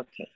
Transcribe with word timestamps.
Okay. 0.00 0.28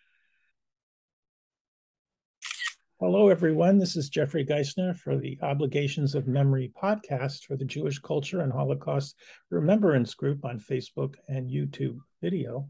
Hello, 3.00 3.30
everyone. 3.30 3.78
This 3.78 3.96
is 3.96 4.10
Jeffery 4.10 4.44
Giesener 4.44 4.94
for 4.94 5.16
the 5.16 5.38
Obligations 5.40 6.14
of 6.14 6.28
Memory 6.28 6.72
podcast 6.80 7.44
for 7.44 7.56
the 7.56 7.64
Jewish 7.64 7.98
Culture 7.98 8.42
and 8.42 8.52
Holocaust 8.52 9.16
Remembrance 9.50 10.12
Group 10.12 10.44
on 10.44 10.60
Facebook 10.60 11.14
and 11.28 11.50
YouTube 11.50 11.96
video. 12.20 12.68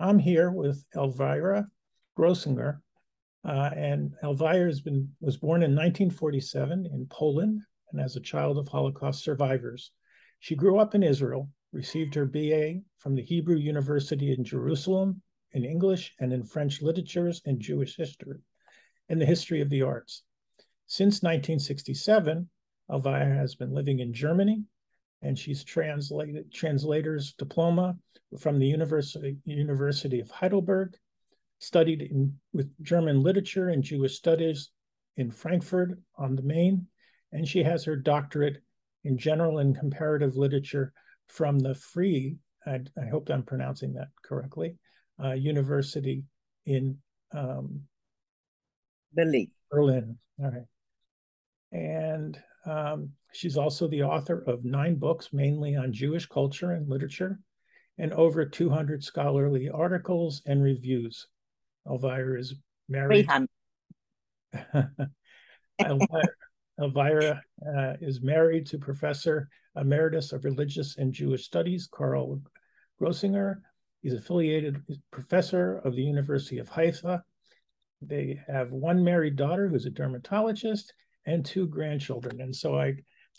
I'm 0.00 0.18
here 0.18 0.50
with 0.50 0.84
Elvira 0.96 1.68
Groezinger, 2.18 2.80
uh, 3.44 3.70
and 3.76 4.12
Elvira 4.24 4.66
has 4.66 4.80
been 4.80 5.08
was 5.20 5.36
born 5.36 5.62
in 5.62 5.76
1947 5.76 6.86
in 6.92 7.06
Poland 7.08 7.62
and 7.92 8.00
as 8.00 8.16
a 8.16 8.20
child 8.20 8.58
of 8.58 8.66
Holocaust 8.66 9.22
survivors. 9.22 9.92
She 10.40 10.56
grew 10.56 10.80
up 10.80 10.96
in 10.96 11.04
Israel, 11.04 11.48
received 11.72 12.16
her 12.16 12.26
BA 12.26 12.80
from 12.98 13.14
the 13.14 13.22
Hebrew 13.22 13.56
University 13.56 14.32
in 14.32 14.42
Jerusalem 14.42 15.22
in 15.56 15.64
English 15.64 16.14
and 16.20 16.32
in 16.32 16.42
French 16.42 16.82
literatures 16.82 17.40
and 17.46 17.58
Jewish 17.58 17.96
history 17.96 18.38
and 19.08 19.20
the 19.20 19.26
history 19.26 19.62
of 19.62 19.70
the 19.70 19.82
arts. 19.82 20.22
Since 20.86 21.22
1967, 21.22 22.48
Elvira 22.92 23.34
has 23.34 23.54
been 23.54 23.72
living 23.72 24.00
in 24.00 24.12
Germany, 24.12 24.64
and 25.22 25.36
she's 25.38 25.64
translated 25.64 26.52
translator's 26.52 27.32
diploma 27.32 27.96
from 28.38 28.58
the 28.58 28.66
University, 28.66 29.38
University 29.44 30.20
of 30.20 30.30
Heidelberg, 30.30 30.94
studied 31.58 32.02
in, 32.02 32.38
with 32.52 32.70
German 32.82 33.22
literature 33.22 33.70
and 33.70 33.82
Jewish 33.82 34.16
studies 34.16 34.70
in 35.16 35.30
Frankfurt 35.30 35.98
on 36.16 36.36
the 36.36 36.42
Main, 36.42 36.86
and 37.32 37.48
she 37.48 37.62
has 37.62 37.82
her 37.84 37.96
doctorate 37.96 38.58
in 39.04 39.16
general 39.16 39.58
and 39.58 39.78
comparative 39.78 40.36
literature 40.36 40.92
from 41.28 41.58
the 41.58 41.74
Free, 41.74 42.36
I, 42.66 42.80
I 43.00 43.06
hope 43.10 43.30
I'm 43.30 43.42
pronouncing 43.42 43.94
that 43.94 44.08
correctly, 44.22 44.76
uh, 45.22 45.32
University 45.32 46.24
in 46.66 46.98
um, 47.32 47.82
Berlin. 49.12 49.48
Berlin. 49.70 50.18
All 50.42 50.50
right. 50.50 50.66
And 51.72 52.38
um, 52.64 53.10
she's 53.32 53.56
also 53.56 53.88
the 53.88 54.02
author 54.02 54.44
of 54.46 54.64
nine 54.64 54.96
books, 54.96 55.30
mainly 55.32 55.76
on 55.76 55.92
Jewish 55.92 56.26
culture 56.26 56.72
and 56.72 56.88
literature, 56.88 57.38
and 57.98 58.12
over 58.12 58.44
200 58.44 59.02
scholarly 59.02 59.68
articles 59.68 60.42
and 60.46 60.62
reviews. 60.62 61.26
Elvira 61.88 62.38
is 62.38 62.54
married. 62.88 63.28
Elvira, 65.80 66.22
Elvira 66.80 67.42
uh, 67.66 67.94
is 68.00 68.20
married 68.22 68.66
to 68.66 68.78
Professor 68.78 69.48
Emeritus 69.76 70.32
of 70.32 70.44
Religious 70.44 70.96
and 70.96 71.12
Jewish 71.12 71.44
Studies, 71.44 71.88
Karl 71.90 72.40
Groezinger. 73.00 73.56
He's 74.06 74.14
affiliated 74.14 74.80
professor 75.10 75.78
of 75.78 75.96
the 75.96 76.04
University 76.04 76.58
of 76.58 76.68
Haifa 76.68 77.24
they 78.00 78.40
have 78.46 78.70
one 78.70 79.02
married 79.02 79.34
daughter 79.36 79.68
who's 79.68 79.86
a 79.86 79.90
dermatologist 79.90 80.92
and 81.26 81.44
two 81.44 81.66
grandchildren. 81.66 82.40
And 82.40 82.54
so 82.54 82.78
I, 82.78 82.94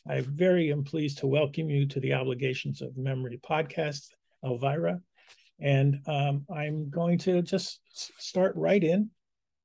I 0.09 0.21
very 0.21 0.71
am 0.71 0.83
pleased 0.83 1.19
to 1.19 1.27
welcome 1.27 1.69
you 1.69 1.87
to 1.87 1.99
the 1.99 2.13
Obligations 2.13 2.81
of 2.81 2.97
Memory 2.97 3.39
podcast, 3.47 4.07
Elvira. 4.43 4.99
And 5.59 5.99
um, 6.05 6.45
I'm 6.53 6.89
going 6.89 7.17
to 7.19 7.41
just 7.41 7.79
start 8.17 8.53
right 8.57 8.83
in 8.83 9.09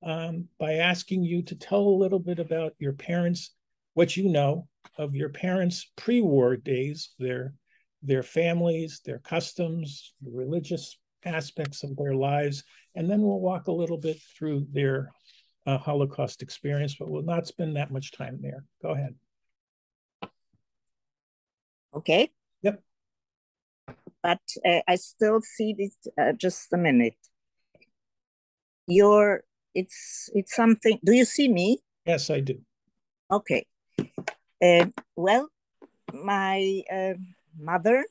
um, 0.04 0.46
by 0.60 0.74
asking 0.74 1.24
you 1.24 1.42
to 1.42 1.56
tell 1.56 1.80
a 1.80 2.00
little 2.00 2.20
bit 2.20 2.38
about 2.38 2.74
your 2.78 2.92
parents, 2.92 3.54
what 3.94 4.16
you 4.16 4.28
know 4.28 4.68
of 4.98 5.14
your 5.14 5.30
parents' 5.30 5.90
pre-war 5.96 6.56
days, 6.56 7.10
their 7.18 7.54
their 8.02 8.22
families, 8.22 9.00
their 9.04 9.18
customs, 9.18 10.14
the 10.20 10.30
religious 10.30 10.98
aspects 11.24 11.84
of 11.84 11.96
their 11.96 12.14
lives, 12.14 12.64
and 12.94 13.08
then 13.10 13.22
we'll 13.22 13.40
walk 13.40 13.68
a 13.68 13.72
little 13.72 13.98
bit 13.98 14.18
through 14.36 14.66
their 14.72 15.12
uh, 15.66 15.78
Holocaust 15.78 16.42
experience, 16.42 16.96
but 16.98 17.08
we'll 17.08 17.22
not 17.22 17.46
spend 17.46 17.76
that 17.76 17.92
much 17.92 18.12
time 18.12 18.38
there. 18.42 18.64
Go 18.82 18.90
ahead. 18.90 19.14
Okay. 21.94 22.30
Yep. 22.62 22.82
But 24.22 24.40
uh, 24.66 24.80
I 24.88 24.96
still 24.96 25.40
see 25.42 25.74
this. 25.76 25.96
Uh, 26.18 26.32
just 26.32 26.72
a 26.72 26.76
minute. 26.76 27.16
Your 28.86 29.44
it's 29.74 30.30
it's 30.34 30.54
something. 30.54 30.98
Do 31.04 31.12
you 31.12 31.24
see 31.24 31.48
me? 31.48 31.78
Yes, 32.06 32.30
I 32.30 32.40
do. 32.40 32.60
Okay. 33.30 33.66
Uh, 34.60 34.86
well, 35.16 35.48
my 36.12 36.82
uh, 36.92 37.14
mother 37.58 38.04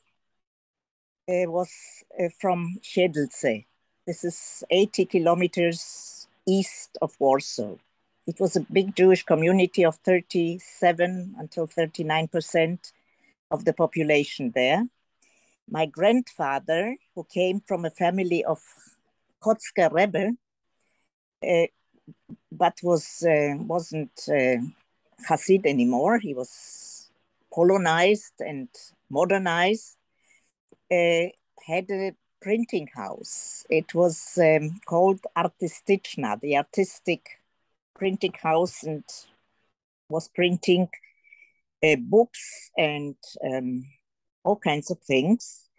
uh, 1.29 1.49
was 1.49 1.71
uh, 2.19 2.29
from 2.39 2.77
Siedlce. 2.81 3.65
This 4.05 4.23
is 4.23 4.63
80 4.69 5.05
kilometers 5.05 6.27
east 6.47 6.97
of 7.01 7.15
Warsaw. 7.19 7.75
It 8.27 8.39
was 8.39 8.55
a 8.55 8.65
big 8.71 8.95
Jewish 8.95 9.23
community 9.23 9.83
of 9.85 9.95
37 9.97 11.35
until 11.37 11.67
39% 11.67 12.91
of 13.49 13.65
the 13.65 13.73
population 13.73 14.51
there. 14.53 14.87
My 15.69 15.85
grandfather, 15.85 16.95
who 17.15 17.25
came 17.25 17.61
from 17.61 17.85
a 17.85 17.89
family 17.89 18.43
of 18.43 18.59
Kotzker 19.41 19.91
Rebbe, 19.91 20.31
uh, 21.47 21.67
but 22.51 22.77
was, 22.83 23.23
uh, 23.23 23.55
wasn't 23.57 24.11
uh, 24.27 24.57
Hasid 25.27 25.65
anymore. 25.65 26.19
He 26.19 26.33
was 26.33 27.09
Polonized 27.53 28.39
and 28.39 28.69
modernized 29.11 29.97
uh, 30.91 31.27
had 31.67 31.89
a 31.91 32.13
printing 32.41 32.87
house. 32.95 33.65
It 33.69 33.93
was 33.93 34.37
um, 34.41 34.79
called 34.85 35.19
Artistichna, 35.35 36.39
the 36.41 36.57
artistic 36.57 37.21
printing 37.95 38.33
house, 38.41 38.83
and 38.83 39.03
was 40.09 40.27
printing 40.29 40.89
uh, 41.83 41.95
books 41.99 42.71
and 42.77 43.15
um, 43.45 43.85
all 44.43 44.55
kinds 44.55 44.89
of 44.89 44.99
things. 44.99 45.69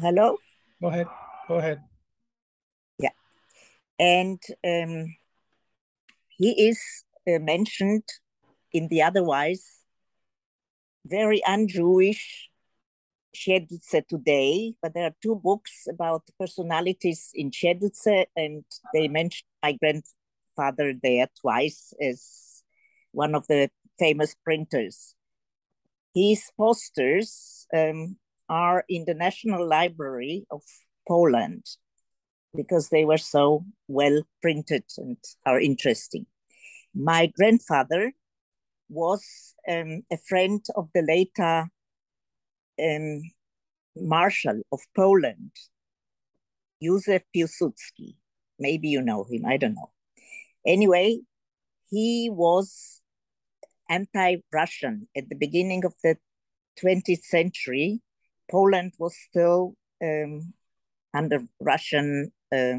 Hello? 0.00 0.38
Go 0.80 0.88
ahead. 0.88 1.06
Go 1.48 1.54
ahead. 1.54 1.80
Yeah. 2.98 3.14
And 3.98 4.42
um, 4.64 5.14
he 6.28 6.68
is 6.68 6.80
uh, 7.28 7.38
mentioned 7.38 8.04
in 8.72 8.88
the 8.88 9.02
otherwise 9.02 9.83
very 11.04 11.44
un-Jewish 11.44 12.50
Siedlce 13.34 14.06
today, 14.08 14.74
but 14.80 14.94
there 14.94 15.06
are 15.06 15.16
two 15.22 15.36
books 15.36 15.86
about 15.88 16.22
personalities 16.38 17.30
in 17.34 17.50
Siedlce, 17.50 18.26
and 18.36 18.64
they 18.92 19.08
mention 19.08 19.46
my 19.62 19.72
grandfather 19.72 20.94
there 21.02 21.28
twice 21.40 21.92
as 22.00 22.62
one 23.12 23.34
of 23.34 23.46
the 23.48 23.70
famous 23.98 24.34
printers. 24.44 25.14
His 26.14 26.50
posters 26.56 27.66
um, 27.76 28.16
are 28.48 28.84
in 28.88 29.04
the 29.04 29.14
National 29.14 29.66
Library 29.66 30.46
of 30.50 30.62
Poland 31.06 31.64
because 32.54 32.88
they 32.88 33.04
were 33.04 33.18
so 33.18 33.64
well 33.88 34.22
printed 34.40 34.84
and 34.96 35.16
are 35.44 35.60
interesting. 35.60 36.26
My 36.94 37.26
grandfather 37.26 38.12
was 38.94 39.54
um, 39.68 40.02
a 40.10 40.16
friend 40.28 40.64
of 40.76 40.88
the 40.94 41.02
later 41.02 41.68
um, 42.80 43.22
Marshal 43.96 44.62
of 44.72 44.80
Poland, 44.96 45.50
Józef 46.82 47.22
Piłsudski. 47.34 48.16
Maybe 48.58 48.88
you 48.88 49.02
know 49.02 49.24
him, 49.24 49.44
I 49.46 49.56
don't 49.56 49.74
know. 49.74 49.90
Anyway, 50.66 51.20
he 51.90 52.30
was 52.30 53.02
anti 53.88 54.36
Russian 54.52 55.08
at 55.16 55.28
the 55.28 55.36
beginning 55.36 55.84
of 55.84 55.94
the 56.02 56.16
20th 56.82 57.24
century. 57.24 58.00
Poland 58.50 58.92
was 58.98 59.16
still 59.16 59.74
um, 60.02 60.54
under 61.12 61.40
Russian 61.60 62.32
uh, 62.52 62.78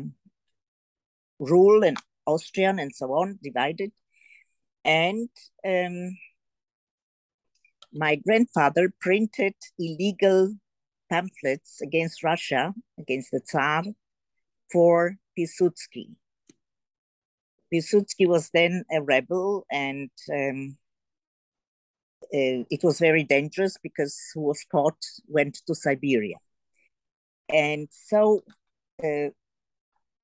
rule 1.39 1.83
and 1.83 1.97
Austrian 2.25 2.79
and 2.79 2.94
so 2.94 3.13
on, 3.13 3.39
divided. 3.44 3.91
And 4.85 5.29
um, 5.67 6.15
my 7.91 8.15
grandfather 8.15 8.93
printed 9.01 9.55
illegal 9.79 10.53
pamphlets 11.09 11.81
against 11.81 12.23
Russia, 12.23 12.73
against 12.99 13.31
the 13.31 13.41
Tsar, 13.41 13.83
for 14.71 15.15
Piłsudski. 15.37 16.15
Piłsudski 17.73 18.27
was 18.27 18.51
then 18.53 18.83
a 18.91 19.01
rebel, 19.01 19.65
and 19.71 20.11
um, 20.31 20.77
uh, 22.25 22.63
it 22.69 22.83
was 22.83 22.99
very 22.99 23.23
dangerous 23.23 23.77
because 23.81 24.19
who 24.33 24.41
was 24.41 24.63
caught 24.71 25.03
went 25.27 25.61
to 25.65 25.73
Siberia. 25.73 26.38
And 27.49 27.88
so 27.91 28.41
uh, 29.03 29.29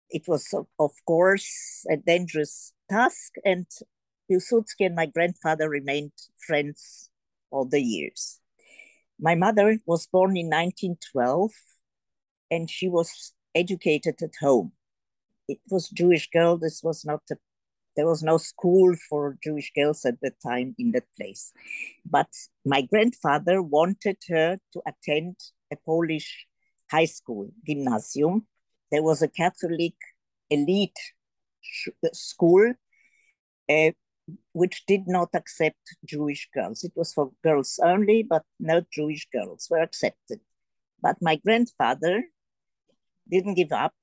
it 0.10 0.28
was, 0.28 0.54
of 0.80 0.92
course, 1.08 1.86
a 1.90 1.98
dangerous 1.98 2.74
task, 2.90 3.34
and 3.44 3.66
Piłsudski 4.32 4.86
and 4.86 4.96
my 4.96 5.06
grandfather 5.06 5.70
remained 5.70 6.14
friends 6.48 7.10
all 7.52 7.66
the 7.66 7.82
years. 7.82 8.40
My 9.20 9.36
mother 9.36 9.78
was 9.86 10.08
born 10.08 10.38
in 10.38 10.48
1912 10.48 11.52
and 12.50 12.70
she 12.70 12.88
was 12.88 13.34
educated 13.54 14.22
at 14.22 14.36
home. 14.40 14.72
It 15.48 15.60
was 15.70 15.90
Jewish 15.90 16.30
girl. 16.30 16.58
This 16.58 16.82
was 16.82 17.04
not 17.04 17.22
a, 17.30 17.36
there 17.98 18.08
was 18.08 18.24
no 18.24 18.38
school 18.38 18.96
for 19.10 19.38
Jewish 19.44 19.72
girls 19.76 20.06
at 20.06 20.22
the 20.22 20.32
time 20.42 20.76
in 20.80 20.92
that 20.94 21.08
place. 21.18 21.52
But 22.10 22.30
my 22.66 22.82
grandfather 22.84 23.62
wanted 23.62 24.18
her 24.30 24.60
to 24.72 24.82
attend 24.88 25.36
a 25.72 25.76
Polish 25.76 26.48
high 26.90 27.06
school, 27.06 27.50
gymnasium. 27.68 28.48
There 28.92 29.04
was 29.04 29.22
a 29.22 29.28
Catholic 29.28 29.96
elite 30.50 30.98
school 32.14 32.74
uh, 33.70 33.92
which 34.54 34.86
did 34.86 35.08
not 35.08 35.30
accept 35.34 35.96
Jewish 36.06 36.50
girls. 36.54 36.84
It 36.84 36.94
was 36.96 37.14
for 37.14 37.32
girls 37.44 37.80
only, 37.84 38.24
but 38.24 38.44
no 38.60 38.82
Jewish 38.92 39.28
girls 39.32 39.68
were 39.70 39.82
accepted. 39.82 40.40
But 41.02 41.18
my 41.22 41.36
grandfather 41.38 42.24
didn't 43.30 43.56
give 43.56 43.72
up 43.72 43.94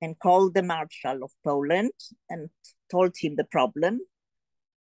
and 0.00 0.18
called 0.18 0.54
the 0.54 0.62
Marshal 0.62 1.22
of 1.22 1.32
Poland 1.44 1.92
and 2.28 2.50
told 2.90 3.14
him 3.18 3.36
the 3.36 3.44
problem. 3.44 4.00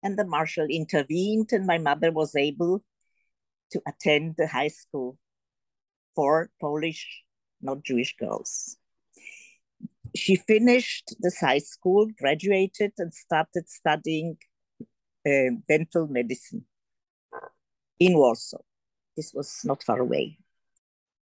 And 0.03 0.19
the 0.19 0.27
Marshal 0.27 0.67
intervened, 0.67 1.51
and 1.53 1.67
my 1.67 1.79
mother 1.79 2.13
was 2.13 2.37
able 2.37 2.85
to 3.71 3.81
attend 3.89 4.35
the 4.37 4.47
high 4.47 4.69
school 4.69 5.19
for 6.15 6.51
Polish, 6.61 7.23
not 7.63 7.83
Jewish 7.83 8.15
girls. 8.17 8.77
She 10.15 10.37
finished 10.37 11.17
the 11.19 11.33
high 11.41 11.59
school, 11.59 12.07
graduated, 12.19 12.93
and 12.99 13.13
started 13.13 13.69
studying 13.69 14.37
uh, 15.27 15.51
dental 15.69 16.07
medicine 16.07 16.65
in 17.99 18.15
Warsaw. 18.15 18.59
This 19.17 19.33
was 19.33 19.61
not 19.65 19.83
far 19.83 20.01
away. 20.01 20.39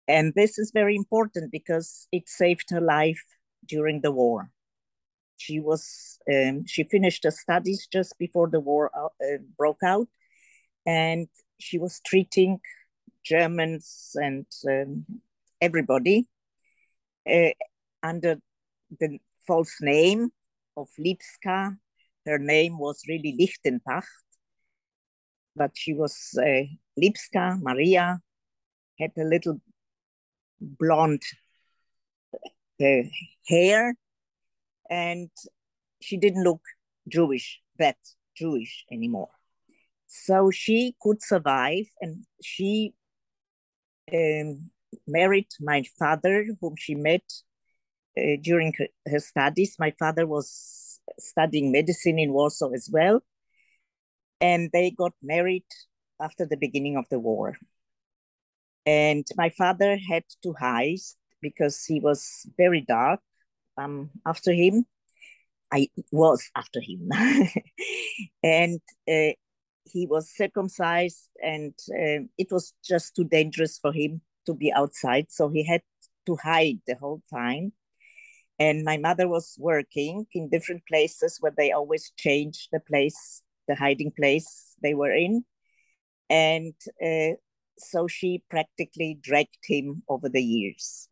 And 0.06 0.32
this 0.34 0.58
is 0.58 0.70
very 0.72 0.96
important 0.96 1.52
because 1.52 2.08
it 2.12 2.28
saved 2.28 2.70
her 2.70 2.80
life 2.80 3.24
during 3.66 4.00
the 4.00 4.10
war. 4.10 4.50
She 5.36 5.60
was 5.60 6.18
um, 6.30 6.66
she 6.66 6.84
finished 6.84 7.24
her 7.24 7.30
studies 7.30 7.88
just 7.90 8.18
before 8.18 8.48
the 8.48 8.60
war 8.60 8.90
uh, 8.94 9.06
uh, 9.24 9.38
broke 9.56 9.82
out, 9.82 10.08
and 10.84 11.28
she 11.58 11.78
was 11.78 12.00
treating 12.04 12.60
Germans 13.24 14.16
and 14.16 14.46
um, 14.68 15.06
everybody 15.60 16.28
uh, 17.30 17.50
under 18.02 18.40
the 18.98 19.18
false 19.46 19.76
name 19.80 20.30
of 20.76 20.88
Lipska 20.98 21.78
her 22.26 22.38
name 22.38 22.78
was 22.78 23.02
really 23.08 23.36
Lichtenbach, 23.38 24.04
but 25.56 25.72
she 25.74 25.92
was 25.92 26.38
uh, 26.38 26.64
Lipska, 27.00 27.60
Maria, 27.60 28.20
had 28.98 29.12
a 29.18 29.24
little 29.24 29.60
blonde 30.60 31.22
uh, 32.80 33.02
hair, 33.48 33.94
and 34.88 35.30
she 36.00 36.16
didn't 36.16 36.44
look 36.44 36.62
Jewish, 37.08 37.60
that 37.78 37.96
Jewish 38.36 38.84
anymore. 38.90 39.30
So 40.06 40.50
she 40.50 40.96
could 41.00 41.22
survive, 41.22 41.86
and 42.00 42.24
she 42.42 42.94
um, 44.12 44.70
married 45.06 45.48
my 45.60 45.84
father, 45.98 46.46
whom 46.60 46.74
she 46.76 46.94
met 46.94 47.22
uh, 48.18 48.36
during 48.42 48.74
her 49.06 49.20
studies. 49.20 49.76
My 49.78 49.92
father 49.98 50.26
was 50.26 50.89
studying 51.18 51.72
medicine 51.72 52.18
in 52.18 52.32
Warsaw 52.32 52.70
as 52.70 52.88
well. 52.92 53.22
And 54.40 54.70
they 54.72 54.90
got 54.90 55.12
married 55.22 55.66
after 56.20 56.46
the 56.46 56.56
beginning 56.56 56.96
of 56.96 57.06
the 57.10 57.18
war. 57.18 57.56
And 58.86 59.26
my 59.36 59.50
father 59.50 59.96
had 59.96 60.24
to 60.42 60.54
hide 60.58 60.98
because 61.40 61.84
he 61.84 62.00
was 62.00 62.46
very 62.56 62.80
dark 62.80 63.20
um, 63.76 64.10
after 64.26 64.52
him. 64.52 64.86
I 65.72 65.88
was 66.10 66.48
after 66.56 66.80
him. 66.80 67.10
and 68.42 68.80
uh, 69.08 69.34
he 69.84 70.06
was 70.06 70.34
circumcised, 70.34 71.28
and 71.42 71.74
uh, 71.90 72.26
it 72.38 72.48
was 72.50 72.72
just 72.84 73.14
too 73.14 73.24
dangerous 73.24 73.78
for 73.78 73.92
him 73.92 74.20
to 74.46 74.54
be 74.54 74.72
outside. 74.72 75.26
So 75.30 75.48
he 75.48 75.64
had 75.64 75.82
to 76.26 76.36
hide 76.36 76.80
the 76.86 76.94
whole 76.94 77.22
time. 77.32 77.72
And 78.60 78.84
my 78.84 78.98
mother 78.98 79.26
was 79.26 79.56
working 79.58 80.26
in 80.34 80.50
different 80.50 80.82
places 80.86 81.38
where 81.40 81.54
they 81.56 81.72
always 81.72 82.12
changed 82.18 82.68
the 82.70 82.80
place, 82.80 83.42
the 83.66 83.74
hiding 83.74 84.12
place 84.12 84.76
they 84.82 84.92
were 84.92 85.12
in. 85.12 85.44
And 86.28 86.74
uh, 87.02 87.36
so 87.78 88.06
she 88.06 88.44
practically 88.50 89.18
dragged 89.20 89.64
him 89.64 90.02
over 90.10 90.28
the 90.28 90.42
years. 90.42 91.08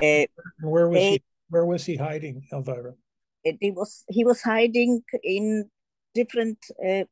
Uh, 0.00 0.26
where 0.60 0.88
was 0.88 0.98
they, 0.98 1.10
he? 1.12 1.22
Where 1.48 1.64
was 1.64 1.86
he 1.86 1.96
hiding, 1.96 2.46
Elvira? 2.52 2.92
It, 3.44 3.56
it 3.62 3.74
was 3.74 4.04
he 4.10 4.24
was 4.24 4.42
hiding 4.42 5.02
in 5.24 5.70
different 6.14 6.58
uh, 6.86 7.04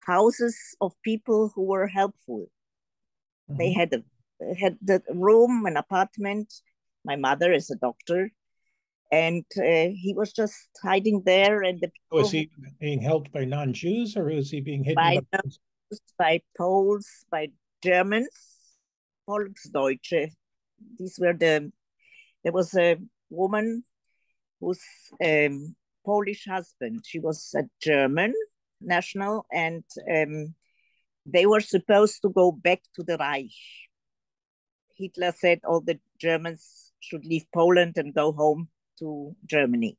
houses 0.00 0.56
of 0.80 0.94
people 1.04 1.52
who 1.54 1.64
were 1.64 1.86
helpful. 1.86 2.46
Mm-hmm. 3.50 3.58
They 3.58 3.72
had 3.72 3.92
a 3.92 4.02
had 4.58 4.78
the 4.80 5.02
room, 5.10 5.66
an 5.66 5.76
apartment. 5.76 6.54
My 7.04 7.16
mother 7.16 7.52
is 7.52 7.70
a 7.70 7.76
doctor, 7.76 8.30
and 9.10 9.44
uh, 9.58 9.88
he 9.94 10.14
was 10.16 10.32
just 10.32 10.68
hiding 10.82 11.22
there. 11.24 11.62
And 11.62 11.80
the 11.80 11.88
people 11.88 12.18
was 12.18 12.30
he 12.30 12.50
being 12.80 13.00
helped 13.00 13.32
by 13.32 13.44
non-Jews, 13.44 14.16
or 14.16 14.24
was 14.24 14.50
he 14.50 14.60
being 14.60 14.84
hidden 14.84 14.96
by 14.96 15.20
by, 15.32 15.40
by 16.18 16.40
Poles, 16.56 17.06
by 17.30 17.48
Germans, 17.82 18.28
Volksdeutsche? 19.28 20.30
These 20.98 21.18
were 21.18 21.34
the. 21.34 21.72
There 22.44 22.52
was 22.52 22.74
a 22.74 22.96
woman 23.30 23.84
whose 24.60 24.82
um, 25.24 25.74
Polish 26.04 26.46
husband. 26.46 27.04
She 27.06 27.18
was 27.18 27.54
a 27.56 27.64
German 27.82 28.34
national, 28.80 29.46
and 29.52 29.84
um, 30.10 30.54
they 31.26 31.46
were 31.46 31.60
supposed 31.60 32.22
to 32.22 32.28
go 32.28 32.52
back 32.52 32.82
to 32.94 33.02
the 33.02 33.16
Reich. 33.16 33.50
Hitler 34.96 35.32
said 35.32 35.60
all 35.64 35.80
the 35.80 35.98
Germans 36.18 36.92
should 37.00 37.24
leave 37.24 37.46
Poland 37.54 37.96
and 37.96 38.14
go 38.14 38.32
home 38.32 38.68
to 38.98 39.34
Germany. 39.46 39.96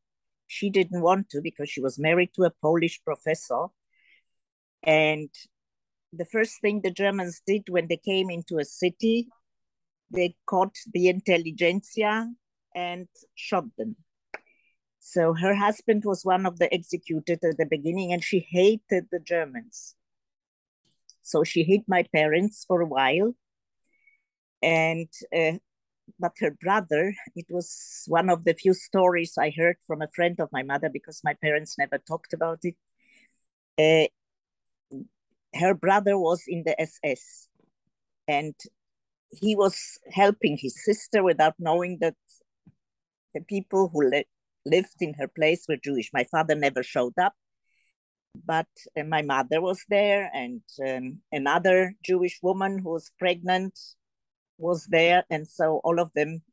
She 0.48 0.70
didn't 0.70 1.02
want 1.02 1.30
to 1.30 1.42
because 1.42 1.70
she 1.70 1.82
was 1.82 2.00
married 2.00 2.32
to 2.36 2.44
a 2.44 2.52
Polish 2.62 3.02
professor. 3.04 3.68
And 4.84 5.30
the 6.12 6.26
first 6.26 6.62
thing 6.62 6.82
the 6.82 6.92
Germans 6.92 7.42
did 7.46 7.64
when 7.70 7.88
they 7.88 7.98
came 7.98 8.30
into 8.30 8.58
a 8.58 8.66
city, 8.66 9.28
they 10.12 10.36
caught 10.46 10.76
the 10.92 11.08
intelligentsia 11.08 12.32
and 12.76 13.08
shot 13.36 13.66
them. 13.78 13.96
So 15.00 15.34
her 15.34 15.56
husband 15.56 16.04
was 16.06 16.26
one 16.26 16.46
of 16.46 16.60
the 16.60 16.72
executed 16.74 17.40
at 17.44 17.58
the 17.58 17.66
beginning, 17.66 18.12
and 18.12 18.24
she 18.24 18.46
hated 18.50 19.08
the 19.12 19.20
Germans. 19.20 19.96
So 21.22 21.44
she 21.44 21.64
hid 21.64 21.82
my 21.88 22.04
parents 22.14 22.66
for 22.68 22.82
a 22.82 22.86
while. 22.86 23.36
And 24.62 25.08
uh, 25.36 25.60
but 26.20 26.34
her 26.40 26.52
brother, 26.52 27.14
it 27.36 27.46
was 27.50 28.04
one 28.08 28.30
of 28.30 28.44
the 28.44 28.54
few 28.54 28.74
stories 28.74 29.34
I 29.40 29.54
heard 29.56 29.78
from 29.88 30.02
a 30.02 30.10
friend 30.14 30.40
of 30.40 30.50
my 30.52 30.64
mother 30.64 30.90
because 30.92 31.22
my 31.24 31.34
parents 31.34 31.78
never 31.78 31.98
talked 31.98 32.34
about 32.34 32.60
it. 32.64 32.76
Uh, 33.78 34.08
her 35.58 35.74
brother 35.74 36.18
was 36.18 36.44
in 36.48 36.64
the 36.66 36.80
SS 36.80 37.48
and 38.28 38.54
he 39.32 39.56
was 39.56 39.98
helping 40.12 40.58
his 40.58 40.84
sister 40.84 41.24
without 41.24 41.56
knowing 41.60 42.00
that 42.02 42.16
the 43.34 43.42
people 43.42 43.90
who 43.94 44.10
li- 44.10 44.26
lived 44.66 45.02
in 45.02 45.14
her 45.16 45.28
place 45.28 45.66
were 45.68 45.78
Jewish. 45.78 46.10
My 46.14 46.26
father 46.26 46.56
never 46.56 46.84
showed 46.84 47.18
up, 47.18 47.34
but 48.46 48.68
uh, 49.00 49.04
my 49.04 49.22
mother 49.22 49.62
was 49.62 49.84
there, 49.88 50.30
and 50.34 50.62
um, 50.88 51.22
another 51.32 51.94
Jewish 52.04 52.40
woman 52.42 52.80
who 52.80 52.90
was 52.90 53.12
pregnant 53.20 53.78
was 54.60 54.86
there, 54.88 55.24
and 55.30 55.48
so 55.48 55.82
all 55.84 56.00
of 56.00 56.12
them 56.14 56.44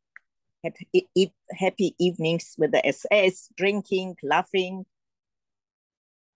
had 0.65 0.75
e- 0.93 1.09
e- 1.15 1.33
happy 1.53 1.95
evenings 1.99 2.55
with 2.59 2.73
the 2.73 2.87
SS, 2.87 3.51
drinking, 3.57 4.17
laughing. 4.23 4.87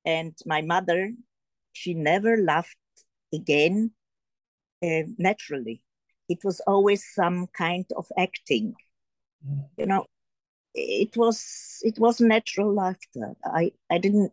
And 0.04 0.36
my 0.46 0.62
mother, 0.62 1.12
she 1.72 1.94
never 1.94 2.36
laughed 2.36 2.76
again 3.32 3.92
uh, 4.82 5.02
naturally. 5.18 5.82
It 6.28 6.38
was 6.44 6.60
always 6.66 7.04
some 7.14 7.48
kind 7.48 7.86
of 7.96 8.06
acting. 8.16 8.74
Mm. 9.46 9.64
You 9.76 9.86
know, 9.86 10.06
it 10.74 11.16
was 11.16 11.78
it 11.82 11.98
was 11.98 12.20
natural 12.20 12.72
laughter. 12.74 13.34
I 13.44 13.72
I 13.90 13.98
didn't 13.98 14.32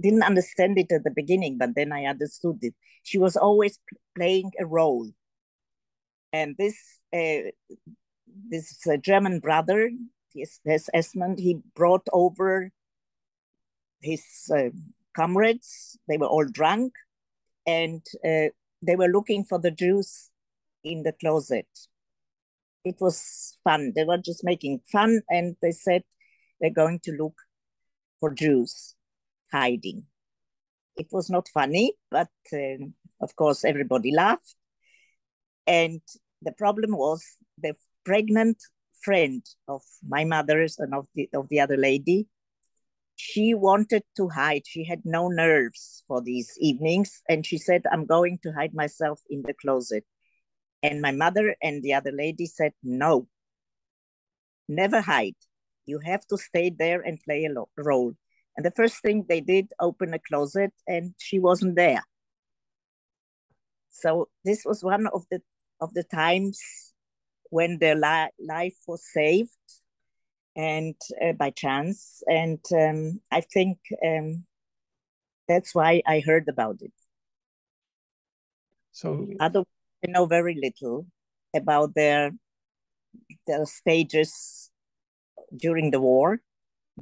didn't 0.00 0.22
understand 0.22 0.78
it 0.78 0.90
at 0.90 1.04
the 1.04 1.10
beginning, 1.10 1.58
but 1.58 1.74
then 1.74 1.92
I 1.92 2.06
understood 2.06 2.58
it. 2.62 2.74
She 3.02 3.18
was 3.18 3.36
always 3.36 3.78
playing 4.16 4.52
a 4.58 4.66
role 4.66 5.10
and 6.32 6.56
this 6.58 6.76
uh, 7.14 7.50
this 8.48 8.78
uh, 8.86 8.96
German 8.96 9.40
brother, 9.40 9.90
this, 10.34 10.60
this 10.64 10.88
SS-man, 10.94 11.36
he 11.38 11.58
brought 11.74 12.06
over 12.12 12.70
his 14.00 14.24
uh, 14.54 14.70
comrades. 15.14 15.98
They 16.08 16.16
were 16.16 16.26
all 16.26 16.46
drunk, 16.46 16.94
and 17.66 18.04
uh, 18.24 18.48
they 18.80 18.96
were 18.96 19.08
looking 19.08 19.44
for 19.44 19.58
the 19.58 19.70
Jews 19.70 20.30
in 20.82 21.02
the 21.02 21.12
closet. 21.12 21.68
it 22.84 22.96
was 23.00 23.58
fun. 23.62 23.92
They 23.94 24.04
were 24.04 24.18
just 24.18 24.44
making 24.44 24.80
fun, 24.90 25.22
and 25.28 25.56
they 25.62 25.72
said 25.72 26.02
they're 26.60 26.70
going 26.70 27.00
to 27.04 27.12
look 27.12 27.34
for 28.20 28.32
Jews 28.34 28.94
hiding. 29.52 30.06
It 30.96 31.08
was 31.10 31.30
not 31.30 31.48
funny, 31.48 31.94
but 32.10 32.28
um, 32.52 32.94
of 33.20 33.34
course 33.36 33.64
everybody 33.64 34.12
laughed. 34.12 34.54
And 35.66 36.00
the 36.42 36.52
problem 36.52 36.92
was 36.96 37.24
the 37.58 37.74
pregnant 38.04 38.58
friend 39.02 39.44
of 39.68 39.82
my 40.06 40.24
mother's 40.24 40.78
and 40.78 40.94
of 40.94 41.06
the 41.14 41.28
of 41.34 41.48
the 41.48 41.60
other 41.60 41.76
lady. 41.76 42.28
She 43.16 43.54
wanted 43.54 44.02
to 44.16 44.28
hide. 44.28 44.62
She 44.66 44.84
had 44.84 45.02
no 45.04 45.28
nerves 45.28 46.02
for 46.08 46.20
these 46.22 46.52
evenings, 46.58 47.22
and 47.28 47.46
she 47.46 47.58
said, 47.58 47.82
"I'm 47.92 48.06
going 48.06 48.38
to 48.42 48.52
hide 48.52 48.74
myself 48.74 49.20
in 49.30 49.42
the 49.42 49.54
closet." 49.54 50.04
And 50.82 51.00
my 51.00 51.12
mother 51.12 51.54
and 51.62 51.82
the 51.82 51.94
other 51.94 52.10
lady 52.10 52.46
said, 52.46 52.72
No, 52.82 53.28
never 54.68 55.00
hide. 55.00 55.36
You 55.86 56.00
have 56.00 56.26
to 56.26 56.36
stay 56.36 56.70
there 56.70 57.00
and 57.00 57.22
play 57.22 57.44
a 57.44 57.82
role. 57.82 58.14
And 58.56 58.66
the 58.66 58.72
first 58.72 59.00
thing 59.00 59.24
they 59.28 59.40
did, 59.40 59.72
open 59.80 60.12
a 60.12 60.18
closet, 60.18 60.72
and 60.86 61.14
she 61.18 61.38
wasn't 61.38 61.76
there. 61.76 62.02
So 63.90 64.28
this 64.44 64.64
was 64.64 64.82
one 64.82 65.06
of 65.06 65.24
the 65.30 65.40
of 65.82 65.92
the 65.94 66.04
times 66.04 66.60
when 67.50 67.78
their 67.78 67.96
li- 67.96 68.34
life 68.38 68.78
was 68.86 69.02
saved, 69.12 69.50
and 70.56 70.94
uh, 71.20 71.32
by 71.32 71.50
chance. 71.50 72.22
And 72.28 72.60
um, 72.72 73.20
I 73.30 73.40
think 73.40 73.78
um, 74.06 74.44
that's 75.48 75.74
why 75.74 76.02
I 76.06 76.20
heard 76.20 76.48
about 76.48 76.76
it. 76.80 76.92
So, 78.92 79.26
other 79.40 79.64
I 80.04 80.10
know 80.10 80.26
very 80.26 80.54
little 80.54 81.06
about 81.54 81.94
their 81.94 82.30
their 83.46 83.66
stages 83.66 84.70
during 85.56 85.90
the 85.90 86.00
war, 86.00 86.40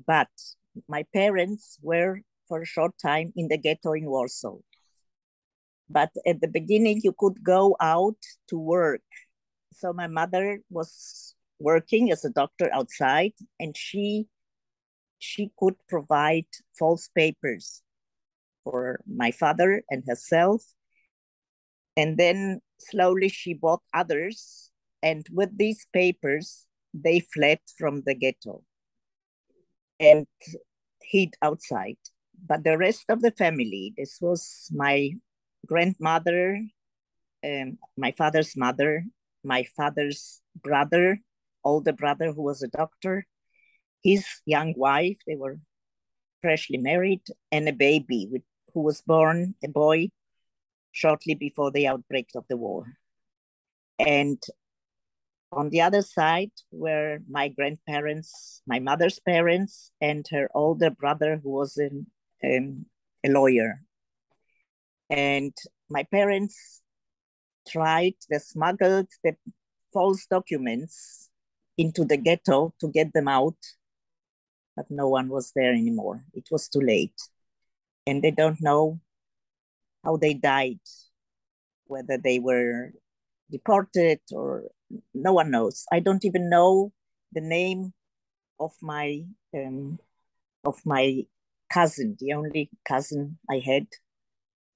but 0.06 0.30
my 0.88 1.04
parents 1.12 1.78
were 1.82 2.20
for 2.48 2.62
a 2.62 2.66
short 2.66 2.94
time 2.98 3.32
in 3.36 3.48
the 3.48 3.58
ghetto 3.58 3.92
in 3.92 4.06
Warsaw. 4.06 4.58
But 5.90 6.10
at 6.24 6.40
the 6.40 6.48
beginning, 6.48 7.00
you 7.02 7.12
could 7.12 7.42
go 7.42 7.76
out 7.80 8.16
to 8.48 8.56
work. 8.56 9.02
So 9.72 9.92
my 9.92 10.06
mother 10.06 10.60
was 10.70 11.34
working 11.58 12.12
as 12.12 12.24
a 12.24 12.30
doctor 12.30 12.70
outside, 12.72 13.34
and 13.58 13.76
she 13.76 14.28
she 15.18 15.50
could 15.58 15.74
provide 15.88 16.46
false 16.78 17.08
papers 17.08 17.82
for 18.64 19.00
my 19.06 19.32
father 19.32 19.82
and 19.90 20.04
herself. 20.06 20.62
And 21.96 22.16
then 22.16 22.60
slowly 22.78 23.28
she 23.28 23.52
bought 23.52 23.82
others, 23.92 24.70
and 25.02 25.26
with 25.32 25.58
these 25.58 25.86
papers, 25.92 26.66
they 26.94 27.20
fled 27.20 27.58
from 27.76 28.02
the 28.06 28.14
ghetto 28.14 28.62
and 29.98 30.26
hid 31.02 31.34
outside. 31.42 31.98
But 32.46 32.64
the 32.64 32.78
rest 32.78 33.10
of 33.10 33.20
the 33.20 33.32
family, 33.32 33.92
this 33.96 34.18
was 34.20 34.70
my 34.72 35.10
grandmother, 35.66 36.60
um, 37.44 37.78
my 37.96 38.12
father's 38.12 38.56
mother, 38.56 39.04
my 39.44 39.64
father's 39.76 40.40
brother, 40.54 41.20
older 41.64 41.92
brother 41.92 42.32
who 42.32 42.42
was 42.42 42.62
a 42.62 42.68
doctor, 42.68 43.26
his 44.02 44.26
young 44.46 44.74
wife, 44.76 45.18
they 45.26 45.36
were 45.36 45.58
freshly 46.42 46.78
married, 46.78 47.22
and 47.52 47.68
a 47.68 47.72
baby 47.72 48.28
with, 48.30 48.42
who 48.72 48.80
was 48.80 49.02
born, 49.02 49.54
a 49.62 49.68
boy, 49.68 50.08
shortly 50.92 51.34
before 51.34 51.70
the 51.70 51.86
outbreak 51.86 52.28
of 52.34 52.44
the 52.48 52.56
war. 52.56 52.84
And 53.98 54.42
on 55.52 55.70
the 55.70 55.82
other 55.82 56.02
side 56.02 56.52
were 56.70 57.18
my 57.28 57.48
grandparents, 57.48 58.62
my 58.66 58.78
mother's 58.78 59.18
parents, 59.18 59.90
and 60.00 60.26
her 60.30 60.48
older 60.54 60.90
brother, 60.90 61.40
who 61.42 61.50
was 61.50 61.78
um, 61.78 62.86
a 63.24 63.28
lawyer. 63.28 63.82
And 65.10 65.52
my 65.88 66.04
parents 66.04 66.80
tried, 67.68 68.14
they 68.30 68.38
smuggled 68.38 69.08
the 69.24 69.36
false 69.92 70.24
documents 70.26 71.28
into 71.76 72.04
the 72.04 72.16
ghetto 72.16 72.72
to 72.80 72.88
get 72.88 73.12
them 73.12 73.26
out, 73.26 73.56
but 74.76 74.86
no 74.90 75.08
one 75.08 75.28
was 75.28 75.52
there 75.54 75.72
anymore. 75.72 76.22
It 76.32 76.48
was 76.50 76.68
too 76.68 76.80
late. 76.80 77.20
And 78.06 78.22
they 78.22 78.30
don't 78.30 78.60
know 78.60 79.00
how 80.04 80.16
they 80.16 80.34
died, 80.34 80.80
whether 81.86 82.16
they 82.16 82.38
were 82.38 82.92
deported 83.50 84.20
or 84.32 84.64
no 85.12 85.32
one 85.32 85.50
knows. 85.50 85.84
I 85.92 86.00
don't 86.00 86.24
even 86.24 86.48
know 86.48 86.92
the 87.32 87.40
name 87.40 87.92
of 88.58 88.72
my 88.80 89.24
um, 89.54 89.98
of 90.64 90.84
my 90.84 91.26
cousin, 91.72 92.16
the 92.20 92.32
only 92.34 92.70
cousin 92.86 93.38
I 93.48 93.58
had, 93.64 93.86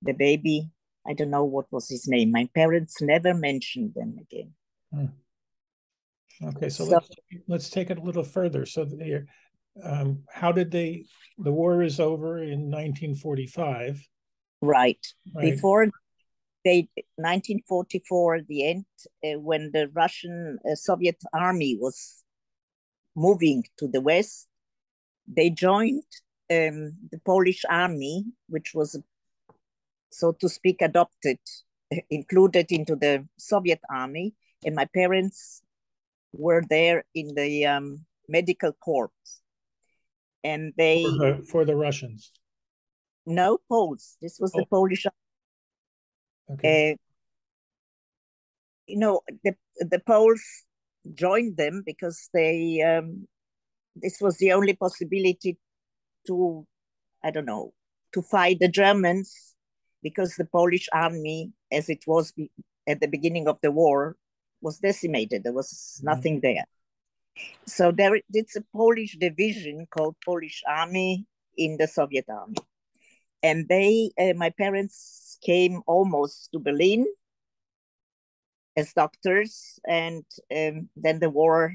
the 0.05 0.13
baby. 0.13 0.71
I 1.07 1.13
don't 1.13 1.31
know 1.31 1.45
what 1.45 1.67
was 1.71 1.89
his 1.89 2.09
name. 2.09 2.31
My 2.31 2.49
parents 2.55 3.01
never 3.03 3.35
mentioned 3.35 3.95
them 3.95 4.17
again. 4.21 4.53
Hmm. 4.93 6.47
Okay, 6.49 6.69
so, 6.69 6.85
so, 6.85 6.91
let's 6.91 7.11
let's 7.49 7.71
take 7.71 7.91
it 7.91 7.99
a 7.99 8.03
little 8.03 8.25
further. 8.25 8.67
So, 8.67 8.89
um, 9.83 10.23
how 10.31 10.51
did 10.51 10.71
they? 10.71 11.05
The 11.39 11.53
war 11.53 11.83
is 11.83 12.01
over 12.01 12.39
in 12.39 12.71
1945. 12.71 14.01
Right. 14.61 14.99
right. 15.35 15.51
Before 15.51 15.91
they 16.65 16.89
1944, 17.17 18.43
the 18.49 18.69
end 18.69 18.85
uh, 19.25 19.39
when 19.39 19.71
the 19.73 19.89
Russian 19.93 20.59
uh, 20.65 20.75
Soviet 20.75 21.23
army 21.33 21.77
was 21.79 22.23
moving 23.15 23.65
to 23.79 23.87
the 23.87 24.01
west, 24.01 24.49
they 25.27 25.51
joined 25.51 26.05
um, 26.51 26.95
the 27.11 27.21
Polish 27.25 27.65
army, 27.69 28.25
which 28.49 28.73
was, 28.75 28.99
so 30.19 30.33
to 30.33 30.49
speak, 30.49 30.83
adopted, 30.83 31.39
included 32.11 32.71
into 32.71 32.97
the 32.97 33.27
Soviet 33.39 33.81
army, 33.91 34.35
and 34.65 34.75
my 34.75 34.87
parents 34.87 35.63
were 36.33 36.63
there 36.69 37.05
in 37.15 37.35
the 37.35 37.67
um, 37.67 38.05
medical 38.29 38.73
corps, 38.73 39.11
and 40.43 40.73
they 40.77 41.05
for 41.05 41.11
the, 41.11 41.47
for 41.51 41.65
the 41.65 41.77
Russians. 41.77 42.33
No 43.27 43.59
Poles. 43.69 44.17
This 44.21 44.39
was 44.39 44.53
oh. 44.55 44.61
the 44.61 44.67
Polish. 44.67 45.07
Okay. 46.51 46.93
Uh, 46.93 46.97
you 48.87 48.99
know, 48.99 49.21
the 49.43 49.55
the 49.79 50.01
Poles 50.01 50.43
joined 51.15 51.57
them 51.57 51.83
because 51.85 52.29
they 52.33 52.83
um, 52.83 53.27
this 53.97 54.21
was 54.21 54.37
the 54.39 54.53
only 54.53 54.75
possibility 54.75 55.59
to, 56.27 56.67
I 57.23 57.31
don't 57.31 57.47
know, 57.47 57.73
to 58.13 58.23
fight 58.23 58.59
the 58.61 58.69
Germans 58.69 59.54
because 60.05 60.37
the 60.37 60.45
Polish 60.45 60.89
army, 60.93 61.51
as 61.73 61.89
it 61.89 62.05
was 62.07 62.33
at 62.87 63.01
the 63.01 63.09
beginning 63.09 63.49
of 63.49 63.59
the 63.61 63.73
war, 63.73 64.17
was 64.61 64.79
decimated. 64.79 65.43
There 65.43 65.53
was 65.53 65.71
mm-hmm. 65.73 66.07
nothing 66.07 66.41
there. 66.41 66.67
So 67.67 67.91
there, 67.91 68.21
it's 68.33 68.55
a 68.55 68.65
Polish 68.73 69.17
division 69.19 69.89
called 69.91 70.15
Polish 70.25 70.63
Army 70.69 71.27
in 71.57 71.77
the 71.79 71.89
Soviet 71.89 72.27
Army 72.29 72.55
and 73.45 73.69
they 73.69 74.11
uh, 74.19 74.33
my 74.35 74.51
parents 74.51 75.39
came 75.45 75.83
almost 75.87 76.49
to 76.51 76.59
berlin 76.59 77.07
as 78.77 78.93
doctors 78.95 79.79
and 79.87 80.25
um, 80.57 80.89
then 80.97 81.21
the 81.21 81.31
war 81.31 81.75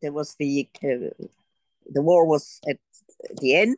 there 0.00 0.12
was 0.12 0.36
the 0.38 0.68
uh, 0.84 1.10
the 1.96 2.02
war 2.08 2.24
was 2.24 2.60
at 2.70 2.78
the 3.40 3.54
end 3.54 3.76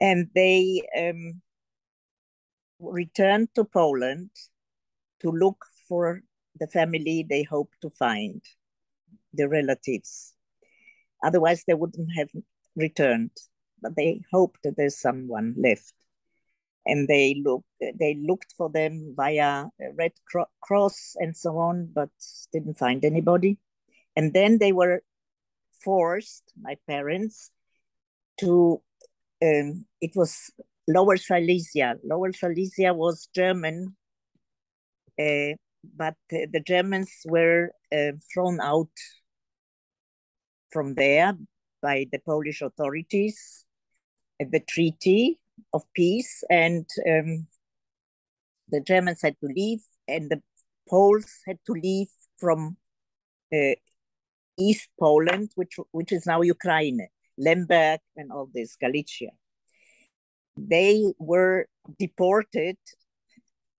and 0.00 0.28
they 0.34 0.82
um, 0.98 1.40
returned 2.80 3.48
to 3.54 3.64
poland 3.64 4.30
to 5.20 5.30
look 5.30 5.64
for 5.88 6.20
the 6.58 6.66
family 6.66 7.26
they 7.28 7.42
hoped 7.42 7.80
to 7.80 7.90
find 7.90 8.42
the 9.32 9.48
relatives 9.48 10.34
otherwise 11.22 11.64
they 11.64 11.74
wouldn't 11.74 12.10
have 12.16 12.30
returned 12.76 13.30
but 13.80 13.96
they 13.96 14.20
hoped 14.32 14.62
that 14.62 14.76
there's 14.76 14.98
someone 14.98 15.54
left 15.56 15.94
and 16.88 17.06
they 17.06 17.40
look 17.44 17.64
they 17.80 18.14
looked 18.14 18.54
for 18.56 18.70
them 18.70 19.12
via 19.14 19.66
Red 19.94 20.12
Cross 20.60 21.16
and 21.18 21.36
so 21.36 21.58
on, 21.58 21.90
but 21.94 22.08
didn't 22.52 22.78
find 22.78 23.04
anybody. 23.04 23.58
And 24.16 24.32
then 24.32 24.58
they 24.58 24.72
were 24.72 25.02
forced, 25.84 26.42
my 26.60 26.76
parents, 26.88 27.50
to 28.40 28.82
um, 29.42 29.84
it 30.00 30.16
was 30.16 30.50
Lower 30.88 31.18
Silesia. 31.18 31.96
Lower 32.02 32.32
Silesia 32.32 32.94
was 32.94 33.28
German, 33.34 33.94
uh, 35.20 35.52
but 35.94 36.14
the 36.30 36.62
Germans 36.66 37.10
were 37.26 37.70
uh, 37.92 38.12
thrown 38.32 38.58
out 38.60 38.88
from 40.72 40.94
there 40.94 41.36
by 41.82 42.06
the 42.10 42.18
Polish 42.18 42.62
authorities. 42.62 43.66
The 44.40 44.60
treaty 44.60 45.38
of 45.74 45.82
peace, 45.94 46.42
and 46.48 46.86
um, 47.06 47.48
the 48.70 48.80
Germans 48.80 49.20
had 49.20 49.36
to 49.40 49.46
leave, 49.46 49.80
and 50.06 50.30
the 50.30 50.40
Poles 50.88 51.40
had 51.46 51.58
to 51.66 51.72
leave 51.72 52.08
from 52.38 52.78
uh, 53.52 53.74
East 54.58 54.88
Poland, 54.98 55.50
which 55.54 55.76
which 55.90 56.12
is 56.12 56.24
now 56.24 56.40
Ukraine, 56.40 57.08
Lemberg 57.36 58.00
and 58.16 58.32
all 58.32 58.48
this, 58.54 58.76
Galicia. 58.76 59.32
They 60.66 61.12
were 61.18 61.66
deported 61.98 62.76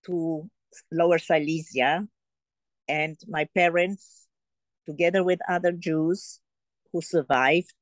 to 0.06 0.48
Lower 0.90 1.18
Silesia, 1.18 2.06
and 2.88 3.16
my 3.28 3.46
parents, 3.54 4.26
together 4.86 5.22
with 5.22 5.40
other 5.48 5.72
Jews 5.72 6.40
who 6.92 7.02
survived, 7.02 7.74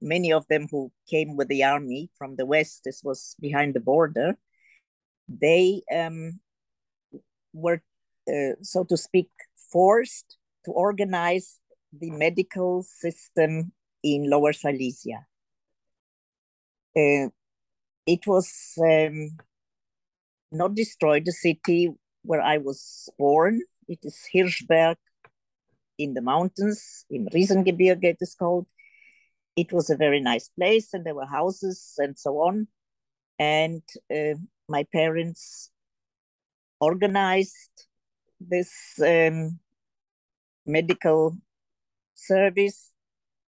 many 0.00 0.32
of 0.32 0.46
them 0.48 0.68
who 0.70 0.90
came 1.08 1.36
with 1.36 1.48
the 1.48 1.64
army 1.64 2.10
from 2.16 2.36
the 2.36 2.46
west, 2.46 2.82
this 2.84 3.02
was 3.02 3.36
behind 3.40 3.74
the 3.74 3.80
border, 3.80 4.36
they 5.28 5.82
um, 5.94 6.40
were, 7.52 7.82
uh, 8.28 8.54
so 8.62 8.84
to 8.84 8.96
speak, 8.96 9.30
forced 9.72 10.36
to 10.64 10.72
organize 10.72 11.60
the 11.92 12.10
medical 12.10 12.82
system 12.82 13.72
in 14.02 14.28
Lower 14.28 14.52
Silesia. 14.52 15.26
Uh, 16.96 17.28
it 18.06 18.26
was 18.26 18.74
um, 18.78 19.38
not 20.52 20.74
destroyed, 20.74 21.24
the 21.24 21.32
city 21.32 21.90
where 22.22 22.42
I 22.42 22.58
was 22.58 23.08
born. 23.18 23.60
It 23.88 24.00
is 24.02 24.26
Hirschberg 24.34 24.96
in 25.98 26.14
the 26.14 26.22
mountains, 26.22 27.04
in 27.10 27.26
Riesengebirge 27.26 28.04
it 28.04 28.18
is 28.20 28.34
called. 28.34 28.66
It 29.56 29.72
was 29.72 29.88
a 29.88 29.96
very 29.96 30.20
nice 30.20 30.48
place 30.48 30.92
and 30.92 31.06
there 31.06 31.14
were 31.14 31.26
houses 31.26 31.94
and 31.98 32.18
so 32.18 32.38
on. 32.38 32.66
And 33.38 33.82
uh, 34.10 34.34
my 34.68 34.84
parents 34.92 35.70
organized 36.80 37.86
this 38.40 38.72
um, 39.00 39.60
medical 40.66 41.36
service 42.14 42.90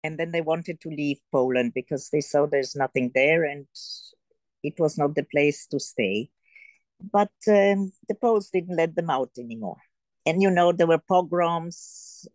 and 0.03 0.19
then 0.19 0.33
they 0.33 0.43
wanted 0.43 0.81
to 0.83 0.91
leave 0.91 1.19
Poland 1.33 1.73
because 1.75 2.11
they 2.11 2.21
saw 2.21 2.45
there's 2.47 2.77
nothing 2.77 3.11
there 3.15 3.45
and 3.45 3.67
it 4.65 4.75
was 4.79 4.99
not 4.99 5.15
the 5.15 5.23
place 5.23 5.67
to 5.69 5.79
stay. 5.79 6.31
But 7.13 7.33
um, 7.49 7.93
the 8.09 8.15
Poles 8.21 8.51
didn't 8.51 8.77
let 8.77 8.97
them 8.97 9.11
out 9.11 9.31
anymore. 9.39 9.77
And 10.27 10.43
you 10.43 10.51
know, 10.51 10.73
there 10.73 10.87
were 10.87 11.03
pogroms, 11.07 12.27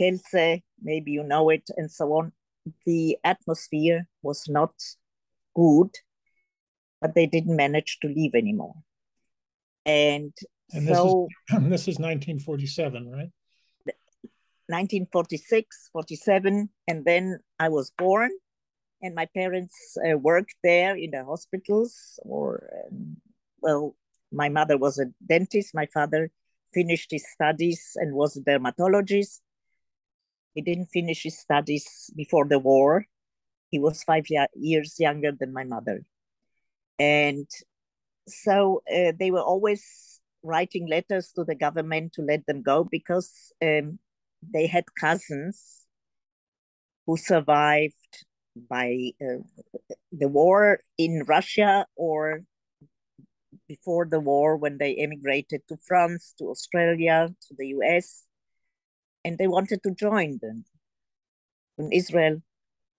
Kielce, 0.00 0.62
maybe 0.82 1.12
you 1.12 1.22
know 1.22 1.50
it, 1.50 1.68
and 1.76 1.90
so 1.90 2.06
on. 2.14 2.32
The 2.86 3.18
atmosphere 3.22 4.08
was 4.22 4.48
not 4.48 4.72
good, 5.54 5.90
but 7.00 7.14
they 7.14 7.26
didn't 7.26 7.56
manage 7.56 7.98
to 8.00 8.08
leave 8.08 8.34
anymore. 8.34 8.74
And, 9.84 10.32
and 10.72 10.88
so 10.88 11.28
this 11.50 11.58
is, 11.58 11.62
this 11.70 11.88
is 11.88 11.98
1947, 11.98 13.10
right? 13.10 13.30
1946, 14.68 15.90
47, 15.92 16.70
and 16.88 17.04
then 17.04 17.38
I 17.58 17.68
was 17.68 17.92
born, 17.98 18.30
and 19.04 19.14
my 19.14 19.26
parents 19.26 19.98
uh, 19.98 20.16
worked 20.16 20.56
there 20.64 20.96
in 20.96 21.10
the 21.10 21.24
hospitals. 21.24 22.18
Or, 22.22 22.70
um, 22.90 23.18
well, 23.60 23.94
my 24.32 24.48
mother 24.48 24.78
was 24.78 24.98
a 24.98 25.06
dentist. 25.28 25.74
My 25.74 25.86
father 25.92 26.30
finished 26.72 27.10
his 27.10 27.30
studies 27.30 27.92
and 27.96 28.14
was 28.14 28.36
a 28.36 28.40
dermatologist. 28.40 29.42
He 30.54 30.62
didn't 30.62 30.86
finish 30.86 31.22
his 31.24 31.38
studies 31.38 32.10
before 32.16 32.46
the 32.46 32.58
war. 32.58 33.04
He 33.70 33.78
was 33.78 34.02
five 34.04 34.24
years 34.54 34.96
younger 34.98 35.32
than 35.32 35.52
my 35.52 35.64
mother. 35.64 36.04
And 36.98 37.46
so 38.26 38.82
uh, 38.90 39.12
they 39.18 39.30
were 39.30 39.42
always 39.42 40.20
writing 40.42 40.88
letters 40.88 41.30
to 41.32 41.44
the 41.44 41.54
government 41.54 42.14
to 42.14 42.22
let 42.22 42.46
them 42.46 42.62
go 42.62 42.84
because 42.84 43.52
um, 43.62 43.98
they 44.42 44.66
had 44.66 44.84
cousins 44.98 45.86
who 47.06 47.18
survived 47.18 48.24
by 48.56 49.12
uh, 49.20 49.42
the 50.12 50.28
war 50.28 50.80
in 50.98 51.24
Russia 51.26 51.86
or 51.96 52.44
before 53.68 54.06
the 54.06 54.20
war 54.20 54.56
when 54.56 54.78
they 54.78 54.96
emigrated 54.96 55.62
to 55.68 55.76
France, 55.86 56.34
to 56.38 56.44
Australia, 56.44 57.34
to 57.48 57.54
the 57.56 57.68
US, 57.68 58.24
and 59.24 59.38
they 59.38 59.46
wanted 59.46 59.82
to 59.82 59.90
join 59.94 60.38
them 60.42 60.64
in 61.78 61.92
Israel, 61.92 62.42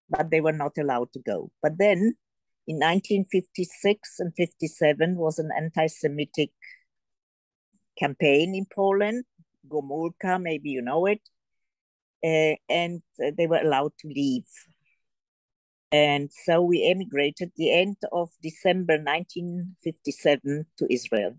but 0.09 0.31
they 0.31 0.41
were 0.41 0.51
not 0.51 0.77
allowed 0.77 1.13
to 1.13 1.19
go. 1.19 1.51
But 1.61 1.77
then 1.77 2.15
in 2.67 2.77
1956 2.77 4.19
and 4.19 4.33
57 4.35 5.15
was 5.15 5.39
an 5.39 5.49
anti-Semitic 5.55 6.51
campaign 7.97 8.55
in 8.55 8.65
Poland, 8.65 9.23
Gomulka, 9.69 10.41
maybe 10.41 10.69
you 10.69 10.81
know 10.81 11.05
it, 11.05 11.21
uh, 12.23 12.55
and 12.69 13.01
they 13.37 13.47
were 13.47 13.61
allowed 13.61 13.93
to 13.99 14.07
leave. 14.07 14.49
And 15.91 16.29
so 16.45 16.61
we 16.61 16.89
emigrated 16.89 17.51
the 17.55 17.71
end 17.71 17.97
of 18.11 18.31
December 18.41 18.97
1957 18.97 20.65
to 20.77 20.93
Israel. 20.93 21.37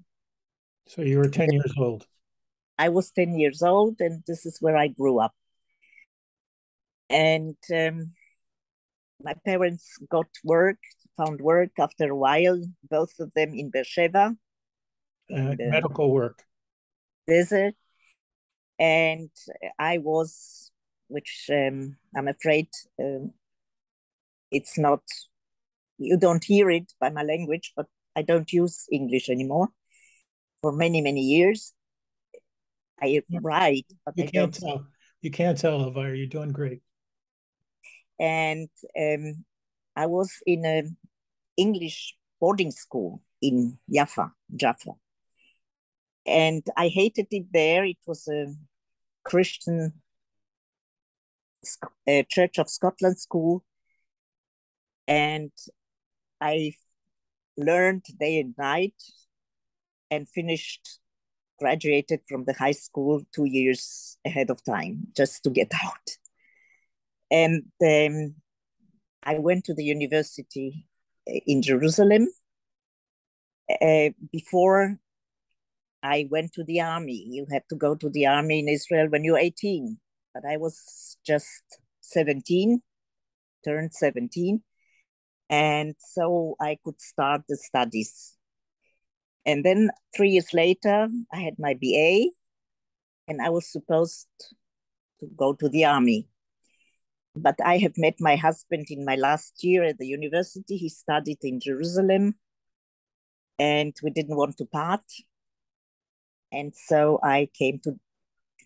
So 0.87 1.03
you 1.03 1.19
were 1.19 1.29
10 1.29 1.53
years 1.53 1.75
old? 1.77 2.07
I 2.79 2.89
was 2.89 3.11
10 3.11 3.39
years 3.39 3.63
old, 3.63 3.97
and 4.01 4.23
this 4.27 4.47
is 4.47 4.59
where 4.61 4.77
I 4.77 4.89
grew 4.89 5.19
up. 5.19 5.35
And 7.11 7.57
um, 7.75 8.13
my 9.23 9.35
parents 9.45 9.99
got 10.09 10.27
work, 10.45 10.79
found 11.17 11.41
work 11.41 11.71
after 11.79 12.11
a 12.11 12.17
while, 12.17 12.63
both 12.89 13.19
of 13.19 13.33
them 13.35 13.55
in 13.55 13.71
Beersheba. 13.71 14.37
Uh, 15.35 15.55
medical 15.59 16.13
work. 16.13 16.43
Desert. 17.27 17.75
And 18.79 19.31
I 19.79 19.99
was 19.99 20.71
which 21.09 21.49
um, 21.53 21.97
I'm 22.17 22.29
afraid 22.29 22.69
um, 23.01 23.33
it's 24.57 24.77
not, 24.79 25.03
you 25.99 26.17
don't 26.17 26.45
hear 26.53 26.71
it 26.71 26.93
by 27.01 27.11
my 27.11 27.23
language, 27.23 27.73
but 27.77 27.87
I 28.19 28.23
don't 28.23 28.51
use 28.53 28.87
English 28.91 29.29
anymore 29.29 29.69
for 30.63 30.73
many, 30.73 31.01
many 31.01 31.21
years. 31.21 31.75
I 33.01 33.23
write, 33.43 33.87
but 34.05 34.15
you 34.17 34.25
I 34.25 34.27
can't 34.27 34.53
don't. 34.53 34.69
Tell. 34.69 34.87
You 35.21 35.31
can't 35.31 35.59
tell, 35.59 35.83
Elvira. 35.83 36.17
You're 36.17 36.35
doing 36.39 36.53
great. 36.53 36.81
And 38.19 38.71
um, 38.99 39.45
I 39.95 40.07
was 40.07 40.31
in 40.47 40.65
an 40.65 40.97
English 41.57 42.17
boarding 42.41 42.71
school 42.71 43.23
in 43.43 43.79
Jaffa, 43.93 44.33
Jaffa. 44.55 44.93
And 46.25 46.63
I 46.77 46.89
hated 46.89 47.27
it 47.31 47.47
there. 47.53 47.85
It 47.85 47.99
was 48.07 48.27
a 48.29 48.55
Christian 49.25 49.93
uh, 52.09 52.23
Church 52.29 52.59
of 52.59 52.71
Scotland 52.71 53.19
school, 53.19 53.63
and 55.09 55.51
I 56.41 56.73
learned 57.57 58.05
day 58.19 58.41
and 58.41 58.55
night, 58.59 58.95
and 60.11 60.29
finished, 60.29 61.01
graduated 61.59 62.21
from 62.29 62.45
the 62.45 62.53
high 62.53 62.73
school 62.73 63.23
two 63.35 63.47
years 63.47 64.19
ahead 64.25 64.51
of 64.51 64.63
time 64.65 65.09
just 65.17 65.43
to 65.45 65.51
get 65.51 65.73
out. 65.85 66.09
And 67.31 67.65
um, 67.83 68.35
I 69.23 69.39
went 69.39 69.65
to 69.65 69.75
the 69.75 69.85
university 69.85 70.87
uh, 71.29 71.41
in 71.47 71.63
Jerusalem. 71.63 72.29
Uh, 73.69 74.11
before 74.33 74.97
I 76.03 76.29
went 76.31 76.53
to 76.53 76.63
the 76.63 76.83
army, 76.83 77.27
you 77.29 77.47
had 77.51 77.65
to 77.71 77.75
go 77.75 77.97
to 77.97 78.09
the 78.09 78.27
army 78.27 78.61
in 78.61 78.69
Israel 78.69 79.09
when 79.09 79.25
you're 79.25 79.39
18 79.39 79.99
but 80.37 80.45
I 80.47 80.59
was 80.59 81.17
just 81.25 81.63
17, 82.03 82.83
turned 83.65 83.95
17. 83.95 84.63
And 85.49 85.95
so 85.99 86.57
I 86.61 86.79
could 86.85 87.01
start 87.01 87.43
the 87.49 87.57
studies. 87.57 88.37
And 89.45 89.65
then 89.65 89.91
three 90.17 90.31
years 90.31 90.53
later, 90.53 91.09
I 91.33 91.41
had 91.41 91.55
my 91.59 91.75
BA, 91.75 92.31
and 93.29 93.41
I 93.41 93.51
was 93.51 93.71
supposed 93.71 94.27
to 95.21 95.27
go 95.37 95.53
to 95.55 95.69
the 95.69 95.85
army. 95.85 96.27
But 97.37 97.57
I 97.65 97.79
have 97.79 97.97
met 97.97 98.17
my 98.19 98.35
husband 98.35 98.87
in 98.91 99.05
my 99.05 99.15
last 99.15 99.63
year 99.63 99.85
at 99.85 99.99
the 99.99 100.07
university. 100.07 100.77
He 100.77 100.89
studied 100.89 101.39
in 101.43 101.61
Jerusalem, 101.61 102.35
and 103.59 103.95
we 104.03 104.11
didn't 104.11 104.37
want 104.37 104.57
to 104.59 104.67
part. 104.67 105.05
And 106.51 106.75
so 106.75 107.21
I 107.23 107.49
came 107.55 107.79
to 107.85 108.01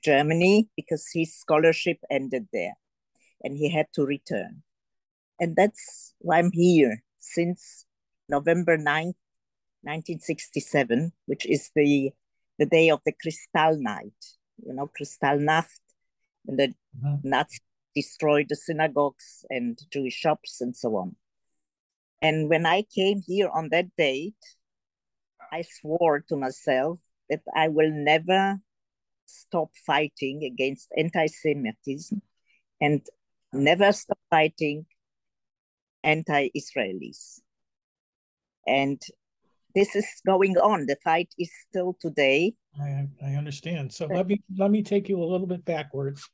Germany 0.02 0.68
because 0.76 1.10
his 1.12 1.34
scholarship 1.34 1.98
ended 2.10 2.48
there 2.52 2.74
and 3.42 3.56
he 3.56 3.70
had 3.70 3.86
to 3.94 4.04
return. 4.04 4.62
And 5.40 5.56
that's 5.56 6.14
why 6.18 6.38
I'm 6.38 6.52
here 6.52 7.02
since 7.18 7.86
November 8.28 8.76
9th, 8.76 9.16
1967, 9.82 11.12
which 11.24 11.46
is 11.46 11.70
the, 11.74 12.10
the 12.58 12.66
day 12.66 12.90
of 12.90 13.00
the 13.06 13.12
Kristallnacht, 13.12 14.36
you 14.62 14.74
know, 14.74 14.90
Kristallnacht, 15.00 15.80
and 16.46 16.58
the 16.58 16.68
mm-hmm. 16.68 17.28
Nazis 17.28 17.60
destroyed 17.94 18.46
the 18.48 18.56
synagogues 18.56 19.44
and 19.48 19.78
Jewish 19.90 20.14
shops 20.14 20.60
and 20.60 20.76
so 20.76 20.96
on. 20.96 21.16
And 22.22 22.48
when 22.50 22.66
I 22.66 22.82
came 22.82 23.22
here 23.26 23.48
on 23.48 23.70
that 23.70 23.96
date, 23.96 24.34
I 25.50 25.62
swore 25.62 26.20
to 26.28 26.36
myself 26.36 27.00
that 27.30 27.40
I 27.56 27.68
will 27.68 27.90
never 27.90 28.58
stop 29.24 29.70
fighting 29.86 30.44
against 30.44 30.88
anti 30.96 31.26
Semitism 31.26 32.20
and 32.80 33.04
never 33.52 33.92
stop 33.92 34.18
fighting 34.28 34.86
anti-Israelis. 36.02 37.40
And 38.66 39.00
this 39.74 39.94
is 39.94 40.06
going 40.26 40.56
on. 40.58 40.86
The 40.86 40.96
fight 41.02 41.32
is 41.38 41.50
still 41.68 41.96
today. 42.00 42.54
I, 42.80 43.06
I 43.24 43.34
understand. 43.34 43.92
So 43.92 44.06
let 44.06 44.26
me 44.26 44.40
let 44.56 44.70
me 44.70 44.82
take 44.82 45.08
you 45.08 45.22
a 45.22 45.24
little 45.24 45.46
bit 45.46 45.64
backwards, 45.64 46.28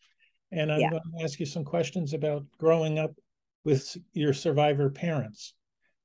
and 0.52 0.70
I'm 0.70 0.80
yeah. 0.80 0.90
going 0.90 1.02
to 1.18 1.24
ask 1.24 1.40
you 1.40 1.46
some 1.46 1.64
questions 1.64 2.12
about 2.12 2.44
growing 2.58 2.98
up 2.98 3.12
with 3.64 3.96
your 4.12 4.32
survivor 4.32 4.90
parents. 4.90 5.54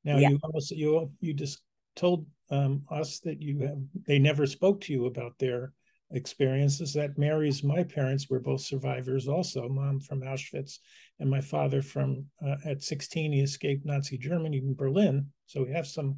Now 0.03 0.17
yeah. 0.17 0.29
you 0.29 0.39
also 0.43 0.75
you 0.75 1.11
you 1.19 1.33
just 1.33 1.61
told 1.95 2.25
um, 2.49 2.83
us 2.89 3.19
that 3.19 3.41
you 3.41 3.59
have 3.59 3.77
they 4.07 4.19
never 4.19 4.45
spoke 4.45 4.81
to 4.81 4.93
you 4.93 5.05
about 5.05 5.37
their 5.37 5.73
experiences. 6.11 6.93
That 6.93 7.17
marries 7.17 7.63
my 7.63 7.83
parents 7.83 8.29
were 8.29 8.39
both 8.39 8.61
survivors, 8.61 9.27
also 9.27 9.69
mom 9.69 9.99
from 9.99 10.21
Auschwitz, 10.21 10.79
and 11.21 11.29
my 11.29 11.39
father 11.39 11.81
from 11.81 12.25
uh, 12.45 12.55
at 12.65 12.83
16 12.83 13.31
he 13.31 13.39
escaped 13.39 13.85
Nazi 13.85 14.17
Germany 14.17 14.57
in 14.57 14.73
Berlin. 14.73 15.27
So 15.45 15.63
we 15.63 15.71
have 15.71 15.87
some 15.87 16.17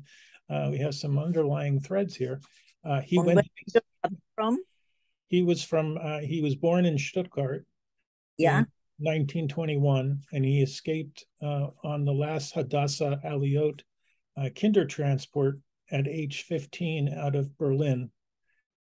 uh, 0.50 0.70
we 0.72 0.80
have 0.80 0.96
some 0.96 1.20
underlying 1.20 1.80
threads 1.80 2.16
here. 2.16 2.42
Uh, 2.84 3.02
he 3.02 3.20
went 3.20 3.48
from. 4.36 4.60
He 5.28 5.42
was 5.44 5.64
from. 5.64 5.98
Uh, 6.02 6.20
he 6.20 6.42
was 6.42 6.56
born 6.56 6.86
in 6.86 6.98
Stuttgart. 6.98 7.66
Yeah. 8.38 8.64
1921, 9.00 10.22
and 10.32 10.46
he 10.46 10.62
escaped 10.62 11.26
uh, 11.42 11.68
on 11.84 12.06
the 12.06 12.14
last 12.14 12.54
Hadassah 12.54 13.20
Aliot 13.26 13.82
uh, 14.38 14.50
kinder 14.60 14.86
transport 14.86 15.60
at 15.92 16.08
age 16.08 16.44
15 16.44 17.10
out 17.10 17.36
of 17.36 17.58
Berlin. 17.58 18.12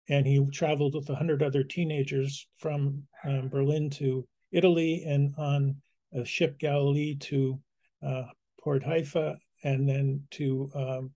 And 0.08 0.26
he 0.26 0.44
traveled 0.50 0.94
with 0.94 1.08
100 1.08 1.42
other 1.42 1.62
teenagers 1.62 2.48
from 2.56 3.02
um, 3.24 3.48
Berlin 3.48 3.90
to 3.90 4.26
Italy 4.50 5.04
and 5.06 5.34
on 5.36 5.76
a 6.14 6.24
ship 6.24 6.58
Galilee 6.58 7.16
to 7.16 7.58
uh, 8.06 8.24
Port 8.60 8.82
Haifa 8.82 9.36
and 9.64 9.88
then 9.88 10.22
to 10.32 10.70
um, 10.74 11.10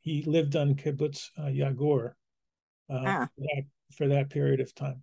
he 0.00 0.22
lived 0.22 0.56
on 0.56 0.74
kibbutz 0.74 1.28
uh, 1.38 1.42
Yagur 1.42 2.12
uh, 2.90 3.04
ah. 3.06 3.28
for, 3.34 3.40
that, 3.40 3.64
for, 3.96 4.08
that, 4.08 4.30
period 4.30 4.60
of 4.60 4.74
time. 4.74 5.02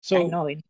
So, 0.00 0.26
I 0.26 0.28
know 0.28 0.46
it. 0.46 0.62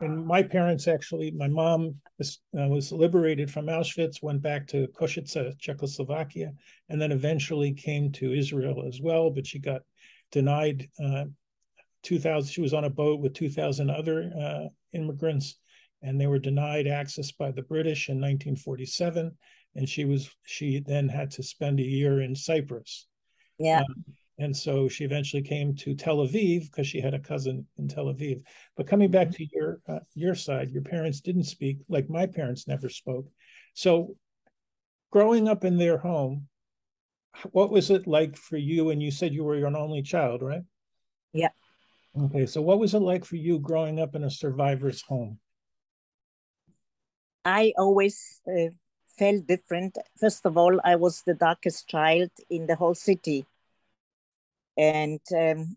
And 0.00 0.26
my 0.26 0.42
parents 0.42 0.88
actually, 0.88 1.30
my 1.30 1.48
mom 1.48 1.96
was, 2.18 2.38
uh, 2.58 2.68
was 2.68 2.92
liberated 2.92 3.50
from 3.50 3.66
Auschwitz, 3.66 4.22
went 4.22 4.42
back 4.42 4.66
to 4.68 4.88
Košice, 4.88 5.58
Czechoslovakia, 5.58 6.52
and 6.88 7.00
then 7.00 7.12
eventually 7.12 7.72
came 7.72 8.12
to 8.12 8.32
Israel 8.32 8.84
as 8.86 9.00
well. 9.00 9.30
But 9.30 9.46
she 9.46 9.58
got 9.58 9.82
denied. 10.30 10.88
Uh, 11.02 11.24
2000. 12.06 12.50
She 12.50 12.60
was 12.60 12.72
on 12.72 12.84
a 12.84 12.90
boat 12.90 13.20
with 13.20 13.34
2,000 13.34 13.90
other 13.90 14.30
uh, 14.40 14.68
immigrants, 14.92 15.56
and 16.06 16.20
they 16.20 16.26
were 16.26 16.38
denied 16.38 16.86
access 16.86 17.32
by 17.32 17.50
the 17.50 17.62
British 17.62 18.08
in 18.08 18.16
1947 18.16 19.36
and 19.76 19.88
she 19.88 20.04
was 20.04 20.30
she 20.44 20.80
then 20.80 21.08
had 21.08 21.30
to 21.30 21.42
spend 21.42 21.78
a 21.78 21.84
year 21.84 22.22
in 22.22 22.34
Cyprus. 22.34 23.06
Yeah. 23.58 23.80
Um, 23.80 24.04
and 24.38 24.56
so 24.56 24.88
she 24.88 25.04
eventually 25.04 25.42
came 25.42 25.74
to 25.76 25.94
Tel 25.94 26.18
Aviv 26.18 26.70
because 26.70 26.86
she 26.86 27.00
had 27.00 27.14
a 27.14 27.18
cousin 27.18 27.66
in 27.78 27.88
Tel 27.88 28.06
Aviv. 28.06 28.42
But 28.76 28.86
coming 28.86 29.10
back 29.10 29.30
to 29.30 29.46
your 29.52 29.80
uh, 29.88 30.00
your 30.14 30.34
side, 30.34 30.70
your 30.70 30.82
parents 30.82 31.20
didn't 31.20 31.44
speak 31.44 31.78
like 31.88 32.10
my 32.10 32.26
parents 32.26 32.66
never 32.66 32.88
spoke. 32.88 33.26
So, 33.74 34.16
growing 35.10 35.48
up 35.48 35.64
in 35.64 35.78
their 35.78 35.98
home, 35.98 36.48
what 37.52 37.70
was 37.70 37.90
it 37.90 38.06
like 38.06 38.36
for 38.36 38.56
you? 38.56 38.90
And 38.90 39.02
you 39.02 39.10
said 39.10 39.32
you 39.32 39.44
were 39.44 39.54
an 39.54 39.76
only 39.76 40.02
child, 40.02 40.42
right? 40.42 40.62
Yeah. 41.32 41.50
Okay, 42.18 42.46
so 42.46 42.62
what 42.62 42.78
was 42.78 42.94
it 42.94 43.00
like 43.00 43.26
for 43.26 43.36
you 43.36 43.58
growing 43.58 44.00
up 44.00 44.14
in 44.14 44.24
a 44.24 44.30
survivor's 44.30 45.02
home? 45.02 45.38
I 47.46 47.72
always 47.78 48.40
uh, 48.48 48.74
felt 49.06 49.46
different. 49.46 49.96
First 50.18 50.44
of 50.46 50.56
all, 50.56 50.80
I 50.82 50.96
was 50.96 51.22
the 51.22 51.34
darkest 51.34 51.86
child 51.86 52.30
in 52.50 52.66
the 52.66 52.74
whole 52.74 52.96
city. 52.96 53.46
And 54.76 55.20
um, 55.32 55.76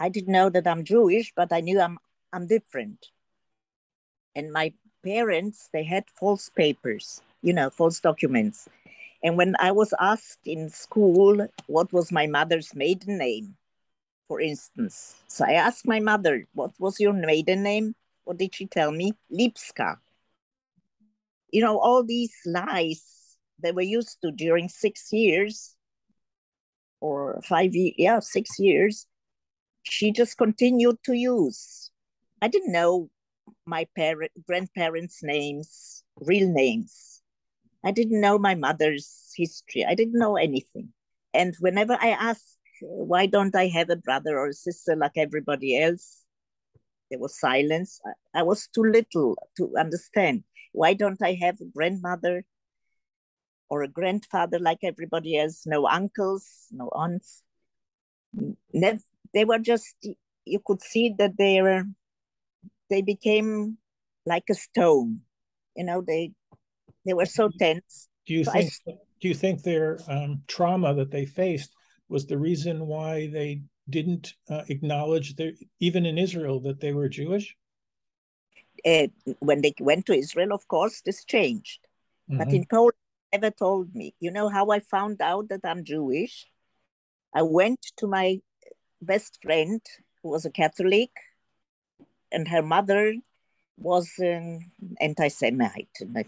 I 0.00 0.08
didn't 0.08 0.32
know 0.32 0.48
that 0.48 0.66
I'm 0.66 0.82
Jewish, 0.82 1.34
but 1.36 1.52
I 1.52 1.60
knew 1.60 1.78
I'm, 1.78 1.98
I'm 2.32 2.46
different. 2.46 3.08
And 4.34 4.50
my 4.50 4.72
parents, 5.04 5.68
they 5.74 5.84
had 5.84 6.04
false 6.08 6.48
papers, 6.48 7.20
you 7.42 7.52
know, 7.52 7.68
false 7.68 8.00
documents. 8.00 8.66
And 9.22 9.36
when 9.36 9.56
I 9.60 9.72
was 9.72 9.92
asked 10.00 10.46
in 10.46 10.70
school 10.70 11.46
what 11.66 11.92
was 11.92 12.10
my 12.10 12.28
mother's 12.28 12.74
maiden 12.74 13.18
name, 13.18 13.56
for 14.26 14.40
instance, 14.40 15.16
so 15.28 15.44
I 15.44 15.52
asked 15.52 15.86
my 15.86 16.00
mother, 16.00 16.46
what 16.54 16.72
was 16.78 16.98
your 16.98 17.12
maiden 17.12 17.62
name? 17.62 17.94
What 18.24 18.38
did 18.38 18.54
she 18.54 18.64
tell 18.64 18.90
me? 18.90 19.12
Lipska 19.30 19.98
you 21.52 21.60
know, 21.60 21.78
all 21.78 22.04
these 22.04 22.34
lies 22.46 23.36
that 23.62 23.74
were 23.74 23.82
used 23.82 24.18
to 24.22 24.30
during 24.30 24.68
six 24.68 25.12
years 25.12 25.76
or 27.00 27.40
five 27.42 27.74
years, 27.74 27.94
yeah, 27.98 28.18
six 28.20 28.58
years, 28.58 29.06
she 29.82 30.12
just 30.12 30.36
continued 30.36 30.98
to 31.04 31.14
use. 31.14 31.90
I 32.42 32.48
didn't 32.48 32.72
know 32.72 33.10
my 33.66 33.86
parent, 33.96 34.32
grandparents' 34.46 35.22
names, 35.22 36.02
real 36.16 36.48
names. 36.48 37.22
I 37.84 37.92
didn't 37.92 38.20
know 38.20 38.38
my 38.38 38.54
mother's 38.54 39.32
history. 39.36 39.84
I 39.84 39.94
didn't 39.94 40.18
know 40.18 40.36
anything. 40.36 40.92
And 41.32 41.54
whenever 41.60 41.96
I 42.00 42.10
asked, 42.10 42.58
why 42.82 43.26
don't 43.26 43.54
I 43.54 43.68
have 43.68 43.90
a 43.90 43.96
brother 43.96 44.38
or 44.38 44.48
a 44.48 44.52
sister 44.52 44.96
like 44.96 45.16
everybody 45.16 45.78
else? 45.80 46.24
There 47.10 47.18
was 47.18 47.38
silence. 47.38 48.00
I, 48.06 48.40
I 48.40 48.42
was 48.42 48.68
too 48.68 48.82
little 48.82 49.36
to 49.56 49.74
understand. 49.76 50.44
Why 50.72 50.94
don't 50.94 51.20
I 51.22 51.34
have 51.40 51.60
a 51.60 51.64
grandmother 51.64 52.44
or 53.68 53.82
a 53.82 53.88
grandfather 53.88 54.58
like 54.58 54.78
everybody 54.82 55.36
else? 55.36 55.66
No 55.66 55.86
uncles, 55.86 56.66
no 56.70 56.88
aunts. 56.88 57.42
Never, 58.72 58.98
they 59.34 59.44
were 59.44 59.58
just, 59.58 59.96
you 60.44 60.60
could 60.64 60.82
see 60.82 61.14
that 61.18 61.36
they 61.36 61.60
were, 61.62 61.84
they 62.88 63.02
became 63.02 63.78
like 64.26 64.44
a 64.50 64.54
stone. 64.54 65.20
You 65.76 65.84
know, 65.84 66.02
they 66.06 66.32
they 67.06 67.14
were 67.14 67.26
so 67.26 67.50
tense. 67.58 68.08
Do 68.26 68.34
you 68.34 68.44
so 68.44 68.52
think 68.52 68.72
I, 68.88 68.92
do 69.20 69.28
you 69.28 69.34
think 69.34 69.62
their 69.62 69.98
um, 70.08 70.42
trauma 70.46 70.94
that 70.94 71.10
they 71.10 71.26
faced 71.26 71.72
was 72.08 72.26
the 72.26 72.38
reason 72.38 72.86
why 72.86 73.28
they 73.28 73.62
didn't 73.90 74.34
uh, 74.48 74.62
acknowledge 74.68 75.36
their 75.36 75.52
even 75.80 76.06
in 76.06 76.18
Israel 76.18 76.60
that 76.60 76.80
they 76.80 76.92
were 76.92 77.08
Jewish? 77.08 77.56
uh, 78.84 79.08
when 79.40 79.62
they 79.62 79.74
went 79.80 80.06
to 80.06 80.14
Israel, 80.14 80.52
of 80.52 80.66
course, 80.68 81.00
this 81.00 81.24
changed. 81.24 81.86
Mm-hmm. 82.28 82.38
But 82.38 82.52
in 82.52 82.66
Poland, 82.66 82.94
never 83.32 83.50
told 83.50 83.94
me. 83.94 84.14
You 84.20 84.30
know 84.30 84.48
how 84.48 84.70
I 84.70 84.80
found 84.80 85.20
out 85.22 85.48
that 85.48 85.64
I'm 85.64 85.84
Jewish? 85.84 86.46
I 87.34 87.42
went 87.42 87.80
to 87.98 88.06
my 88.06 88.40
best 89.00 89.38
friend, 89.42 89.80
who 90.22 90.30
was 90.30 90.44
a 90.44 90.50
Catholic, 90.50 91.10
and 92.32 92.48
her 92.48 92.62
mother 92.62 93.14
was 93.78 94.10
an 94.18 94.70
anti-Semite, 95.00 95.88
a 96.14 96.24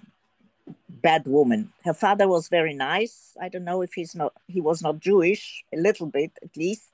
bad 0.88 1.26
woman. 1.26 1.72
Her 1.84 1.92
father 1.92 2.28
was 2.28 2.48
very 2.48 2.72
nice. 2.72 3.36
I 3.40 3.48
don't 3.48 3.64
know 3.64 3.82
if 3.82 3.92
he's 3.94 4.14
not 4.14 4.32
he 4.46 4.60
was 4.60 4.80
not 4.80 5.00
Jewish, 5.00 5.64
a 5.74 5.76
little 5.76 6.06
bit 6.06 6.32
at 6.42 6.56
least, 6.56 6.91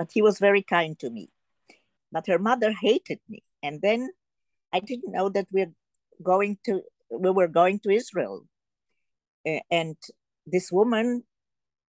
but 0.00 0.10
he 0.14 0.22
was 0.22 0.38
very 0.38 0.62
kind 0.62 0.98
to 0.98 1.10
me. 1.10 1.28
But 2.10 2.26
her 2.26 2.38
mother 2.38 2.72
hated 2.72 3.20
me. 3.28 3.42
And 3.62 3.82
then 3.82 4.08
I 4.72 4.80
didn't 4.80 5.12
know 5.12 5.28
that 5.28 5.48
we're 5.52 5.74
going 6.22 6.56
to 6.64 6.80
we 7.10 7.30
were 7.30 7.48
going 7.48 7.80
to 7.80 7.90
Israel, 7.90 8.46
and 9.70 9.96
this 10.46 10.70
woman 10.70 11.24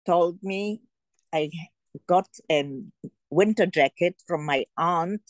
told 0.04 0.42
me 0.42 0.80
I 1.32 1.50
got 2.08 2.26
a 2.50 2.58
winter 3.30 3.66
jacket 3.66 4.16
from 4.26 4.44
my 4.44 4.64
aunt 4.76 5.22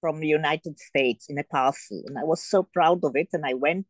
from 0.00 0.20
the 0.20 0.26
United 0.26 0.78
States 0.78 1.26
in 1.30 1.38
a 1.38 1.44
parcel, 1.44 2.02
and 2.06 2.18
I 2.18 2.24
was 2.24 2.42
so 2.42 2.64
proud 2.64 3.04
of 3.04 3.12
it. 3.14 3.28
And 3.32 3.46
I 3.46 3.54
went, 3.54 3.86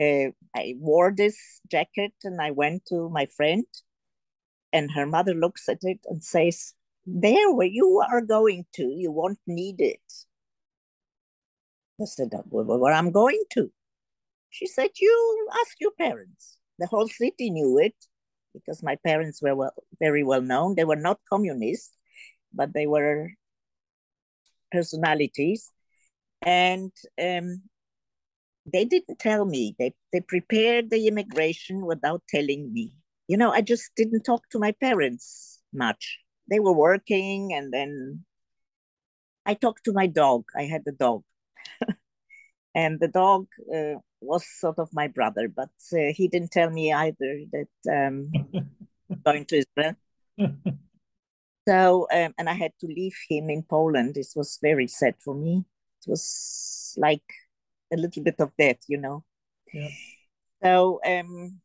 uh, 0.00 0.30
I 0.54 0.76
wore 0.78 1.12
this 1.14 1.36
jacket, 1.68 2.14
and 2.22 2.40
I 2.40 2.52
went 2.52 2.86
to 2.86 3.10
my 3.10 3.26
friend, 3.26 3.66
and 4.72 4.92
her 4.92 5.06
mother 5.06 5.34
looks 5.34 5.68
at 5.68 5.78
it 5.82 6.00
and 6.06 6.22
says, 6.22 6.74
"There, 7.06 7.52
where 7.52 7.66
you 7.66 8.02
are 8.10 8.20
going 8.20 8.66
to, 8.74 8.84
you 8.84 9.10
won't 9.10 9.40
need 9.46 9.80
it." 9.80 10.00
I 12.00 12.06
said, 12.06 12.30
where 12.48 12.92
I'm 12.94 13.10
going 13.10 13.42
to. 13.50 13.70
She 14.48 14.66
said, 14.66 14.90
you 14.98 15.48
ask 15.60 15.76
your 15.80 15.92
parents. 15.92 16.58
The 16.78 16.86
whole 16.86 17.08
city 17.08 17.50
knew 17.50 17.78
it 17.78 17.94
because 18.54 18.82
my 18.82 18.96
parents 18.96 19.42
were 19.42 19.54
well, 19.54 19.74
very 19.98 20.24
well 20.24 20.40
known. 20.42 20.74
They 20.74 20.84
were 20.84 20.96
not 20.96 21.20
communists, 21.28 21.94
but 22.52 22.72
they 22.72 22.86
were 22.86 23.30
personalities. 24.72 25.72
And 26.42 26.92
um, 27.22 27.62
they 28.64 28.84
didn't 28.86 29.18
tell 29.18 29.44
me. 29.44 29.76
They, 29.78 29.94
they 30.12 30.20
prepared 30.20 30.90
the 30.90 31.06
immigration 31.06 31.84
without 31.84 32.22
telling 32.28 32.72
me. 32.72 32.94
You 33.30 33.36
know, 33.36 33.52
I 33.52 33.60
just 33.60 33.92
didn't 33.94 34.24
talk 34.24 34.48
to 34.50 34.58
my 34.58 34.72
parents 34.72 35.60
much. 35.72 36.18
They 36.50 36.58
were 36.58 36.72
working, 36.72 37.54
and 37.54 37.72
then 37.72 38.24
I 39.46 39.54
talked 39.54 39.84
to 39.84 39.92
my 39.92 40.08
dog. 40.08 40.46
I 40.56 40.64
had 40.64 40.82
a 40.88 40.92
dog. 41.06 41.22
And 42.74 42.98
the 42.98 43.08
dog 43.08 43.46
uh, 43.72 43.98
was 44.20 44.44
sort 44.46 44.78
of 44.78 44.88
my 44.92 45.06
brother, 45.08 45.46
but 45.48 45.74
uh, 45.92 46.12
he 46.18 46.26
didn't 46.28 46.50
tell 46.50 46.70
me 46.70 46.92
either 46.92 47.32
that 47.54 47.74
um, 47.90 48.30
going 49.24 49.44
to 49.46 49.62
Israel. 49.62 49.96
so, 51.68 52.06
um, 52.12 52.34
and 52.38 52.48
I 52.48 52.54
had 52.54 52.72
to 52.80 52.86
leave 52.86 53.16
him 53.28 53.50
in 53.50 53.62
Poland. 53.62 54.14
This 54.14 54.34
was 54.36 54.58
very 54.62 54.86
sad 54.86 55.14
for 55.18 55.34
me. 55.34 55.64
It 56.00 56.10
was 56.10 56.94
like 56.96 57.28
a 57.92 57.96
little 57.96 58.22
bit 58.22 58.40
of 58.40 58.56
death, 58.56 58.82
you 58.88 58.98
know. 58.98 59.24
Yeah. 59.72 59.90
So 60.62 61.00
um, 61.04 61.60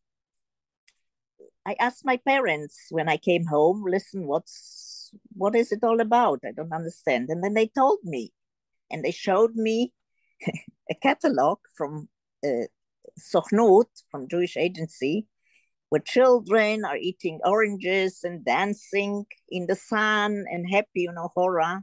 I 1.66 1.76
asked 1.80 2.06
my 2.06 2.18
parents 2.18 2.88
when 2.92 3.10
I 3.10 3.18
came 3.18 3.46
home, 3.46 3.84
listen, 3.88 4.28
what's 4.28 5.12
what 5.34 5.56
is 5.56 5.72
it 5.72 5.84
all 5.84 6.00
about? 6.02 6.40
I 6.46 6.52
don't 6.52 6.74
understand. 6.74 7.30
And 7.30 7.44
then 7.44 7.54
they 7.54 7.68
told 7.68 8.00
me, 8.04 8.34
and 8.92 9.04
they 9.04 9.12
showed 9.12 9.56
me 9.56 9.94
a 10.92 10.96
catalog 11.02 11.60
from 11.76 12.10
uh, 12.46 12.68
Sochnut, 13.20 13.88
from 14.12 14.28
Jewish 14.28 14.58
Agency, 14.58 15.28
where 15.90 16.02
children 16.02 16.86
are 16.86 16.98
eating 16.98 17.40
oranges 17.44 18.20
and 18.24 18.46
dancing 18.46 19.26
in 19.50 19.68
the 19.68 19.76
sun 19.76 20.46
and 20.52 20.70
happy, 20.70 21.02
you 21.02 21.12
know, 21.12 21.32
horror. 21.34 21.82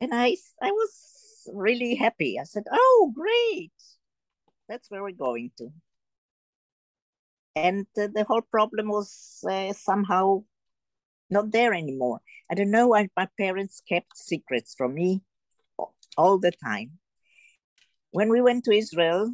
And 0.00 0.14
I, 0.14 0.36
I 0.62 0.70
was 0.70 1.48
really 1.52 1.94
happy. 1.94 2.38
I 2.40 2.44
said, 2.44 2.64
"Oh, 2.70 3.12
great! 3.14 3.72
That's 4.68 4.90
where 4.90 5.02
we're 5.02 5.12
going 5.12 5.52
to." 5.58 5.70
And 7.58 7.86
the 7.94 8.24
whole 8.28 8.42
problem 8.42 8.88
was 8.88 9.44
uh, 9.48 9.72
somehow 9.72 10.44
not 11.28 11.50
there 11.50 11.74
anymore. 11.74 12.20
I 12.50 12.54
don't 12.54 12.70
know 12.70 12.88
why 12.88 13.08
my 13.16 13.28
parents 13.36 13.82
kept 13.86 14.16
secrets 14.16 14.74
from 14.78 14.94
me 14.94 15.22
all 16.16 16.38
the 16.38 16.52
time. 16.52 16.98
When 18.10 18.28
we 18.30 18.40
went 18.40 18.64
to 18.64 18.72
Israel, 18.72 19.32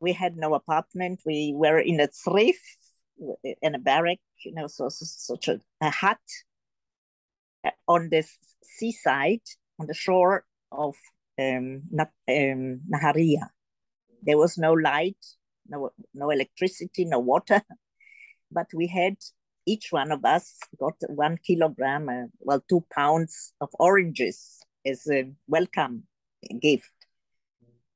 we 0.00 0.12
had 0.12 0.36
no 0.36 0.54
apartment. 0.54 1.20
We 1.26 1.52
were 1.54 1.78
in 1.78 2.00
a 2.00 2.08
tzrif, 2.08 2.56
in 3.62 3.74
a 3.74 3.78
barrack, 3.78 4.20
you 4.44 4.54
know, 4.54 4.66
so, 4.66 4.88
so 4.88 5.04
such 5.34 5.48
a, 5.48 5.60
a 5.80 5.90
hut 5.90 6.18
uh, 7.64 7.70
on 7.86 8.08
the 8.08 8.24
seaside, 8.64 9.42
on 9.78 9.86
the 9.86 9.94
shore 9.94 10.44
of 10.72 10.94
um, 11.38 11.82
um, 11.94 12.80
Naharia. 12.92 13.48
There 14.22 14.38
was 14.38 14.58
no 14.58 14.72
light, 14.72 15.22
no, 15.70 15.90
no 16.12 16.30
electricity, 16.30 17.04
no 17.04 17.18
water, 17.18 17.62
but 18.52 18.66
we 18.74 18.86
had 18.86 19.16
each 19.66 19.88
one 19.90 20.10
of 20.10 20.24
us 20.24 20.58
got 20.78 20.94
one 21.08 21.38
kilogram, 21.38 22.08
uh, 22.08 22.26
well, 22.40 22.62
two 22.68 22.84
pounds 22.92 23.52
of 23.60 23.68
oranges 23.78 24.58
as 24.84 25.06
a 25.10 25.30
welcome 25.46 26.04
gift. 26.60 26.92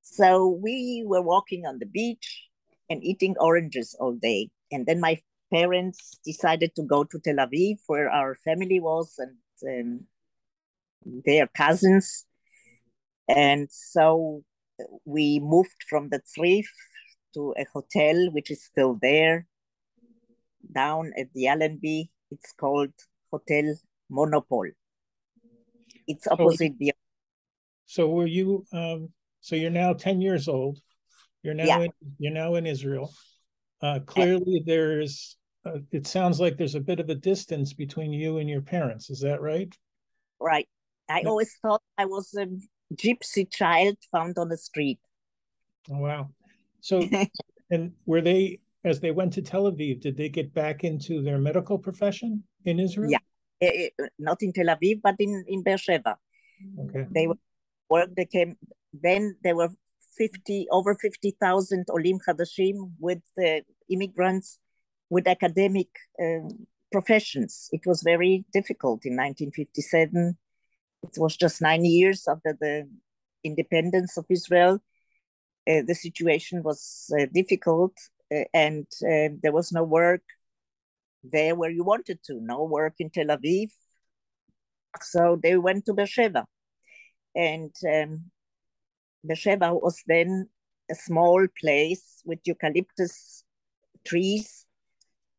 So 0.02 0.48
we 0.62 1.02
were 1.06 1.22
walking 1.22 1.66
on 1.66 1.78
the 1.78 1.86
beach 1.86 2.48
and 2.90 3.02
eating 3.02 3.34
oranges 3.40 3.96
all 3.98 4.12
day. 4.12 4.50
And 4.70 4.86
then 4.86 5.00
my 5.00 5.18
parents 5.52 6.18
decided 6.24 6.74
to 6.76 6.82
go 6.82 7.04
to 7.04 7.18
Tel 7.18 7.36
Aviv, 7.36 7.78
where 7.86 8.10
our 8.10 8.34
family 8.34 8.80
was, 8.80 9.18
and 9.18 9.34
um, 9.66 10.00
their 11.24 11.48
cousins. 11.56 12.26
And 13.28 13.68
so 13.70 14.42
we 15.04 15.40
moved 15.40 15.84
from 15.88 16.10
the 16.10 16.20
Tzrif 16.20 16.66
to 17.34 17.54
a 17.58 17.64
hotel, 17.72 18.30
which 18.32 18.50
is 18.50 18.64
still 18.64 18.98
there, 19.00 19.46
down 20.72 21.12
at 21.18 21.32
the 21.34 21.48
Allenby. 21.48 22.10
It's 22.30 22.52
called 22.52 22.92
Hotel 23.30 23.74
Monopol. 24.10 24.70
It's 26.06 26.26
opposite 26.26 26.72
so, 26.72 26.76
the. 26.78 26.92
So 27.86 28.08
were 28.08 28.26
you? 28.26 28.64
Um, 28.72 29.10
so 29.40 29.56
you're 29.56 29.70
now 29.70 29.92
ten 29.92 30.20
years 30.20 30.48
old. 30.48 30.78
You're 31.42 31.54
now 31.54 31.64
yeah. 31.64 31.80
in, 31.80 31.90
you're 32.18 32.32
now 32.32 32.54
in 32.54 32.66
Israel. 32.66 33.12
Uh, 33.82 34.00
clearly, 34.06 34.62
there's. 34.64 35.36
Uh, 35.66 35.78
it 35.92 36.06
sounds 36.06 36.40
like 36.40 36.56
there's 36.56 36.74
a 36.74 36.80
bit 36.80 37.00
of 37.00 37.08
a 37.08 37.14
distance 37.14 37.72
between 37.72 38.12
you 38.12 38.38
and 38.38 38.50
your 38.50 38.60
parents. 38.60 39.08
Is 39.08 39.20
that 39.20 39.40
right? 39.40 39.74
Right. 40.40 40.68
I 41.08 41.20
yeah. 41.20 41.28
always 41.28 41.56
thought 41.62 41.82
I 41.96 42.04
was 42.04 42.34
a 42.34 42.46
gypsy 42.94 43.50
child 43.50 43.96
found 44.12 44.38
on 44.38 44.48
the 44.48 44.58
street. 44.58 44.98
Oh, 45.90 45.98
wow. 45.98 46.30
So, 46.84 47.00
and 47.70 47.92
were 48.04 48.20
they 48.20 48.60
as 48.84 49.00
they 49.00 49.10
went 49.10 49.32
to 49.34 49.42
Tel 49.42 49.72
Aviv? 49.72 50.02
Did 50.02 50.18
they 50.18 50.28
get 50.28 50.52
back 50.52 50.84
into 50.84 51.22
their 51.22 51.38
medical 51.38 51.78
profession 51.78 52.44
in 52.66 52.78
Israel? 52.78 53.10
Yeah, 53.10 53.24
it, 53.58 53.92
eh, 53.98 54.04
eh, 54.04 54.08
not 54.18 54.42
in 54.42 54.52
Tel 54.52 54.66
Aviv, 54.66 55.00
but 55.02 55.16
in 55.18 55.32
in 55.48 55.62
Beersheba. 55.62 56.18
Okay. 56.82 57.06
They 57.10 57.26
were 57.26 57.40
work. 57.88 58.10
They 58.14 58.26
came. 58.26 58.56
Then 58.92 59.36
there 59.42 59.56
were 59.56 59.70
fifty 60.20 60.66
over 60.70 60.94
fifty 60.94 61.30
thousand 61.40 61.86
olim 61.88 62.18
chadashim 62.26 62.76
with 63.00 63.22
the 63.38 63.62
immigrants 63.88 64.58
with 65.08 65.26
academic 65.26 65.88
uh, 66.22 66.48
professions. 66.92 67.70
It 67.72 67.86
was 67.86 68.02
very 68.02 68.44
difficult 68.52 69.00
in 69.08 69.16
1957. 69.16 70.36
It 71.02 71.16
was 71.16 71.36
just 71.36 71.62
nine 71.62 71.84
years 71.84 72.28
after 72.28 72.52
the 72.60 72.88
independence 73.42 74.18
of 74.18 74.26
Israel 74.28 74.80
the 75.66 75.94
situation 75.94 76.62
was 76.62 77.10
uh, 77.18 77.26
difficult 77.32 77.92
uh, 78.34 78.44
and 78.52 78.86
there 79.42 79.52
was 79.52 79.72
no 79.72 79.82
work 79.82 80.22
there 81.24 81.54
where 81.54 81.70
you 81.70 81.84
wanted 81.84 82.22
to, 82.24 82.40
no 82.40 82.64
work 82.64 82.94
in 82.98 83.10
Tel 83.10 83.26
Aviv. 83.26 83.70
So 85.00 85.38
they 85.42 85.56
went 85.56 85.86
to 85.86 85.94
Beersheba. 85.94 86.46
And 87.34 87.74
um, 87.90 88.30
Beersheba 89.26 89.74
was 89.74 90.02
then 90.06 90.48
a 90.90 90.94
small 90.94 91.46
place 91.60 92.22
with 92.24 92.40
eucalyptus 92.44 93.44
trees 94.04 94.66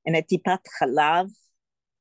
and 0.06 0.16
a 0.16 0.22
tipat 0.22 0.60
chalav, 0.82 1.32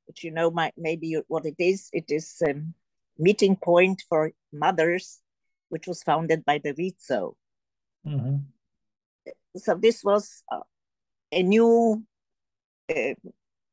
which 0.06 0.24
you 0.24 0.30
know 0.30 0.50
might, 0.50 0.74
maybe 0.76 1.16
what 1.28 1.46
it 1.46 1.56
is. 1.58 1.90
It 1.92 2.06
is 2.08 2.42
a 2.46 2.50
um, 2.50 2.74
meeting 3.18 3.56
point 3.56 4.02
for 4.08 4.32
mothers, 4.52 5.20
which 5.68 5.86
was 5.86 6.02
founded 6.02 6.44
by 6.44 6.58
the 6.58 6.72
WIZO. 6.72 7.34
Mm-hmm. 8.06 8.36
So 9.56 9.74
this 9.74 10.02
was 10.04 10.42
uh, 10.50 10.60
a 11.32 11.42
new 11.42 12.04
uh, 12.90 13.14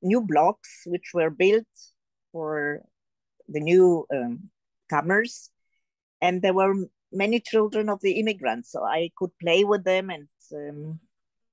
new 0.02 0.22
blocks 0.22 0.84
which 0.86 1.12
were 1.14 1.30
built 1.30 1.68
for 2.32 2.82
the 3.50 3.60
new 3.60 4.06
um, 4.14 4.50
comers, 4.90 5.50
and 6.22 6.42
there 6.42 6.54
were 6.54 6.74
many 7.12 7.40
children 7.40 7.90
of 7.90 8.00
the 8.02 8.14
immigrants, 8.20 8.72
so 8.72 8.84
I 8.84 9.12
could 9.16 9.32
play 9.42 9.64
with 9.64 9.84
them 9.84 10.10
and. 10.10 10.28
Um, 10.54 11.00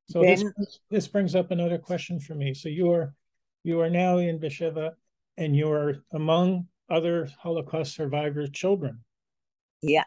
so 0.09 0.23
then... 0.23 0.53
this 0.57 0.81
this 0.91 1.09
brings 1.09 1.35
up 1.35 1.51
another 1.51 1.79
question 1.79 2.21
for 2.21 2.35
me. 2.35 2.55
So 2.55 2.69
you 2.69 2.91
are 2.93 3.15
you 3.65 3.81
are 3.81 3.91
now 3.91 4.19
in 4.19 4.39
Beersheba, 4.39 4.95
and 5.37 5.57
you 5.57 5.71
are 5.71 6.05
among 6.13 6.69
other 6.89 7.29
Holocaust 7.39 7.95
survivor 7.95 8.47
children. 8.47 9.01
Yeah 9.83 10.05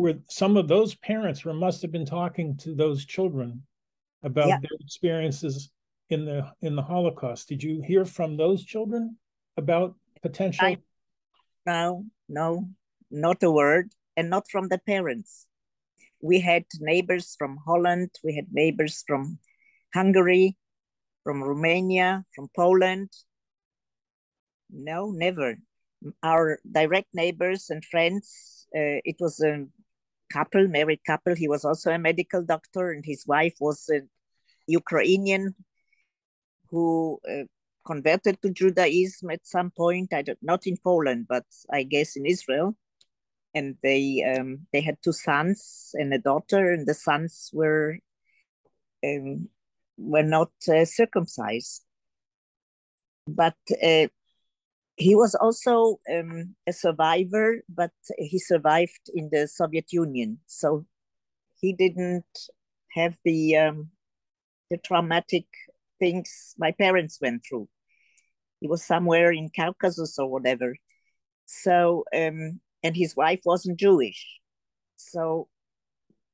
were 0.00 0.14
some 0.28 0.56
of 0.56 0.68
those 0.68 0.94
parents 0.94 1.44
were 1.44 1.54
must 1.54 1.82
have 1.82 1.92
been 1.92 2.06
talking 2.06 2.56
to 2.58 2.74
those 2.74 3.04
children 3.04 3.62
about 4.22 4.48
yeah. 4.48 4.58
their 4.60 4.78
experiences 4.80 5.70
in 6.10 6.24
the 6.24 6.50
in 6.60 6.76
the 6.76 6.82
Holocaust. 6.82 7.48
Did 7.48 7.62
you 7.62 7.82
hear 7.82 8.04
from 8.04 8.36
those 8.36 8.64
children 8.64 9.16
about 9.56 9.94
potential? 10.22 10.66
I, 10.66 10.78
no, 11.66 12.04
no, 12.28 12.68
not 13.10 13.42
a 13.42 13.50
word, 13.50 13.92
and 14.16 14.28
not 14.28 14.50
from 14.50 14.68
the 14.68 14.78
parents. 14.78 15.46
We 16.20 16.40
had 16.40 16.64
neighbors 16.80 17.34
from 17.38 17.58
Holland. 17.66 18.10
We 18.22 18.34
had 18.34 18.48
neighbors 18.52 19.02
from 19.06 19.38
Hungary, 19.94 20.56
from 21.24 21.42
Romania, 21.42 22.24
from 22.34 22.48
Poland. 22.54 23.10
No, 24.70 25.10
never. 25.10 25.56
Our 26.22 26.58
direct 26.70 27.08
neighbors 27.14 27.70
and 27.70 27.84
friends. 27.84 28.66
Uh, 28.74 29.00
it 29.04 29.16
was 29.18 29.40
a 29.40 29.66
couple, 30.32 30.68
married 30.68 31.00
couple. 31.06 31.34
He 31.34 31.48
was 31.48 31.64
also 31.64 31.90
a 31.90 31.98
medical 31.98 32.42
doctor, 32.42 32.90
and 32.90 33.04
his 33.04 33.26
wife 33.26 33.54
was 33.60 33.88
a 33.90 34.00
Ukrainian 34.66 35.54
who 36.70 37.18
uh, 37.28 37.44
converted 37.86 38.40
to 38.42 38.50
Judaism 38.50 39.30
at 39.30 39.46
some 39.46 39.70
point. 39.70 40.12
I 40.12 40.22
don't, 40.22 40.38
not 40.42 40.66
in 40.66 40.76
Poland, 40.82 41.26
but 41.28 41.44
I 41.72 41.82
guess 41.82 42.16
in 42.16 42.26
Israel. 42.26 42.76
And 43.54 43.76
they 43.82 44.22
um, 44.22 44.66
they 44.72 44.80
had 44.80 44.98
two 45.02 45.12
sons 45.12 45.90
and 45.94 46.14
a 46.14 46.18
daughter, 46.18 46.70
and 46.72 46.86
the 46.86 46.94
sons 46.94 47.50
were 47.52 47.98
um, 49.04 49.48
were 49.96 50.22
not 50.22 50.52
uh, 50.68 50.84
circumcised. 50.84 51.82
But 53.26 53.56
uh, 53.82 54.06
he 55.00 55.14
was 55.14 55.34
also 55.34 55.98
um, 56.12 56.54
a 56.66 56.72
survivor, 56.72 57.62
but 57.68 57.90
he 58.18 58.38
survived 58.38 59.10
in 59.14 59.30
the 59.32 59.48
Soviet 59.48 59.92
Union, 59.92 60.38
so 60.46 60.84
he 61.58 61.72
didn't 61.72 62.26
have 62.92 63.16
the 63.24 63.56
um, 63.56 63.88
the 64.70 64.76
traumatic 64.76 65.46
things 65.98 66.54
my 66.58 66.72
parents 66.72 67.18
went 67.20 67.42
through. 67.48 67.68
He 68.60 68.68
was 68.68 68.84
somewhere 68.84 69.32
in 69.32 69.48
Caucasus 69.48 70.18
or 70.18 70.28
whatever. 70.28 70.76
So, 71.46 72.04
um, 72.14 72.60
and 72.82 72.94
his 72.94 73.16
wife 73.16 73.40
wasn't 73.44 73.80
Jewish, 73.80 74.26
so 74.96 75.48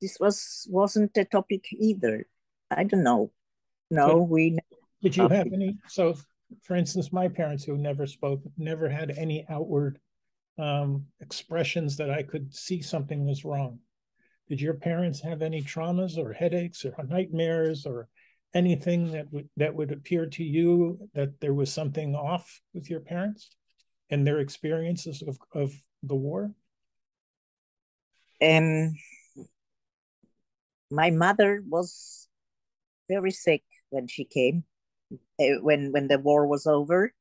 this 0.01 0.19
was 0.19 0.67
wasn't 0.69 1.17
a 1.17 1.25
topic 1.25 1.67
either. 1.73 2.27
I 2.71 2.83
don't 2.83 3.05
know. 3.05 3.31
No, 3.93 4.23
we. 4.23 4.59
Did 5.03 5.17
you 5.17 5.29
have 5.29 5.53
any? 5.53 5.79
So, 5.87 6.17
for 6.63 6.77
instance, 6.77 7.13
my 7.13 7.29
parents 7.29 7.65
who 7.65 7.77
never 7.77 8.07
spoke, 8.07 8.43
never 8.57 8.89
had 8.89 9.11
any 9.11 9.47
outward 9.49 9.99
um, 10.59 11.07
expressions 11.21 11.97
that 11.97 12.11
I 12.11 12.23
could 12.23 12.55
see 12.55 12.83
something 12.83 13.27
was 13.27 13.45
wrong. 13.45 13.81
Did 14.49 14.61
your 14.61 14.75
parents 14.75 15.21
have 15.21 15.43
any 15.43 15.63
traumas 15.63 16.19
or 16.19 16.33
headaches 16.33 16.85
or 16.85 16.95
nightmares 17.09 17.85
or 17.85 18.09
anything 18.55 19.13
that 19.13 19.31
would 19.33 19.49
that 19.57 19.75
would 19.75 19.93
appear 19.93 20.27
to 20.27 20.45
you 20.45 21.09
that 21.15 21.41
there 21.41 21.53
was 21.55 21.73
something 21.73 22.15
off 22.15 22.61
with 22.73 22.89
your 22.89 23.01
parents 23.01 23.51
and 24.09 24.27
their 24.27 24.39
experiences 24.39 25.23
of, 25.27 25.39
of 25.53 25.75
the 26.03 26.15
war? 26.15 26.53
Um, 28.41 28.95
my 30.91 31.11
mother 31.11 31.63
was 31.69 32.29
very 33.09 33.31
sick 33.31 33.65
when 33.91 34.07
she 34.07 34.25
came, 34.25 34.65
when 35.39 35.93
when 35.93 36.09
the 36.09 36.19
war 36.19 36.47
was 36.47 36.67
over, 36.67 37.13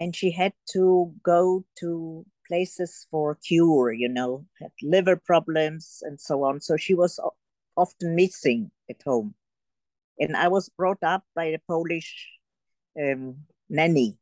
and 0.00 0.14
she 0.14 0.30
had 0.30 0.52
to 0.72 1.12
go 1.22 1.64
to 1.80 2.24
places 2.46 3.06
for 3.10 3.36
cure. 3.36 3.92
You 3.92 4.08
know, 4.08 4.46
had 4.60 4.72
liver 4.82 5.16
problems 5.16 6.02
and 6.02 6.20
so 6.20 6.44
on. 6.44 6.60
So 6.60 6.76
she 6.76 6.94
was 6.94 7.20
often 7.76 8.14
missing 8.14 8.70
at 8.90 9.02
home, 9.02 9.34
and 10.18 10.36
I 10.36 10.48
was 10.48 10.68
brought 10.68 11.02
up 11.02 11.24
by 11.34 11.44
a 11.46 11.58
Polish 11.68 12.28
um, 13.00 13.46
nanny. 13.68 14.18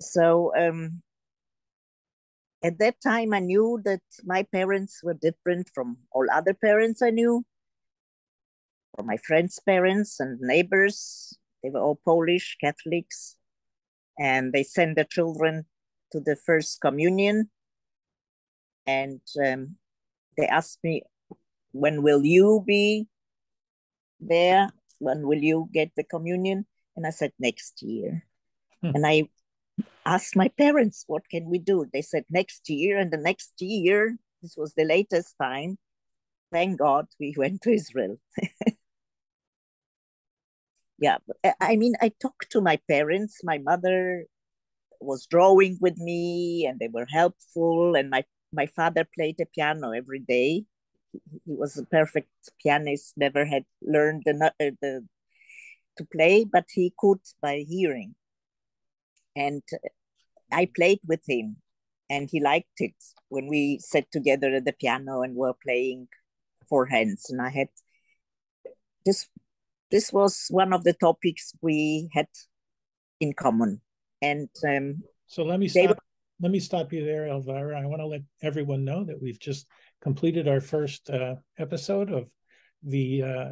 So 0.00 0.52
um, 0.56 1.02
at 2.62 2.78
that 2.78 3.00
time, 3.02 3.34
I 3.34 3.40
knew 3.40 3.80
that 3.84 4.00
my 4.24 4.42
parents 4.44 5.02
were 5.02 5.14
different 5.14 5.70
from 5.74 5.98
all 6.10 6.26
other 6.32 6.54
parents 6.54 7.02
I 7.02 7.10
knew, 7.10 7.44
from 8.94 9.06
my 9.06 9.16
friends' 9.16 9.60
parents 9.64 10.20
and 10.20 10.40
neighbors. 10.40 11.36
They 11.62 11.70
were 11.70 11.80
all 11.80 12.00
Polish 12.04 12.56
Catholics, 12.60 13.36
and 14.18 14.52
they 14.52 14.62
sent 14.62 14.96
their 14.96 15.04
children 15.04 15.66
to 16.12 16.20
the 16.20 16.36
first 16.36 16.80
communion. 16.80 17.50
And 18.86 19.20
um, 19.44 19.76
they 20.36 20.46
asked 20.46 20.78
me, 20.82 21.02
When 21.72 22.02
will 22.02 22.24
you 22.24 22.64
be 22.66 23.06
there? 24.18 24.70
When 24.98 25.26
will 25.26 25.42
you 25.42 25.68
get 25.72 25.92
the 25.96 26.04
communion? 26.04 26.66
And 26.96 27.06
I 27.06 27.10
said, 27.10 27.32
Next 27.38 27.82
year. 27.82 28.24
Hmm. 28.82 28.92
And 28.94 29.06
I 29.06 29.28
asked 30.04 30.36
my 30.36 30.48
parents, 30.48 31.04
what 31.06 31.28
can 31.28 31.48
we 31.48 31.58
do? 31.58 31.86
They 31.92 32.02
said 32.02 32.24
next 32.30 32.68
year, 32.68 32.98
and 32.98 33.12
the 33.12 33.18
next 33.18 33.52
year, 33.60 34.16
this 34.42 34.56
was 34.56 34.74
the 34.74 34.84
latest 34.84 35.36
time. 35.40 35.78
Thank 36.52 36.78
God 36.78 37.06
we 37.18 37.34
went 37.42 37.62
to 37.62 37.70
Israel. 37.70 38.18
yeah, 41.00 41.18
I 41.60 41.76
mean, 41.76 41.94
I 42.00 42.10
talked 42.20 42.50
to 42.52 42.60
my 42.60 42.78
parents. 42.88 43.40
My 43.42 43.58
mother 43.58 44.26
was 45.00 45.26
drawing 45.26 45.78
with 45.80 45.96
me, 45.98 46.66
and 46.66 46.78
they 46.78 46.88
were 46.88 47.06
helpful. 47.10 47.96
And 47.96 48.10
my 48.10 48.24
my 48.52 48.66
father 48.66 49.06
played 49.14 49.36
the 49.38 49.46
piano 49.46 49.92
every 49.92 50.20
day. 50.20 50.64
He 51.12 51.54
was 51.54 51.76
a 51.78 51.84
perfect 51.84 52.30
pianist. 52.62 53.14
Never 53.16 53.44
had 53.44 53.64
learned 53.82 54.22
the, 54.26 54.52
uh, 54.60 54.70
the 54.80 55.06
to 55.96 56.04
play, 56.04 56.44
but 56.44 56.66
he 56.72 56.92
could 56.98 57.20
by 57.42 57.64
hearing 57.68 58.14
and 59.36 59.62
I 60.52 60.68
played 60.74 61.00
with 61.06 61.22
him 61.28 61.56
and 62.08 62.28
he 62.30 62.40
liked 62.40 62.80
it 62.80 62.94
when 63.28 63.46
we 63.48 63.78
sat 63.80 64.10
together 64.10 64.54
at 64.54 64.64
the 64.64 64.72
piano 64.72 65.22
and 65.22 65.36
were 65.36 65.54
playing 65.54 66.08
four 66.68 66.86
hands 66.86 67.26
and 67.30 67.40
I 67.40 67.50
had 67.50 67.68
this 69.04 69.28
this 69.90 70.12
was 70.12 70.46
one 70.50 70.72
of 70.72 70.84
the 70.84 70.92
topics 70.94 71.52
we 71.60 72.08
had 72.12 72.28
in 73.20 73.32
common 73.32 73.80
and 74.22 74.48
um, 74.66 75.02
so 75.26 75.44
let 75.44 75.60
me 75.60 75.68
stop 75.68 75.88
were, 75.88 75.96
let 76.40 76.52
me 76.52 76.60
stop 76.60 76.92
you 76.92 77.04
there 77.04 77.26
Elvira 77.26 77.80
I 77.80 77.86
want 77.86 78.00
to 78.00 78.06
let 78.06 78.22
everyone 78.42 78.84
know 78.84 79.04
that 79.04 79.20
we've 79.20 79.40
just 79.40 79.66
completed 80.00 80.48
our 80.48 80.60
first 80.60 81.10
uh, 81.10 81.36
episode 81.58 82.10
of 82.10 82.28
the 82.82 83.22
uh, 83.22 83.48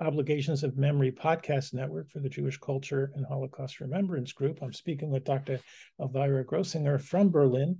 Obligations 0.00 0.62
of 0.62 0.76
Memory 0.76 1.10
podcast 1.10 1.74
network 1.74 2.08
for 2.08 2.20
the 2.20 2.28
Jewish 2.28 2.56
Culture 2.58 3.10
and 3.16 3.26
Holocaust 3.26 3.80
Remembrance 3.80 4.32
Group. 4.32 4.60
I'm 4.62 4.72
speaking 4.72 5.10
with 5.10 5.24
Dr. 5.24 5.58
Elvira 6.00 6.44
Groezinger 6.44 7.00
from 7.00 7.30
Berlin, 7.30 7.78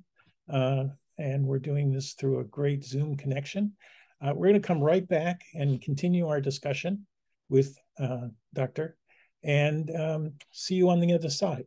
uh, 0.52 0.86
and 1.16 1.46
we're 1.46 1.60
doing 1.60 1.92
this 1.92 2.14
through 2.14 2.40
a 2.40 2.44
great 2.44 2.84
Zoom 2.84 3.16
connection. 3.16 3.72
Uh, 4.20 4.32
we're 4.34 4.48
going 4.48 4.60
to 4.60 4.66
come 4.66 4.80
right 4.80 5.06
back 5.06 5.42
and 5.54 5.80
continue 5.80 6.26
our 6.26 6.40
discussion 6.40 7.06
with 7.48 7.78
uh, 7.98 8.28
Doctor 8.54 8.96
and 9.42 9.90
um, 9.94 10.32
see 10.50 10.74
you 10.74 10.90
on 10.90 11.00
the 11.00 11.14
other 11.14 11.30
side. 11.30 11.66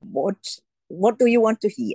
What, 0.00 0.36
what 0.88 1.18
do 1.18 1.26
you 1.26 1.40
want 1.40 1.60
to 1.62 1.68
hear? 1.68 1.94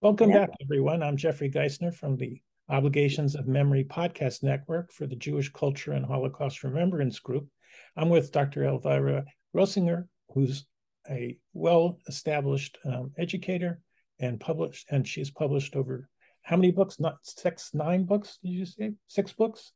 Welcome 0.00 0.30
back, 0.30 0.50
everyone. 0.60 1.02
I'm 1.02 1.16
Jeffery 1.16 1.50
Giesener 1.50 1.92
from 1.92 2.16
the 2.16 2.40
Obligations 2.68 3.34
of 3.34 3.48
Memory 3.48 3.84
podcast 3.84 4.42
network 4.42 4.92
for 4.92 5.06
the 5.06 5.16
Jewish 5.16 5.52
Culture 5.52 5.92
and 5.92 6.06
Holocaust 6.06 6.62
Remembrance 6.62 7.18
Group. 7.18 7.48
I'm 7.96 8.08
with 8.08 8.30
Dr. 8.30 8.64
Elvira 8.64 9.24
Groezinger, 9.54 10.06
who's 10.32 10.66
a 11.10 11.36
well-established 11.52 12.78
um, 12.84 13.12
educator 13.18 13.80
and 14.20 14.38
published, 14.38 14.86
and 14.90 15.06
she's 15.06 15.30
published 15.30 15.74
over 15.74 16.08
how 16.48 16.56
many 16.56 16.70
books? 16.70 16.98
Not 16.98 17.18
six, 17.22 17.74
nine 17.74 18.04
books? 18.04 18.38
Did 18.42 18.52
you 18.52 18.64
say 18.64 18.92
six 19.06 19.32
books? 19.34 19.72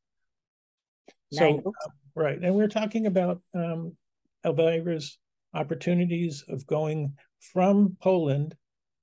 Nine 1.31 1.59
so, 1.59 1.63
books. 1.65 1.79
Uh, 1.85 1.91
right, 2.15 2.39
and 2.43 2.55
we're 2.55 2.69
talking 2.69 3.05
about 3.07 3.43
um, 3.55 3.95
Elvira's 4.43 5.19
opportunities 5.53 6.45
of 6.49 6.67
going 6.67 7.13
from 7.53 7.99
Poland 8.01 8.57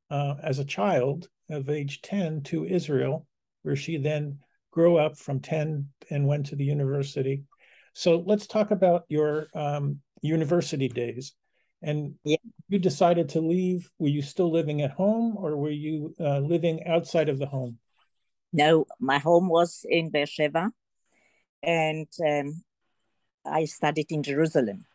uh, 0.10 0.34
as 0.42 0.58
a 0.58 0.66
child 0.66 1.28
of 1.52 1.70
age 1.70 2.02
10 2.02 2.42
to 2.46 2.66
Israel, 2.66 3.28
where 3.62 3.76
she 3.76 3.98
then 3.98 4.40
grew 4.72 4.98
up 4.98 5.16
from 5.16 5.40
10 5.40 5.88
and 6.10 6.28
went 6.28 6.48
to 6.48 6.56
the 6.56 6.66
university. 6.66 7.44
So 7.94 8.24
let's 8.26 8.48
talk 8.48 8.72
about 8.72 9.04
your 9.10 9.48
um, 9.54 10.00
university 10.24 10.88
days. 10.88 11.36
And 11.82 12.16
yeah. 12.24 12.38
you 12.68 12.80
decided 12.80 13.30
to 13.30 13.42
leave. 13.42 13.90
Were 14.00 14.10
you 14.10 14.22
still 14.22 14.52
living 14.52 14.82
at 14.82 14.92
home 14.92 15.38
or 15.38 15.56
were 15.56 15.72
you 15.72 16.14
uh, 16.20 16.40
living 16.40 16.86
outside 16.86 17.30
of 17.30 17.40
the 17.40 17.46
home? 17.46 17.78
No, 18.52 18.86
my 19.00 19.20
home 19.20 19.48
was 19.48 19.86
in 19.88 20.10
Beersheba 20.10 20.72
and 21.64 22.08
um, 22.26 22.64
I 23.46 23.66
studied 23.66 24.12
in 24.12 24.24
Jerusalem. 24.24 24.86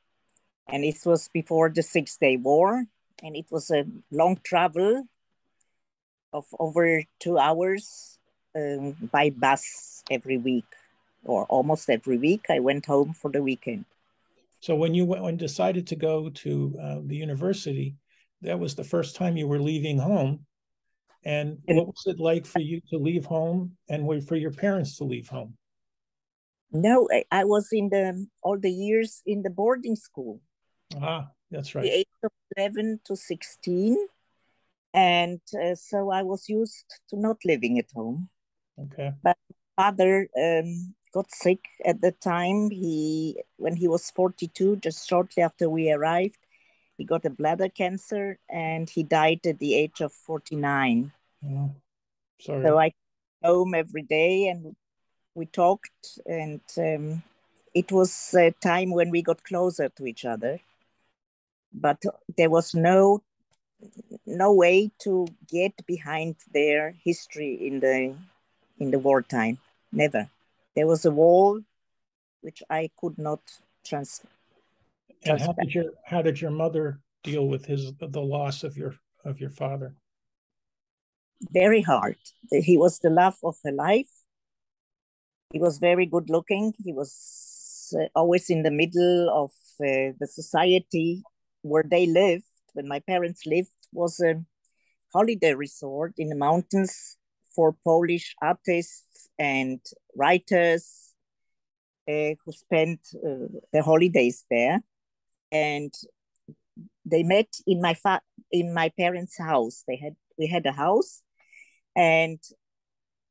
And 0.69 0.85
it 0.85 0.99
was 1.05 1.29
before 1.29 1.71
the 1.71 1.83
Six 1.83 2.17
Day 2.17 2.37
War 2.37 2.85
and 3.23 3.37
it 3.37 3.47
was 3.51 3.71
a 3.71 3.85
long 4.11 4.41
travel 4.45 5.05
of 6.33 6.45
over 6.59 7.05
two 7.21 7.39
hours 7.39 8.19
um, 8.57 9.09
by 9.13 9.31
bus 9.31 10.03
every 10.11 10.37
week 10.37 10.67
or 11.25 11.45
almost 11.47 11.89
every 11.89 12.19
week. 12.19 12.47
I 12.51 12.59
went 12.59 12.87
home 12.87 13.15
for 13.15 13.31
the 13.31 13.43
weekend. 13.43 13.85
So 14.65 14.75
when 14.75 14.95
you 14.95 15.05
went 15.05 15.23
when 15.23 15.37
decided 15.37 15.89
to 15.89 15.97
go 15.97 16.31
to 16.31 16.75
uh, 16.83 17.01
the 17.05 17.17
university, 17.17 17.97
that 18.41 18.59
was 18.59 18.75
the 18.75 18.83
first 18.83 19.15
time 19.15 19.37
you 19.37 19.47
were 19.47 19.61
leaving 19.61 19.99
home. 19.99 20.47
And, 21.23 21.59
what 21.67 21.89
was 21.89 22.05
it 22.07 22.19
like 22.19 22.47
for 22.47 22.61
you 22.61 22.81
to 22.89 22.97
leave 22.97 23.27
home 23.27 23.77
and 23.91 24.27
for 24.27 24.37
your 24.37 24.53
parents 24.53 24.97
to 24.97 25.05
leave 25.05 25.29
home? 25.29 25.59
No, 26.73 27.07
I, 27.13 27.25
I 27.31 27.45
was 27.45 27.69
in 27.73 27.91
the 27.91 28.27
all 28.43 28.59
the 28.59 28.71
years 28.71 29.21
in 29.27 29.43
the 29.43 29.51
boarding 29.51 29.97
school. 29.97 30.41
Ah, 30.99 31.29
that's 31.51 31.75
right. 31.75 31.83
The 31.83 31.99
age 31.99 32.17
of 32.23 32.33
11 32.57 33.01
to 33.05 33.17
16. 33.17 33.99
And 34.95 35.41
uh, 35.63 35.75
so 35.75 36.09
I 36.09 36.23
was 36.23 36.49
used 36.49 36.89
to 37.11 37.21
not 37.21 37.37
living 37.45 37.79
at 37.79 37.91
home. 37.95 38.31
Okay. 38.81 39.13
But 39.23 39.37
father 39.77 40.27
um, 40.41 40.95
got 41.15 41.31
sick 41.31 41.61
at 41.85 42.01
the 42.01 42.11
time. 42.13 42.71
He, 42.71 43.41
when 43.57 43.77
he 43.77 43.87
was 43.89 44.11
42, 44.11 44.77
just 44.77 45.09
shortly 45.09 45.43
after 45.43 45.71
we 45.71 45.93
arrived, 45.93 46.39
he 46.99 47.05
got 47.05 47.25
a 47.25 47.31
bladder 47.31 47.69
cancer 47.69 48.39
and 48.51 48.91
he 48.91 49.03
died 49.03 49.47
at 49.47 49.61
the 49.61 49.75
age 49.75 50.01
of 50.01 50.13
49. 50.13 51.13
Oh, 51.47 51.75
sorry. 52.41 52.67
So 52.67 52.79
I 52.79 52.89
came 52.91 53.45
home 53.45 53.75
every 53.75 54.03
day 54.03 54.49
and 54.49 54.75
we 55.35 55.47
talked 55.47 56.19
and 56.27 56.61
um, 56.79 57.23
it 57.75 57.91
was 57.91 58.35
a 58.35 58.51
time 58.51 58.91
when 58.91 59.11
we 59.11 59.23
got 59.23 59.43
closer 59.45 59.89
to 59.89 60.07
each 60.07 60.25
other 60.25 60.61
but 61.73 62.03
there 62.37 62.51
was 62.51 62.75
no 62.75 63.21
no 64.27 64.53
way 64.53 64.91
to 65.01 65.27
get 65.51 65.73
behind 65.87 66.37
their 66.53 66.95
history 67.05 67.55
in 67.67 67.81
the 67.81 68.15
in 68.79 68.91
the 68.91 68.99
wartime 68.99 69.59
never 69.93 70.29
there 70.75 70.87
was 70.87 71.05
a 71.05 71.11
wall 71.11 71.61
which 72.41 72.63
i 72.71 72.91
could 73.01 73.17
not 73.19 73.41
trans 73.85 74.21
and 75.25 75.41
how 75.41 75.53
did 75.53 75.75
your 75.75 75.93
how 76.05 76.23
did 76.23 76.41
your 76.41 76.51
mother 76.51 77.01
deal 77.23 77.49
with 77.49 77.65
his 77.65 77.93
the 77.99 78.21
loss 78.21 78.63
of 78.65 78.77
your 78.77 78.95
of 79.25 79.41
your 79.41 79.51
father? 79.51 79.95
Very 81.51 81.83
hard. 81.83 82.17
He 82.51 82.77
was 82.77 82.99
the 82.99 83.11
love 83.11 83.37
of 83.43 83.57
her 83.65 83.73
life. 83.73 84.11
He 85.53 85.59
was 85.59 85.79
very 85.79 86.07
good 86.07 86.31
looking. 86.31 86.75
He 86.83 86.93
was 86.93 87.95
uh, 87.99 88.07
always 88.15 88.51
in 88.51 88.63
the 88.63 88.71
middle 88.71 89.31
of 89.31 89.51
uh, 89.81 90.13
the 90.19 90.27
society 90.27 91.23
where 91.63 91.85
they 91.89 92.07
lived. 92.07 92.45
When 92.73 92.89
my 92.89 93.01
parents 93.01 93.43
lived, 93.47 93.71
was 93.93 94.21
a 94.21 94.43
holiday 95.13 95.55
resort 95.55 96.15
in 96.19 96.29
the 96.29 96.37
mountains 96.37 97.19
for 97.55 97.77
Polish 97.85 98.35
artists 98.43 99.05
and 99.39 99.81
writers 100.17 101.13
uh, 102.09 102.35
who 102.45 102.53
spent 102.53 103.01
uh, 103.15 103.47
their 103.73 103.83
holidays 103.83 104.45
there. 104.51 104.83
And 105.51 105.93
they 107.05 107.23
met 107.23 107.49
in 107.67 107.81
my 107.81 107.95
fa- 107.95 108.23
in 108.51 108.75
my 108.75 108.91
parents' 108.99 109.39
house. 109.39 109.85
They 109.87 109.97
had 109.97 110.17
we 110.39 110.47
had 110.49 110.67
a 110.67 110.73
house, 110.73 111.23
and 111.95 112.41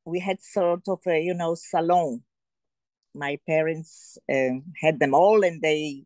we 0.06 0.20
had 0.20 0.42
sort 0.42 0.88
of 0.88 1.00
a 1.08 1.20
you 1.22 1.34
know 1.34 1.56
salon. 1.56 2.24
My 3.14 3.38
parents 3.48 4.18
uh, 4.32 4.60
had 4.82 5.00
them 5.00 5.14
all, 5.14 5.44
and 5.44 5.62
they 5.62 6.06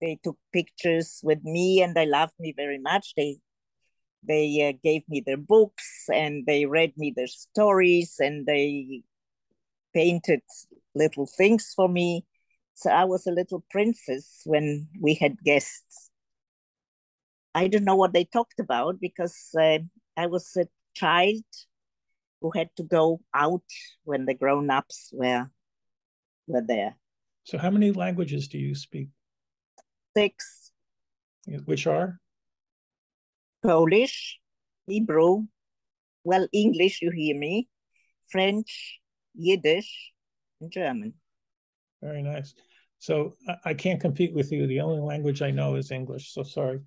they 0.00 0.18
took 0.22 0.38
pictures 0.52 1.20
with 1.22 1.42
me, 1.44 1.82
and 1.82 1.94
they 1.94 2.06
loved 2.06 2.34
me 2.38 2.52
very 2.56 2.78
much. 2.78 3.14
They 3.16 3.38
they 4.26 4.68
uh, 4.68 4.78
gave 4.82 5.02
me 5.08 5.22
their 5.24 5.36
books, 5.36 6.06
and 6.12 6.44
they 6.46 6.66
read 6.66 6.92
me 6.96 7.12
their 7.14 7.26
stories, 7.26 8.16
and 8.18 8.46
they 8.46 9.02
painted 9.94 10.42
little 10.94 11.26
things 11.26 11.72
for 11.74 11.88
me. 11.88 12.24
So 12.74 12.90
I 12.90 13.04
was 13.04 13.26
a 13.26 13.32
little 13.32 13.64
princess 13.70 14.42
when 14.44 14.88
we 15.00 15.14
had 15.14 15.38
guests. 15.44 16.10
I 17.54 17.68
don't 17.68 17.84
know 17.84 17.96
what 17.96 18.12
they 18.12 18.24
talked 18.24 18.58
about 18.58 19.00
because 19.00 19.36
uh, 19.58 19.78
I 20.16 20.26
was 20.26 20.56
a 20.56 20.66
child 20.94 21.44
who 22.40 22.50
had 22.54 22.70
to 22.76 22.82
go 22.82 23.20
out 23.32 23.62
when 24.02 24.26
the 24.26 24.34
grown-ups 24.34 25.10
were 25.12 25.48
were 26.46 26.64
there. 26.66 26.96
So 27.44 27.58
how 27.58 27.70
many 27.70 27.92
languages 27.92 28.48
do 28.48 28.58
you 28.58 28.74
speak? 28.74 29.08
Six. 30.16 30.72
Which 31.64 31.86
are? 31.86 32.18
Polish, 33.64 34.38
Hebrew, 34.86 35.44
well, 36.22 36.46
English, 36.52 37.00
you 37.02 37.10
hear 37.10 37.36
me, 37.36 37.68
French, 38.30 39.00
Yiddish, 39.34 40.12
and 40.60 40.70
German. 40.70 41.14
Very 42.02 42.22
nice. 42.22 42.54
So 42.98 43.36
I 43.64 43.74
can't 43.74 44.00
compete 44.00 44.34
with 44.34 44.52
you. 44.52 44.66
The 44.66 44.80
only 44.80 45.00
language 45.00 45.42
I 45.42 45.50
know 45.50 45.76
is 45.76 45.90
English. 45.90 46.32
So 46.32 46.42
sorry. 46.42 46.80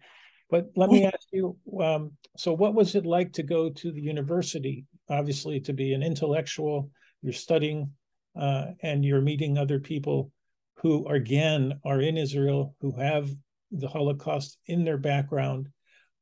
But 0.50 0.68
let 0.76 0.90
me 0.90 1.06
ask 1.14 1.28
you 1.32 1.58
um, 1.82 2.12
so, 2.38 2.54
what 2.54 2.76
was 2.76 2.96
it 2.96 3.06
like 3.06 3.34
to 3.34 3.44
go 3.44 3.70
to 3.70 3.92
the 3.92 4.02
university? 4.02 4.86
Obviously, 5.10 5.60
to 5.62 5.74
be 5.74 5.94
an 5.94 6.04
intellectual, 6.04 6.92
you're 7.22 7.34
studying 7.34 7.92
uh, 8.40 8.68
and 8.84 9.04
you're 9.04 9.22
meeting 9.22 9.58
other 9.58 9.80
people 9.80 10.32
who, 10.78 11.08
again, 11.08 11.80
are 11.84 12.02
in 12.02 12.18
Israel, 12.18 12.76
who 12.82 12.96
have 13.00 13.30
the 13.72 13.88
Holocaust 13.88 14.58
in 14.68 14.86
their 14.86 14.98
background. 14.98 15.70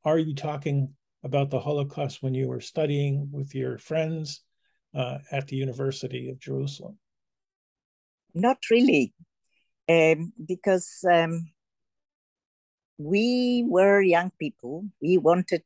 Are 0.06 0.20
you 0.20 0.36
talking 0.36 0.93
about 1.24 1.49
the 1.49 1.60
Holocaust 1.60 2.22
when 2.22 2.36
you 2.36 2.47
were 2.47 2.62
studying 2.62 3.28
with 3.32 3.56
your 3.56 3.80
friends 3.80 4.41
uh, 4.93 5.18
at 5.32 5.47
the 5.47 5.56
University 5.56 6.30
of 6.30 6.39
Jerusalem? 6.39 6.99
Not 8.36 8.60
really, 8.70 9.16
um, 9.89 10.32
because 10.45 11.03
um, 11.12 11.49
we 12.99 13.66
were 13.68 13.99
young 13.99 14.32
people. 14.39 14.86
We 15.01 15.18
wanted 15.18 15.64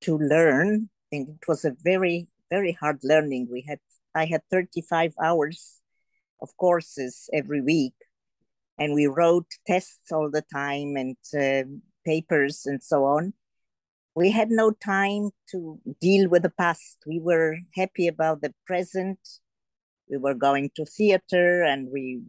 to 0.00 0.16
learn, 0.16 0.88
and 1.12 1.28
it 1.28 1.46
was 1.46 1.66
a 1.66 1.76
very, 1.84 2.28
very 2.48 2.72
hard 2.72 3.00
learning. 3.02 3.48
We 3.52 3.66
had 3.68 3.80
I 4.14 4.24
had 4.24 4.40
35 4.50 5.12
hours 5.22 5.82
of 6.40 6.56
courses 6.56 7.28
every 7.34 7.60
week, 7.60 7.94
and 8.78 8.94
we 8.94 9.06
wrote 9.06 9.48
tests 9.66 10.10
all 10.10 10.30
the 10.30 10.44
time 10.50 10.96
and 10.96 11.18
uh, 11.38 11.68
papers 12.06 12.62
and 12.64 12.82
so 12.82 13.04
on. 13.04 13.34
We 14.18 14.32
had 14.32 14.50
no 14.50 14.72
time 14.72 15.30
to 15.52 15.78
deal 16.00 16.28
with 16.28 16.42
the 16.42 16.50
past. 16.50 16.98
We 17.06 17.20
were 17.20 17.58
happy 17.76 18.08
about 18.08 18.40
the 18.40 18.52
present. 18.66 19.20
We 20.10 20.16
were 20.16 20.34
going 20.34 20.70
to 20.74 20.84
theater 20.84 21.62
and 21.62 21.88
we, 21.88 22.20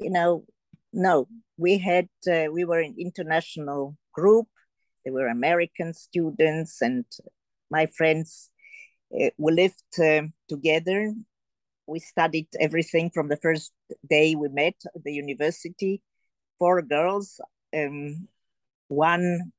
you 0.00 0.10
know, 0.10 0.46
no, 0.92 1.28
we 1.56 1.78
had 1.78 2.08
uh, 2.28 2.46
we 2.50 2.64
were 2.64 2.80
an 2.80 2.96
international 2.98 3.96
group. 4.12 4.48
There 5.04 5.14
were 5.14 5.28
American 5.28 5.94
students 5.94 6.82
and 6.82 7.04
my 7.70 7.86
friends. 7.86 8.50
Uh, 9.14 9.30
we 9.38 9.52
lived 9.52 9.94
uh, 9.96 10.22
together. 10.48 11.14
We 11.86 12.00
studied 12.00 12.48
everything 12.58 13.10
from 13.10 13.28
the 13.28 13.36
first 13.36 13.70
day 14.08 14.34
we 14.34 14.48
met 14.48 14.74
at 14.92 15.04
the 15.04 15.12
university. 15.12 16.02
Four 16.58 16.82
girls. 16.82 17.40
Um, 17.72 18.26
one, 18.88 19.52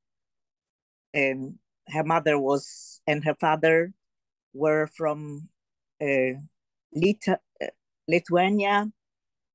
um, 1.16 1.58
her 1.88 2.04
mother 2.04 2.38
was 2.38 3.00
and 3.06 3.24
her 3.24 3.34
father 3.34 3.92
were 4.52 4.86
from 4.86 5.48
uh, 6.00 6.38
Lit- 6.94 7.40
Lithuania, 8.08 8.90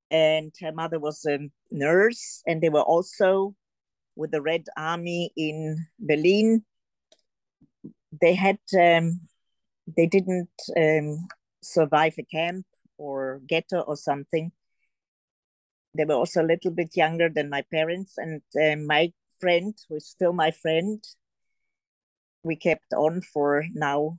and 0.10 0.54
her 0.62 0.72
mother 0.72 1.00
was 1.00 1.26
a 1.26 1.50
nurse, 1.72 2.42
and 2.48 2.62
they 2.62 2.70
were 2.70 2.82
also 2.82 3.56
with 4.16 4.32
the 4.32 4.42
Red 4.42 4.66
Army 4.76 5.32
in 5.38 5.86
Berlin. 6.00 6.64
They 8.20 8.34
had 8.34 8.60
um, 8.80 9.22
they 9.96 10.08
didn't 10.08 10.50
um, 10.76 11.28
survive 11.62 12.16
a 12.18 12.24
camp 12.24 12.66
or 12.98 13.42
ghetto 13.48 13.82
or 13.82 13.96
something. 13.96 14.52
They 15.96 16.06
were 16.06 16.16
also 16.16 16.42
a 16.42 16.48
little 16.48 16.72
bit 16.72 16.96
younger 16.96 17.30
than 17.30 17.50
my 17.50 17.64
parents, 17.72 18.18
and 18.18 18.42
uh, 18.62 18.76
my 18.76 19.14
friend, 19.40 19.76
who 19.88 19.96
is 19.96 20.08
still 20.08 20.34
my 20.34 20.52
friend, 20.52 21.04
we 22.48 22.56
kept 22.56 22.94
on 22.94 23.22
for 23.22 23.66
now. 23.74 24.18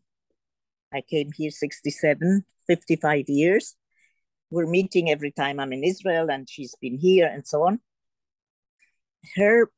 I 0.93 1.03
came 1.03 1.33
here 1.37 1.51
67, 1.51 2.45
55 2.67 3.25
years 3.29 3.77
we're 4.51 4.67
meeting 4.67 5.11
every 5.11 5.31
time 5.31 5.61
I'm 5.61 5.73
in 5.73 5.85
Israel 5.85 6.31
and 6.31 6.49
she's 6.49 6.75
been 6.81 6.99
here 6.99 7.27
and 7.27 7.47
so 7.47 7.65
on. 7.65 7.81
Her 9.37 9.71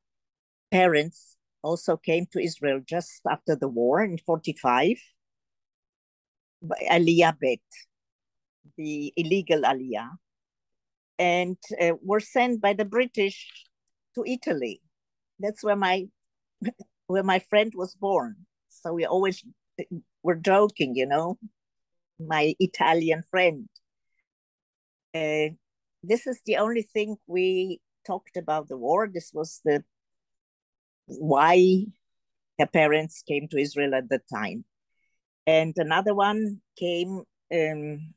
parents 0.71 1.37
also 1.63 1.97
came 1.97 2.27
to 2.33 2.43
Israel 2.43 2.81
just 2.87 3.21
after 3.29 3.57
the 3.57 3.69
war 3.69 4.03
in 4.03 4.19
45 4.19 4.97
by 6.63 6.77
Aliyah 6.91 7.37
Bet, 7.41 7.59
the 8.77 9.13
illegal 9.17 9.63
Aliyah, 9.63 10.11
and 11.19 11.57
uh, 11.81 11.93
were 12.03 12.21
sent 12.21 12.61
by 12.61 12.75
the 12.75 12.85
British 12.85 13.49
to 14.15 14.25
Italy. 14.27 14.81
That's 15.39 15.65
where 15.65 15.77
my 15.77 16.07
where 17.11 17.25
my 17.25 17.41
friend 17.41 17.73
was 17.75 17.97
born. 17.97 18.37
So 18.69 18.93
we 18.93 19.05
always 19.05 19.43
were 20.23 20.37
joking, 20.37 20.95
you 20.95 21.07
know, 21.07 21.39
my 22.21 22.55
Italian 22.61 23.25
friend. 23.29 23.69
Uh, 25.13 25.57
this 26.05 26.29
is 26.29 26.41
the 26.47 26.57
only 26.59 26.83
thing 26.83 27.17
we 27.27 27.81
talked 28.07 28.37
about 28.37 28.69
the 28.69 28.77
war. 28.77 29.09
This 29.13 29.33
was 29.35 29.61
the 29.65 29.83
why 31.07 31.87
her 32.61 32.67
parents 32.67 33.23
came 33.27 33.49
to 33.49 33.59
Israel 33.59 33.97
at 33.97 34.09
the 34.09 34.21
time. 34.33 34.65
And 35.49 35.75
another 35.77 36.15
one 36.15 36.61
came 36.79 37.23
um, 37.53 38.15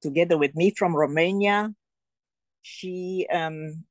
together 0.00 0.38
with 0.38 0.54
me 0.54 0.70
from 0.70 0.96
Romania. 0.96 1.74
She 2.62 3.26
um, 3.30 3.84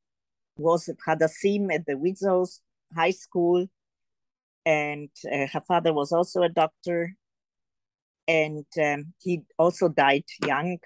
was 0.57 0.89
at 0.89 0.97
Hadassim 1.07 1.71
at 1.71 1.85
the 1.85 1.93
WIZO's 1.93 2.61
High 2.95 3.11
School, 3.11 3.67
and 4.65 5.09
uh, 5.31 5.47
her 5.51 5.61
father 5.61 5.93
was 5.93 6.11
also 6.11 6.41
a 6.41 6.49
doctor. 6.49 7.15
And 8.27 8.65
um, 8.81 9.13
he 9.21 9.41
also 9.57 9.89
died 9.89 10.23
young 10.45 10.77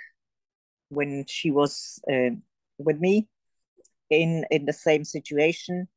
when 0.89 1.25
she 1.28 1.51
was 1.51 1.99
uh, 2.11 2.36
with 2.80 2.99
me 2.99 3.28
in 4.09 4.45
in 4.49 4.65
the 4.65 4.73
same 4.73 5.03
situation. 5.03 5.88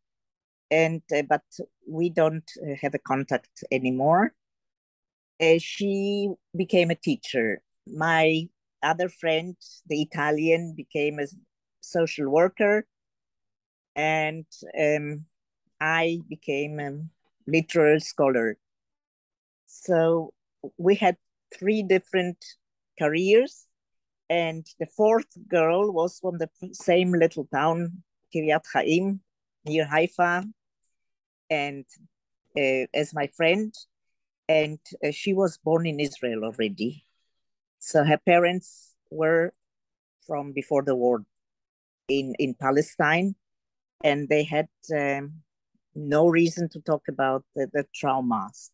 And 0.70 1.02
uh, 1.16 1.22
but 1.22 1.42
we 1.88 2.10
don't 2.10 2.48
uh, 2.62 2.74
have 2.82 2.94
a 2.94 2.98
contact 2.98 3.64
anymore. 3.72 4.34
Uh, 5.40 5.58
she 5.58 6.28
became 6.54 6.90
a 6.90 6.94
teacher. 6.94 7.62
My 7.86 8.48
other 8.82 9.08
friend 9.08 9.56
the 9.88 10.02
italian 10.02 10.74
became 10.76 11.18
a 11.18 11.26
social 11.80 12.28
worker. 12.28 12.86
And 13.96 14.46
um, 14.78 15.24
i 15.80 16.18
became 16.28 16.78
a 16.78 16.92
literary 17.46 18.00
scholar 18.00 18.56
so 19.66 20.32
we 20.78 20.94
had 20.94 21.16
three 21.56 21.82
different 21.82 22.44
careers 22.98 23.66
and 24.30 24.64
the 24.78 24.86
fourth 24.86 25.26
girl 25.48 25.90
was 25.90 26.20
from 26.20 26.38
the 26.38 26.48
same 26.72 27.12
little 27.12 27.48
town, 27.52 28.04
Kiryat 28.32 28.62
Haim, 28.72 29.20
near 29.66 29.84
Haifa. 29.84 30.44
And 31.50 31.84
uh, 32.56 32.86
as 32.94 33.12
my 33.12 33.26
friend, 33.26 33.74
and 34.48 34.78
uh, 35.04 35.10
she 35.10 35.34
was 35.34 35.58
born 35.58 35.84
in 35.84 35.98
Israel 35.98 36.44
already. 36.44 37.04
So 37.80 38.04
her 38.04 38.18
parents 38.18 38.94
were 39.10 39.52
from 40.28 40.52
before 40.52 40.84
the 40.84 40.94
war 40.94 41.24
in, 42.08 42.36
in 42.38 42.54
Palestine, 42.54 43.34
and 44.04 44.28
they 44.28 44.44
had 44.44 44.68
um, 44.94 45.42
no 45.94 46.28
reason 46.28 46.68
to 46.70 46.80
talk 46.80 47.08
about 47.08 47.44
the, 47.54 47.68
the 47.72 47.84
traumas. 47.94 48.70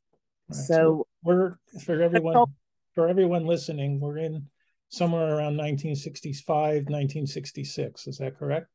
Right. 0.49 0.57
So, 0.57 0.75
so, 0.75 1.07
we're 1.23 1.57
for 1.85 2.01
everyone 2.03 2.47
for 2.97 3.09
everyone 3.09 3.47
listening, 3.47 4.01
we're 4.01 4.19
in 4.19 4.49
somewhere 4.89 5.29
around 5.29 5.57
1965, 5.59 6.85
1966. 6.89 8.07
Is 8.07 8.19
that 8.19 8.39
correct? 8.39 8.69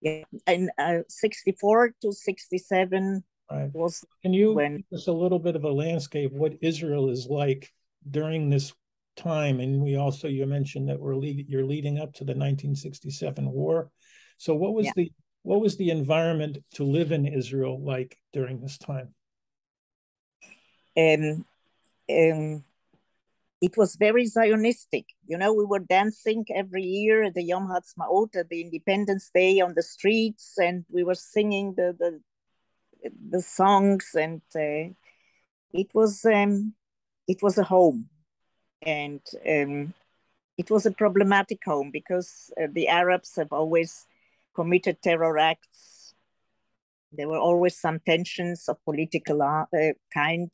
Yeah, 0.00 0.24
and 0.46 0.70
uh, 0.76 0.98
64 1.08 1.94
to 2.02 2.12
67 2.12 3.24
right. 3.50 3.70
was. 3.72 4.04
Can 4.22 4.34
you 4.34 4.52
when, 4.52 4.84
give 4.90 4.98
us 4.98 5.06
a 5.06 5.12
little 5.12 5.38
bit 5.38 5.56
of 5.56 5.64
a 5.64 5.70
landscape 5.70 6.32
what 6.32 6.54
Israel 6.60 7.08
is 7.08 7.26
like 7.30 7.72
during 8.10 8.50
this 8.50 8.74
time? 9.16 9.60
And 9.60 9.80
we 9.80 9.96
also 9.96 10.28
you 10.28 10.44
mentioned 10.44 10.88
that 10.88 11.00
we're 11.00 11.16
lead, 11.16 11.46
you're 11.48 11.64
leading 11.64 11.98
up 11.98 12.12
to 12.14 12.24
the 12.24 12.32
1967 12.32 13.48
war. 13.50 13.90
So 14.38 14.54
what 14.54 14.74
was 14.74 14.86
yeah. 14.86 14.92
the 14.96 15.12
what 15.44 15.60
was 15.60 15.76
the 15.76 15.90
environment 15.90 16.58
to 16.74 16.84
live 16.84 17.12
in 17.12 17.26
Israel 17.26 17.78
like 17.80 18.18
during 18.32 18.60
this 18.60 18.78
time? 18.78 19.14
Um, 20.96 21.44
um, 22.10 22.64
it 23.60 23.76
was 23.76 23.96
very 23.96 24.24
Zionistic. 24.24 25.04
You 25.26 25.36
know, 25.36 25.52
we 25.52 25.66
were 25.66 25.80
dancing 25.80 26.46
every 26.54 26.82
year 26.82 27.24
at 27.24 27.34
the 27.34 27.42
Yom 27.42 27.68
Ha'atzmaut, 27.68 28.34
at 28.36 28.48
the 28.48 28.62
Independence 28.62 29.30
Day 29.34 29.60
on 29.60 29.74
the 29.74 29.82
streets, 29.82 30.54
and 30.56 30.86
we 30.90 31.04
were 31.04 31.14
singing 31.14 31.74
the 31.76 31.94
the, 31.98 32.20
the 33.30 33.42
songs, 33.42 34.16
and 34.18 34.40
uh, 34.56 34.92
it 35.74 35.90
was 35.92 36.24
um, 36.24 36.72
it 37.28 37.42
was 37.42 37.58
a 37.58 37.64
home, 37.64 38.08
and 38.80 39.20
um, 39.46 39.92
it 40.56 40.70
was 40.70 40.86
a 40.86 40.90
problematic 40.90 41.62
home 41.66 41.90
because 41.90 42.50
uh, 42.58 42.66
the 42.72 42.88
Arabs 42.88 43.36
have 43.36 43.52
always 43.52 44.06
committed 44.54 45.02
terror 45.02 45.38
acts. 45.38 46.14
There 47.12 47.28
were 47.28 47.38
always 47.38 47.78
some 47.78 48.00
tensions 48.00 48.68
of 48.68 48.82
political 48.84 49.42
uh, 49.42 49.66
kind 50.12 50.50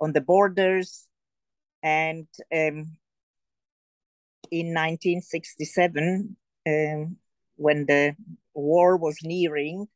on 0.00 0.12
the 0.12 0.20
borders. 0.20 1.06
And 1.82 2.26
um, 2.52 2.98
in 4.50 4.74
1967, 4.74 6.36
um, 6.66 7.16
when 7.56 7.86
the 7.86 8.16
war 8.54 8.96
was 8.96 9.18
nearing, 9.22 9.88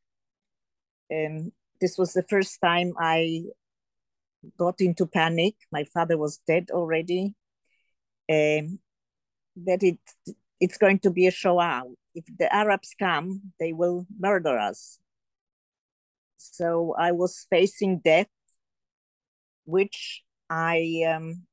um, 1.12 1.52
this 1.80 1.98
was 1.98 2.12
the 2.12 2.22
first 2.22 2.60
time 2.60 2.92
I 2.98 3.44
got 4.56 4.80
into 4.80 5.06
panic. 5.06 5.54
My 5.72 5.84
father 5.84 6.16
was 6.16 6.40
dead 6.46 6.68
already. 6.70 7.34
Um, 8.30 8.78
that 9.56 9.82
it 9.82 9.98
it's 10.60 10.78
going 10.78 10.98
to 11.00 11.10
be 11.10 11.26
a 11.26 11.30
Shoah. 11.30 11.82
If 12.14 12.24
the 12.38 12.52
Arabs 12.54 12.94
come, 12.98 13.52
they 13.60 13.72
will 13.72 14.06
murder 14.18 14.58
us. 14.58 14.98
So 16.36 16.94
I 16.98 17.12
was 17.12 17.46
facing 17.50 17.98
death, 17.98 18.28
which 19.64 20.22
I 20.48 21.04
um, 21.06 21.46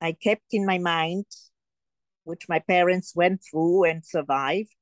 I 0.00 0.12
kept 0.12 0.52
in 0.52 0.66
my 0.66 0.78
mind, 0.78 1.26
which 2.24 2.48
my 2.48 2.60
parents 2.60 3.14
went 3.14 3.42
through 3.48 3.84
and 3.84 4.04
survived. 4.04 4.74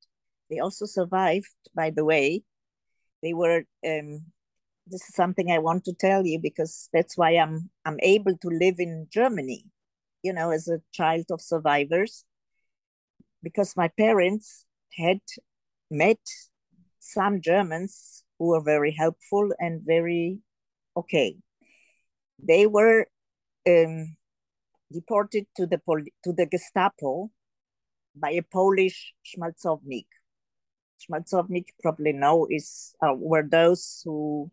They 0.49 0.59
also 0.59 0.85
survived, 0.85 1.53
by 1.75 1.91
the 1.91 2.05
way. 2.05 2.43
They 3.21 3.33
were. 3.33 3.65
Um, 3.85 4.31
this 4.89 5.01
is 5.01 5.15
something 5.15 5.51
I 5.51 5.59
want 5.59 5.83
to 5.85 5.93
tell 5.93 6.25
you 6.25 6.39
because 6.39 6.87
that's 6.93 7.17
why 7.17 7.31
I'm 7.31 7.69
I'm 7.85 7.99
able 8.01 8.37
to 8.37 8.47
live 8.47 8.79
in 8.79 9.07
Germany, 9.11 9.65
you 10.23 10.31
know, 10.33 10.51
as 10.51 10.67
a 10.69 10.81
child 10.93 11.25
of 11.29 11.41
survivors 11.41 12.23
because 13.43 13.75
my 13.75 13.87
parents 13.87 14.65
had 14.97 15.19
met 15.89 16.19
some 16.99 17.41
Germans 17.41 18.23
who 18.37 18.47
were 18.47 18.61
very 18.61 18.91
helpful 18.91 19.51
and 19.59 19.81
very 19.85 20.39
okay. 20.95 21.37
They 22.39 22.67
were 22.67 23.07
um, 23.67 24.17
deported 24.91 25.45
to 25.55 25.65
the 25.65 25.79
to 26.23 26.33
the 26.33 26.45
Gestapo 26.45 27.31
by 28.15 28.31
a 28.31 28.41
Polish 28.41 29.13
Szmalcownik. 29.25 30.07
Szmalcownik 30.99 31.67
probably 31.81 32.13
know 32.13 32.47
is 32.49 32.95
uh, 33.01 33.13
were 33.15 33.43
those 33.43 34.01
who 34.05 34.51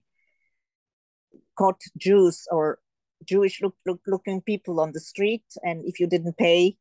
caught 1.57 1.81
Jews 1.97 2.47
or 2.51 2.79
Jewish 3.25 3.63
look, 3.63 3.75
look, 3.87 4.01
looking 4.07 4.43
people 4.43 4.81
on 4.81 4.93
the 4.93 5.01
street, 5.01 5.45
and 5.63 5.85
if 5.85 5.99
you 5.99 6.07
didn't 6.07 6.37
pay, 6.37 6.77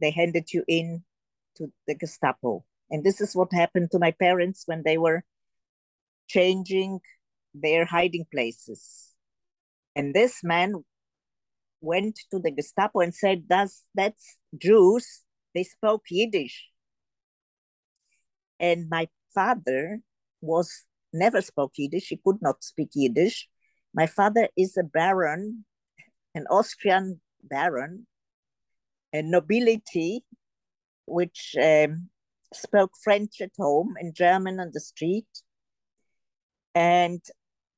they 0.00 0.10
handed 0.10 0.52
you 0.52 0.64
in 0.66 1.04
to 1.56 1.72
the 1.86 1.94
Gestapo. 1.94 2.64
And 2.90 3.04
this 3.04 3.20
is 3.20 3.34
what 3.34 3.52
happened 3.52 3.90
to 3.92 3.98
my 3.98 4.10
parents 4.10 4.64
when 4.66 4.82
they 4.84 4.98
were 4.98 5.24
changing 6.28 7.00
their 7.54 7.84
hiding 7.84 8.26
places. 8.30 9.12
And 9.96 10.14
this 10.14 10.42
man 10.42 10.84
went 11.80 12.18
to 12.30 12.38
the 12.38 12.50
Gestapo 12.50 13.00
and 13.00 13.14
said, 13.14 13.44
that's, 13.48 13.84
that's 13.94 14.38
Jews. 14.56 15.22
They 15.54 15.64
spoke 15.64 16.02
Yiddish. 16.10 16.68
And 18.58 18.88
my 18.88 19.08
father 19.34 20.00
was 20.40 20.84
never 21.12 21.40
spoke 21.40 21.72
Yiddish. 21.76 22.08
He 22.08 22.20
could 22.24 22.38
not 22.40 22.64
speak 22.64 22.90
Yiddish. 22.94 23.48
My 23.94 24.06
father 24.06 24.48
is 24.56 24.76
a 24.76 24.82
baron, 24.82 25.64
an 26.34 26.46
Austrian 26.50 27.20
baron, 27.42 28.06
a 29.12 29.22
nobility 29.22 30.24
which 31.06 31.54
um, 31.62 32.08
spoke 32.52 32.92
French 33.02 33.40
at 33.40 33.52
home 33.58 33.94
and 33.98 34.14
German 34.14 34.60
on 34.60 34.70
the 34.72 34.80
street, 34.80 35.28
and 36.74 37.20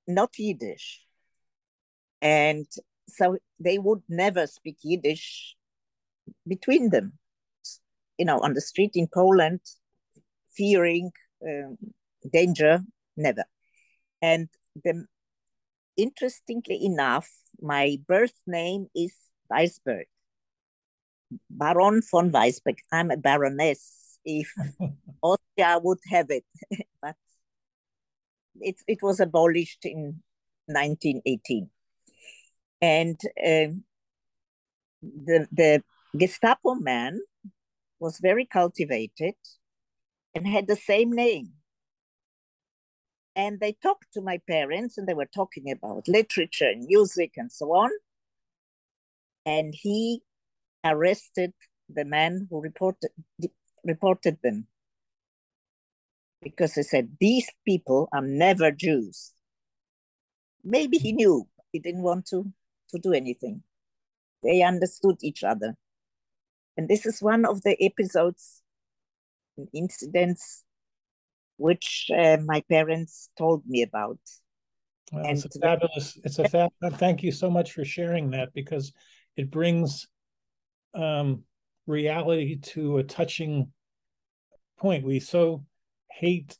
not 0.07 0.39
Yiddish. 0.39 1.03
And 2.23 2.67
so 3.09 3.37
they 3.61 3.79
would 3.79 4.03
never 4.09 4.47
speak 4.47 4.79
Yiddish 4.83 5.57
between 6.47 6.91
them, 6.91 7.19
you 8.19 8.25
know, 8.25 8.41
on 8.41 8.55
the 8.55 8.61
street 8.61 8.93
in 8.95 9.09
Poland, 9.13 9.61
fearing 10.57 11.13
um, 11.47 11.77
danger, 12.33 12.83
never. 13.17 13.45
And 14.23 14.49
the, 14.83 15.07
interestingly 15.97 16.85
enough, 16.85 17.31
my 17.61 17.99
birth 18.09 18.41
name 18.47 18.89
is 18.95 19.15
Weisberg. 19.53 20.07
Baron 21.51 22.03
von 22.11 22.31
Weisbeck. 22.31 22.79
I'm 22.93 23.11
a 23.11 23.17
baroness 23.17 24.19
if 24.25 24.53
Austria 25.23 25.81
would 25.83 25.99
have 26.11 26.31
it, 26.31 26.45
but 27.03 27.17
it, 28.61 28.77
it 28.87 29.03
was 29.03 29.21
abolished 29.21 29.85
in 29.85 30.23
1918. 30.67 31.71
And 32.83 33.19
uh, 33.39 33.73
the, 35.03 35.49
the 35.53 35.83
Gestapo 36.17 36.75
man 36.75 37.21
was 37.99 38.19
very 38.19 38.45
cultivated 38.45 39.35
and 40.35 40.47
had 40.47 40.67
the 40.67 40.77
same 40.77 41.13
name. 41.13 41.53
And 43.35 43.61
they 43.61 43.77
talked 43.83 44.13
to 44.15 44.23
my 44.23 44.41
parents 44.49 44.97
and 44.97 45.07
they 45.07 45.15
were 45.15 45.29
talking 45.33 45.71
about 45.71 46.09
literature 46.09 46.69
and 46.69 46.87
music 46.87 47.33
and 47.37 47.53
so 47.53 47.75
on. 47.75 47.91
And 49.45 49.75
he 49.75 50.23
arrested 50.91 51.53
the 51.89 52.05
man 52.05 52.47
who 52.51 52.61
reported 52.61 53.11
reported 53.85 54.39
them 54.43 54.67
because 56.43 56.75
he 56.75 56.83
said 56.83 57.17
these 57.21 57.49
people 57.65 58.09
are 58.13 58.23
never 58.23 58.71
Jews. 58.71 59.33
Maybe 60.65 60.99
he 60.99 61.13
knew 61.13 61.47
he 61.73 61.79
didn't 61.79 62.03
want 62.03 62.27
to 62.27 62.53
to 62.91 62.99
do 62.99 63.13
anything. 63.13 63.63
They 64.43 64.63
understood 64.63 65.17
each 65.23 65.43
other, 65.43 65.77
and 66.77 66.89
this 66.89 67.07
is 67.07 67.23
one 67.23 67.45
of 67.45 67.63
the 67.63 67.77
episodes, 67.83 68.63
incidents, 69.73 70.65
which 71.57 72.11
uh, 72.17 72.39
my 72.45 72.63
parents 72.69 73.31
told 73.39 73.63
me 73.67 73.83
about. 73.83 74.19
Well, 75.13 75.25
and 75.25 75.39
it's 75.39 75.57
a 75.57 75.61
fabulous. 75.61 76.19
It's 76.25 76.39
a 76.39 76.49
fab. 76.49 76.71
Thank 76.95 77.23
you 77.23 77.33
so 77.33 77.49
much 77.49 77.73
for 77.73 77.85
sharing 77.85 78.31
that 78.31 78.53
because 78.55 78.93
it 79.37 79.51
brings 79.51 80.07
um, 80.97 81.43
reality 81.87 82.57
to 82.57 82.99
a 82.99 83.05
touching 83.05 83.73
point. 84.79 85.05
We 85.05 85.21
so 85.21 85.65
hate 86.11 86.57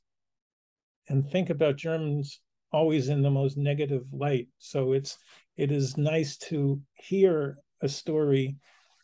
and 1.09 1.29
think 1.29 1.51
about 1.51 1.77
Germans 1.77 2.41
always 2.73 3.09
in 3.09 3.23
the 3.23 3.31
most 3.31 3.57
negative 3.57 4.05
light. 4.13 4.49
So 4.59 4.93
it's 4.93 5.19
it 5.57 5.73
is 5.73 5.97
nice 5.97 6.37
to 6.37 6.81
hear 6.95 7.59
a 7.81 7.89
story 7.89 8.57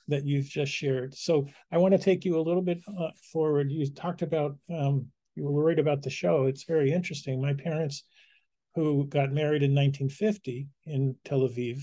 that 0.08 0.26
you've 0.26 0.48
just 0.48 0.72
shared. 0.72 1.14
So 1.14 1.46
I 1.70 1.78
want 1.78 1.92
to 1.92 1.98
take 1.98 2.24
you 2.24 2.38
a 2.38 2.42
little 2.42 2.62
bit 2.62 2.80
uh, 2.98 3.10
forward. 3.32 3.70
You 3.70 3.86
talked 3.90 4.22
about 4.22 4.56
um, 4.70 5.06
you 5.34 5.44
were 5.44 5.52
worried 5.52 5.78
about 5.78 6.02
the 6.02 6.10
Shoah. 6.10 6.46
It's 6.46 6.64
very 6.64 6.92
interesting. 6.92 7.40
My 7.40 7.54
parents 7.54 8.04
who 8.74 9.06
got 9.06 9.32
married 9.32 9.62
in 9.62 9.74
1950 9.74 10.68
in 10.86 11.14
Tel 11.24 11.40
Aviv, 11.40 11.82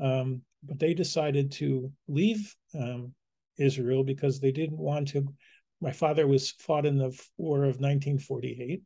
um, 0.00 0.42
but 0.62 0.78
they 0.78 0.94
decided 0.94 1.52
to 1.52 1.90
leave 2.08 2.54
um, 2.74 3.14
Israel 3.58 4.04
because 4.04 4.40
they 4.40 4.52
didn't 4.52 4.78
want 4.78 5.08
to. 5.08 5.26
My 5.80 5.92
father 5.92 6.26
was 6.26 6.50
fought 6.50 6.86
in 6.86 6.98
the 6.98 7.18
war 7.36 7.58
of 7.64 7.80
1948, 7.80 8.82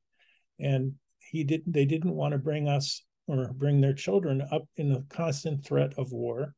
and 0.61 0.93
he 1.19 1.45
didn't. 1.45 1.73
They 1.73 1.85
didn't 1.85 2.15
want 2.15 2.33
to 2.33 2.39
bring 2.39 2.69
us 2.69 3.03
or 3.27 3.53
bring 3.55 3.81
their 3.81 3.95
children 3.95 4.43
up 4.53 4.65
in 4.77 4.93
the 4.93 5.05
constant 5.09 5.65
threat 5.65 5.95
of 5.97 6.13
war. 6.13 6.55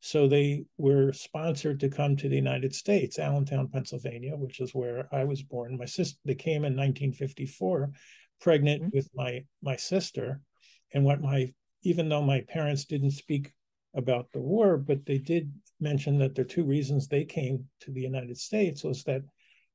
So 0.00 0.26
they 0.26 0.64
were 0.78 1.12
sponsored 1.12 1.80
to 1.80 1.90
come 1.90 2.16
to 2.16 2.28
the 2.28 2.36
United 2.36 2.74
States, 2.74 3.18
Allentown, 3.18 3.68
Pennsylvania, 3.68 4.34
which 4.34 4.60
is 4.60 4.74
where 4.74 5.06
I 5.12 5.24
was 5.24 5.42
born. 5.42 5.76
My 5.76 5.84
sister, 5.84 6.18
they 6.24 6.34
came 6.34 6.64
in 6.64 6.74
1954, 6.74 7.90
pregnant 8.40 8.82
mm-hmm. 8.82 8.96
with 8.96 9.08
my 9.14 9.44
my 9.62 9.76
sister, 9.76 10.40
and 10.92 11.04
what 11.04 11.20
my 11.20 11.52
even 11.82 12.08
though 12.08 12.22
my 12.22 12.42
parents 12.48 12.84
didn't 12.84 13.12
speak 13.12 13.52
about 13.94 14.30
the 14.32 14.40
war, 14.40 14.76
but 14.76 15.04
they 15.04 15.18
did 15.18 15.52
mention 15.80 16.18
that 16.18 16.34
the 16.34 16.44
two 16.44 16.64
reasons 16.64 17.08
they 17.08 17.24
came 17.24 17.64
to 17.80 17.90
the 17.90 18.00
United 18.00 18.38
States 18.38 18.84
was 18.84 19.02
that 19.04 19.22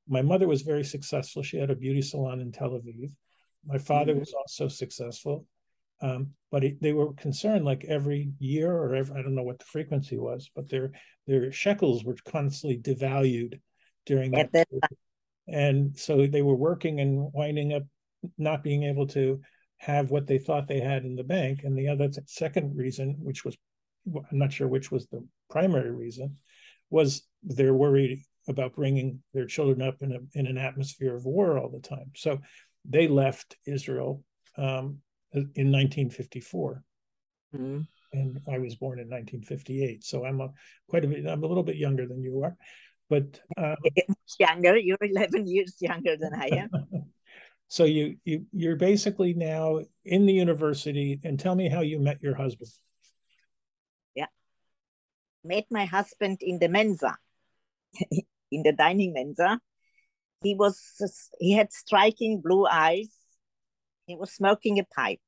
my 0.08 0.22
mother 0.22 0.48
was 0.48 0.62
very 0.62 0.84
successful. 0.84 1.44
She 1.44 1.58
had 1.58 1.72
a 1.72 1.76
beauty 1.76 2.02
salon 2.02 2.40
in 2.40 2.52
Tel 2.52 2.72
Aviv. 2.72 3.12
My 3.66 3.78
father 3.78 4.12
mm-hmm. 4.12 4.20
was 4.20 4.34
also 4.34 4.68
successful. 4.68 5.46
Um, 6.02 6.32
but 6.52 6.64
it, 6.64 6.82
they 6.82 6.94
were 6.94 7.14
concerned 7.14 7.66
like 7.66 7.86
every 7.86 8.32
year 8.40 8.72
or 8.72 8.96
every, 8.96 9.18
I 9.18 9.22
don't 9.22 9.36
know 9.36 9.44
what 9.44 9.60
the 9.60 9.66
frequency 9.66 10.18
was, 10.18 10.52
but 10.54 10.70
their 10.70 10.92
their 11.26 11.52
shekels 11.52 12.04
were 12.04 12.18
constantly 12.26 12.78
devalued 12.78 13.60
during 14.06 14.32
that. 14.32 14.68
And 15.48 15.98
so 15.98 16.28
they 16.28 16.42
were 16.42 16.56
working 16.56 17.00
and 17.00 17.32
winding 17.34 17.74
up 17.74 17.84
not 18.38 18.64
being 18.64 18.84
able 18.84 19.08
to 19.08 19.42
have 19.78 20.12
what 20.12 20.28
they 20.28 20.38
thought 20.38 20.68
they 20.68 20.80
had 20.80 21.06
in 21.06 21.16
the 21.16 21.24
bank. 21.24 21.62
And 21.64 21.78
the 21.78 21.88
other 21.88 22.10
second 22.26 22.76
reason, 22.76 23.16
which 23.20 23.46
was 23.46 23.58
I'm 24.08 24.38
not 24.38 24.54
sure 24.54 24.68
which 24.68 24.92
was 24.92 25.08
the 25.08 25.26
primary 25.50 25.92
reason, 25.92 26.38
was 26.90 27.24
they're 27.44 27.74
worried 27.74 28.22
about 28.48 28.76
bringing 28.76 29.22
their 29.34 29.46
children 29.46 29.82
up 29.82 30.02
in 30.02 30.12
a 30.12 30.20
in 30.38 30.48
an 30.48 30.58
atmosphere 30.58 31.16
of 31.16 31.26
war 31.26 31.58
all 31.58 31.70
the 31.70 31.80
time. 31.80 32.12
So 32.16 32.40
they 32.88 33.08
left 33.08 33.58
Israel 33.66 34.24
um, 34.58 35.00
in 35.34 35.72
1954. 35.72 36.84
Mm-hmm. 37.56 37.82
And 38.14 38.40
I 38.48 38.60
was 38.60 38.76
born 38.76 39.00
in 39.00 39.10
1958, 39.10 40.04
so 40.04 40.26
I'm 40.26 40.40
a, 40.40 40.50
quite 40.88 41.04
a 41.04 41.08
bit. 41.08 41.28
I'm 41.28 41.44
a 41.44 41.48
little 41.48 41.64
bit 41.64 41.76
younger 41.76 42.08
than 42.08 42.22
you 42.22 42.44
are, 42.44 42.56
but 43.10 43.40
um, 43.58 43.76
younger. 44.40 44.78
You're 44.78 44.98
11 45.02 45.48
years 45.48 45.76
younger 45.80 46.16
than 46.16 46.34
I 46.34 46.48
am. 46.48 46.70
so 47.68 47.84
you 47.84 48.16
you 48.24 48.46
you're 48.54 48.78
basically 48.78 49.34
now 49.34 49.82
in 50.06 50.26
the 50.26 50.34
university. 50.34 51.20
And 51.26 51.38
tell 51.38 51.56
me 51.56 51.68
how 51.68 51.82
you 51.82 52.00
met 52.00 52.24
your 52.24 52.36
husband. 52.36 52.70
Met 55.46 55.66
my 55.70 55.86
husband 55.86 56.40
in 56.42 56.60
the 56.60 56.68
Mensa, 56.68 57.18
in 58.52 58.64
the 58.64 58.74
dining 58.74 59.14
Mensa. 59.14 59.62
He 60.42 60.56
was 60.56 60.80
he 61.40 61.54
had 61.54 61.72
striking 61.72 62.42
blue 62.42 62.66
eyes. 62.66 63.14
He 64.08 64.16
was 64.16 64.34
smoking 64.34 64.80
a 64.80 64.84
pipe 64.84 65.20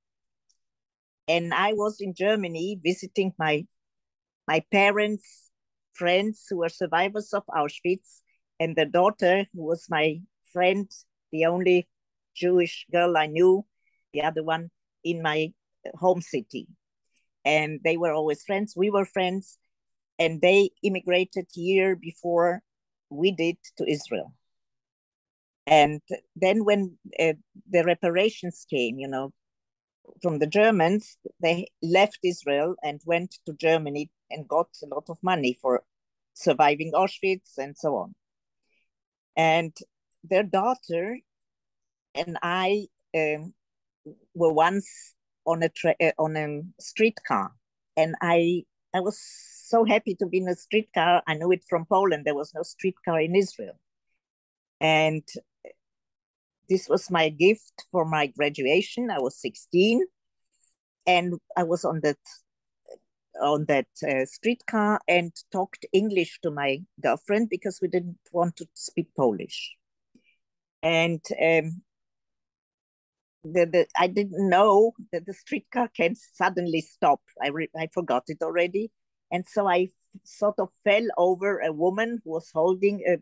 and 1.27 1.53
I 1.53 1.73
was 1.73 1.99
in 1.99 2.13
Germany 2.13 2.79
visiting 2.81 3.33
my 3.37 3.65
my 4.47 4.63
parents' 4.71 5.49
friends 5.93 6.45
who 6.49 6.57
were 6.57 6.69
survivors 6.69 7.33
of 7.33 7.43
Auschwitz, 7.49 8.21
and 8.59 8.75
the 8.75 8.85
daughter 8.85 9.45
who 9.53 9.65
was 9.65 9.87
my 9.89 10.21
friend, 10.53 10.89
the 11.31 11.45
only 11.45 11.89
Jewish 12.33 12.85
girl 12.91 13.17
I 13.17 13.25
knew, 13.25 13.65
the 14.13 14.21
other 14.21 14.43
one 14.43 14.69
in 15.03 15.21
my 15.21 15.51
home 15.95 16.21
city. 16.21 16.67
And 17.43 17.81
they 17.83 17.97
were 17.97 18.13
always 18.13 18.43
friends. 18.43 18.73
We 18.75 18.89
were 18.89 19.05
friends, 19.05 19.57
and 20.19 20.41
they 20.41 20.71
immigrated 20.83 21.47
year 21.53 21.95
before 21.95 22.61
we 23.09 23.31
did 23.31 23.57
to 23.77 23.89
Israel. 23.89 24.33
And 25.65 26.01
then 26.35 26.63
when 26.63 26.97
uh, 27.19 27.33
the 27.69 27.83
reparations 27.83 28.65
came, 28.69 28.99
you 28.99 29.07
know, 29.07 29.33
from 30.21 30.39
the 30.39 30.47
Germans, 30.47 31.17
they 31.41 31.67
left 31.81 32.19
Israel 32.23 32.75
and 32.83 33.01
went 33.05 33.35
to 33.45 33.53
Germany 33.53 34.09
and 34.31 34.47
got 34.47 34.69
a 34.83 34.87
lot 34.87 35.05
of 35.09 35.17
money 35.21 35.57
for 35.61 35.83
surviving 36.33 36.93
Auschwitz 36.93 37.57
and 37.57 37.77
so 37.77 37.95
on. 37.95 38.15
And 39.35 39.75
their 40.23 40.43
daughter 40.43 41.17
and 42.15 42.37
I 42.41 42.87
um, 43.15 43.53
were 44.33 44.53
once 44.53 45.13
on 45.45 45.63
a 45.63 45.69
tra- 45.69 45.95
uh, 46.01 46.11
on 46.17 46.35
a 46.35 46.61
streetcar, 46.79 47.51
and 47.95 48.15
I 48.21 48.63
I 48.97 48.99
was 48.99 49.19
so 49.19 49.85
happy 49.85 50.15
to 50.15 50.25
be 50.25 50.39
in 50.39 50.47
a 50.47 50.55
streetcar. 50.55 51.21
I 51.27 51.35
knew 51.35 51.51
it 51.51 51.63
from 51.69 51.85
Poland. 51.85 52.25
There 52.25 52.33
was 52.33 52.51
no 52.55 52.63
streetcar 52.63 53.21
in 53.21 53.35
Israel, 53.35 53.79
and 54.81 55.23
this 56.67 56.89
was 56.89 57.11
my 57.11 57.29
gift 57.29 57.85
for 57.91 58.05
my 58.05 58.27
graduation. 58.27 59.11
I 59.11 59.19
was 59.19 59.39
16 59.39 60.03
and 61.05 61.35
I 61.55 61.63
was 61.63 61.85
on 61.85 62.01
that 62.01 62.17
on 63.39 63.65
that 63.65 63.87
uh, 64.03 64.25
streetcar 64.25 64.99
and 65.07 65.31
talked 65.51 65.85
English 65.93 66.39
to 66.41 66.49
my 66.49 66.79
girlfriend 66.99 67.49
because 67.49 67.79
we 67.81 67.87
didn't 67.87 68.17
want 68.31 68.55
to 68.57 68.65
speak 68.73 69.07
Polish. 69.15 69.75
And 70.81 71.21
um, 71.39 71.83
the, 73.43 73.65
the, 73.65 73.87
I 73.97 74.07
didn't 74.07 74.49
know 74.49 74.93
that 75.11 75.25
the 75.25 75.33
streetcar 75.33 75.89
can 75.95 76.15
suddenly 76.15 76.81
stop. 76.81 77.21
I, 77.41 77.49
re- 77.49 77.69
I 77.77 77.87
forgot 77.93 78.23
it 78.27 78.41
already. 78.41 78.91
And 79.31 79.45
so 79.47 79.67
I 79.67 79.89
sort 80.23 80.55
of 80.59 80.69
fell 80.83 81.07
over 81.17 81.59
a 81.59 81.71
woman 81.71 82.21
who 82.23 82.31
was 82.31 82.49
holding 82.53 83.03
a 83.07 83.17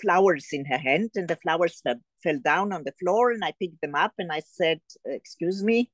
flowers 0.00 0.48
in 0.52 0.64
her 0.66 0.78
hand 0.78 1.10
and 1.14 1.28
the 1.28 1.36
flowers 1.36 1.80
fell, 1.82 2.00
fell 2.22 2.38
down 2.44 2.72
on 2.72 2.84
the 2.84 2.92
floor 3.00 3.30
and 3.30 3.44
I 3.44 3.52
picked 3.58 3.80
them 3.80 3.94
up 3.94 4.12
and 4.18 4.30
I 4.30 4.40
said, 4.40 4.80
excuse 5.04 5.62
me. 5.62 5.90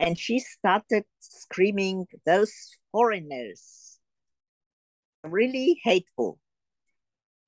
And 0.00 0.18
she 0.18 0.38
started 0.38 1.04
screaming, 1.20 2.06
those 2.26 2.52
foreigners, 2.92 3.98
really 5.22 5.80
hateful. 5.82 6.38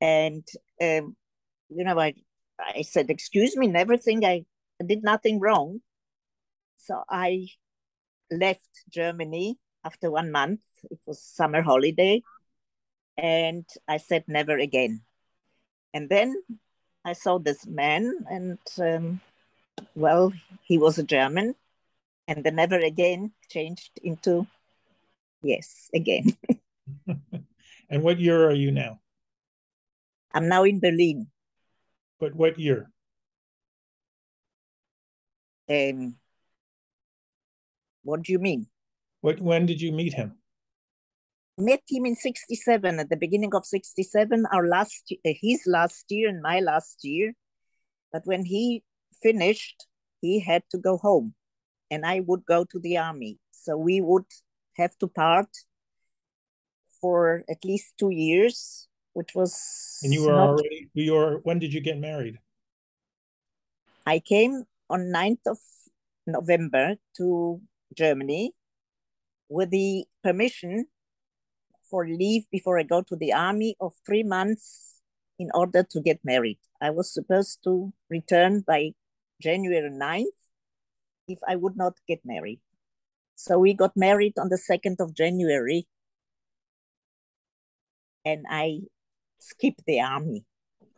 And, 0.00 0.46
um, 0.80 1.16
you 1.68 1.84
know, 1.84 1.98
I, 1.98 2.14
I 2.58 2.82
said, 2.82 3.10
excuse 3.10 3.56
me, 3.56 3.66
never 3.66 3.96
think 3.96 4.24
I, 4.24 4.44
did 4.84 5.02
nothing 5.02 5.40
wrong. 5.40 5.80
So 6.76 7.02
I 7.08 7.48
left 8.30 8.68
Germany 8.90 9.58
after 9.84 10.10
one 10.10 10.30
month. 10.30 10.60
It 10.90 10.98
was 11.06 11.22
summer 11.22 11.62
holiday. 11.62 12.22
And 13.16 13.64
I 13.88 13.96
said, 13.96 14.24
never 14.28 14.58
again. 14.58 15.00
And 15.94 16.10
then 16.10 16.36
I 17.06 17.14
saw 17.14 17.38
this 17.38 17.64
man, 17.66 18.26
and 18.28 18.58
um, 18.78 19.20
well, 19.94 20.32
he 20.62 20.76
was 20.76 20.98
a 20.98 21.04
German, 21.04 21.54
and 22.26 22.42
the 22.42 22.50
never 22.50 22.76
again 22.76 23.32
changed 23.48 24.00
into 24.02 24.46
yes, 25.40 25.88
again. 25.94 26.36
and 27.88 28.02
what 28.02 28.18
year 28.18 28.44
are 28.44 28.54
you 28.58 28.72
now? 28.72 29.00
I'm 30.34 30.48
now 30.48 30.64
in 30.64 30.80
Berlin. 30.80 31.28
But 32.18 32.34
what 32.34 32.58
year? 32.58 32.90
Um, 35.68 36.16
what 38.02 38.22
do 38.22 38.32
you 38.32 38.38
mean? 38.38 38.68
What 39.20 39.40
when 39.40 39.66
did 39.66 39.80
you 39.80 39.92
meet 39.92 40.14
him? 40.14 40.36
met 41.58 41.80
him 41.88 42.04
in 42.04 42.14
67 42.14 42.98
at 42.98 43.08
the 43.08 43.16
beginning 43.16 43.54
of 43.54 43.64
67 43.64 44.44
our 44.52 44.66
last 44.66 45.10
uh, 45.10 45.32
his 45.40 45.62
last 45.66 46.04
year 46.10 46.28
and 46.28 46.42
my 46.42 46.60
last 46.60 47.02
year 47.02 47.32
but 48.12 48.26
when 48.26 48.44
he 48.44 48.82
finished 49.22 49.86
he 50.20 50.38
had 50.38 50.62
to 50.70 50.76
go 50.76 50.98
home 50.98 51.34
and 51.90 52.04
i 52.04 52.20
would 52.20 52.44
go 52.44 52.64
to 52.64 52.78
the 52.80 52.98
army 52.98 53.38
so 53.52 53.74
we 53.74 54.02
would 54.02 54.26
have 54.76 54.96
to 54.98 55.08
part 55.08 55.48
for 57.00 57.42
at 57.48 57.64
least 57.64 57.94
two 57.98 58.10
years 58.10 58.86
which 59.16 59.34
was 59.34 59.52
and 60.02 60.12
you 60.12 60.22
were 60.26 60.36
not... 60.36 60.48
already 60.48 60.88
you 60.94 61.12
were 61.14 61.40
when 61.48 61.58
did 61.58 61.72
you 61.72 61.80
get 61.80 61.98
married 61.98 62.36
i 64.14 64.18
came 64.18 64.64
on 64.90 65.08
9th 65.14 65.44
of 65.54 65.58
november 66.26 66.84
to 67.16 67.60
germany 68.02 68.52
with 69.48 69.70
the 69.70 70.04
permission 70.22 70.86
for 71.90 72.06
leave 72.06 72.44
before 72.50 72.78
I 72.78 72.82
go 72.82 73.02
to 73.02 73.16
the 73.16 73.32
army 73.32 73.76
of 73.80 73.94
three 74.04 74.22
months 74.22 75.00
in 75.38 75.50
order 75.54 75.84
to 75.90 76.00
get 76.00 76.18
married. 76.24 76.58
I 76.80 76.90
was 76.90 77.12
supposed 77.12 77.62
to 77.64 77.92
return 78.10 78.64
by 78.66 78.92
January 79.40 79.90
9th 79.90 80.24
if 81.28 81.38
I 81.46 81.56
would 81.56 81.76
not 81.76 81.94
get 82.08 82.20
married. 82.24 82.60
So 83.36 83.58
we 83.58 83.74
got 83.74 83.96
married 83.96 84.34
on 84.38 84.48
the 84.48 84.58
2nd 84.58 84.96
of 85.00 85.14
January 85.14 85.86
and 88.24 88.44
I 88.50 88.80
skipped 89.46 89.82
the 89.86 90.00
army. 90.00 90.44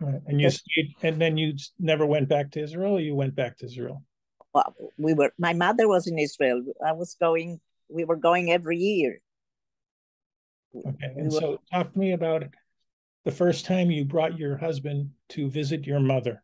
Right. 0.01 0.20
And 0.26 0.40
you 0.40 0.51
stayed, 0.51 0.94
and 1.03 1.20
then 1.20 1.36
you 1.36 1.55
never 1.80 2.07
went 2.07 2.28
back 2.28 2.53
to 2.53 2.62
Israel 2.62 2.94
or 2.94 3.01
you 3.01 3.14
went 3.14 3.34
back 3.34 3.59
to 3.59 3.66
Israel? 3.66 4.03
Well, 4.55 4.74
we 4.96 5.14
were. 5.14 5.32
My 5.38 5.53
mother 5.53 5.88
was 5.88 6.07
in 6.07 6.18
Israel. 6.18 6.62
I 6.84 6.92
was 6.92 7.16
going. 7.20 7.61
We 7.88 8.05
were 8.05 8.16
going 8.16 8.51
every 8.51 8.78
year. 8.78 9.20
Okay, 10.76 11.12
and 11.16 11.32
we 11.32 11.38
so 11.38 11.51
were, 11.51 11.59
talk 11.72 11.92
to 11.92 11.99
me 11.99 12.12
about 12.12 12.44
the 13.24 13.32
first 13.32 13.66
time 13.66 13.90
you 13.90 14.05
brought 14.05 14.38
your 14.38 14.57
husband 14.57 15.11
to 15.30 15.51
visit 15.51 15.86
your 15.86 16.01
mother. 16.01 16.42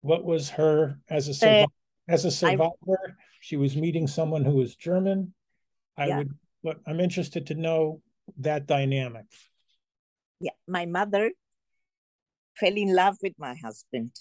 What 0.00 0.24
was 0.24 0.50
her 0.50 0.98
as 1.10 1.28
a 1.28 1.34
survivor? 1.34 1.64
Uh, 1.64 2.12
as 2.12 2.24
a 2.24 2.30
survivor, 2.30 2.70
I, 2.88 3.10
she 3.40 3.56
was 3.56 3.76
meeting 3.76 4.06
someone 4.06 4.44
who 4.44 4.56
was 4.56 4.76
German. 4.76 5.34
I 5.96 6.06
yeah. 6.06 6.18
would, 6.18 6.30
but 6.62 6.78
I'm 6.86 7.00
interested 7.00 7.48
to 7.48 7.54
know 7.54 8.00
that 8.38 8.66
dynamic. 8.66 9.26
Yeah, 10.40 10.52
my 10.66 10.86
mother 10.86 11.32
fell 12.58 12.76
in 12.76 12.94
love 12.94 13.16
with 13.22 13.34
my 13.38 13.54
husband. 13.54 14.12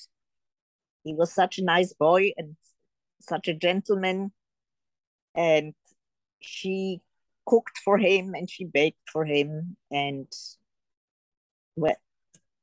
He 1.04 1.14
was 1.14 1.34
such 1.34 1.60
a 1.60 1.64
nice 1.64 1.94
boy 1.94 2.32
and 2.38 2.56
such 3.20 3.48
a 3.48 3.54
gentleman. 3.54 4.32
And 5.36 5.74
she 6.40 7.02
cooked 7.46 7.78
for 7.84 7.98
him 7.98 8.34
and 8.34 8.50
she 8.50 8.66
baked 8.66 9.10
for 9.12 9.26
him. 9.26 9.78
And 9.92 10.28
well, 11.76 11.96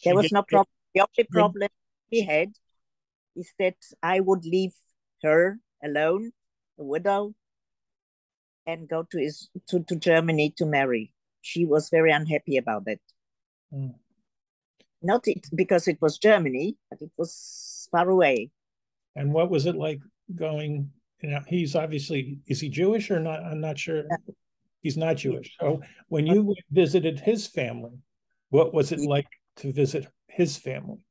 there 0.05 0.17
was 0.17 0.33
no 0.33 0.43
problem. 0.43 0.67
The 0.95 1.01
only 1.01 1.29
problem 1.31 1.69
he 2.11 2.25
had 2.25 2.53
is 3.37 3.53
that 3.59 3.77
I 4.03 4.21
would 4.21 4.45
leave 4.45 4.75
her 5.23 5.59
alone, 5.83 6.33
a 6.79 6.85
widow, 6.85 7.35
and 8.67 8.89
go 8.89 9.05
to 9.11 9.19
his 9.19 9.49
to, 9.69 9.81
to 9.85 9.97
Germany 9.97 10.53
to 10.59 10.67
marry. 10.67 11.13
She 11.41 11.65
was 11.65 11.91
very 11.91 12.13
unhappy 12.13 12.57
about 12.57 12.85
it. 12.87 13.01
Mm. 13.73 13.95
Not 15.03 15.27
it 15.27 15.47
because 15.55 15.89
it 15.89 15.99
was 16.01 16.19
Germany, 16.19 16.77
but 16.91 17.01
it 17.01 17.11
was 17.17 17.89
far 17.91 18.09
away. 18.09 18.51
And 19.17 19.33
what 19.33 19.51
was 19.51 19.67
it 19.67 19.75
like 19.75 20.01
going? 20.35 20.91
You 21.23 21.31
know, 21.31 21.41
he's 21.47 21.75
obviously 21.75 22.39
is 22.47 22.61
he 22.61 22.69
Jewish 22.69 23.11
or 23.11 23.21
not? 23.21 23.43
I'm 23.43 23.61
not 23.61 23.79
sure. 23.79 24.05
He's 24.81 24.97
not 24.97 25.17
Jewish. 25.17 25.57
So 25.61 25.81
when 26.09 26.27
you 26.27 26.55
visited 26.71 27.21
his 27.21 27.47
family, 27.47 27.99
what 28.51 28.75
was 28.75 28.91
it 28.91 29.01
like 29.01 29.29
to 29.57 29.73
visit 29.73 30.07
his 30.29 30.57
family? 30.57 31.05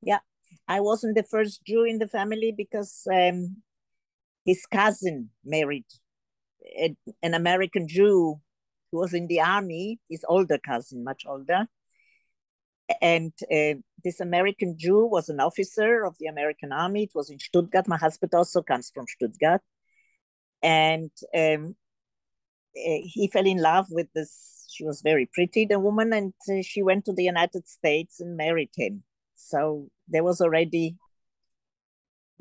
Yeah, 0.00 0.20
I 0.66 0.80
wasn't 0.80 1.16
the 1.16 1.22
first 1.22 1.64
Jew 1.64 1.84
in 1.84 1.98
the 1.98 2.08
family 2.08 2.52
because 2.56 3.06
um, 3.12 3.56
his 4.44 4.64
cousin 4.66 5.30
married 5.44 5.86
an 7.22 7.34
American 7.34 7.88
Jew 7.88 8.40
who 8.90 8.98
was 8.98 9.12
in 9.12 9.26
the 9.26 9.40
army, 9.40 9.98
his 10.08 10.24
older 10.28 10.58
cousin, 10.58 11.04
much 11.04 11.24
older. 11.26 11.66
And 13.00 13.32
uh, 13.50 13.80
this 14.02 14.20
American 14.20 14.76
Jew 14.78 15.06
was 15.06 15.28
an 15.28 15.40
officer 15.40 16.04
of 16.04 16.16
the 16.18 16.26
American 16.26 16.72
army. 16.72 17.04
It 17.04 17.14
was 17.14 17.30
in 17.30 17.38
Stuttgart. 17.38 17.88
My 17.88 17.96
husband 17.96 18.34
also 18.34 18.62
comes 18.62 18.90
from 18.94 19.06
Stuttgart. 19.08 19.62
And 20.62 21.10
um, 21.34 21.76
uh, 22.76 23.00
he 23.04 23.30
fell 23.32 23.46
in 23.46 23.58
love 23.58 23.86
with 23.90 24.08
this. 24.14 24.66
She 24.70 24.84
was 24.84 25.02
very 25.02 25.28
pretty, 25.32 25.66
the 25.66 25.78
woman, 25.78 26.12
and 26.12 26.34
uh, 26.50 26.62
she 26.62 26.82
went 26.82 27.04
to 27.04 27.12
the 27.12 27.22
United 27.22 27.68
States 27.68 28.20
and 28.20 28.36
married 28.36 28.70
him. 28.76 29.04
So 29.34 29.88
there 30.08 30.24
was 30.24 30.40
already 30.40 30.96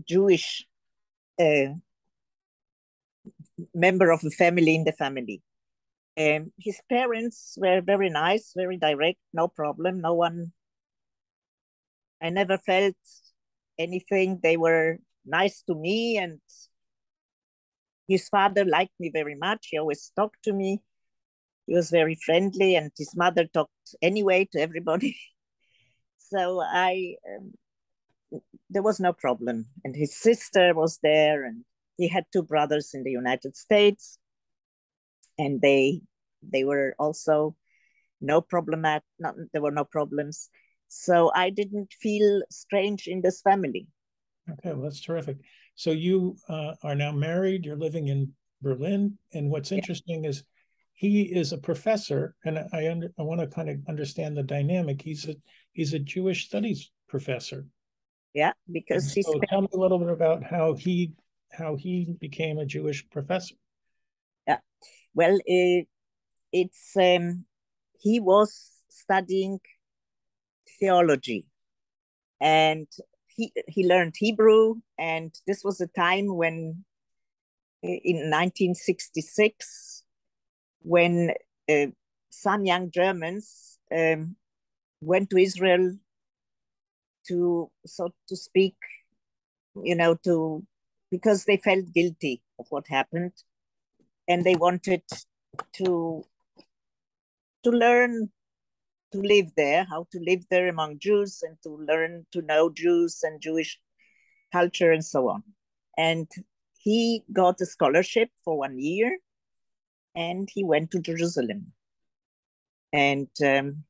Jewish 0.08 0.66
uh, 1.40 1.76
member 3.74 4.10
of 4.12 4.22
the 4.22 4.32
family 4.32 4.76
in 4.76 4.84
the 4.84 4.94
family. 4.94 5.42
Um, 6.18 6.52
his 6.60 6.80
parents 6.90 7.58
were 7.60 7.82
very 7.82 8.10
nice, 8.10 8.54
very 8.56 8.78
direct, 8.78 9.20
no 9.34 9.48
problem. 9.48 10.02
No 10.02 10.14
one, 10.14 10.52
I 12.22 12.30
never 12.30 12.58
felt 12.58 12.96
anything. 13.80 14.40
They 14.44 14.58
were 14.58 14.98
nice 15.26 15.64
to 15.64 15.76
me, 15.76 16.18
and 16.18 16.40
his 18.08 18.30
father 18.30 18.66
liked 18.66 18.94
me 19.00 19.10
very 19.12 19.36
much. 19.36 19.68
He 19.72 19.78
always 19.78 20.12
talked 20.16 20.44
to 20.44 20.54
me. 20.54 20.82
He 21.66 21.76
was 21.76 21.90
very 21.90 22.16
friendly, 22.16 22.76
and 22.76 22.92
his 22.98 23.16
mother 23.16 23.46
talked 23.46 23.96
anyway 24.02 24.48
to 24.52 24.60
everybody. 24.60 25.18
so 26.18 26.62
I, 26.62 27.16
um, 27.36 27.54
there 28.70 28.84
was 28.84 29.00
no 29.00 29.14
problem. 29.14 29.68
And 29.84 29.96
his 29.96 30.16
sister 30.16 30.74
was 30.76 31.00
there, 31.02 31.44
and 31.44 31.64
he 31.98 32.08
had 32.08 32.26
two 32.32 32.44
brothers 32.44 32.92
in 32.94 33.04
the 33.04 33.12
United 33.12 33.56
States, 33.56 34.20
and 35.38 35.62
they 35.62 36.02
they 36.42 36.64
were 36.64 36.96
also 37.00 37.56
no 38.22 38.42
problem 38.42 38.86
at 38.86 39.04
not 39.20 39.36
there 39.52 39.62
were 39.62 39.72
no 39.72 39.84
problems. 39.86 40.50
So 40.88 41.32
I 41.34 41.50
didn't 41.50 41.92
feel 42.02 42.44
strange 42.52 43.08
in 43.08 43.22
this 43.22 43.42
family. 43.42 43.88
Okay, 44.52 44.74
well 44.74 44.84
that's 44.84 45.02
terrific. 45.02 45.38
So 45.76 45.92
you 45.92 46.38
uh, 46.50 46.74
are 46.84 46.96
now 46.96 47.12
married. 47.12 47.66
You're 47.66 47.78
living 47.78 48.08
in 48.08 48.34
Berlin, 48.62 49.18
and 49.34 49.50
what's 49.50 49.72
interesting 49.72 50.24
yeah. 50.24 50.30
is 50.32 50.44
he 50.94 51.24
is 51.24 51.52
a 51.52 51.58
professor, 51.58 52.36
and 52.46 52.60
I 52.72 52.90
under, 52.90 53.12
I 53.18 53.24
want 53.24 53.42
to 53.42 53.48
kind 53.48 53.70
of 53.70 53.78
understand 53.90 54.38
the 54.38 54.44
dynamic. 54.44 55.02
He's 55.02 55.28
a 55.28 55.36
he's 55.74 55.94
a 55.94 56.00
Jewish 56.00 56.46
studies 56.46 56.92
professor. 57.10 57.66
Yeah, 58.34 58.54
because 58.72 59.12
he's. 59.14 59.26
So 59.26 59.40
tell 59.48 59.62
me 59.62 59.70
a 59.74 59.78
little 59.78 60.00
bit 60.00 60.10
about 60.10 60.44
how 60.44 60.74
he 60.74 61.14
how 61.52 61.76
he 61.76 62.16
became 62.20 62.60
a 62.60 62.66
Jewish 62.66 63.08
professor. 63.10 63.56
Yeah, 64.48 64.60
well, 65.14 65.38
it, 65.46 65.88
it's 66.52 66.96
um, 66.98 67.46
he 68.00 68.20
was 68.20 68.72
studying 68.90 69.60
theology, 70.80 71.46
and 72.42 72.88
he 73.28 73.52
he 73.68 73.88
learned 73.88 74.16
Hebrew, 74.18 74.76
and 74.98 75.34
this 75.48 75.64
was 75.64 75.82
a 75.82 75.88
time 75.88 76.36
when, 76.36 76.84
in 77.82 78.30
1966, 78.30 80.04
when 80.82 81.32
uh, 81.70 81.88
some 82.30 82.66
young 82.66 82.92
Germans 82.92 83.80
um, 83.96 84.36
went 85.02 85.30
to 85.30 85.38
Israel 85.38 85.98
to 87.28 87.72
so 87.86 88.10
to 88.28 88.36
speak, 88.36 88.76
you 89.84 89.96
know, 89.96 90.16
to 90.26 90.66
because 91.10 91.46
they 91.46 91.58
felt 91.58 91.94
guilty 91.94 92.42
of 92.60 92.66
what 92.70 92.88
happened 92.88 93.32
and 94.28 94.44
they 94.44 94.56
wanted 94.56 95.04
to 95.74 96.24
to 97.64 97.72
learn 97.72 98.30
to 99.12 99.20
live 99.20 99.52
there 99.56 99.86
how 99.90 100.08
to 100.12 100.20
live 100.20 100.44
there 100.50 100.68
among 100.68 100.98
jews 101.00 101.44
and 101.44 101.58
to 101.62 101.78
learn 101.88 102.26
to 102.32 102.42
know 102.42 102.70
jews 102.70 103.20
and 103.24 103.42
jewish 103.42 103.80
culture 104.54 104.92
and 104.92 105.04
so 105.04 105.30
on. 105.30 105.44
And 105.98 106.28
he 106.78 107.24
got 107.34 107.60
a 107.62 107.66
scholarship 107.66 108.30
for 108.46 108.58
one 108.58 108.78
year 108.80 109.18
and 110.16 110.48
he 110.54 110.64
went 110.64 110.92
to 110.92 111.00
jerusalem. 111.00 111.74
And 112.94 113.30
um, 113.44 113.84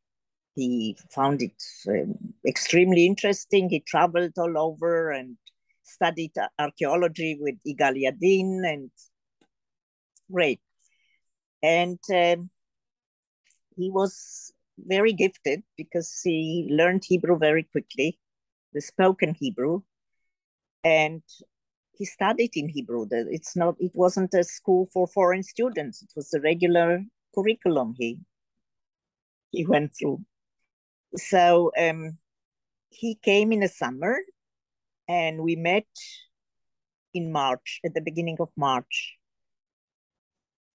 he 0.56 0.98
found 1.12 1.42
it 1.42 1.62
um, 1.90 2.34
extremely 2.48 3.06
interesting. 3.06 3.70
He 3.70 3.82
traveled 3.82 4.34
all 4.38 4.58
over 4.58 5.12
and 5.12 5.36
studied 5.84 6.32
archaeology 6.58 7.38
with 7.40 7.56
Yigael 7.68 8.02
Yadin 8.02 8.62
and 8.64 8.90
great. 10.34 10.60
And 11.62 12.00
um, 12.14 12.50
he 13.76 13.90
was 13.90 14.52
very 14.78 15.14
gifted 15.14 15.64
because 15.78 16.20
he 16.24 16.68
learned 16.72 17.04
Hebrew 17.06 17.38
very 17.38 17.64
quickly, 17.64 18.20
the 18.74 18.82
spoken 18.82 19.36
Hebrew, 19.40 19.82
and 20.84 21.22
he 21.94 22.06
studied 22.06 22.52
in 22.56 22.70
Hebrew. 22.70 23.08
It's 23.12 23.56
not. 23.56 23.76
It 23.80 23.92
wasn't 23.94 24.34
a 24.34 24.44
school 24.44 24.88
for 24.92 25.08
foreign 25.08 25.44
students. 25.44 26.02
It 26.02 26.12
was 26.16 26.34
a 26.34 26.42
regular 26.42 27.04
curriculum 27.36 27.96
he 27.98 28.20
he 29.52 29.66
went 29.66 29.92
through. 29.98 30.26
So 31.16 31.72
um, 31.80 32.18
he 32.90 33.16
came 33.16 33.52
in 33.52 33.60
the 33.60 33.68
summer 33.68 34.18
and 35.08 35.42
we 35.44 35.56
met 35.56 35.86
in 37.14 37.32
March, 37.32 37.80
at 37.86 37.94
the 37.94 38.02
beginning 38.02 38.38
of 38.40 38.50
March. 38.58 39.16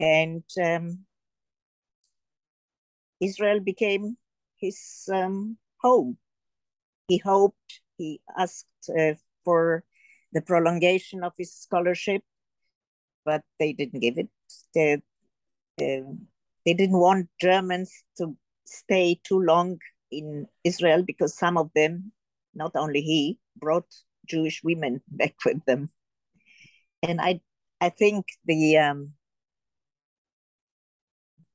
And 0.00 0.44
um, 0.62 1.04
Israel 3.20 3.60
became 3.60 4.16
his 4.56 5.08
um, 5.12 5.56
home. 5.80 6.18
He 7.08 7.18
hoped, 7.18 7.80
he 7.96 8.20
asked 8.36 8.90
uh, 8.96 9.14
for 9.44 9.84
the 10.32 10.42
prolongation 10.42 11.24
of 11.24 11.32
his 11.38 11.54
scholarship, 11.54 12.22
but 13.24 13.42
they 13.58 13.72
didn't 13.72 14.00
give 14.00 14.18
it. 14.18 14.28
They, 14.74 14.94
uh, 14.94 16.12
they 16.64 16.74
didn't 16.74 16.98
want 16.98 17.28
Germans 17.40 17.92
to 18.18 18.36
stay 18.66 19.20
too 19.24 19.40
long 19.40 19.78
in 20.10 20.46
Israel 20.64 21.02
because 21.02 21.36
some 21.36 21.56
of 21.56 21.70
them, 21.74 22.12
not 22.54 22.72
only 22.74 23.00
he, 23.00 23.38
brought 23.56 23.86
Jewish 24.26 24.62
women 24.62 25.00
back 25.08 25.34
with 25.44 25.64
them. 25.64 25.88
And 27.02 27.20
I, 27.20 27.40
I 27.80 27.88
think 27.88 28.26
the 28.44 28.78
um, 28.78 29.12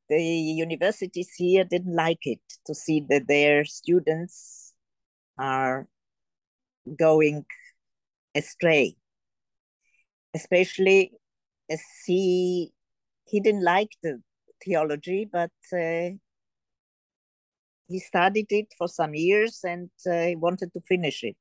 the 0.10 0.22
universities 0.22 1.32
here 1.38 1.64
didn't 1.64 1.96
like 1.96 2.26
it 2.26 2.42
to 2.66 2.76
see 2.76 3.06
that 3.10 3.28
their 3.28 3.66
students 3.66 4.74
are 5.38 5.88
going 6.98 7.46
astray. 8.36 8.96
especially 10.34 11.12
as 11.70 11.82
he 12.06 12.72
he 13.26 13.40
didn't 13.40 13.64
like 13.64 13.92
the 14.04 14.22
theology, 14.64 15.28
but 15.32 15.52
uh, 15.74 16.10
he 17.88 18.00
studied 18.00 18.48
it 18.52 18.74
for 18.78 18.88
some 18.88 19.14
years 19.16 19.60
and 19.64 19.90
uh, 20.08 20.26
he 20.28 20.36
wanted 20.36 20.74
to 20.74 20.82
finish 20.82 21.24
it. 21.24 21.36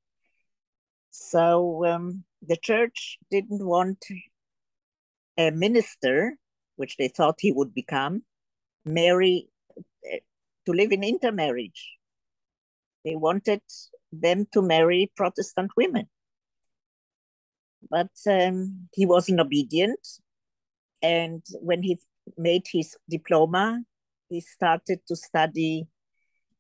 So 1.10 1.84
um, 1.86 2.24
the 2.40 2.56
church 2.56 3.18
didn't 3.30 3.64
want 3.64 4.04
a 5.38 5.50
minister, 5.50 6.36
which 6.76 6.96
they 6.96 7.08
thought 7.08 7.36
he 7.40 7.52
would 7.52 7.74
become, 7.74 8.22
marry 8.84 9.48
uh, 10.12 10.18
to 10.66 10.72
live 10.72 10.92
in 10.92 11.04
intermarriage. 11.04 11.96
They 13.04 13.16
wanted 13.16 13.62
them 14.12 14.46
to 14.52 14.62
marry 14.62 15.10
Protestant 15.16 15.72
women. 15.76 16.08
But 17.90 18.10
um, 18.28 18.88
he 18.94 19.06
wasn't 19.06 19.40
obedient. 19.40 20.00
And 21.02 21.42
when 21.60 21.82
he 21.82 21.98
made 22.38 22.66
his 22.70 22.96
diploma, 23.08 23.82
he 24.28 24.40
started 24.40 25.00
to 25.08 25.16
study 25.16 25.88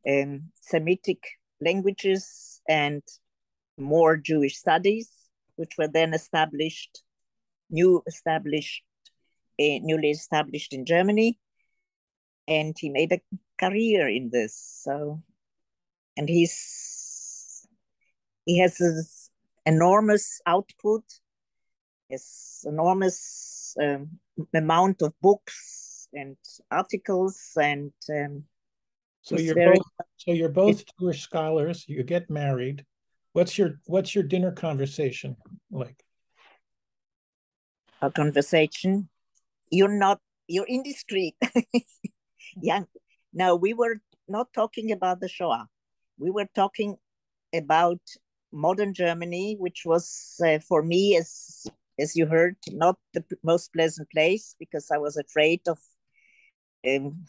um, 0.08 0.50
Semitic 0.60 1.22
languages 1.60 2.60
and 2.68 3.02
more 3.78 4.16
Jewish 4.16 4.56
studies, 4.56 5.10
which 5.56 5.72
were 5.78 5.88
then 5.88 6.12
established, 6.12 7.02
new 7.70 8.02
established, 8.06 8.82
uh, 9.60 9.78
newly 9.82 10.10
established 10.10 10.72
in 10.72 10.84
Germany. 10.84 11.38
And 12.52 12.74
he 12.78 12.88
made 12.90 13.12
a 13.12 13.20
career 13.58 14.08
in 14.08 14.30
this. 14.30 14.54
So, 14.84 15.22
and 16.16 16.28
he's 16.28 17.66
he 18.44 18.58
has 18.58 18.76
this 18.76 19.30
enormous 19.64 20.40
output, 20.46 21.04
his 22.08 22.64
enormous 22.68 23.76
um, 23.80 24.18
amount 24.54 25.02
of 25.02 25.12
books 25.20 26.08
and 26.12 26.36
articles 26.70 27.52
and 27.56 27.92
um, 28.10 28.44
so 29.22 29.38
you're 29.38 29.54
very, 29.54 29.76
both 29.76 29.86
so 30.16 30.32
you're 30.32 30.48
both 30.48 30.82
Jewish 30.98 31.22
scholars. 31.22 31.84
You 31.86 32.02
get 32.02 32.28
married. 32.28 32.84
What's 33.32 33.56
your 33.56 33.78
what's 33.86 34.14
your 34.14 34.24
dinner 34.24 34.50
conversation 34.50 35.36
like? 35.70 36.04
A 38.02 38.10
conversation. 38.10 39.08
You're 39.70 39.96
not. 39.96 40.20
You're 40.48 40.66
in 40.66 40.82
the 42.56 42.60
street. 42.60 42.68
yeah. 42.68 42.82
No, 43.32 43.56
we 43.56 43.72
were 43.72 43.96
not 44.28 44.52
talking 44.52 44.92
about 44.92 45.20
the 45.20 45.28
Shoah. 45.28 45.68
We 46.18 46.30
were 46.30 46.48
talking 46.54 46.96
about 47.54 48.00
modern 48.52 48.94
Germany, 48.94 49.56
which 49.58 49.82
was 49.84 50.40
uh, 50.44 50.58
for 50.58 50.82
me, 50.82 51.16
as 51.16 51.66
as 51.98 52.16
you 52.16 52.26
heard, 52.26 52.56
not 52.70 52.96
the 53.14 53.24
most 53.42 53.72
pleasant 53.72 54.10
place 54.10 54.54
because 54.58 54.90
I 54.90 54.98
was 54.98 55.16
afraid 55.16 55.60
of 55.68 55.78
um, 56.86 57.24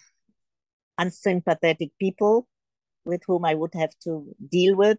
unsympathetic 0.97 1.91
people 1.99 2.47
with 3.05 3.21
whom 3.27 3.45
I 3.45 3.55
would 3.55 3.73
have 3.73 3.93
to 4.03 4.35
deal 4.49 4.75
with. 4.75 4.97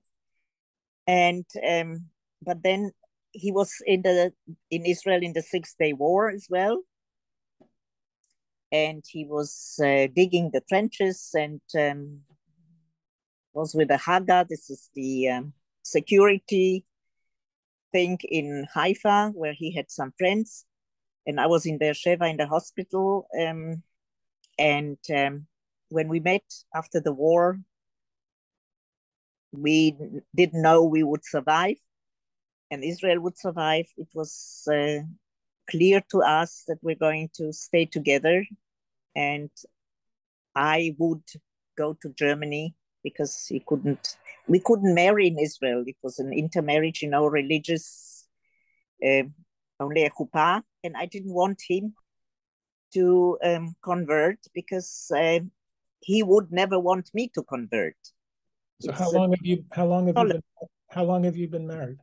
And 1.07 1.45
um, 1.69 2.07
but 2.43 2.63
then 2.63 2.93
he 3.33 3.53
was 3.53 3.73
in 3.87 4.03
the 4.03 4.33
in 4.71 4.87
Israel 4.87 5.21
in 5.23 5.33
the 5.33 5.43
Six 5.43 5.75
Day 5.79 5.93
War 5.93 6.31
as 6.31 6.47
well, 6.49 6.83
and 8.73 9.05
he 9.09 9.25
was 9.25 9.81
uh, 9.83 10.09
digging 10.15 10.51
the 10.53 10.63
trenches 10.69 11.31
and 11.35 11.61
um, 11.79 12.21
was 13.53 13.75
with 13.75 13.89
the 13.89 13.97
Haga. 13.97 14.47
This 14.49 14.71
is 14.71 14.91
the 14.95 15.29
um, 15.31 15.53
security 15.83 16.85
thing 17.93 18.19
in 18.29 18.67
Haifa 18.75 19.33
where 19.35 19.53
he 19.53 19.73
had 19.73 19.91
some 19.91 20.13
friends, 20.19 20.65
and 21.27 21.41
I 21.41 21.47
was 21.47 21.67
in 21.67 21.79
Beersheba 21.79 22.27
in 22.27 22.37
the 22.37 22.47
hospital. 22.47 23.27
Um, 23.41 23.83
and 24.59 24.99
um, 25.15 25.47
when 25.89 26.09
we 26.09 26.21
met 26.21 26.45
after 26.75 27.01
the 27.01 27.13
war, 27.13 27.61
we 29.53 29.97
didn't 30.35 30.63
know 30.63 30.85
we 30.85 31.03
would 31.03 31.25
survive 31.25 31.77
and 32.71 32.85
Israel 32.85 33.21
would 33.21 33.39
survive. 33.39 33.87
It 33.97 34.09
was 34.15 34.67
uh, 34.71 35.01
clear 35.69 36.03
to 36.11 36.23
us 36.23 36.65
that 36.69 36.79
we're 36.83 36.95
going 36.95 37.31
to 37.35 37.53
stay 37.53 37.87
together. 37.87 38.45
And 39.15 39.51
I 40.55 40.95
would 40.99 41.23
go 41.77 41.97
to 42.03 42.09
Germany 42.11 42.75
because 43.03 43.47
he 43.47 43.61
couldn't, 43.61 44.17
we 44.49 44.61
couldn't 44.61 44.95
marry 44.95 45.27
in 45.27 45.39
Israel. 45.39 45.85
It 45.87 45.97
was 46.03 46.19
an 46.19 46.33
intermarriage, 46.33 47.03
you 47.03 47.11
know, 47.11 47.27
religious, 47.27 48.27
uh, 49.05 49.25
only 49.81 50.05
a 50.05 50.11
chuppah. 50.11 50.63
And 50.83 50.97
I 50.97 51.07
didn't 51.07 51.33
want 51.33 51.63
him 51.69 51.95
to 52.95 53.39
um, 53.43 53.75
convert 53.83 54.39
because 54.55 55.11
uh, 55.15 55.41
he 56.01 56.23
would 56.23 56.53
never 56.53 56.79
want 56.79 57.11
me 57.13 57.29
to 57.35 57.43
convert. 57.43 57.97
So 58.81 58.91
it's 58.91 58.99
how 58.99 59.11
long 59.11 59.31
have 59.31 59.45
you 59.45 59.65
how 59.73 59.87
long 59.87 60.07
have 60.07 60.17
you 60.19 60.33
been 60.33 60.43
how 60.91 61.05
long 61.05 61.25
have 61.25 61.37
you 61.37 61.49
been 61.49 61.67
married? 61.67 61.99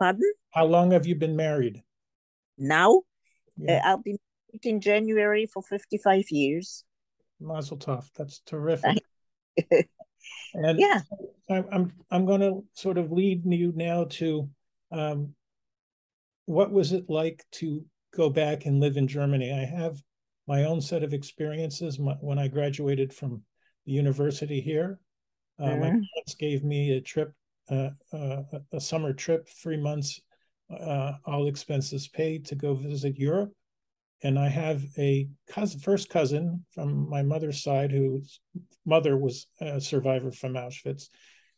Pardon? 0.00 0.32
How 0.50 0.64
long 0.64 0.90
have 0.92 1.06
you 1.06 1.14
been 1.14 1.36
married? 1.36 1.82
Now, 2.58 3.02
yeah. 3.56 3.80
uh, 3.84 3.88
I'll 3.88 4.02
be 4.02 4.12
married 4.12 4.64
in 4.64 4.80
January 4.80 5.46
for 5.46 5.62
55 5.62 6.24
years. 6.30 6.84
Mazel 7.38 7.76
tov. 7.76 8.08
That's 8.16 8.40
terrific. 8.40 8.98
and 10.54 10.78
yeah, 10.78 11.00
I, 11.48 11.64
I'm 11.72 11.92
I'm 12.10 12.26
going 12.26 12.40
to 12.40 12.64
sort 12.74 12.98
of 12.98 13.12
lead 13.12 13.42
you 13.44 13.72
now 13.74 14.04
to 14.04 14.48
um, 14.92 15.34
what 16.46 16.72
was 16.72 16.92
it 16.92 17.08
like 17.08 17.44
to 17.52 17.84
go 18.14 18.28
back 18.28 18.66
and 18.66 18.80
live 18.80 18.96
in 18.96 19.06
Germany? 19.06 19.52
I 19.52 19.64
have 19.64 20.02
my 20.46 20.64
own 20.64 20.80
set 20.80 21.02
of 21.02 21.14
experiences 21.14 21.98
my, 21.98 22.14
when 22.14 22.38
I 22.38 22.48
graduated 22.48 23.12
from 23.12 23.42
the 23.86 23.92
university 23.92 24.60
here. 24.60 24.98
Uh, 25.58 25.66
mm-hmm. 25.66 25.80
My 25.80 25.88
parents 25.88 26.34
gave 26.38 26.64
me 26.64 26.92
a 26.92 27.00
trip, 27.00 27.32
uh, 27.70 27.90
uh, 28.12 28.42
a 28.72 28.80
summer 28.80 29.12
trip, 29.12 29.48
three 29.48 29.76
months, 29.76 30.20
uh, 30.70 31.12
all 31.24 31.46
expenses 31.48 32.08
paid 32.08 32.44
to 32.46 32.54
go 32.54 32.74
visit 32.74 33.16
Europe. 33.16 33.52
And 34.22 34.38
I 34.38 34.48
have 34.48 34.82
a 34.98 35.28
cousin, 35.48 35.80
first 35.80 36.10
cousin 36.10 36.64
from 36.74 37.08
my 37.08 37.22
mother's 37.22 37.62
side, 37.62 37.90
whose 37.90 38.40
mother 38.84 39.16
was 39.16 39.46
a 39.60 39.80
survivor 39.80 40.30
from 40.30 40.54
Auschwitz, 40.54 41.08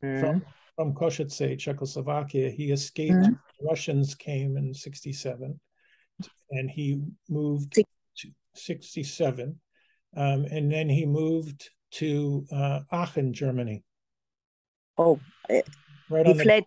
mm-hmm. 0.02 0.20
from 0.20 0.44
from 0.76 0.94
Košice, 0.94 1.58
Czechoslovakia. 1.58 2.50
He 2.50 2.70
escaped. 2.70 3.14
Mm-hmm. 3.14 3.66
Russians 3.66 4.14
came 4.14 4.56
in 4.56 4.72
'67, 4.72 5.58
and 6.52 6.70
he 6.70 7.02
moved 7.28 7.72
to 7.74 7.84
67. 8.54 9.58
Um, 10.16 10.44
and 10.44 10.70
then 10.70 10.88
he 10.88 11.06
moved 11.06 11.70
to 11.92 12.44
uh, 12.52 12.80
Aachen, 12.90 13.32
Germany. 13.32 13.82
Oh, 14.98 15.18
eh, 15.48 15.62
right 16.12 16.26
he 16.26 16.34
fled. 16.34 16.64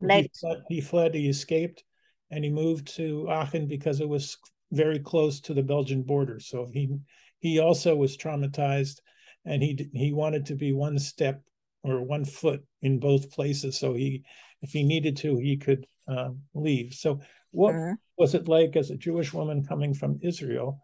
The, 0.00 0.06
fled. 0.06 0.22
He 0.22 0.30
fled. 0.40 0.62
He 0.68 0.80
fled. 0.80 1.14
He 1.14 1.28
escaped, 1.28 1.84
and 2.30 2.44
he 2.44 2.50
moved 2.50 2.94
to 2.96 3.28
Aachen 3.30 3.66
because 3.66 4.00
it 4.00 4.08
was 4.08 4.36
very 4.72 4.98
close 4.98 5.40
to 5.40 5.54
the 5.54 5.62
Belgian 5.62 6.02
border. 6.02 6.40
So 6.40 6.68
he 6.72 6.96
he 7.40 7.58
also 7.58 7.96
was 7.96 8.16
traumatized, 8.16 9.00
and 9.44 9.62
he 9.62 9.88
he 9.94 10.12
wanted 10.12 10.46
to 10.46 10.54
be 10.54 10.72
one 10.72 10.98
step 10.98 11.42
or 11.82 12.02
one 12.02 12.24
foot 12.24 12.64
in 12.82 12.98
both 12.98 13.30
places. 13.30 13.78
So 13.78 13.94
he, 13.94 14.24
if 14.62 14.72
he 14.72 14.82
needed 14.82 15.18
to, 15.18 15.36
he 15.36 15.56
could 15.58 15.86
um, 16.08 16.40
leave. 16.54 16.94
So 16.94 17.20
what 17.50 17.74
uh-huh. 17.74 17.94
was 18.16 18.34
it 18.34 18.48
like 18.48 18.76
as 18.76 18.90
a 18.90 18.96
Jewish 18.96 19.32
woman 19.32 19.64
coming 19.64 19.94
from 19.94 20.18
Israel? 20.22 20.80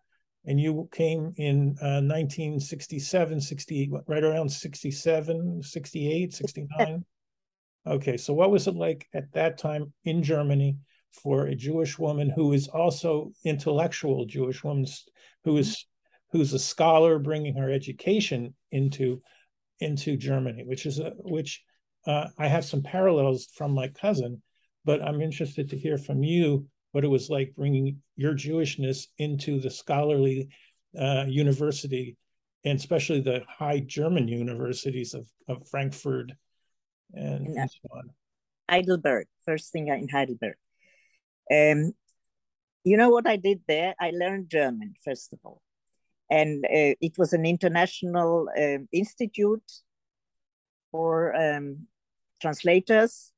and 0.47 0.59
you 0.59 0.89
came 0.93 1.35
in 1.37 1.77
uh, 1.83 2.01
1967 2.01 3.41
60 3.41 3.93
right 4.07 4.25
around 4.25 4.49
67 4.51 5.63
68 5.63 6.33
69 6.33 7.05
okay 7.87 8.17
so 8.17 8.33
what 8.33 8.51
was 8.51 8.67
it 8.67 8.75
like 8.75 9.07
at 9.15 9.33
that 9.33 9.59
time 9.59 9.93
in 10.05 10.23
germany 10.23 10.77
for 11.13 11.47
a 11.47 11.55
jewish 11.55 11.99
woman 11.99 12.31
who 12.31 12.53
is 12.53 12.69
also 12.69 13.33
intellectual 13.45 14.25
jewish 14.27 14.63
woman 14.63 14.87
who 15.45 15.57
is 15.57 15.87
who's 16.33 16.53
a 16.53 16.59
scholar 16.59 17.19
bringing 17.19 17.57
her 17.57 17.71
education 17.71 18.55
into 18.73 19.21
into 19.81 20.17
germany 20.17 20.63
which 20.67 20.87
is 20.87 20.99
a 20.99 21.11
which 21.19 21.63
uh, 22.07 22.27
i 22.39 22.47
have 22.47 22.65
some 22.65 22.83
parallels 22.83 23.49
from 23.55 23.73
my 23.73 23.89
cousin 23.89 24.41
but 24.85 25.03
i'm 25.03 25.21
interested 25.21 25.69
to 25.69 25.79
hear 25.79 25.99
from 25.99 26.23
you 26.23 26.67
what 26.93 27.05
it 27.05 27.09
was 27.09 27.31
like 27.31 27.55
bringing 27.57 28.01
your 28.17 28.35
Jewishness 28.35 29.07
into 29.19 29.61
the 29.61 29.71
scholarly 29.71 30.49
uh, 30.99 31.25
university, 31.29 32.17
and 32.65 32.79
especially 32.79 33.21
the 33.21 33.43
high 33.49 33.81
German 33.81 34.29
universities 34.29 35.15
of, 35.15 35.29
of 35.49 35.69
Frankfurt 35.69 36.33
and, 37.15 37.47
and, 37.47 37.59
and 37.59 37.71
so 37.71 37.89
on. 37.93 38.11
Heidelberg, 38.69 39.27
first 39.45 39.73
thing 39.73 39.89
in 39.89 40.09
Heidelberg. 40.09 40.57
Um, 41.53 41.93
you 42.85 42.97
know 42.97 43.11
what 43.11 43.27
I 43.27 43.37
did 43.37 43.63
there? 43.67 43.95
I 44.01 44.11
learned 44.11 44.49
German, 44.49 44.95
first 45.05 45.33
of 45.33 45.41
all. 45.45 45.61
And 46.31 46.65
uh, 46.65 46.95
it 47.01 47.19
was 47.19 47.33
an 47.33 47.45
international 47.45 48.49
uh, 48.57 48.79
institute 48.93 49.69
for 50.93 51.35
um, 51.35 51.87
translators 52.41 53.33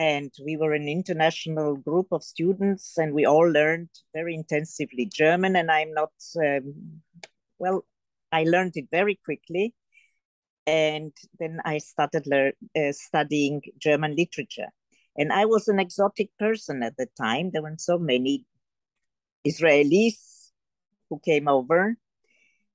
and 0.00 0.32
we 0.42 0.56
were 0.56 0.72
an 0.72 0.88
international 0.88 1.76
group 1.76 2.06
of 2.10 2.22
students 2.22 2.96
and 2.96 3.12
we 3.12 3.26
all 3.26 3.48
learned 3.48 3.90
very 4.14 4.34
intensively 4.34 5.04
german 5.04 5.56
and 5.56 5.70
i'm 5.70 5.92
not 5.92 6.12
um, 6.42 7.02
well 7.58 7.84
i 8.32 8.42
learned 8.44 8.72
it 8.76 8.86
very 8.90 9.18
quickly 9.24 9.74
and 10.66 11.12
then 11.38 11.60
i 11.64 11.78
started 11.78 12.26
uh, 12.32 12.92
studying 12.92 13.60
german 13.78 14.14
literature. 14.16 14.68
And 15.16 15.32
i 15.32 15.44
was 15.44 15.68
an 15.68 15.80
exotic 15.80 16.30
person 16.38 16.82
at 16.82 16.96
the 16.96 17.08
time. 17.20 17.50
There 17.50 17.62
weren't 17.62 17.80
so 17.80 17.98
many 17.98 18.46
israelis 19.46 20.50
who 21.08 21.20
came 21.24 21.48
over. 21.48 21.96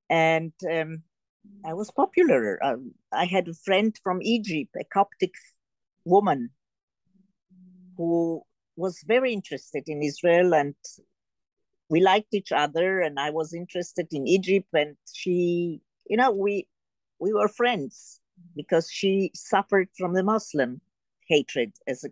And 0.10 0.54
um, 0.72 1.04
i 1.66 1.74
was 1.74 1.92
popular. 1.92 2.64
Um, 2.64 2.94
i 3.12 3.26
had 3.26 3.48
a 3.48 3.54
friend 3.54 3.96
from 4.04 4.22
egypt 4.22 4.76
a 4.80 4.84
coptic 4.84 5.34
woman 6.04 6.52
who 7.98 8.44
was 8.76 9.04
very 9.08 9.34
interested 9.34 9.84
in 9.88 10.04
Israel 10.04 10.54
and 10.54 10.76
we 11.90 12.02
liked 12.02 12.34
each 12.34 12.52
other 12.52 13.00
and 13.00 13.20
I 13.20 13.30
was 13.30 13.54
interested 13.54 14.08
in 14.12 14.28
Egypt 14.28 14.68
and 14.74 14.96
she 15.14 15.82
you 16.10 16.18
know 16.18 16.32
we 16.32 16.68
we 17.26 17.34
were 17.34 17.48
friends 17.62 17.96
because 18.56 18.86
she 19.00 19.32
suffered 19.34 19.90
from 19.98 20.14
the 20.14 20.24
Muslim 20.34 20.72
hatred 21.28 21.72
as 21.88 22.04
a 22.04 22.12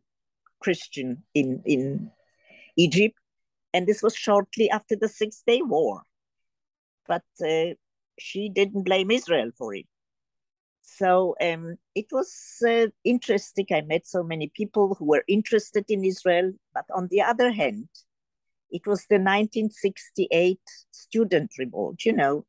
Christian 0.63 1.09
in 1.33 1.61
in 1.65 2.11
Egypt 2.85 3.17
and 3.73 3.85
this 3.85 4.01
was 4.05 4.15
shortly 4.15 4.67
after 4.77 4.95
the 4.95 5.09
6 5.09 5.43
day 5.51 5.61
war 5.61 6.01
but 7.11 7.27
uh, 7.51 7.71
she 8.27 8.41
didn't 8.59 8.89
blame 8.89 9.11
Israel 9.19 9.51
for 9.59 9.69
it 9.79 9.87
so 10.83 11.35
um, 11.41 11.77
it 11.95 12.07
was 12.11 12.61
uh, 12.67 12.87
interesting. 13.03 13.65
I 13.71 13.81
met 13.81 14.05
so 14.05 14.21
many 14.21 14.51
people 14.53 14.95
who 14.95 15.05
were 15.05 15.23
interested 15.27 15.85
in 15.89 16.03
Israel. 16.03 16.51
But 16.73 16.85
on 16.93 17.07
the 17.07 17.21
other 17.21 17.51
hand, 17.51 17.87
it 18.69 18.85
was 18.85 19.05
the 19.05 19.15
1968 19.15 20.59
student 20.91 21.51
revolt. 21.57 22.03
You 22.03 22.13
know, 22.13 22.45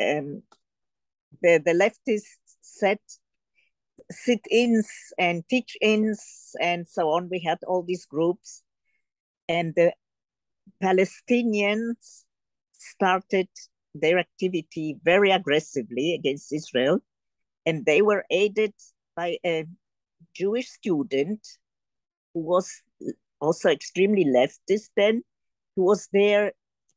um, 0.00 0.42
the, 1.42 1.60
the 1.64 1.72
leftists 1.72 2.38
set 2.60 3.00
sit-ins 4.10 4.88
and 5.18 5.46
teach-ins 5.48 6.54
and 6.60 6.86
so 6.88 7.10
on. 7.10 7.28
We 7.30 7.40
had 7.40 7.58
all 7.66 7.82
these 7.82 8.06
groups. 8.06 8.62
And 9.48 9.74
the 9.74 9.92
Palestinians 10.82 12.24
started 12.72 13.48
their 13.94 14.18
activity 14.18 14.96
very 15.02 15.30
aggressively 15.30 16.14
against 16.14 16.52
Israel 16.52 17.00
and 17.68 17.84
they 17.84 18.00
were 18.00 18.24
aided 18.30 18.72
by 19.14 19.36
a 19.44 19.66
Jewish 20.34 20.70
student 20.70 21.46
who 22.32 22.40
was 22.40 22.82
also 23.40 23.68
extremely 23.68 24.24
leftist 24.24 24.88
then, 24.96 25.22
who 25.76 25.82
was 25.84 26.08
their 26.10 26.52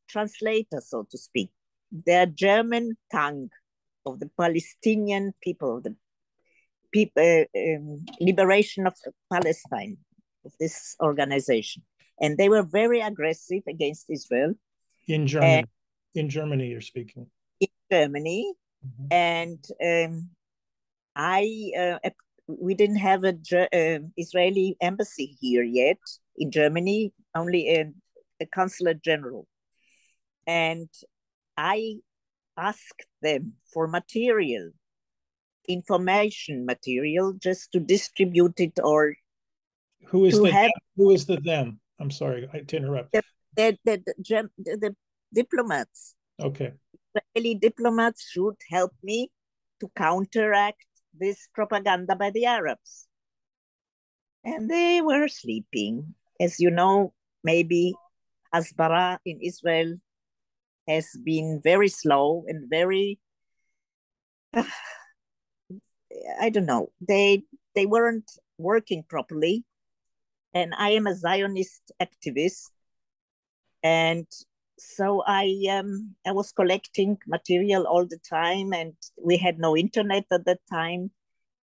translator, 0.08 0.80
so 0.80 1.06
to 1.10 1.18
speak, 1.18 1.50
their 1.90 2.24
German 2.24 2.96
tongue 3.12 3.50
of 4.06 4.20
the 4.20 4.30
Palestinian 4.38 5.34
people, 5.42 5.80
the 5.80 5.94
people, 6.92 7.22
uh, 7.22 7.58
um, 7.58 8.04
liberation 8.20 8.86
of 8.86 8.94
Palestine, 9.30 9.96
of 10.44 10.52
this 10.58 10.96
organization. 11.00 11.82
And 12.20 12.36
they 12.38 12.48
were 12.48 12.62
very 12.62 13.00
aggressive 13.00 13.62
against 13.68 14.10
Israel. 14.10 14.54
In 15.08 15.26
Germany, 15.26 15.64
in 16.14 16.28
Germany, 16.28 16.68
you're 16.68 16.80
speaking. 16.80 17.26
In 17.60 17.68
Germany, 17.90 18.52
mm-hmm. 18.86 19.06
and 19.10 19.64
um, 19.82 20.30
I 21.16 21.72
uh, 21.78 22.10
we 22.46 22.74
didn't 22.74 22.96
have 22.96 23.24
a 23.24 23.34
uh, 23.52 23.98
Israeli 24.16 24.76
embassy 24.80 25.36
here 25.40 25.62
yet 25.62 25.98
in 26.36 26.50
Germany, 26.50 27.12
only 27.34 27.68
a, 27.70 27.90
a 28.40 28.46
consulate 28.46 29.02
general, 29.02 29.46
and 30.46 30.88
I 31.56 31.96
asked 32.56 33.06
them 33.20 33.54
for 33.72 33.86
material, 33.86 34.70
information 35.68 36.66
material, 36.66 37.34
just 37.34 37.72
to 37.72 37.80
distribute 37.80 38.58
it 38.60 38.78
or 38.82 39.14
who 40.06 40.26
is 40.26 40.38
the 40.38 40.52
have, 40.52 40.70
who 40.96 41.10
is 41.10 41.26
the 41.26 41.38
them? 41.38 41.80
I'm 42.00 42.10
sorry 42.10 42.48
to 42.66 42.76
interrupt. 42.76 43.12
The, 43.12 43.22
the, 43.56 43.78
the, 43.84 44.02
the, 44.18 44.76
the 44.76 44.96
diplomats. 45.32 46.14
Okay. 46.40 46.72
Israeli 47.14 47.54
diplomats 47.54 48.28
should 48.30 48.56
help 48.70 48.92
me 49.02 49.30
to 49.80 49.90
counteract 49.96 50.84
this 51.18 51.48
propaganda 51.54 52.16
by 52.16 52.30
the 52.30 52.46
Arabs. 52.46 53.06
And 54.44 54.68
they 54.68 55.00
were 55.00 55.28
sleeping. 55.28 56.14
As 56.40 56.58
you 56.58 56.70
know, 56.70 57.12
maybe 57.44 57.94
Hasbara 58.52 59.18
in 59.24 59.40
Israel 59.40 59.96
has 60.94 61.08
been 61.24 61.60
very 61.62 61.88
slow 61.88 62.44
and 62.48 62.68
very 62.70 63.18
uh, 64.54 64.64
I 66.40 66.50
don't 66.50 66.66
know. 66.66 66.92
They 67.00 67.44
they 67.74 67.86
weren't 67.86 68.30
working 68.58 69.02
properly. 69.08 69.64
And 70.54 70.74
I 70.76 70.90
am 70.90 71.06
a 71.06 71.16
Zionist 71.16 71.92
activist. 72.00 72.70
And 73.82 74.26
so 74.78 75.22
I 75.26 75.66
um, 75.70 76.14
I 76.26 76.32
was 76.32 76.52
collecting 76.52 77.18
material 77.26 77.86
all 77.86 78.06
the 78.06 78.18
time, 78.28 78.72
and 78.72 78.94
we 79.22 79.36
had 79.36 79.58
no 79.58 79.76
internet 79.76 80.24
at 80.30 80.44
that 80.46 80.60
time, 80.70 81.10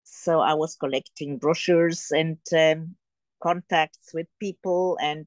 so 0.04 0.40
I 0.40 0.54
was 0.54 0.76
collecting 0.76 1.38
brochures 1.38 2.10
and 2.10 2.38
um, 2.56 2.96
contacts 3.42 4.12
with 4.14 4.26
people, 4.40 4.98
and 5.00 5.26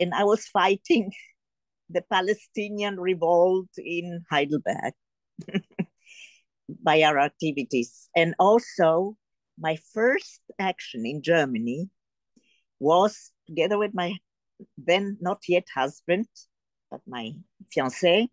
and 0.00 0.14
I 0.14 0.24
was 0.24 0.46
fighting 0.46 1.12
the 1.90 2.02
Palestinian 2.02 2.98
revolt 2.98 3.68
in 3.76 4.24
Heidelberg 4.30 4.94
by 6.82 7.02
our 7.02 7.18
activities, 7.18 8.08
and 8.16 8.34
also 8.38 9.16
my 9.58 9.76
first 9.92 10.40
action 10.58 11.06
in 11.06 11.22
Germany 11.22 11.88
was 12.80 13.30
together 13.46 13.78
with 13.78 13.94
my 13.94 14.14
then 14.78 15.16
not 15.20 15.42
yet 15.48 15.66
husband 15.74 16.26
but 16.94 17.00
my 17.08 17.32
fiance, 17.72 18.28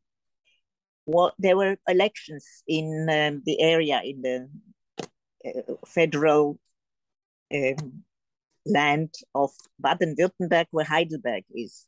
well, 1.07 1.33
there 1.39 1.57
were 1.57 1.77
elections 1.87 2.45
in 2.67 3.07
um, 3.09 3.41
the 3.43 3.59
area 3.59 4.01
in 4.03 4.21
the 4.21 4.49
uh, 5.45 5.73
federal 5.85 6.59
um, 7.53 8.03
land 8.65 9.09
of 9.33 9.49
Baden-Württemberg, 9.79 10.67
where 10.69 10.85
Heidelberg 10.85 11.43
is, 11.55 11.87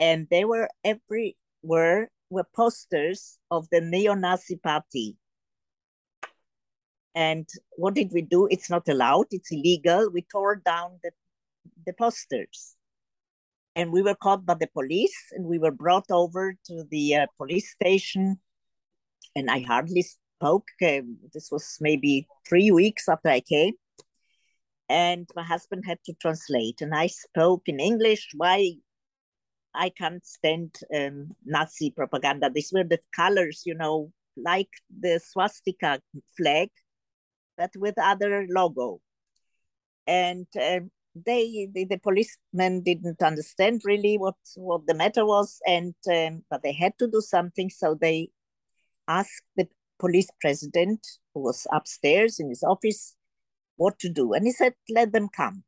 and 0.00 0.26
they 0.30 0.44
were 0.44 0.68
everywhere 0.84 2.10
were 2.30 2.46
posters 2.56 3.38
of 3.50 3.68
the 3.70 3.80
neo-Nazi 3.80 4.56
party. 4.56 5.16
And 7.14 7.48
what 7.72 7.94
did 7.94 8.10
we 8.12 8.22
do? 8.22 8.48
It's 8.50 8.70
not 8.70 8.88
allowed. 8.88 9.26
It's 9.30 9.52
illegal. 9.52 10.10
We 10.10 10.22
tore 10.22 10.56
down 10.56 10.98
the 11.02 11.10
the 11.86 11.92
posters 11.92 12.76
and 13.76 13.92
we 13.92 14.02
were 14.02 14.14
caught 14.14 14.44
by 14.44 14.54
the 14.54 14.66
police 14.66 15.18
and 15.32 15.46
we 15.46 15.58
were 15.58 15.70
brought 15.70 16.10
over 16.10 16.56
to 16.66 16.84
the 16.90 17.16
uh, 17.16 17.26
police 17.36 17.70
station 17.70 18.38
and 19.34 19.50
i 19.50 19.60
hardly 19.60 20.02
spoke 20.02 20.68
uh, 20.82 21.00
this 21.32 21.50
was 21.50 21.76
maybe 21.80 22.26
three 22.48 22.70
weeks 22.70 23.08
after 23.08 23.28
i 23.28 23.40
came 23.40 23.74
and 24.88 25.28
my 25.36 25.42
husband 25.42 25.84
had 25.86 25.98
to 26.04 26.12
translate 26.20 26.80
and 26.80 26.94
i 26.94 27.06
spoke 27.06 27.62
in 27.66 27.78
english 27.80 28.28
why 28.36 28.72
i 29.74 29.88
can't 29.88 30.24
stand 30.24 30.76
um, 30.94 31.30
nazi 31.44 31.90
propaganda. 31.90 32.50
These 32.50 32.72
were 32.72 32.84
the 32.84 33.00
colors 33.14 33.62
you 33.64 33.74
know 33.74 34.12
like 34.36 34.70
the 35.00 35.20
swastika 35.20 36.00
flag 36.36 36.70
but 37.60 37.76
with 37.76 37.94
other 37.98 38.46
logo. 38.48 39.00
And 40.06 40.46
um, 40.56 40.90
they 41.14 41.68
the, 41.72 41.84
the 41.84 41.98
policemen 41.98 42.82
didn't 42.82 43.22
understand 43.22 43.82
really 43.84 44.16
what 44.16 44.36
what 44.56 44.86
the 44.86 44.94
matter 44.94 45.26
was 45.26 45.58
and 45.66 45.94
um, 46.10 46.44
but 46.48 46.62
they 46.62 46.72
had 46.72 46.94
to 46.98 47.06
do 47.06 47.20
something. 47.20 47.68
So 47.68 47.94
they 48.00 48.30
asked 49.06 49.44
the 49.56 49.68
police 49.98 50.30
president 50.40 51.06
who 51.34 51.42
was 51.42 51.66
upstairs 51.70 52.40
in 52.40 52.48
his 52.48 52.62
office 52.62 53.14
what 53.76 53.98
to 53.98 54.08
do. 54.08 54.32
And 54.32 54.46
he 54.46 54.52
said 54.52 54.74
let 54.88 55.12
them 55.12 55.28
come. 55.28 55.64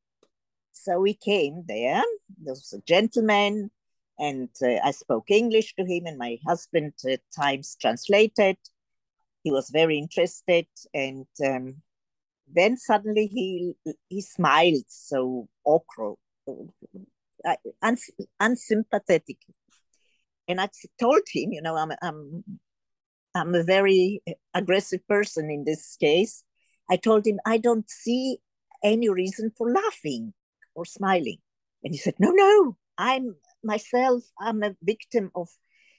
So 0.73 1.01
we 1.01 1.13
came 1.13 1.65
there. 1.69 2.03
There 2.43 2.55
was 2.55 2.73
a 2.73 2.81
gentleman 2.87 3.71
and 4.23 4.49
uh, 4.63 4.79
i 4.89 4.91
spoke 4.91 5.31
english 5.43 5.75
to 5.75 5.85
him 5.85 6.07
and 6.07 6.19
my 6.27 6.33
husband 6.47 6.93
at 7.15 7.21
times 7.43 7.77
translated 7.81 8.57
he 9.45 9.51
was 9.51 9.71
very 9.71 9.99
interested 9.99 10.67
and 10.95 11.27
um, 11.45 11.83
then 12.53 12.77
suddenly 12.77 13.27
he 13.27 13.75
he 14.09 14.21
smiled 14.21 14.85
so 14.89 15.49
awkward, 15.65 16.17
uh, 17.45 17.57
uns, 17.83 18.11
unsympathetic, 18.41 19.39
and 20.49 20.61
I 20.61 20.69
told 21.01 21.23
him, 21.33 21.53
you 21.53 21.63
know, 21.63 21.77
I'm 21.77 21.93
I'm 22.03 22.45
I'm 23.35 23.55
a 23.55 23.65
very 23.65 24.23
aggressive 24.55 25.07
person 25.09 25.51
in 25.51 25.65
this 25.65 25.97
case. 25.97 26.45
I 26.91 26.97
told 26.97 27.27
him 27.27 27.39
I 27.47 27.59
don't 27.59 27.89
see 27.91 28.39
any 28.85 29.09
reason 29.09 29.53
for 29.57 29.73
laughing 29.73 30.35
or 30.75 30.85
smiling. 30.85 31.39
And 31.83 31.95
he 31.95 31.99
said, 31.99 32.15
No, 32.19 32.31
no, 32.31 32.77
I'm 32.99 33.37
myself, 33.65 34.23
I'm 34.41 34.63
a 34.63 34.77
victim 34.83 35.31
of 35.35 35.49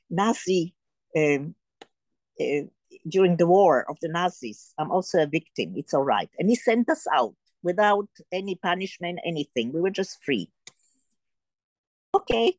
Nazi 0.09 0.75
um, 1.17 1.55
uh, 2.39 2.67
during 3.07 3.37
the 3.37 3.47
war 3.47 3.85
of 3.89 3.97
the 4.01 4.09
Nazis. 4.09 4.73
I'm 4.77 4.91
also 4.91 5.23
a 5.23 5.27
victim. 5.27 5.73
It's 5.75 5.93
all 5.93 6.03
right. 6.03 6.29
And 6.37 6.49
he 6.49 6.55
sent 6.55 6.89
us 6.89 7.05
out 7.13 7.35
without 7.61 8.07
any 8.31 8.55
punishment, 8.55 9.19
anything. 9.25 9.71
We 9.73 9.81
were 9.81 9.89
just 9.89 10.23
free. 10.23 10.49
Okay. 12.15 12.55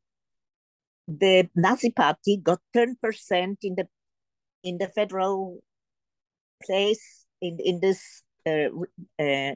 The 1.07 1.49
Nazi 1.55 1.91
party 1.91 2.39
got 2.39 2.61
10% 2.75 2.97
in 3.63 3.75
the 3.75 3.87
in 4.63 4.79
the 4.79 4.89
federal 4.89 5.63
place 6.65 7.27
in, 7.43 7.59
in 7.63 7.81
this 7.81 8.23
uh, 8.47 8.71
uh, 9.23 9.55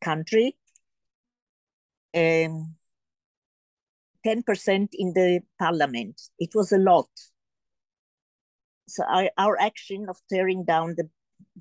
country. 0.00 0.56
Um, 2.14 2.76
10% 4.26 4.88
in 4.92 5.12
the 5.12 5.40
parliament. 5.58 6.20
It 6.38 6.50
was 6.54 6.72
a 6.72 6.78
lot 6.78 7.08
so 8.86 9.04
our, 9.04 9.30
our 9.38 9.60
action 9.60 10.06
of 10.08 10.18
tearing 10.30 10.64
down 10.64 10.94
the, 10.96 11.08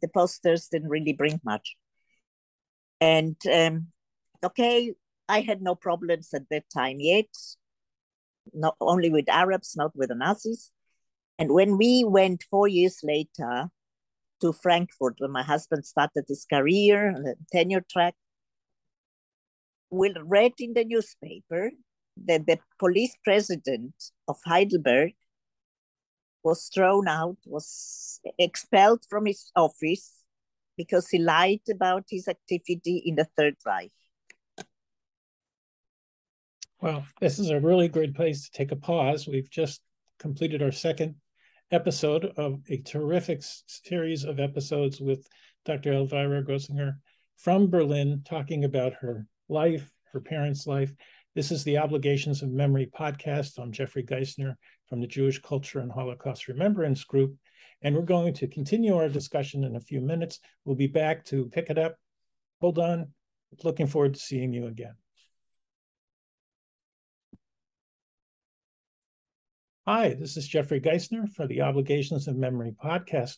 the 0.02 0.08
posters 0.08 0.68
didn't 0.68 0.90
really 0.90 1.14
bring 1.14 1.40
much. 1.44 1.76
And 3.00 3.36
um, 3.52 3.88
okay, 4.44 4.94
I 5.30 5.42
had 5.42 5.62
no 5.62 5.76
problems 5.76 6.30
at 6.34 6.44
that 6.50 6.66
time 6.74 6.98
yet, 7.00 7.26
not 8.54 8.76
only 8.80 9.10
with 9.10 9.30
Arabs, 9.30 9.76
not 9.76 9.96
with 9.96 10.10
the 10.10 10.16
Nazis. 10.16 10.72
And 11.40 11.52
when 11.52 11.78
we 11.78 12.04
went 12.06 12.44
four 12.50 12.68
years 12.68 13.00
later 13.04 13.70
to 14.42 14.54
Frankfurt, 14.54 15.16
when 15.18 15.32
my 15.32 15.44
husband 15.44 15.86
started 15.86 16.26
his 16.28 16.46
career, 16.46 17.36
tenure 17.52 17.86
track, 17.90 18.16
we 19.90 20.14
read 20.24 20.54
in 20.60 20.74
the 20.74 20.84
newspaper 20.84 21.72
that 22.26 22.46
the 22.46 22.60
police 22.80 23.16
president 23.24 23.94
of 24.28 24.38
Heidelberg 24.46 25.14
was 26.44 26.70
thrown 26.74 27.08
out, 27.08 27.38
was 27.46 28.20
expelled 28.38 29.06
from 29.10 29.26
his 29.26 29.52
office 29.56 30.24
because 30.78 31.10
he 31.10 31.20
lied 31.20 31.62
about 31.72 32.06
his 32.10 32.28
activity 32.28 33.04
in 33.06 33.16
the 33.16 33.28
Third 33.38 33.56
Reich. 33.66 33.92
Well, 36.82 37.06
this 37.22 37.40
is 37.40 37.50
a 37.50 37.60
really 37.60 37.88
great 37.88 38.14
place 38.14 38.44
to 38.44 38.52
take 38.52 38.72
a 38.72 38.76
pause. 38.76 39.28
We've 39.28 39.50
just 39.50 39.82
completed 40.20 40.62
our 40.62 40.72
second 40.72 41.16
episode 41.72 42.26
of 42.38 42.60
a 42.70 42.78
terrific 42.82 43.42
series 43.42 44.26
of 44.26 44.40
episodes 44.40 45.00
with 45.00 45.26
Dr. 45.66 45.94
Elvira 45.94 46.44
Groezinger 46.44 46.96
from 47.38 47.70
Berlin, 47.70 48.22
talking 48.26 48.66
about 48.66 48.94
her 48.96 49.26
life, 49.48 49.92
her 50.12 50.20
parents' 50.20 50.68
life. 50.68 50.94
This 51.36 51.52
is 51.52 51.64
the 51.64 51.80
Obligations 51.80 52.44
of 52.44 52.52
Memory 52.52 52.92
podcast. 52.96 53.58
I'm 53.58 53.72
Jeffery 53.72 54.04
Giesener 54.04 54.54
from 54.88 55.02
the 55.02 55.08
Jewish 55.08 55.42
Culture 55.42 55.80
and 55.80 55.92
Holocaust 55.92 56.48
Remembrance 56.48 57.04
Group. 57.06 57.36
And 57.82 57.96
we're 57.96 58.04
going 58.04 58.36
to 58.36 58.48
continue 58.48 58.96
our 58.96 59.10
discussion 59.10 59.64
in 59.64 59.76
a 59.76 59.80
few 59.80 60.00
minutes. 60.00 60.40
We'll 60.64 60.76
be 60.76 60.86
back 60.86 61.26
to 61.26 61.50
pick 61.50 61.72
it 61.72 61.80
up. 61.80 61.96
Hold 62.62 62.78
on. 62.78 63.14
Looking 63.64 63.88
forward 63.88 64.14
to 64.14 64.20
seeing 64.20 64.54
you 64.54 64.68
again. 64.68 64.94
Hi, 69.88 70.14
this 70.14 70.38
is 70.38 70.48
Jeffery 70.48 70.82
Giesener 70.82 71.28
for 71.28 71.48
the 71.48 71.62
Obligations 71.62 72.28
of 72.28 72.36
Memory 72.36 72.76
podcast 72.80 73.38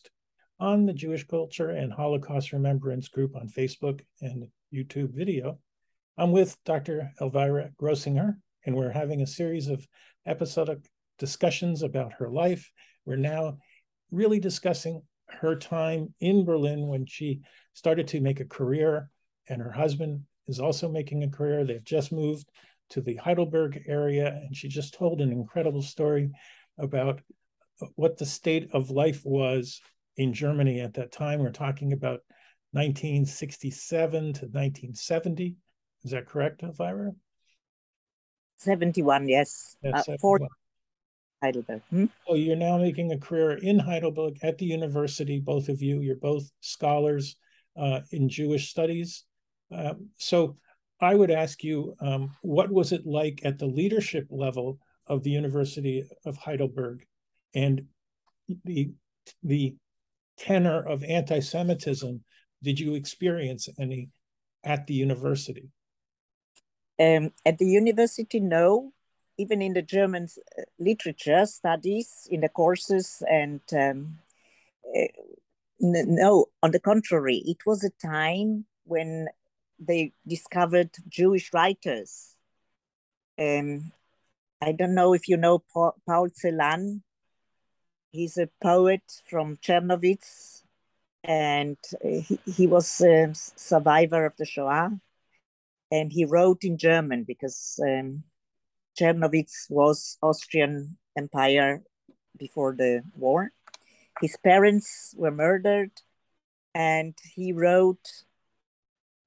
on 0.60 0.84
the 0.84 0.92
Jewish 0.92 1.26
Culture 1.26 1.70
and 1.70 1.90
Holocaust 1.90 2.52
Remembrance 2.52 3.08
Group 3.08 3.34
on 3.36 3.48
Facebook 3.48 4.02
and 4.20 4.48
YouTube 4.70 5.14
video. 5.14 5.58
I'm 6.18 6.32
with 6.32 6.56
Dr. 6.64 7.12
Elvira 7.20 7.72
Groezinger, 7.78 8.36
and 8.64 8.74
we're 8.74 8.90
having 8.90 9.20
a 9.20 9.26
series 9.26 9.68
of 9.68 9.86
episodic 10.26 10.78
discussions 11.18 11.82
about 11.82 12.14
her 12.14 12.30
life. 12.30 12.70
We're 13.04 13.16
now 13.16 13.58
really 14.10 14.40
discussing 14.40 15.02
her 15.28 15.54
time 15.54 16.14
in 16.20 16.46
Berlin 16.46 16.86
when 16.86 17.04
she 17.04 17.42
started 17.74 18.08
to 18.08 18.22
make 18.22 18.40
a 18.40 18.46
career, 18.46 19.10
and 19.50 19.60
her 19.60 19.70
husband 19.70 20.22
is 20.48 20.58
also 20.58 20.88
making 20.88 21.22
a 21.22 21.28
career. 21.28 21.64
They've 21.64 21.84
just 21.84 22.12
moved 22.12 22.48
to 22.90 23.02
the 23.02 23.16
Heidelberg 23.16 23.82
area, 23.86 24.28
and 24.28 24.56
she 24.56 24.68
just 24.68 24.94
told 24.94 25.20
an 25.20 25.32
incredible 25.32 25.82
story 25.82 26.30
about 26.78 27.20
what 27.96 28.16
the 28.16 28.24
state 28.24 28.70
of 28.72 28.88
life 28.88 29.20
was 29.26 29.82
in 30.16 30.32
Germany 30.32 30.80
at 30.80 30.94
that 30.94 31.12
time. 31.12 31.40
We're 31.40 31.50
talking 31.50 31.92
about 31.92 32.20
1967 32.72 34.10
to 34.10 34.46
1970. 34.46 35.56
Is 36.04 36.12
that 36.12 36.26
correct, 36.26 36.62
Elvira? 36.62 37.12
71, 38.56 39.28
yes. 39.28 39.76
Uh, 39.84 40.02
71. 40.02 40.48
Heidelberg. 41.42 41.82
Hmm? 41.90 42.06
So 42.26 42.34
you're 42.34 42.56
now 42.56 42.78
making 42.78 43.12
a 43.12 43.18
career 43.18 43.58
in 43.58 43.78
Heidelberg 43.78 44.38
at 44.42 44.58
the 44.58 44.64
university, 44.64 45.38
both 45.38 45.68
of 45.68 45.82
you. 45.82 46.00
You're 46.00 46.16
both 46.16 46.50
scholars 46.60 47.36
uh, 47.76 48.00
in 48.10 48.28
Jewish 48.28 48.70
studies. 48.70 49.24
Um, 49.70 50.08
so 50.16 50.56
I 51.00 51.14
would 51.14 51.30
ask 51.30 51.62
you, 51.62 51.94
um, 52.00 52.34
what 52.42 52.70
was 52.70 52.92
it 52.92 53.06
like 53.06 53.40
at 53.44 53.58
the 53.58 53.66
leadership 53.66 54.26
level 54.30 54.78
of 55.06 55.22
the 55.22 55.30
University 55.30 56.04
of 56.24 56.36
Heidelberg, 56.36 57.04
and 57.54 57.82
the 58.64 58.92
the 59.42 59.76
tenor 60.38 60.82
of 60.86 61.04
anti-Semitism? 61.04 62.22
Did 62.62 62.80
you 62.80 62.94
experience 62.94 63.68
any 63.78 64.08
at 64.64 64.86
the 64.86 64.94
university? 64.94 65.68
Um, 66.98 67.32
at 67.44 67.58
the 67.58 67.66
university, 67.66 68.40
no 68.40 68.92
even 69.38 69.62
in 69.62 69.74
the 69.74 69.82
German 69.82 70.28
uh, 70.58 70.62
literature 70.78 71.46
studies, 71.46 72.26
in 72.30 72.40
the 72.40 72.48
courses, 72.48 73.22
and 73.28 73.60
um, 73.72 74.18
uh, 74.96 75.06
no, 75.78 76.46
on 76.62 76.70
the 76.70 76.80
contrary, 76.80 77.42
it 77.46 77.58
was 77.66 77.84
a 77.84 77.90
time 78.06 78.64
when 78.84 79.28
they 79.78 80.12
discovered 80.26 80.90
Jewish 81.08 81.52
writers. 81.52 82.34
Um, 83.38 83.92
I 84.62 84.72
don't 84.72 84.94
know 84.94 85.12
if 85.12 85.28
you 85.28 85.36
know 85.36 85.62
Paul 85.72 85.94
Celan. 86.06 87.02
He's 88.10 88.38
a 88.38 88.48
poet 88.62 89.02
from 89.28 89.58
Czernowitz, 89.58 90.62
and 91.22 91.76
he, 92.02 92.40
he 92.46 92.66
was 92.66 93.02
a 93.02 93.32
survivor 93.34 94.24
of 94.24 94.36
the 94.38 94.46
Shoah. 94.46 94.98
And 95.90 96.12
he 96.12 96.24
wrote 96.24 96.64
in 96.64 96.78
German 96.78 97.24
because 97.24 97.80
um, 97.82 98.24
was 99.70 100.18
Austrian 100.22 100.96
Empire 101.16 101.82
before 102.36 102.74
the 102.74 103.02
war. 103.14 103.52
His 104.20 104.36
parents 104.42 105.14
were 105.16 105.30
murdered, 105.30 105.92
and 106.74 107.14
he 107.34 107.52
wrote 107.52 108.24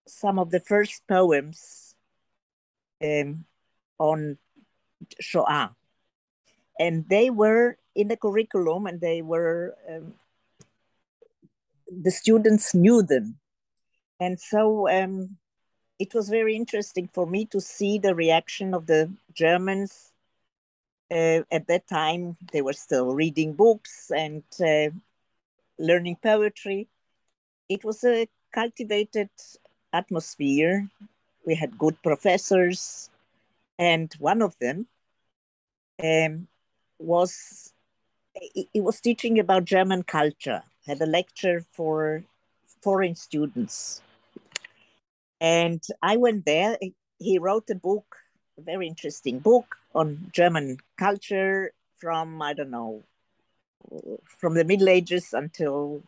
some 0.08 0.40
of 0.40 0.50
the 0.50 0.60
first 0.60 1.04
poems 1.08 1.96
um, 3.04 3.46
on 4.00 4.38
Shoah. 5.20 5.76
And 6.80 7.08
they 7.10 7.30
were 7.30 7.78
in 7.96 8.08
the 8.08 8.18
curriculum, 8.18 8.88
and 8.88 9.00
they 9.00 9.22
were, 9.22 9.76
um, 9.90 10.14
the 11.88 12.12
students 12.12 12.74
knew 12.74 13.04
them. 13.04 13.40
And 14.20 14.40
so 14.40 14.90
um, 14.90 15.38
it 16.00 16.14
was 16.14 16.30
very 16.30 16.56
interesting 16.56 17.10
for 17.14 17.28
me 17.28 17.46
to 17.46 17.60
see 17.60 18.00
the 18.00 18.16
reaction 18.16 18.74
of 18.74 18.88
the 18.88 19.12
Germans. 19.34 20.14
Uh, 21.12 21.42
at 21.52 21.68
that 21.68 21.88
time, 21.88 22.38
they 22.54 22.62
were 22.62 22.74
still 22.74 23.14
reading 23.14 23.54
books 23.54 24.12
and 24.16 24.44
uh, 24.62 24.90
learning 25.78 26.18
poetry. 26.24 26.88
It 27.68 27.84
was 27.84 28.04
a 28.04 28.28
cultivated 28.54 29.30
atmosphere. 29.92 30.88
We 31.46 31.56
had 31.56 31.78
good 31.78 32.02
professors, 32.02 33.10
and 33.78 34.14
one 34.20 34.42
of 34.42 34.58
them 34.60 34.88
um, 36.02 36.48
was 36.98 37.74
he 38.34 38.80
was 38.80 39.02
teaching 39.02 39.40
about 39.40 39.66
German 39.66 40.04
culture. 40.04 40.64
Had 40.86 41.02
a 41.02 41.06
lecture 41.06 41.66
for 41.72 42.24
foreign 42.82 43.16
students 43.16 44.02
and 45.42 45.84
I 46.02 46.18
went 46.18 46.46
there. 46.46 46.78
He 47.18 47.40
wrote 47.40 47.70
a 47.70 47.76
book, 47.76 48.16
a 48.58 48.62
very 48.62 48.88
interesting 48.88 49.40
book 49.40 49.78
on 49.96 50.30
German 50.34 50.78
culture 50.98 51.74
from, 52.00 52.42
I 52.42 52.54
don't 52.54 52.72
know, 52.72 53.04
from 54.26 54.56
the 54.56 54.66
Middle 54.66 54.90
Ages 54.90 55.34
until 55.34 56.04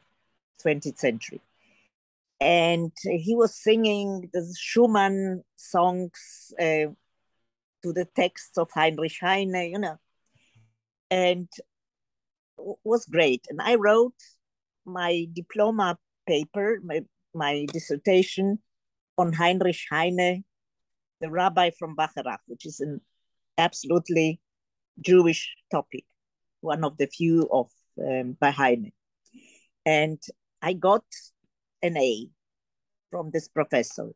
20th 0.63 0.97
century. 0.97 1.41
And 2.39 2.91
he 3.03 3.35
was 3.35 3.55
singing 3.55 4.29
the 4.33 4.53
Schumann 4.59 5.43
songs 5.55 6.53
uh, 6.59 6.89
to 7.83 7.93
the 7.93 8.07
texts 8.15 8.57
of 8.57 8.69
Heinrich 8.73 9.19
Heine, 9.21 9.71
you 9.71 9.79
know, 9.79 9.99
and 11.09 11.47
was 12.83 13.05
great. 13.05 13.45
And 13.49 13.61
I 13.61 13.75
wrote 13.75 14.15
my 14.85 15.27
diploma 15.33 15.99
paper, 16.27 16.79
my, 16.83 17.03
my 17.33 17.67
dissertation 17.71 18.59
on 19.21 19.33
Heinrich 19.33 19.81
Heine, 19.91 20.43
the 21.21 21.29
rabbi 21.29 21.69
from 21.77 21.95
Bacharach, 21.95 22.41
which 22.47 22.65
is 22.65 22.79
an 22.79 23.01
absolutely 23.57 24.41
Jewish 24.99 25.53
topic, 25.69 26.05
one 26.61 26.83
of 26.83 26.97
the 26.97 27.05
few 27.05 27.47
of 27.51 27.69
um, 28.03 28.35
by 28.39 28.49
Heine. 28.49 28.91
And 29.85 30.19
I 30.61 30.73
got 30.73 31.05
an 31.83 31.97
A 31.97 32.29
from 33.11 33.29
this 33.31 33.47
professor. 33.47 34.09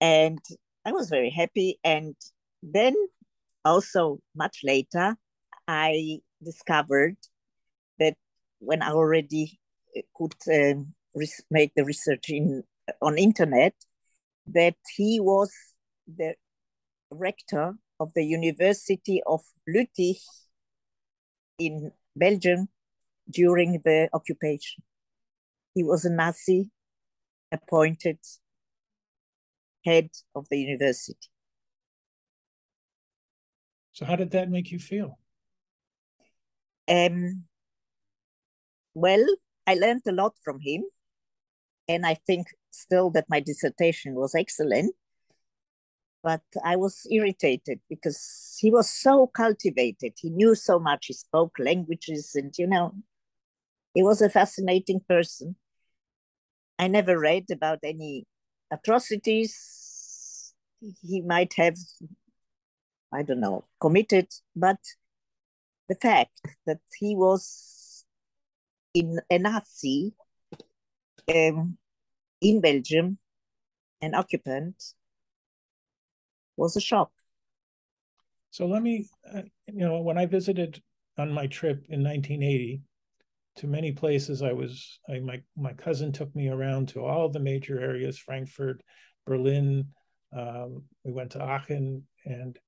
And 0.00 0.40
I 0.84 0.90
was 0.90 1.08
very 1.08 1.30
happy. 1.30 1.78
And 1.84 2.16
then 2.62 2.94
also 3.64 4.18
much 4.34 4.60
later, 4.64 5.16
I 5.68 6.18
discovered 6.42 7.16
that 8.00 8.16
when 8.58 8.82
I 8.82 8.90
already 8.90 9.60
could 10.16 10.34
um, 10.52 10.94
make 11.48 11.74
the 11.76 11.84
research 11.84 12.30
in 12.30 12.64
on 13.00 13.18
internet, 13.18 13.74
that 14.46 14.76
he 14.96 15.20
was 15.20 15.50
the 16.06 16.34
rector 17.10 17.74
of 18.00 18.12
the 18.14 18.24
University 18.24 19.22
of 19.26 19.42
Lüttich 19.68 20.22
in 21.58 21.92
Belgium 22.16 22.68
during 23.30 23.80
the 23.84 24.08
occupation. 24.12 24.82
He 25.74 25.82
was 25.82 26.04
a 26.04 26.10
Nazi 26.10 26.70
appointed 27.52 28.18
head 29.84 30.10
of 30.34 30.46
the 30.50 30.58
university. 30.58 31.28
So, 33.92 34.06
how 34.06 34.16
did 34.16 34.30
that 34.30 34.50
make 34.50 34.70
you 34.70 34.78
feel? 34.78 35.18
Um, 36.88 37.44
well, 38.94 39.24
I 39.66 39.74
learned 39.74 40.02
a 40.06 40.12
lot 40.12 40.34
from 40.42 40.60
him. 40.60 40.84
And 41.88 42.04
I 42.04 42.14
think 42.14 42.48
still 42.70 43.10
that 43.10 43.26
my 43.28 43.40
dissertation 43.40 44.14
was 44.14 44.34
excellent. 44.34 44.94
But 46.22 46.42
I 46.64 46.76
was 46.76 47.06
irritated 47.10 47.80
because 47.88 48.56
he 48.60 48.70
was 48.70 48.90
so 48.90 49.28
cultivated. 49.28 50.14
He 50.18 50.30
knew 50.30 50.54
so 50.54 50.78
much. 50.78 51.06
He 51.06 51.12
spoke 51.12 51.56
languages, 51.58 52.32
and 52.34 52.52
you 52.58 52.66
know, 52.66 52.94
he 53.94 54.02
was 54.02 54.20
a 54.20 54.28
fascinating 54.28 55.00
person. 55.08 55.56
I 56.78 56.88
never 56.88 57.18
read 57.18 57.46
about 57.50 57.80
any 57.82 58.26
atrocities 58.70 60.54
he 60.80 61.20
might 61.22 61.54
have, 61.56 61.76
I 63.12 63.22
don't 63.22 63.40
know, 63.40 63.64
committed, 63.80 64.28
but 64.54 64.78
the 65.88 65.96
fact 65.96 66.40
that 66.66 66.80
he 66.98 67.16
was 67.16 68.04
in 68.94 69.20
a 69.30 69.38
Nazi 69.38 70.14
um, 71.34 71.78
in 72.40 72.60
Belgium, 72.60 73.18
an 74.00 74.14
occupant, 74.14 74.82
was 76.56 76.76
a 76.76 76.80
shock. 76.80 77.10
So 78.50 78.66
let 78.66 78.82
me, 78.82 79.08
uh, 79.32 79.42
you 79.66 79.86
know, 79.86 80.00
when 80.00 80.18
I 80.18 80.26
visited 80.26 80.82
on 81.16 81.32
my 81.32 81.46
trip 81.46 81.84
in 81.88 82.02
1980 82.02 82.82
to 83.56 83.66
many 83.66 83.92
places, 83.92 84.42
I 84.42 84.52
was, 84.52 85.00
I, 85.08 85.20
my, 85.20 85.42
my 85.56 85.72
cousin 85.72 86.12
took 86.12 86.34
me 86.34 86.48
around 86.48 86.88
to 86.90 87.04
all 87.04 87.28
the 87.28 87.40
major 87.40 87.80
areas, 87.80 88.18
Frankfurt, 88.18 88.82
Berlin. 89.26 89.88
Um, 90.36 90.84
we 91.04 91.12
went 91.12 91.32
to 91.32 91.42
Aachen. 91.42 92.04
And 92.24 92.58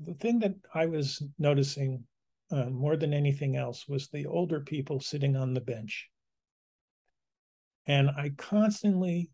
the 0.00 0.14
thing 0.14 0.40
that 0.40 0.54
I 0.74 0.86
was 0.86 1.22
noticing 1.38 2.04
uh, 2.50 2.66
more 2.66 2.96
than 2.96 3.14
anything 3.14 3.56
else 3.56 3.88
was 3.88 4.08
the 4.08 4.26
older 4.26 4.60
people 4.60 5.00
sitting 5.00 5.36
on 5.36 5.54
the 5.54 5.60
bench. 5.60 6.08
And 7.86 8.10
I 8.10 8.32
constantly 8.36 9.30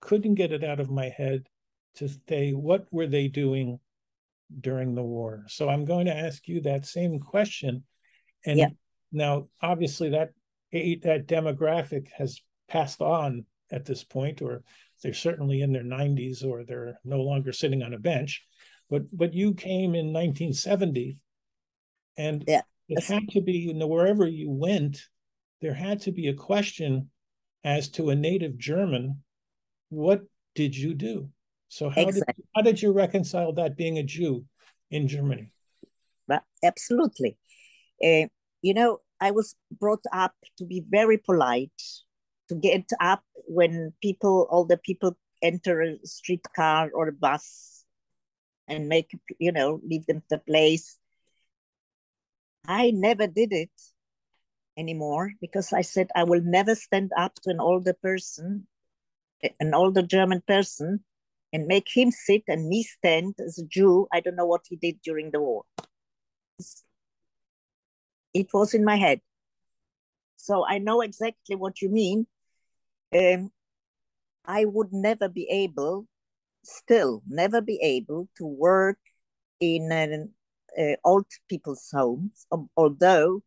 couldn't 0.00 0.34
get 0.34 0.52
it 0.52 0.64
out 0.64 0.80
of 0.80 0.90
my 0.90 1.08
head 1.08 1.48
to 1.96 2.08
say, 2.28 2.52
what 2.52 2.86
were 2.92 3.06
they 3.06 3.28
doing 3.28 3.80
during 4.60 4.94
the 4.94 5.02
war? 5.02 5.44
So 5.48 5.68
I'm 5.68 5.84
going 5.84 6.06
to 6.06 6.16
ask 6.16 6.46
you 6.46 6.60
that 6.62 6.86
same 6.86 7.18
question. 7.18 7.84
And 8.46 8.58
yeah. 8.58 8.68
now, 9.12 9.48
obviously, 9.60 10.10
that 10.10 10.30
that 10.70 11.26
demographic 11.26 12.08
has 12.16 12.40
passed 12.68 13.00
on 13.00 13.46
at 13.72 13.84
this 13.84 14.04
point, 14.04 14.42
or 14.42 14.62
they're 15.02 15.14
certainly 15.14 15.62
in 15.62 15.72
their 15.72 15.82
90s, 15.82 16.44
or 16.44 16.64
they're 16.64 16.98
no 17.04 17.20
longer 17.20 17.52
sitting 17.52 17.82
on 17.82 17.94
a 17.94 17.98
bench. 17.98 18.44
But 18.90 19.04
but 19.16 19.34
you 19.34 19.54
came 19.54 19.94
in 19.94 20.12
1970, 20.12 21.18
and 22.16 22.44
yeah. 22.46 22.62
it 22.88 23.04
had 23.04 23.28
to 23.30 23.40
be 23.40 23.52
you 23.52 23.74
know, 23.74 23.86
wherever 23.86 24.26
you 24.26 24.50
went, 24.50 25.02
there 25.60 25.74
had 25.74 26.02
to 26.02 26.12
be 26.12 26.28
a 26.28 26.34
question 26.34 27.10
as 27.64 27.88
to 27.90 28.10
a 28.10 28.14
native 28.14 28.56
German, 28.58 29.22
what 29.88 30.22
did 30.54 30.76
you 30.76 30.94
do? 30.94 31.28
So 31.68 31.90
how 31.90 32.02
exactly. 32.02 32.34
did 32.36 32.44
how 32.54 32.62
did 32.62 32.82
you 32.82 32.92
reconcile 32.92 33.52
that 33.54 33.76
being 33.76 33.98
a 33.98 34.02
Jew 34.02 34.44
in 34.90 35.08
Germany? 35.08 35.52
Well, 36.26 36.40
absolutely. 36.62 37.36
Uh, 38.02 38.26
you 38.62 38.74
know, 38.74 39.00
I 39.20 39.30
was 39.30 39.54
brought 39.70 40.04
up 40.12 40.34
to 40.58 40.64
be 40.64 40.84
very 40.88 41.18
polite, 41.18 41.82
to 42.48 42.54
get 42.54 42.88
up 43.00 43.22
when 43.46 43.92
people, 44.02 44.46
all 44.50 44.64
the 44.64 44.78
people 44.78 45.16
enter 45.42 45.82
a 45.82 45.96
streetcar 46.04 46.90
or 46.94 47.08
a 47.08 47.12
bus 47.12 47.84
and 48.66 48.88
make, 48.88 49.10
you 49.38 49.52
know, 49.52 49.80
leave 49.88 50.06
them 50.06 50.22
the 50.30 50.38
place. 50.38 50.98
I 52.66 52.90
never 52.90 53.26
did 53.26 53.52
it 53.52 53.70
anymore 54.78 55.32
because 55.40 55.72
I 55.72 55.82
said 55.82 56.08
I 56.14 56.24
will 56.24 56.40
never 56.42 56.74
stand 56.74 57.10
up 57.16 57.34
to 57.42 57.50
an 57.50 57.60
older 57.60 57.92
person, 57.92 58.66
an 59.60 59.74
older 59.74 60.02
German 60.02 60.42
person, 60.46 61.04
and 61.52 61.66
make 61.66 61.88
him 61.94 62.10
sit 62.10 62.44
and 62.46 62.68
me 62.68 62.82
stand 62.82 63.34
as 63.44 63.58
a 63.58 63.64
Jew. 63.64 64.06
I 64.12 64.20
don't 64.20 64.36
know 64.36 64.46
what 64.46 64.64
he 64.68 64.76
did 64.76 65.00
during 65.02 65.30
the 65.30 65.40
war. 65.40 65.64
It 68.34 68.48
was 68.52 68.74
in 68.74 68.84
my 68.84 68.96
head. 68.96 69.20
So 70.36 70.64
I 70.66 70.78
know 70.78 71.00
exactly 71.00 71.56
what 71.56 71.82
you 71.82 71.88
mean. 71.88 72.26
Um, 73.14 73.50
I 74.44 74.64
would 74.64 74.92
never 74.92 75.28
be 75.28 75.48
able, 75.50 76.06
still 76.62 77.22
never 77.28 77.60
be 77.60 77.78
able 77.82 78.28
to 78.36 78.46
work 78.46 78.98
in 79.60 79.90
an 79.90 80.32
uh, 80.78 80.96
old 81.04 81.26
people's 81.48 81.88
homes, 81.92 82.46
although 82.76 83.42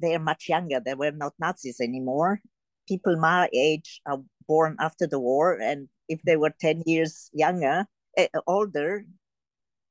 they 0.00 0.14
are 0.14 0.20
much 0.20 0.48
younger. 0.48 0.80
They 0.80 0.94
were 0.94 1.12
not 1.12 1.34
Nazis 1.38 1.80
anymore. 1.80 2.40
People 2.88 3.16
my 3.16 3.48
age 3.54 4.00
are 4.06 4.20
born 4.46 4.76
after 4.78 5.06
the 5.06 5.18
war, 5.18 5.58
and 5.60 5.88
if 6.08 6.22
they 6.22 6.36
were 6.36 6.54
10 6.60 6.82
years 6.86 7.30
younger, 7.32 7.86
uh, 8.18 8.26
older, 8.46 9.06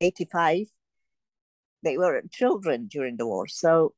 85, 0.01 0.67
they 1.83 1.97
were 1.97 2.21
children 2.31 2.87
during 2.87 3.17
the 3.17 3.25
war. 3.25 3.47
So 3.47 3.93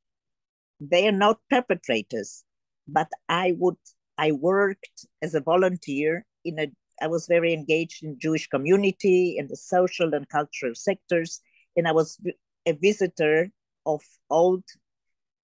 they 0.80 1.07
are 1.07 1.11
not 1.11 1.40
perpetrators. 1.49 2.44
But 2.88 3.10
I 3.30 3.53
would, 3.57 3.77
I 4.18 4.32
worked 4.32 5.06
as 5.22 5.34
a 5.34 5.41
volunteer 5.41 6.26
in 6.44 6.60
a, 6.60 6.68
I 7.02 7.07
was 7.07 7.27
very 7.27 7.53
engaged 7.53 8.03
in 8.03 8.19
Jewish 8.19 8.48
community 8.48 9.38
in 9.38 9.48
the 9.48 9.57
social 9.57 10.14
and 10.14 10.27
cultural 10.30 10.76
sectors. 10.76 11.41
And 11.76 11.88
I 11.88 11.91
was 11.91 12.19
a 12.65 12.73
visitor 12.73 13.49
of 13.86 14.02
old 14.30 14.64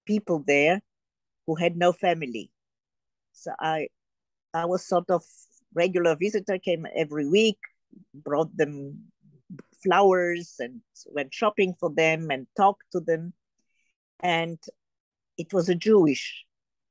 people 0.05 0.43
there 0.45 0.81
who 1.47 1.55
had 1.55 1.75
no 1.75 1.91
family. 1.91 2.51
So 3.33 3.51
I, 3.59 3.87
I 4.53 4.65
was 4.65 4.85
sort 4.85 5.09
of 5.09 5.23
regular 5.73 6.15
visitor, 6.15 6.57
came 6.57 6.85
every 6.95 7.27
week, 7.27 7.57
brought 8.13 8.55
them 8.55 9.11
flowers 9.83 10.55
and 10.59 10.81
went 11.07 11.33
shopping 11.33 11.73
for 11.79 11.89
them 11.89 12.29
and 12.29 12.47
talked 12.55 12.83
to 12.91 12.99
them. 12.99 13.33
And 14.21 14.59
it 15.37 15.53
was 15.53 15.69
a 15.69 15.75
Jewish 15.75 16.45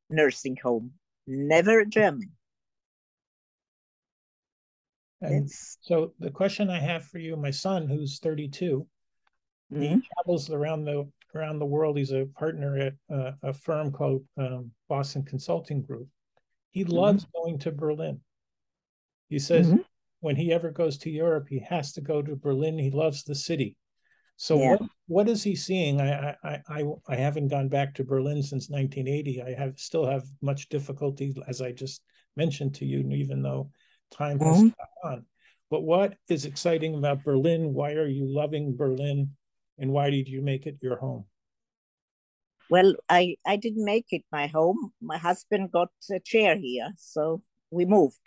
nursing 0.09 0.57
home, 0.63 0.93
never 1.27 1.85
German. 1.85 2.33
And 5.23 5.51
so 5.51 6.15
the 6.19 6.31
question 6.31 6.71
I 6.71 6.81
have 6.81 7.05
for 7.05 7.19
you, 7.19 7.37
my 7.37 7.51
son, 7.51 7.87
who's 7.87 8.19
32, 8.21 8.87
mm-hmm. 9.73 9.83
he 9.83 10.03
travels 10.15 10.51
around 10.51 10.85
the 10.85 11.09
around 11.35 11.59
the 11.59 11.67
world. 11.67 11.97
He's 11.97 12.13
a 12.13 12.27
partner 12.39 12.77
at 12.79 12.95
uh, 13.13 13.33
a 13.43 13.53
firm 13.53 13.93
called 13.93 14.25
um, 14.37 14.71
Boston 14.89 15.25
Consulting 15.25 15.83
Group. 15.83 16.09
He 16.71 16.85
mm-hmm. 16.85 16.93
loves 16.93 17.27
going 17.35 17.59
to 17.61 17.73
Berlin. 17.73 18.21
He 19.29 19.39
says 19.39 19.69
mm-hmm. 19.69 19.83
when 20.21 20.37
he 20.37 20.53
ever 20.53 20.71
goes 20.71 20.99
to 20.99 21.11
Europe, 21.11 21.47
he 21.49 21.61
has 21.61 21.93
to 21.93 22.01
go 22.01 22.23
to 22.23 22.37
Berlin. 22.37 22.79
He 22.79 22.91
loves 22.91 23.23
the 23.23 23.35
city. 23.35 23.77
So 24.37 24.59
yeah. 24.59 24.71
what 24.71 24.83
what 25.07 25.29
is 25.29 25.43
he 25.43 25.55
seeing? 25.55 26.01
I, 26.01 26.35
I 26.43 26.63
I 26.67 26.85
I 27.09 27.17
haven't 27.17 27.49
gone 27.49 27.69
back 27.69 27.95
to 27.95 28.05
Berlin 28.05 28.43
since 28.43 28.71
1980. 28.71 29.43
I 29.43 29.53
have 29.53 29.79
still 29.79 30.07
have 30.07 30.25
much 30.41 30.71
difficulty, 30.71 31.35
as 31.47 31.61
I 31.61 31.73
just 31.73 32.03
mentioned 32.37 32.75
to 32.77 32.87
you, 32.87 33.01
even 33.11 33.43
though 33.43 33.71
time 34.11 34.39
has 34.39 34.57
mm-hmm. 34.57 34.69
gone 34.69 35.13
on. 35.13 35.27
But 35.71 35.83
what 35.83 36.15
is 36.29 36.47
exciting 36.47 36.95
about 36.95 37.23
Berlin? 37.23 37.75
Why 37.75 37.93
are 37.93 38.09
you 38.09 38.27
loving 38.27 38.77
Berlin? 38.77 39.31
And 39.81 39.91
why 39.93 40.11
did 40.11 40.29
you 40.29 40.43
make 40.43 40.67
it 40.67 40.79
your 40.81 40.97
home? 40.99 41.25
Well, 42.71 42.95
I, 43.09 43.37
I 43.45 43.57
didn't 43.57 43.85
make 43.85 44.07
it 44.13 44.23
my 44.31 44.47
home. 44.47 44.93
My 45.03 45.19
husband 45.19 45.73
got 45.73 45.91
a 46.13 46.21
chair 46.21 46.57
here, 46.57 46.93
so 46.97 47.43
we 47.73 47.85
moved. 47.85 48.21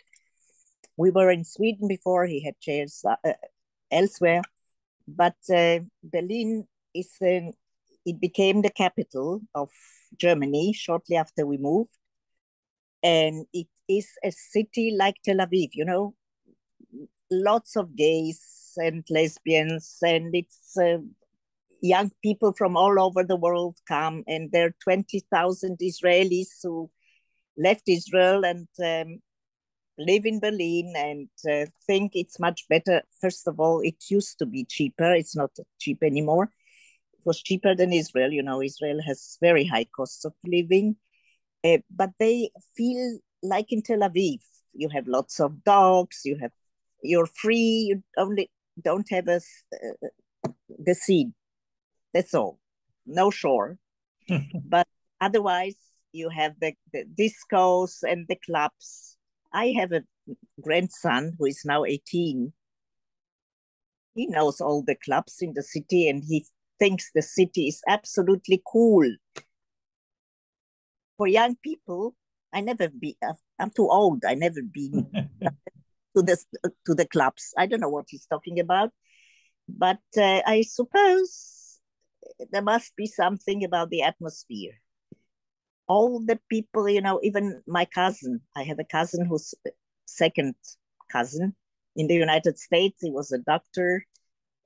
we 0.96 1.10
were 1.10 1.30
in 1.30 1.44
Sweden 1.44 1.88
before. 1.88 2.26
He 2.26 2.44
had 2.44 2.60
chairs 2.60 3.04
uh, 3.04 3.32
elsewhere, 3.90 4.42
but 5.08 5.36
uh, 5.54 5.80
Berlin 6.02 6.66
is 6.94 7.10
um, 7.22 7.52
it 8.04 8.20
became 8.20 8.62
the 8.62 8.70
capital 8.70 9.40
of 9.54 9.70
Germany 10.18 10.72
shortly 10.74 11.16
after 11.16 11.46
we 11.46 11.56
moved, 11.56 11.96
and 13.02 13.46
it 13.52 13.68
is 13.88 14.08
a 14.22 14.30
city 14.30 14.94
like 14.96 15.16
Tel 15.24 15.38
Aviv. 15.38 15.70
You 15.72 15.84
know, 15.84 16.14
lots 17.30 17.76
of 17.76 17.96
gays 17.96 18.72
and 18.76 19.04
lesbians, 19.10 19.98
and 20.02 20.34
it's 20.34 20.76
uh, 20.76 20.98
young 21.84 22.10
people 22.22 22.52
from 22.54 22.76
all 22.76 22.98
over 22.98 23.22
the 23.22 23.36
world 23.36 23.76
come, 23.86 24.24
and 24.26 24.50
there 24.50 24.66
are 24.68 24.76
twenty 24.82 25.20
thousand 25.30 25.78
Israelis 25.78 26.52
who 26.62 26.90
left 27.56 27.82
Israel 27.86 28.44
and 28.44 28.68
um, 28.92 29.20
live 29.98 30.24
in 30.26 30.40
Berlin 30.40 30.92
and 30.96 31.28
uh, 31.52 31.66
think 31.86 32.12
it's 32.14 32.40
much 32.40 32.66
better. 32.68 33.02
First 33.20 33.46
of 33.46 33.60
all, 33.60 33.80
it 33.80 33.96
used 34.08 34.38
to 34.38 34.46
be 34.46 34.64
cheaper. 34.64 35.12
It's 35.14 35.36
not 35.36 35.50
cheap 35.78 36.02
anymore. 36.02 36.50
It 37.12 37.24
was 37.24 37.42
cheaper 37.42 37.74
than 37.74 37.92
Israel. 37.92 38.32
You 38.32 38.42
know, 38.42 38.62
Israel 38.62 39.00
has 39.06 39.38
very 39.40 39.64
high 39.64 39.88
costs 39.98 40.24
of 40.24 40.32
living, 40.56 40.96
uh, 41.62 41.78
but 41.90 42.10
they 42.18 42.50
feel 42.76 43.18
like 43.42 43.70
in 43.72 43.82
Tel 43.82 44.00
Aviv. 44.00 44.40
You 44.76 44.88
have 44.88 45.06
lots 45.06 45.38
of 45.38 45.62
dogs. 45.62 46.22
You 46.24 46.36
have 46.42 46.50
you're 47.02 47.32
free. 47.42 47.76
You 47.88 48.02
only 48.16 48.50
don't 48.82 49.08
have 49.10 49.28
a 49.28 49.36
uh, 49.36 50.08
the 50.88 50.94
sea. 50.94 51.30
That's 52.14 52.32
all. 52.32 52.58
No 53.04 53.30
shore. 53.30 53.76
but 54.64 54.86
otherwise, 55.20 55.76
you 56.12 56.30
have 56.30 56.54
the, 56.60 56.72
the 56.92 57.04
discos 57.18 58.02
and 58.02 58.26
the 58.28 58.36
clubs 58.46 59.14
I 59.54 59.72
have 59.78 59.92
a 59.92 60.02
grandson 60.60 61.36
who 61.38 61.46
is 61.46 61.62
now 61.64 61.84
18. 61.84 62.52
He 64.16 64.26
knows 64.26 64.60
all 64.60 64.82
the 64.82 64.96
clubs 64.96 65.36
in 65.40 65.54
the 65.54 65.62
city 65.62 66.08
and 66.08 66.24
he 66.28 66.44
thinks 66.78 67.10
the 67.14 67.22
city 67.22 67.68
is 67.68 67.80
absolutely 67.88 68.60
cool. 68.66 69.08
For 71.16 71.28
young 71.28 71.54
people, 71.62 72.16
I 72.52 72.60
never 72.60 72.88
be. 72.88 73.16
Uh, 73.24 73.34
I'm 73.60 73.70
too 73.70 73.88
old. 73.88 74.24
I 74.26 74.34
never 74.34 74.60
been 74.60 75.06
to 76.16 76.22
the 76.22 76.36
to 76.86 76.94
the 76.94 77.06
clubs. 77.06 77.54
I 77.56 77.66
don't 77.66 77.80
know 77.80 77.88
what 77.88 78.06
he's 78.08 78.26
talking 78.26 78.58
about, 78.58 78.90
but 79.68 80.02
uh, 80.16 80.42
I 80.44 80.62
suppose 80.62 81.53
there 82.50 82.62
must 82.62 82.94
be 82.96 83.06
something 83.06 83.64
about 83.64 83.90
the 83.90 84.02
atmosphere 84.02 84.74
all 85.86 86.20
the 86.20 86.38
people, 86.48 86.88
you 86.88 87.00
know, 87.00 87.20
even 87.22 87.62
my 87.66 87.84
cousin, 87.84 88.40
I 88.56 88.62
have 88.64 88.78
a 88.78 88.84
cousin 88.84 89.26
who's 89.26 89.54
second 90.06 90.54
cousin 91.10 91.54
in 91.96 92.06
the 92.06 92.14
United 92.14 92.58
States. 92.58 93.00
He 93.02 93.10
was 93.10 93.32
a 93.32 93.38
doctor, 93.38 94.06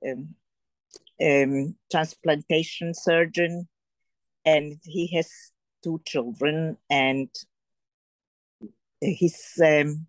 um, 0.07 0.35
um, 1.21 1.75
transplantation 1.91 2.93
surgeon, 2.93 3.67
and 4.45 4.79
he 4.83 5.07
has 5.15 5.29
two 5.83 6.01
children, 6.05 6.77
and 6.89 7.29
his 9.01 9.59
um, 9.63 10.07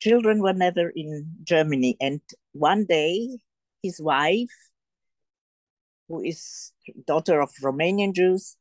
children 0.00 0.42
were 0.42 0.52
never 0.52 0.90
in 0.94 1.30
Germany. 1.44 1.96
And 2.00 2.20
one 2.52 2.84
day, 2.84 3.38
his 3.82 4.00
wife, 4.00 4.50
who 6.08 6.22
is 6.22 6.72
daughter 7.06 7.40
of 7.40 7.50
Romanian 7.62 8.14
Jews, 8.14 8.56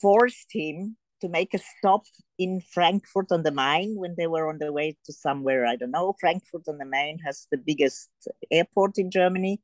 forced 0.00 0.48
him 0.52 0.96
to 1.20 1.28
make 1.28 1.54
a 1.54 1.58
stop 1.58 2.02
in 2.38 2.60
Frankfurt 2.60 3.30
on 3.30 3.42
the 3.42 3.50
Main 3.50 3.96
when 3.96 4.14
they 4.18 4.26
were 4.26 4.48
on 4.48 4.58
the 4.58 4.72
way 4.72 4.96
to 5.06 5.12
somewhere. 5.12 5.64
I 5.64 5.76
don't 5.76 5.90
know. 5.90 6.14
Frankfurt 6.20 6.68
on 6.68 6.78
the 6.78 6.84
Main 6.84 7.18
has 7.24 7.46
the 7.50 7.56
biggest 7.56 8.10
airport 8.50 8.98
in 8.98 9.10
Germany. 9.10 9.60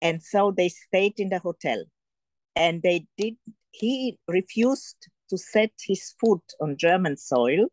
And 0.00 0.20
so 0.20 0.50
they 0.50 0.68
stayed 0.68 1.20
in 1.20 1.28
the 1.28 1.38
hotel. 1.38 1.84
And 2.56 2.82
they 2.82 3.06
did, 3.16 3.36
he 3.70 4.18
refused 4.26 5.08
to 5.30 5.38
set 5.38 5.70
his 5.80 6.14
foot 6.20 6.42
on 6.60 6.76
German 6.76 7.16
soil. 7.16 7.66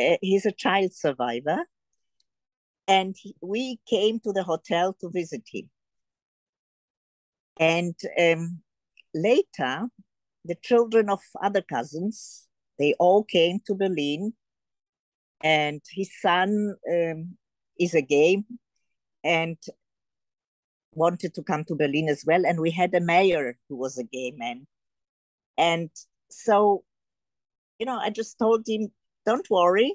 Uh, 0.00 0.16
he's 0.20 0.46
a 0.46 0.52
child 0.52 0.94
survivor. 0.94 1.66
And 2.88 3.14
he, 3.18 3.34
we 3.40 3.78
came 3.88 4.20
to 4.20 4.32
the 4.32 4.42
hotel 4.42 4.94
to 5.00 5.10
visit 5.10 5.42
him. 5.46 5.70
And 7.58 7.94
um, 8.20 8.62
later, 9.14 9.88
the 10.44 10.56
children 10.62 11.08
of 11.08 11.20
other 11.42 11.62
cousins, 11.62 12.48
they 12.78 12.94
all 12.98 13.22
came 13.22 13.60
to 13.66 13.74
Berlin, 13.74 14.32
and 15.42 15.80
his 15.90 16.10
son 16.20 16.74
um, 16.90 17.36
is 17.78 17.94
a 17.94 18.02
gay 18.02 18.42
and 19.24 19.56
wanted 20.94 21.34
to 21.34 21.42
come 21.42 21.64
to 21.64 21.74
Berlin 21.74 22.08
as 22.08 22.24
well. 22.26 22.44
And 22.44 22.60
we 22.60 22.70
had 22.70 22.94
a 22.94 23.00
mayor 23.00 23.56
who 23.68 23.76
was 23.76 23.98
a 23.98 24.04
gay 24.04 24.32
man. 24.36 24.66
And 25.56 25.90
so, 26.30 26.84
you 27.78 27.86
know, 27.86 27.98
I 27.98 28.10
just 28.10 28.38
told 28.38 28.66
him, 28.66 28.92
don't 29.26 29.48
worry. 29.50 29.94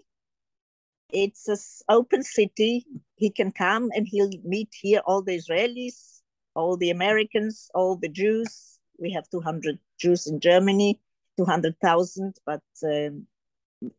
It's 1.11 1.47
an 1.47 1.57
open 1.89 2.23
city. 2.23 2.85
He 3.15 3.29
can 3.29 3.51
come 3.51 3.89
and 3.95 4.07
he'll 4.07 4.29
meet 4.43 4.69
here 4.81 5.01
all 5.05 5.21
the 5.21 5.37
Israelis, 5.37 6.21
all 6.55 6.77
the 6.77 6.89
Americans, 6.89 7.69
all 7.73 7.95
the 7.95 8.09
Jews, 8.09 8.77
we 8.99 9.11
have 9.11 9.29
200 9.29 9.79
Jews 9.99 10.27
in 10.27 10.39
Germany, 10.39 10.99
200,000, 11.37 12.35
but 12.45 12.61
um, 12.83 13.27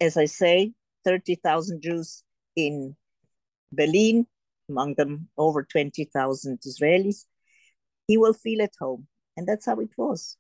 as 0.01 0.17
I 0.17 0.25
say, 0.25 0.73
30,000 1.05 1.83
Jews 1.83 2.25
in 2.57 2.97
Berlin, 3.73 4.27
among 4.69 4.95
them 4.95 5.29
over 5.37 5.63
20,000 5.63 6.61
Israelis. 6.67 7.25
He 8.07 8.19
will 8.19 8.35
feel 8.35 8.63
at 8.63 8.73
home. 8.79 9.07
And 9.37 9.47
that's 9.47 9.67
how 9.67 9.79
it 9.79 9.91
was. 9.97 10.37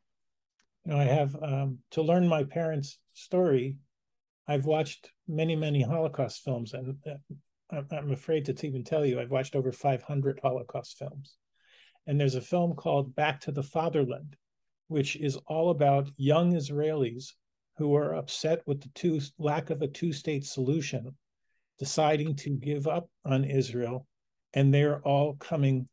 You 0.84 0.92
know, 0.92 0.98
I 0.98 1.04
have, 1.04 1.36
um, 1.40 1.78
to 1.92 2.02
learn 2.02 2.26
my 2.26 2.42
parents' 2.42 2.98
story, 3.12 3.76
I've 4.48 4.64
watched 4.64 5.12
many, 5.28 5.54
many 5.54 5.82
Holocaust 5.82 6.42
films, 6.42 6.72
and 6.72 6.96
uh, 7.06 7.82
I'm 7.92 8.12
afraid 8.12 8.46
to 8.46 8.66
even 8.66 8.82
tell 8.82 9.04
you, 9.04 9.20
I've 9.20 9.30
watched 9.30 9.54
over 9.54 9.72
500 9.72 10.40
Holocaust 10.42 10.96
films. 10.96 11.36
And 12.06 12.18
there's 12.18 12.34
a 12.34 12.40
film 12.40 12.74
called 12.74 13.14
Back 13.14 13.40
to 13.42 13.52
the 13.52 13.62
Fatherland, 13.62 14.36
which 14.88 15.16
is 15.16 15.36
all 15.46 15.68
about 15.68 16.10
young 16.16 16.54
Israelis 16.54 17.34
who 17.76 17.94
are 17.94 18.14
upset 18.14 18.62
with 18.66 18.80
the 18.80 18.88
two 18.94 19.20
lack 19.38 19.68
of 19.68 19.82
a 19.82 19.86
two-state 19.86 20.46
solution, 20.46 21.14
deciding 21.78 22.34
to 22.36 22.50
give 22.50 22.86
up 22.88 23.08
on 23.26 23.44
Israel, 23.44 24.06
and 24.54 24.72
they're 24.72 25.00
all 25.00 25.34
coming 25.34 25.86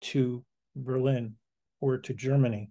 to 0.00 0.44
Berlin 0.76 1.34
or 1.80 1.98
to 1.98 2.14
Germany. 2.14 2.70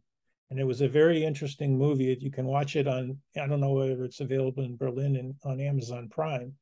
And 0.50 0.60
it 0.60 0.64
was 0.64 0.82
a 0.82 0.88
very 0.88 1.24
interesting 1.24 1.78
movie. 1.78 2.16
You 2.20 2.32
can 2.32 2.46
watch 2.46 2.76
it 2.76 2.88
on, 2.88 3.18
I 3.36 3.48
don't 3.48 3.62
know 3.62 3.74
whether 3.74 4.04
it's 4.04 4.20
available 4.20 4.64
in 4.64 4.78
Berlin 4.78 5.16
and 5.16 5.34
on 5.44 5.60
Amazon 5.60 6.08
Prime, 6.10 6.54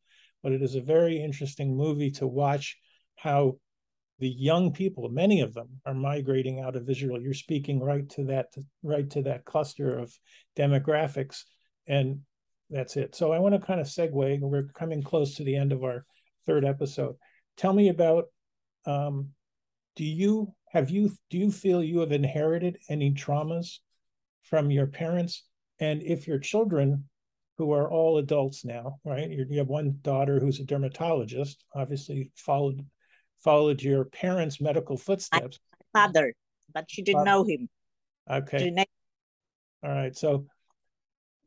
but 0.41 0.51
it 0.53 0.61
is 0.61 0.75
a 0.75 0.81
very 0.81 1.21
interesting 1.21 1.75
movie 1.75 2.11
to 2.11 2.27
watch 2.27 2.77
how 3.15 3.57
the 4.19 4.29
young 4.29 4.71
people, 4.71 5.09
many 5.09 5.41
of 5.41 5.53
them 5.53 5.67
are 5.85 5.93
migrating 5.93 6.61
out 6.61 6.75
of 6.75 6.89
Israel. 6.89 7.21
You're 7.21 7.33
speaking 7.33 7.81
right 7.81 8.07
to 8.11 8.23
that, 8.25 8.53
right 8.83 9.09
to 9.11 9.21
that 9.23 9.43
cluster 9.43 9.97
of 9.97 10.17
demographics, 10.55 11.43
and 11.87 12.19
that's 12.69 12.95
it. 12.95 13.15
So 13.15 13.33
I 13.33 13.39
want 13.39 13.53
to 13.53 13.65
kind 13.65 13.81
of 13.81 13.87
segue. 13.87 14.39
We're 14.39 14.63
coming 14.73 15.03
close 15.03 15.35
to 15.35 15.43
the 15.43 15.55
end 15.55 15.73
of 15.73 15.83
our 15.83 16.05
third 16.45 16.63
episode. 16.63 17.15
Tell 17.57 17.73
me 17.73 17.89
about. 17.89 18.25
Um, 18.85 19.29
do 19.95 20.03
you 20.03 20.53
have 20.73 20.89
you 20.89 21.11
do 21.29 21.37
you 21.37 21.51
feel 21.51 21.83
you 21.83 21.99
have 21.99 22.11
inherited 22.11 22.79
any 22.89 23.11
traumas 23.11 23.79
from 24.43 24.71
your 24.71 24.87
parents? 24.87 25.43
And 25.79 26.01
if 26.01 26.27
your 26.27 26.39
children, 26.39 27.05
who 27.57 27.71
are 27.71 27.89
all 27.89 28.17
adults 28.17 28.65
now, 28.65 28.99
right? 29.05 29.29
You 29.29 29.59
have 29.59 29.67
one 29.67 29.99
daughter 30.01 30.39
who's 30.39 30.59
a 30.59 30.63
dermatologist, 30.65 31.63
obviously 31.75 32.31
followed 32.35 32.85
followed 33.43 33.81
your 33.81 34.05
parents' 34.05 34.61
medical 34.61 34.97
footsteps. 34.97 35.59
My 35.93 36.01
father, 36.01 36.33
but 36.73 36.85
she 36.89 37.01
didn't 37.01 37.25
know 37.25 37.43
him. 37.43 37.69
Okay. 38.29 38.73
All 39.83 39.91
right. 39.91 40.15
So, 40.15 40.47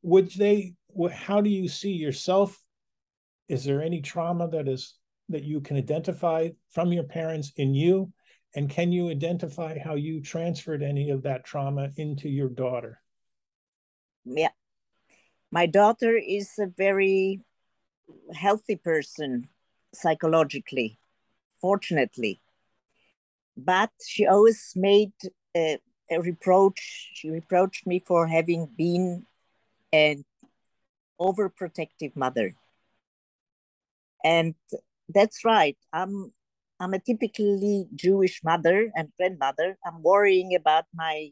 would 0.03 0.31
they? 0.33 0.75
How 1.13 1.41
do 1.41 1.51
you 1.51 1.69
see 1.69 1.93
yourself? 1.93 2.57
Is 3.49 3.65
there 3.65 3.83
any 3.83 4.01
trauma 4.01 4.49
that 4.49 4.69
is 4.69 4.95
that 5.29 5.43
you 5.43 5.61
can 5.61 5.77
identify 5.77 6.51
from 6.71 6.93
your 6.93 7.05
parents 7.05 7.53
in 7.57 7.75
you, 7.75 8.13
and 8.57 8.69
can 8.69 8.91
you 8.91 9.11
identify 9.11 9.79
how 9.79 9.95
you 9.95 10.21
transferred 10.21 10.83
any 10.83 11.11
of 11.11 11.23
that 11.23 11.45
trauma 11.45 11.91
into 11.97 12.29
your 12.29 12.49
daughter? 12.49 13.01
Yeah, 14.25 14.51
my 15.51 15.67
daughter 15.67 16.17
is 16.17 16.51
a 16.59 16.67
very 16.67 17.41
healthy 18.35 18.77
person 18.77 19.49
psychologically 19.95 20.99
fortunately. 21.61 22.41
But 23.57 23.91
she 24.07 24.27
always 24.27 24.73
made 24.77 25.13
a, 25.57 25.79
a 26.11 26.21
reproach. 26.21 27.11
She 27.15 27.31
reproached 27.31 27.87
me 27.87 28.03
for 28.07 28.27
having 28.27 28.69
been 28.77 29.27
an 29.93 30.25
overprotective 31.21 32.15
mother. 32.15 32.55
And 34.23 34.55
that's 35.09 35.45
right. 35.45 35.77
I'm 35.93 36.33
I'm 36.79 36.95
a 36.95 36.99
typically 36.99 37.87
Jewish 37.95 38.43
mother 38.45 38.91
and 38.95 39.09
grandmother. 39.19 39.79
I'm 39.85 40.03
worrying 40.03 40.55
about 40.55 40.85
my 40.95 41.31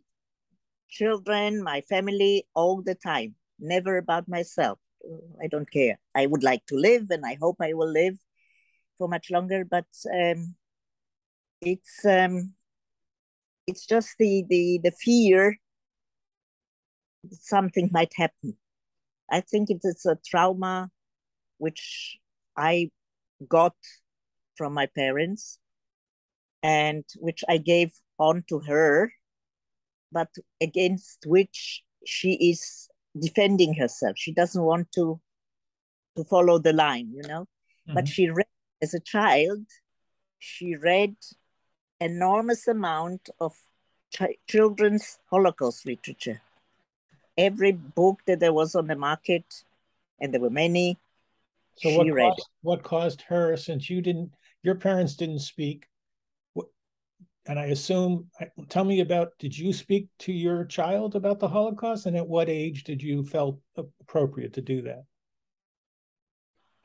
children, 0.89 1.63
my 1.63 1.83
family 1.83 2.47
all 2.55 2.83
the 2.83 2.95
time, 2.95 3.35
never 3.59 3.99
about 3.99 4.29
myself. 4.29 4.79
I 5.43 5.49
don't 5.49 5.71
care. 5.71 5.99
I 6.15 6.27
would 6.27 6.43
like 6.43 6.65
to 6.67 6.77
live 6.77 7.11
and 7.11 7.25
I 7.27 7.37
hope 7.41 7.57
I 7.61 7.75
will 7.75 7.91
live 7.91 8.17
for 8.97 9.09
much 9.09 9.31
longer, 9.31 9.65
but 9.65 9.87
um, 10.13 10.55
it's 11.61 12.05
um, 12.07 12.55
it's 13.67 13.87
just 13.87 14.17
the 14.19 14.45
the 14.49 14.81
the 14.83 14.93
fear 14.93 15.59
something 17.31 17.91
might 17.93 18.13
happen. 18.15 18.57
I 19.31 19.41
think 19.41 19.71
it 19.71 19.81
is 19.83 20.07
a 20.07 20.17
trauma 20.25 20.91
which 21.59 22.19
I 22.57 22.91
got 23.49 23.75
from 24.57 24.73
my 24.73 24.87
parents 24.87 25.59
and 26.63 27.05
which 27.19 27.45
I 27.49 27.59
gave 27.59 27.93
on 28.19 28.45
to 28.49 28.61
her, 28.61 29.13
but 30.11 30.29
against 30.61 31.27
which 31.27 31.83
she 32.07 32.35
is 32.51 32.89
defending 33.19 33.75
herself. 33.75 34.17
She 34.17 34.33
doesn't 34.33 34.63
want 34.63 34.91
to 34.93 35.21
to 36.17 36.25
follow 36.25 36.59
the 36.59 36.73
line, 36.73 37.13
you 37.13 37.23
know. 37.29 37.43
Mm-hmm. 37.43 37.95
But 37.95 38.09
she 38.09 38.31
read 38.31 38.47
as 38.81 38.95
a 38.95 39.01
child, 39.01 39.67
she 40.39 40.77
read 40.77 41.17
enormous 42.01 42.69
amount 42.69 43.31
of 43.41 43.53
ch- 44.11 44.39
children's 44.49 45.19
Holocaust 45.31 45.87
literature. 45.87 46.41
Every 47.37 47.73
book 47.73 48.21
that 48.27 48.41
there 48.41 48.53
was 48.53 48.75
on 48.75 48.87
the 48.87 48.97
market, 48.97 49.45
and 50.21 50.33
there 50.33 50.41
were 50.41 50.51
many. 50.51 50.99
So 51.77 51.91
what 51.97 52.07
caused, 52.17 52.49
what 52.63 52.83
caused 52.85 53.23
her, 53.23 53.57
since 53.57 53.91
you 53.91 54.01
didn't, 54.01 54.33
your 54.65 54.75
parents 54.77 55.15
didn't 55.15 55.41
speak, 55.41 55.87
and 57.47 57.59
I 57.59 57.67
assume, 57.67 58.31
tell 58.71 58.85
me 58.85 59.01
about, 59.01 59.33
did 59.39 59.57
you 59.57 59.73
speak 59.75 60.09
to 60.21 60.33
your 60.33 60.65
child 60.65 61.15
about 61.15 61.39
the 61.39 61.49
Holocaust, 61.49 62.07
and 62.07 62.17
at 62.17 62.27
what 62.27 62.49
age 62.49 62.85
did 62.85 63.03
you 63.03 63.25
felt 63.25 63.61
appropriate 63.77 64.55
to 64.55 64.63
do 64.63 64.83
that? 64.83 65.05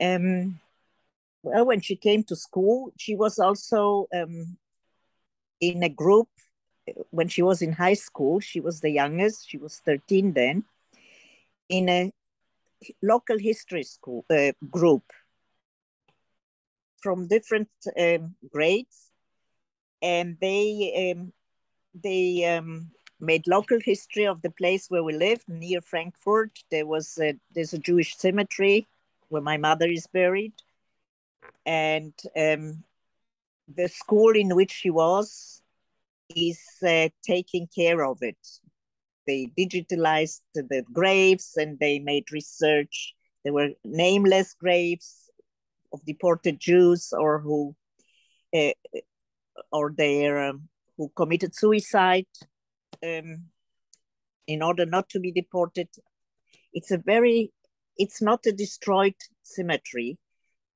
Um, 0.02 0.60
well, 1.42 1.64
when 1.64 1.80
she 1.80 1.96
came 1.96 2.22
to 2.24 2.36
school, 2.36 2.92
she 2.98 3.16
was 3.16 3.38
also 3.38 4.06
um, 4.14 4.58
in 5.60 5.82
a 5.82 5.88
group 5.88 6.28
when 7.10 7.28
she 7.28 7.40
was 7.40 7.62
in 7.62 7.72
high 7.72 7.94
school. 7.94 8.40
She 8.40 8.60
was 8.60 8.80
the 8.80 8.90
youngest, 8.90 9.48
she 9.48 9.56
was 9.56 9.80
13 9.86 10.34
then, 10.34 10.64
in 11.70 11.88
a 11.88 12.12
local 13.02 13.38
history 13.38 13.84
school 13.84 14.26
uh, 14.30 14.52
group 14.70 15.04
from 17.00 17.28
different 17.28 17.68
um, 17.98 18.34
grades. 18.50 19.10
And 20.02 20.36
they 20.40 21.12
um, 21.12 21.32
they 21.94 22.44
um, 22.44 22.90
made 23.20 23.46
local 23.46 23.78
history 23.80 24.26
of 24.26 24.42
the 24.42 24.50
place 24.50 24.86
where 24.88 25.04
we 25.04 25.12
lived 25.12 25.48
near 25.48 25.80
Frankfurt. 25.80 26.58
There 26.70 26.86
was 26.86 27.18
a, 27.20 27.34
there's 27.54 27.74
a 27.74 27.78
Jewish 27.78 28.16
cemetery 28.16 28.86
where 29.28 29.42
my 29.42 29.56
mother 29.56 29.88
is 29.88 30.06
buried 30.06 30.54
and 31.66 32.14
um, 32.36 32.82
the 33.74 33.88
school 33.88 34.34
in 34.34 34.54
which 34.54 34.72
she 34.72 34.90
was 34.90 35.62
is 36.34 36.60
uh, 36.86 37.08
taking 37.22 37.68
care 37.68 38.04
of 38.04 38.18
it. 38.22 38.38
They 39.26 39.50
digitalized 39.58 40.40
the 40.54 40.84
graves 40.92 41.56
and 41.56 41.78
they 41.78 41.98
made 41.98 42.32
research. 42.32 43.14
There 43.44 43.52
were 43.52 43.70
nameless 43.84 44.54
graves 44.54 45.19
of 45.92 46.04
deported 46.04 46.60
Jews 46.60 47.12
or 47.12 47.40
who, 47.40 47.74
uh, 48.54 48.72
or 49.72 49.92
their 49.96 50.50
um, 50.50 50.68
who 50.96 51.10
committed 51.16 51.54
suicide 51.54 52.26
um, 53.02 53.44
in 54.46 54.62
order 54.62 54.86
not 54.86 55.08
to 55.10 55.20
be 55.20 55.32
deported. 55.32 55.88
It's 56.72 56.90
a 56.90 56.98
very, 56.98 57.52
it's 57.96 58.20
not 58.22 58.46
a 58.46 58.52
destroyed 58.52 59.14
cemetery 59.42 60.18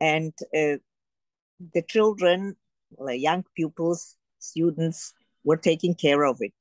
and 0.00 0.32
uh, 0.54 0.78
the 1.72 1.82
children, 1.88 2.56
the 2.98 3.16
young 3.16 3.44
pupils, 3.54 4.16
students 4.38 5.12
were 5.44 5.56
taking 5.56 5.94
care 5.94 6.24
of 6.24 6.38
it. 6.40 6.52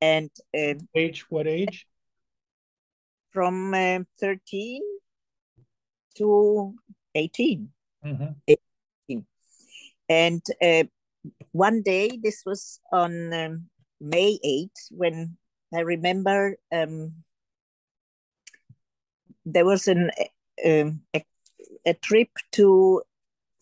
And 0.00 0.30
uh, 0.54 0.74
age, 0.94 1.24
what 1.30 1.46
age? 1.46 1.86
From 3.30 3.72
uh, 3.74 4.00
13 4.20 4.82
to 6.16 6.74
18. 7.14 7.68
Mm-hmm. 8.06 9.18
And 10.08 10.42
uh, 10.62 10.84
one 11.50 11.82
day, 11.82 12.18
this 12.22 12.42
was 12.46 12.80
on 12.92 13.32
um, 13.32 13.66
May 14.00 14.38
8, 14.44 14.70
when 14.90 15.36
I 15.74 15.80
remember 15.80 16.56
um, 16.72 17.24
there 19.44 19.64
was 19.64 19.88
an 19.88 20.10
um, 20.64 21.02
a 21.14 21.24
a 21.84 21.94
trip 21.94 22.30
to 22.52 23.02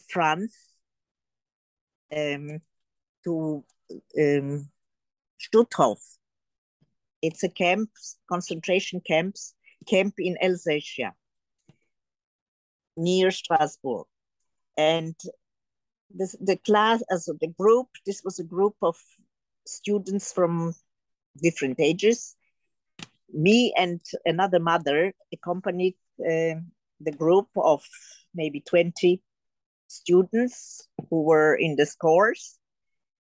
France, 0.08 0.56
um, 2.14 2.60
to 3.24 3.64
um, 4.18 4.70
Struthof. 5.40 5.98
It's 7.22 7.42
a 7.42 7.48
camp, 7.48 7.90
concentration 8.28 9.00
camps, 9.00 9.54
camp 9.86 10.14
in 10.18 10.36
Alsatia, 10.42 11.12
near 12.96 13.30
Strasbourg. 13.30 14.06
And 14.76 15.14
this, 16.10 16.36
the 16.40 16.56
class, 16.56 17.02
as 17.10 17.26
the 17.26 17.52
group, 17.58 17.88
this 18.06 18.22
was 18.24 18.38
a 18.38 18.44
group 18.44 18.74
of 18.82 18.96
students 19.66 20.32
from 20.32 20.74
different 21.42 21.80
ages. 21.80 22.36
Me 23.32 23.72
and 23.76 24.00
another 24.24 24.60
mother 24.60 25.12
accompanied 25.32 25.96
uh, 26.20 26.60
the 27.00 27.12
group 27.16 27.48
of 27.56 27.84
maybe 28.34 28.60
20 28.60 29.20
students 29.88 30.88
who 31.10 31.22
were 31.22 31.54
in 31.54 31.76
this 31.76 31.94
course, 31.94 32.58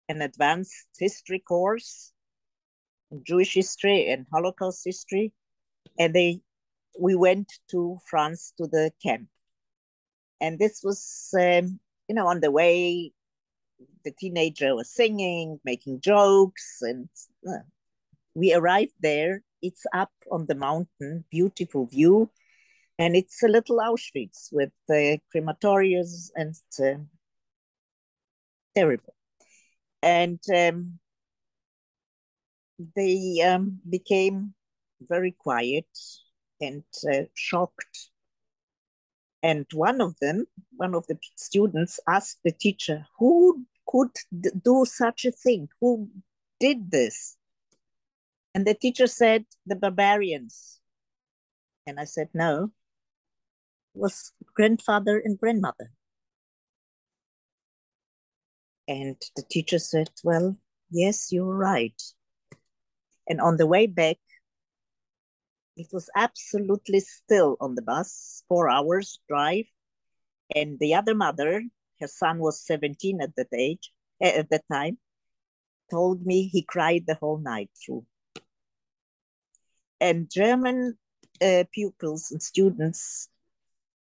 an 0.07 0.21
advanced 0.21 0.87
history 0.97 1.39
course, 1.39 2.11
Jewish 3.23 3.53
history 3.53 4.11
and 4.11 4.25
Holocaust 4.31 4.81
history. 4.85 5.33
And 5.97 6.13
they 6.13 6.41
we 6.99 7.15
went 7.15 7.51
to 7.71 7.97
France 8.09 8.53
to 8.57 8.67
the 8.67 8.91
camp. 9.01 9.27
And 10.41 10.59
this 10.59 10.81
was, 10.83 11.33
um, 11.33 11.79
you 12.07 12.15
know, 12.15 12.27
on 12.27 12.39
the 12.39 12.51
way, 12.51 13.11
the 14.03 14.11
teenager 14.11 14.75
was 14.75 14.89
singing, 14.89 15.59
making 15.63 16.01
jokes, 16.01 16.79
and 16.81 17.09
uh, 17.47 17.63
we 18.33 18.53
arrived 18.53 18.93
there. 19.01 19.43
It's 19.61 19.85
up 19.93 20.11
on 20.31 20.45
the 20.47 20.55
mountain, 20.55 21.25
beautiful 21.29 21.85
view 21.85 22.29
and 22.99 23.15
it's 23.15 23.41
a 23.41 23.47
little 23.47 23.77
Auschwitz 23.77 24.49
with 24.51 24.71
the 24.89 25.19
crematoriums 25.33 26.31
and 26.35 26.53
uh, 26.83 27.01
terrible. 28.75 29.15
And 30.03 30.39
um, 30.53 30.99
they 32.95 33.41
um, 33.41 33.79
became 33.89 34.53
very 34.99 35.31
quiet 35.31 35.87
and 36.59 36.83
uh, 37.09 37.23
shocked. 37.33 38.09
And 39.41 39.65
one 39.73 40.01
of 40.01 40.19
them, 40.19 40.47
one 40.75 40.93
of 40.93 41.07
the 41.07 41.17
students, 41.35 41.99
asked 42.07 42.39
the 42.43 42.51
teacher, 42.51 43.07
"Who 43.19 43.65
could 43.85 44.11
do 44.63 44.85
such 44.85 45.25
a 45.25 45.31
thing? 45.31 45.69
Who 45.79 46.09
did 46.59 46.91
this?" 46.91 47.37
And 48.53 48.65
the 48.67 48.73
teacher 48.73 49.07
said, 49.07 49.45
"The 49.65 49.75
barbarians." 49.75 50.81
And 51.87 51.99
I 51.99 52.05
said, 52.05 52.29
"No, 52.33 52.71
it 53.95 53.99
was 53.99 54.33
grandfather 54.53 55.17
and 55.17 55.39
grandmother. 55.39 55.91
And 58.87 59.17
the 59.35 59.43
teacher 59.43 59.77
said, 59.77 60.09
Well, 60.23 60.57
yes, 60.89 61.31
you're 61.31 61.55
right. 61.55 62.01
And 63.27 63.39
on 63.39 63.57
the 63.57 63.67
way 63.67 63.85
back, 63.85 64.17
it 65.79 65.87
was 65.93 66.09
absolutely 66.15 66.99
still 66.99 67.55
on 67.61 67.75
the 67.75 67.81
bus, 67.81 68.43
four 68.49 68.69
hours 68.69 69.19
drive. 69.27 69.65
And 70.55 70.77
the 70.79 70.93
other 70.93 71.15
mother, 71.15 71.63
her 72.01 72.07
son 72.07 72.39
was 72.39 72.65
17 72.65 73.21
at 73.21 73.35
that 73.37 73.47
age, 73.55 73.91
eh, 74.21 74.39
at 74.39 74.49
that 74.49 74.63
time, 74.71 74.97
told 75.89 76.25
me 76.25 76.47
he 76.47 76.63
cried 76.63 77.05
the 77.07 77.15
whole 77.15 77.37
night 77.37 77.69
through. 77.81 78.05
And 80.01 80.29
German 80.29 80.97
uh, 81.41 81.63
pupils 81.71 82.31
and 82.31 82.43
students 82.43 83.29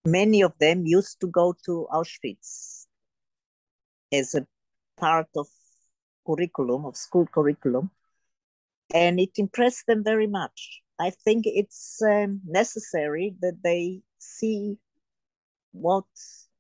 many 0.07 0.43
of 0.43 0.57
them 0.59 0.87
used 0.87 1.21
to 1.21 1.27
go 1.27 1.55
to 1.67 1.87
Auschwitz 1.93 2.87
as 4.13 4.35
a 4.35 4.47
part 4.97 5.29
of 5.37 5.49
curriculum, 6.27 6.87
of 6.87 6.97
school 6.97 7.27
curriculum, 7.27 7.91
and 8.95 9.19
it 9.19 9.31
impressed 9.37 9.87
them 9.87 10.05
very 10.05 10.29
much. 10.29 10.83
I 10.99 11.11
think 11.11 11.45
it's 11.47 12.01
um, 12.03 12.41
necessary 12.47 13.35
that 13.41 13.63
they 13.63 14.01
see 14.19 14.79
what 15.73 16.05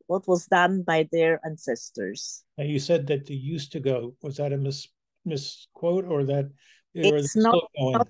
what 0.06 0.28
was 0.28 0.46
done 0.46 0.82
by 0.82 1.08
their 1.10 1.40
ancestors. 1.44 2.44
Now 2.58 2.64
you 2.64 2.78
said 2.78 3.06
that 3.08 3.26
they 3.26 3.34
used 3.34 3.72
to 3.72 3.80
go. 3.80 4.14
Was 4.22 4.36
that 4.36 4.52
a 4.52 4.56
mis 4.56 4.88
misquote 5.24 6.04
or 6.06 6.24
that 6.24 6.50
it's 6.94 7.34
not, 7.36 7.70
not 7.76 8.08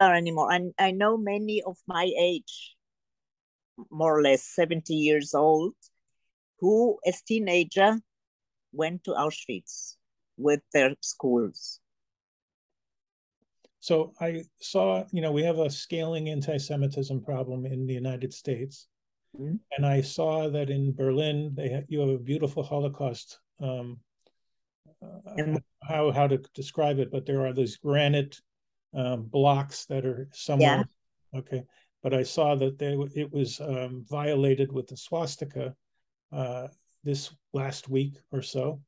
anymore? 0.00 0.52
And 0.52 0.72
I 0.78 0.92
know 0.92 1.16
many 1.16 1.62
of 1.62 1.78
my 1.86 2.10
age, 2.18 2.76
more 3.90 4.18
or 4.18 4.22
less 4.22 4.44
70 4.44 4.94
years 4.94 5.34
old, 5.34 5.74
who 6.60 6.98
as 7.06 7.22
teenager 7.22 7.98
went 8.72 9.04
to 9.04 9.10
Auschwitz 9.10 9.96
with 10.36 10.60
their 10.72 10.94
schools. 11.00 11.80
So 13.82 14.12
I 14.20 14.44
saw, 14.60 15.02
you 15.10 15.20
know, 15.20 15.32
we 15.32 15.42
have 15.42 15.58
a 15.58 15.68
scaling 15.68 16.28
anti-Semitism 16.28 17.20
problem 17.24 17.66
in 17.66 17.84
the 17.84 17.92
United 17.92 18.32
States, 18.32 18.86
mm-hmm. 19.36 19.56
and 19.76 19.84
I 19.84 20.02
saw 20.02 20.48
that 20.50 20.70
in 20.70 20.94
Berlin 20.94 21.52
they 21.56 21.68
have, 21.70 21.84
you 21.88 21.98
have 21.98 22.10
a 22.10 22.18
beautiful 22.18 22.62
Holocaust. 22.62 23.40
Um, 23.60 23.98
uh, 25.02 25.58
how 25.82 26.12
how 26.12 26.28
to 26.28 26.38
describe 26.54 27.00
it, 27.00 27.10
but 27.10 27.26
there 27.26 27.44
are 27.44 27.52
these 27.52 27.76
granite 27.76 28.40
um, 28.94 29.24
blocks 29.24 29.84
that 29.86 30.06
are 30.06 30.28
somewhere. 30.32 30.88
Yeah. 31.32 31.40
Okay, 31.40 31.62
but 32.04 32.14
I 32.14 32.22
saw 32.22 32.54
that 32.54 32.78
they 32.78 32.96
it 33.16 33.32
was 33.32 33.60
um, 33.60 34.04
violated 34.08 34.70
with 34.70 34.86
the 34.86 34.96
swastika 34.96 35.74
uh, 36.30 36.68
this 37.02 37.34
last 37.52 37.88
week 37.88 38.14
or 38.30 38.42
so, 38.42 38.80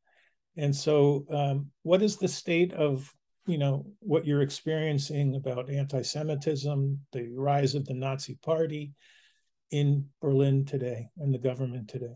and 0.56 0.74
so 0.74 1.26
um, 1.30 1.72
what 1.82 2.00
is 2.00 2.16
the 2.16 2.28
state 2.28 2.72
of 2.74 3.12
you 3.46 3.58
know 3.58 3.86
what 4.00 4.26
you're 4.26 4.42
experiencing 4.42 5.34
about 5.34 5.70
anti-Semitism, 5.70 6.98
the 7.12 7.28
rise 7.36 7.74
of 7.74 7.84
the 7.84 7.94
Nazi 7.94 8.36
Party 8.42 8.92
in 9.70 10.06
Berlin 10.20 10.64
today, 10.64 11.08
and 11.18 11.32
the 11.32 11.38
government 11.38 11.88
today? 11.88 12.14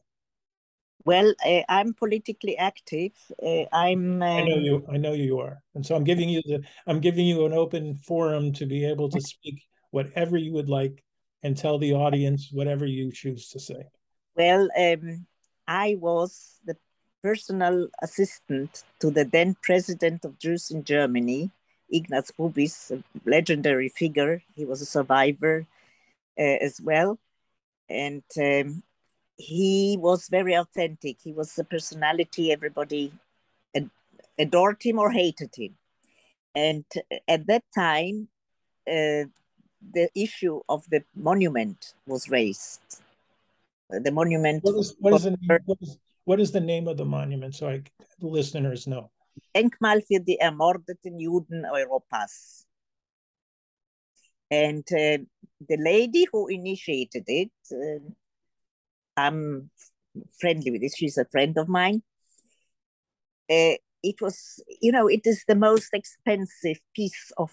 Well, 1.05 1.33
uh, 1.45 1.63
I'm 1.69 1.95
politically 1.95 2.57
active. 2.59 3.13
Uh, 3.43 3.65
I'm. 3.73 4.23
Um... 4.23 4.23
I 4.23 4.43
know 4.45 4.57
you. 4.57 4.87
I 4.93 4.97
know 4.97 5.13
you 5.13 5.39
are, 5.39 5.63
and 5.75 5.85
so 5.85 5.95
I'm 5.95 6.05
giving 6.05 6.29
you 6.29 6.43
the. 6.45 6.63
I'm 6.87 7.01
giving 7.01 7.27
you 7.27 7.47
an 7.47 7.53
open 7.53 7.95
forum 7.95 8.53
to 8.55 8.67
be 8.67 8.85
able 8.85 9.09
to 9.11 9.21
speak 9.21 9.63
whatever 9.91 10.37
you 10.37 10.53
would 10.53 10.69
like, 10.69 11.03
and 11.43 11.57
tell 11.57 11.79
the 11.79 11.95
audience 11.95 12.51
whatever 12.53 12.85
you 12.85 13.13
choose 13.13 13.49
to 13.51 13.61
say. 13.61 13.85
Well, 14.35 14.69
um, 14.77 15.27
I 15.67 15.97
was 15.99 16.59
the 16.65 16.77
personal 17.23 17.89
assistant 18.03 18.85
to 19.01 19.11
the 19.11 19.24
then 19.24 19.57
president 19.62 20.24
of 20.24 20.39
Jews 20.39 20.70
in 20.70 20.85
Germany, 20.85 21.51
Ignaz 21.90 22.32
Bubis, 22.39 22.90
a 22.90 23.03
legendary 23.28 23.89
figure. 23.89 24.43
He 24.55 24.65
was 24.65 24.82
a 24.82 24.86
survivor 24.86 25.66
uh, 26.39 26.59
as 26.61 26.81
well. 26.81 27.19
And 27.89 28.23
um, 28.39 28.82
he 29.36 29.97
was 29.99 30.28
very 30.28 30.55
authentic. 30.55 31.16
He 31.23 31.32
was 31.32 31.59
a 31.59 31.65
personality, 31.65 32.53
everybody 32.53 33.12
ad- 33.74 33.90
adored 34.39 34.82
him 34.82 34.99
or 34.99 35.11
hated 35.11 35.55
him. 35.57 35.77
And 36.55 36.85
at 37.27 37.47
that 37.47 37.65
time, 37.74 38.28
uh, 38.86 39.31
the 39.93 40.09
issue 40.15 40.61
of 40.69 40.89
the 40.90 41.05
monument 41.15 41.95
was 42.07 42.28
raised. 42.28 43.01
The 43.90 44.11
monument. 44.11 44.65
What 44.65 44.74
is, 44.74 44.95
what 44.99 45.15
is, 45.15 45.23
the, 45.23 45.31
name, 45.31 45.61
what 45.65 45.78
is, 45.81 45.97
what 46.29 46.41
is 46.41 46.53
the 46.53 46.61
name 46.61 46.87
of 46.89 46.99
the 46.99 47.07
monument 47.07 47.55
so 47.55 47.71
I, 47.71 47.83
listeners 48.21 48.87
know? 48.87 49.11
Denkmal 49.55 50.03
für 50.03 50.21
die 50.21 50.39
ermordeten 50.39 51.19
Juden 51.19 51.65
Europas. 51.65 52.67
And 54.51 54.85
uh, 54.93 55.25
the 55.67 55.79
lady 55.79 56.27
who 56.31 56.49
initiated 56.49 57.25
it, 57.29 57.51
uh, 57.73 58.01
I'm 59.17 59.71
friendly 60.39 60.71
with 60.71 60.83
this, 60.83 60.97
she's 60.97 61.17
a 61.17 61.25
friend 61.25 61.57
of 61.57 61.67
mine. 61.67 62.03
Uh, 63.49 63.81
it 64.03 64.21
was, 64.21 64.63
you 64.83 64.93
know, 64.93 65.09
it 65.09 65.27
is 65.27 65.45
the 65.49 65.57
most 65.57 65.95
expensive 65.95 66.79
piece 66.95 67.33
of, 67.39 67.53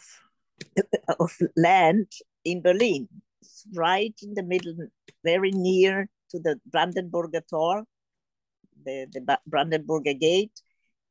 of 1.20 1.32
land 1.56 2.08
in 2.44 2.62
Berlin. 2.62 3.08
It's 3.42 3.64
right 3.74 4.16
in 4.22 4.34
the 4.34 4.44
middle, 4.44 4.76
very 5.24 5.52
near 5.52 6.10
to 6.32 6.40
the 6.40 6.60
Brandenburger 6.70 7.48
Tor 7.50 7.86
the, 8.86 9.08
the 9.12 9.40
Brandenburger 9.50 10.20
Gate 10.20 10.62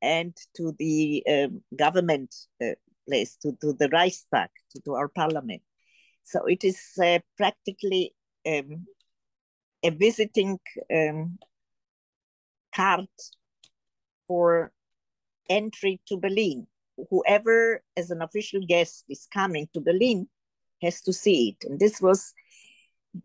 and 0.01 0.37
to 0.57 0.75
the 0.79 1.23
um, 1.29 1.63
government 1.77 2.35
uh, 2.63 2.75
place, 3.09 3.37
to, 3.43 3.53
to 3.61 3.73
the 3.73 3.89
Reichstag, 3.89 4.51
to, 4.73 4.81
to 4.83 4.95
our 4.95 5.09
parliament. 5.09 5.63
So 6.23 6.45
it 6.47 6.65
is 6.65 6.81
uh, 7.03 7.19
practically 7.37 8.15
um, 8.47 8.87
a 9.83 9.91
visiting 9.91 10.59
um, 10.95 11.39
card 12.75 13.09
for 14.27 14.73
entry 15.49 16.01
to 16.09 16.17
Berlin. 16.17 16.67
Whoever, 17.11 17.83
as 17.97 18.11
an 18.11 18.23
official 18.23 18.61
guest, 18.67 19.05
is 19.09 19.27
coming 19.33 19.69
to 19.75 19.81
Berlin 19.81 20.29
has 20.83 21.01
to 21.03 21.13
see 21.13 21.51
it. 21.51 21.69
And 21.69 21.79
this 21.79 22.01
was 22.01 22.33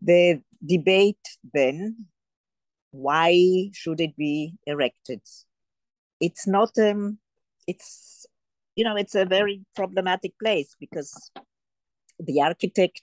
the 0.02 0.40
debate 0.64 1.26
then 1.52 2.06
why 2.90 3.70
should 3.72 4.00
it 4.00 4.16
be 4.16 4.54
erected? 4.66 5.20
It's 6.20 6.46
not 6.46 6.70
um 6.78 7.18
it's 7.66 8.26
you 8.76 8.84
know 8.84 8.96
it's 8.96 9.14
a 9.14 9.24
very 9.24 9.64
problematic 9.74 10.32
place 10.38 10.74
because 10.78 11.30
the 12.18 12.40
architect 12.40 13.02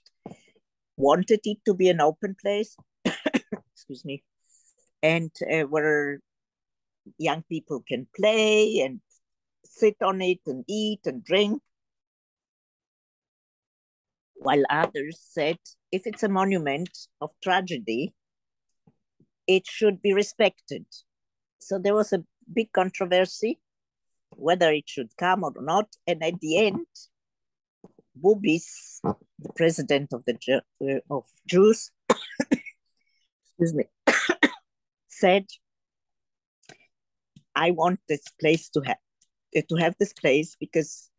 wanted 0.98 1.40
it 1.44 1.58
to 1.66 1.74
be 1.74 1.90
an 1.90 2.02
open 2.02 2.36
place 2.42 2.76
excuse 3.74 4.04
me 4.04 4.24
and 5.04 5.32
uh, 5.52 5.62
where 5.64 6.20
young 7.18 7.44
people 7.50 7.84
can 7.88 8.08
play 8.16 8.80
and 8.80 9.00
sit 9.64 9.96
on 10.02 10.22
it 10.22 10.40
and 10.46 10.64
eat 10.68 11.02
and 11.06 11.24
drink. 11.24 11.62
While 14.36 14.64
others 14.70 15.20
said 15.20 15.58
if 15.92 16.04
it's 16.06 16.24
a 16.24 16.30
monument 16.30 16.90
of 17.22 17.32
tragedy 17.44 18.14
it 19.48 19.66
should 19.66 20.02
be 20.02 20.14
respected. 20.14 20.86
So 21.60 21.80
there 21.80 21.96
was 21.96 22.14
a 22.14 22.24
big 22.54 22.72
controversy 22.72 23.60
whether 24.36 24.72
it 24.72 24.88
should 24.88 25.16
come 25.18 25.44
or 25.44 25.54
not. 25.60 25.88
And 26.06 26.24
at 26.24 26.40
the 26.40 26.68
end, 26.68 26.86
Bubis, 28.22 29.00
the 29.04 29.54
president 29.56 30.14
of 30.14 30.24
the 30.26 30.62
uh, 30.82 31.14
of 31.14 31.26
Jews, 31.48 31.92
excuse 32.52 33.74
me, 33.74 33.86
said, 35.08 35.46
"I 37.56 37.72
want 37.72 38.00
this 38.08 38.24
place 38.40 38.70
to 38.70 38.82
have 38.82 38.98
uh, 39.56 39.62
to 39.70 39.76
have 39.76 39.96
this 40.00 40.14
place 40.14 40.56
because 40.60 41.10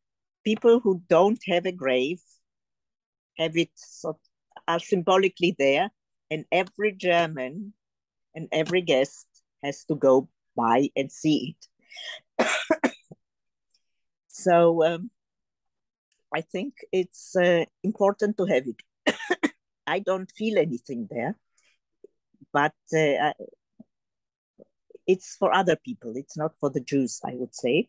people 0.45 0.81
who 0.81 1.03
don't 1.09 1.41
have 1.47 1.67
a 1.67 1.73
grave 1.73 2.21
have 3.39 3.57
it 3.57 3.71
so 3.75 4.19
are 4.67 4.81
symbolically 4.81 5.55
there, 5.57 5.91
and 6.31 6.45
every 6.51 6.93
German 6.93 7.75
and 8.39 8.49
every 8.53 8.81
guest 8.81 9.27
has 9.65 9.85
to 9.85 9.97
go 9.97 10.29
by 10.57 10.89
and 10.95 11.11
see 11.11 11.57
it. 12.39 12.47
so 14.29 14.85
um, 14.85 15.11
I 16.33 16.43
think 16.43 16.75
it's 16.93 17.35
uh, 17.35 17.65
important 17.83 18.37
to 18.37 18.45
have 18.45 18.65
it. 18.73 19.53
I 19.87 19.99
don't 19.99 20.31
feel 20.31 20.59
anything 20.59 21.09
there, 21.11 21.35
but 22.53 22.75
uh, 22.97 23.33
it's 25.05 25.35
for 25.35 25.53
other 25.53 25.77
people. 25.77 26.13
It's 26.15 26.37
not 26.37 26.53
for 26.61 26.71
the 26.71 26.81
Jews, 26.81 27.21
I 27.25 27.33
would 27.35 27.55
say. 27.57 27.89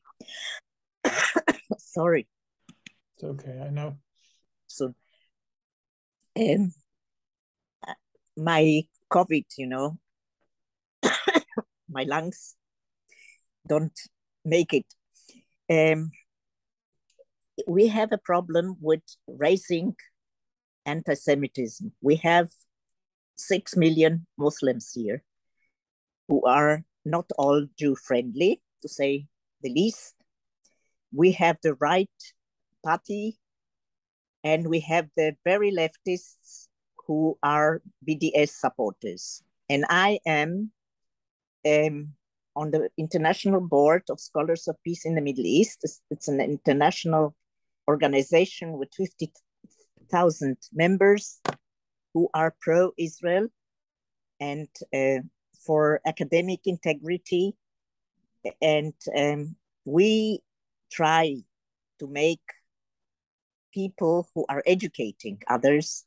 Sorry. 1.78 2.28
It's 3.16 3.24
okay. 3.24 3.62
I 3.64 3.70
know. 3.70 3.98
So, 4.66 4.96
um, 6.40 6.74
my 8.36 8.84
COVID, 9.12 9.46
you 9.58 9.68
know, 9.68 10.00
my 11.90 12.04
lungs 12.04 12.56
don't 13.68 13.98
make 14.46 14.74
it. 14.74 14.86
Um, 15.70 16.12
we 17.68 17.88
have 17.88 18.12
a 18.12 18.18
problem 18.18 18.78
with 18.80 19.04
raising 19.28 19.96
anti 20.86 21.14
Semitism. 21.14 21.92
We 22.02 22.16
have 22.18 22.50
six 23.36 23.76
million 23.76 24.26
Muslims 24.38 24.92
here 24.94 25.24
who 26.28 26.44
are 26.46 26.84
not 27.06 27.26
all 27.38 27.66
Jew 27.78 27.96
friendly, 27.96 28.62
to 28.82 28.88
say 28.88 29.28
the 29.62 29.70
least. 29.70 30.16
We 31.14 31.32
have 31.34 31.58
the 31.64 31.74
right 31.76 32.10
party 32.84 33.40
and 34.44 34.68
we 34.68 34.80
have 34.82 35.10
the 35.18 35.36
very 35.44 35.72
leftists 35.72 36.68
who 37.08 37.38
are 37.42 37.82
BDS 38.08 38.50
supporters. 38.50 39.42
And 39.70 39.86
I 39.90 40.20
am 40.26 40.72
um, 41.66 42.14
on 42.56 42.72
the 42.72 42.90
International 42.98 43.62
Board 43.62 44.04
of 44.10 44.20
Scholars 44.20 44.68
of 44.68 44.76
Peace 44.84 45.06
in 45.06 45.16
the 45.16 45.22
Middle 45.22 45.46
East. 45.46 45.80
It's, 45.84 46.02
it's 46.10 46.28
an 46.28 46.40
international 46.42 47.36
organization 47.88 48.74
with 48.74 48.90
50,000 48.94 50.58
members 50.74 51.40
who 52.14 52.30
are 52.34 52.56
pro 52.60 52.92
Israel 52.98 53.48
and 54.40 54.68
uh, 54.94 55.20
for 55.66 56.02
academic 56.06 56.62
integrity. 56.66 57.56
And 58.62 58.94
um, 59.16 59.56
we 59.86 60.42
try 60.92 61.36
to 62.00 62.08
make 62.08 62.42
people 63.74 64.28
who 64.34 64.46
are 64.50 64.64
educating 64.66 65.42
others 65.48 66.06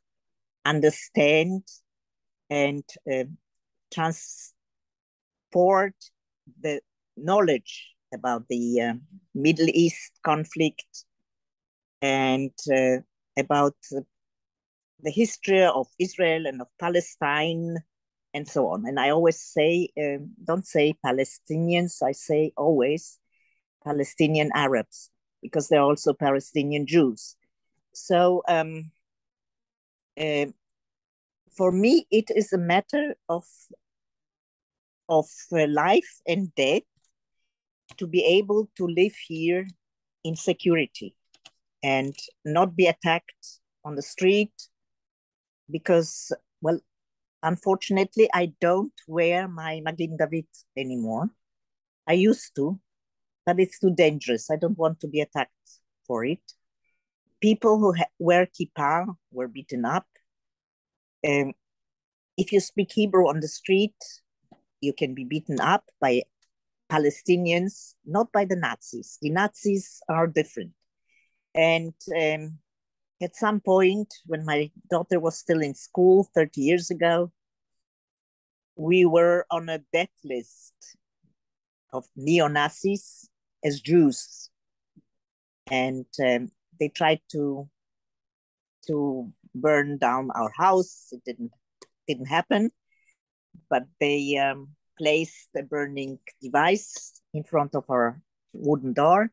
understand 0.65 1.63
and 2.49 2.83
uh, 3.11 3.23
transport 5.53 5.93
the 6.61 6.81
knowledge 7.15 7.93
about 8.13 8.47
the 8.49 8.81
uh, 8.81 8.93
Middle 9.33 9.69
East 9.69 10.11
conflict 10.23 11.05
and 12.01 12.51
uh, 12.71 12.97
about 13.37 13.75
the 15.01 15.11
history 15.11 15.63
of 15.63 15.87
Israel 15.99 16.45
and 16.45 16.61
of 16.61 16.67
Palestine 16.79 17.77
and 18.33 18.47
so 18.47 18.67
on. 18.67 18.85
And 18.87 18.99
I 18.99 19.09
always 19.09 19.39
say, 19.39 19.89
um, 19.97 20.31
don't 20.43 20.65
say 20.65 20.95
Palestinians, 21.05 22.01
I 22.01 22.13
say 22.13 22.51
always 22.57 23.19
Palestinian 23.83 24.49
Arabs, 24.53 25.09
because 25.41 25.67
they're 25.67 25.81
also 25.81 26.13
Palestinian 26.13 26.85
Jews. 26.85 27.35
So 27.93 28.41
um, 28.47 28.91
uh, 30.19 30.47
for 31.55 31.71
me, 31.71 32.07
it 32.09 32.31
is 32.35 32.53
a 32.53 32.57
matter 32.57 33.15
of 33.29 33.45
of 35.09 35.25
uh, 35.51 35.67
life 35.67 36.21
and 36.27 36.53
death 36.55 36.83
to 37.97 38.07
be 38.07 38.23
able 38.23 38.69
to 38.77 38.87
live 38.87 39.13
here 39.27 39.67
in 40.23 40.35
security 40.35 41.15
and 41.83 42.15
not 42.45 42.75
be 42.75 42.87
attacked 42.87 43.59
on 43.83 43.95
the 43.95 44.01
street 44.01 44.53
because 45.69 46.31
well 46.61 46.79
unfortunately 47.43 48.29
i 48.33 48.51
don't 48.61 48.93
wear 49.07 49.47
my 49.47 49.81
Magen 49.83 50.17
David 50.17 50.47
anymore. 50.77 51.29
I 52.07 52.13
used 52.13 52.55
to 52.55 52.79
but 53.45 53.59
it's 53.59 53.79
too 53.79 53.93
dangerous. 53.93 54.49
I 54.49 54.55
don't 54.55 54.77
want 54.77 54.99
to 55.01 55.07
be 55.07 55.21
attacked 55.21 55.51
for 56.07 56.25
it. 56.25 56.41
People 57.41 57.79
who 57.79 57.93
ha- 57.93 58.13
wear 58.19 58.47
kippah 58.47 59.07
were 59.31 59.47
beaten 59.47 59.85
up. 59.85 60.05
Um, 61.27 61.53
if 62.37 62.51
you 62.51 62.59
speak 62.59 62.91
hebrew 62.93 63.27
on 63.27 63.39
the 63.41 63.47
street 63.47 63.95
you 64.83 64.93
can 64.93 65.13
be 65.13 65.23
beaten 65.23 65.59
up 65.59 65.85
by 66.01 66.21
Palestinians, 66.91 67.95
not 68.05 68.31
by 68.31 68.45
the 68.45 68.55
Nazis. 68.55 69.17
The 69.21 69.29
Nazis 69.29 70.01
are 70.09 70.27
different. 70.27 70.73
And 71.55 71.93
um, 72.21 72.59
at 73.21 73.35
some 73.35 73.61
point, 73.61 74.13
when 74.25 74.45
my 74.45 74.69
daughter 74.89 75.19
was 75.19 75.37
still 75.37 75.61
in 75.61 75.73
school 75.73 76.27
30 76.35 76.61
years 76.61 76.91
ago, 76.91 77.31
we 78.75 79.05
were 79.05 79.45
on 79.49 79.69
a 79.69 79.79
death 79.93 80.17
list 80.23 80.73
of 81.93 82.05
neo 82.15 82.47
Nazis 82.47 83.29
as 83.63 83.79
Jews. 83.79 84.49
And 85.71 86.05
um, 86.23 86.51
they 86.79 86.89
tried 86.89 87.21
to 87.31 87.69
to 88.87 89.31
burn 89.55 89.97
down 89.97 90.29
our 90.35 90.51
house. 90.57 91.07
It 91.11 91.21
didn't 91.25 91.51
didn't 92.07 92.25
happen, 92.25 92.71
but 93.69 93.83
they 93.99 94.37
um, 94.37 94.69
placed 94.97 95.49
a 95.57 95.63
burning 95.63 96.19
device 96.41 97.21
in 97.33 97.43
front 97.43 97.75
of 97.75 97.89
our 97.89 98.21
wooden 98.53 98.93
door, 98.93 99.31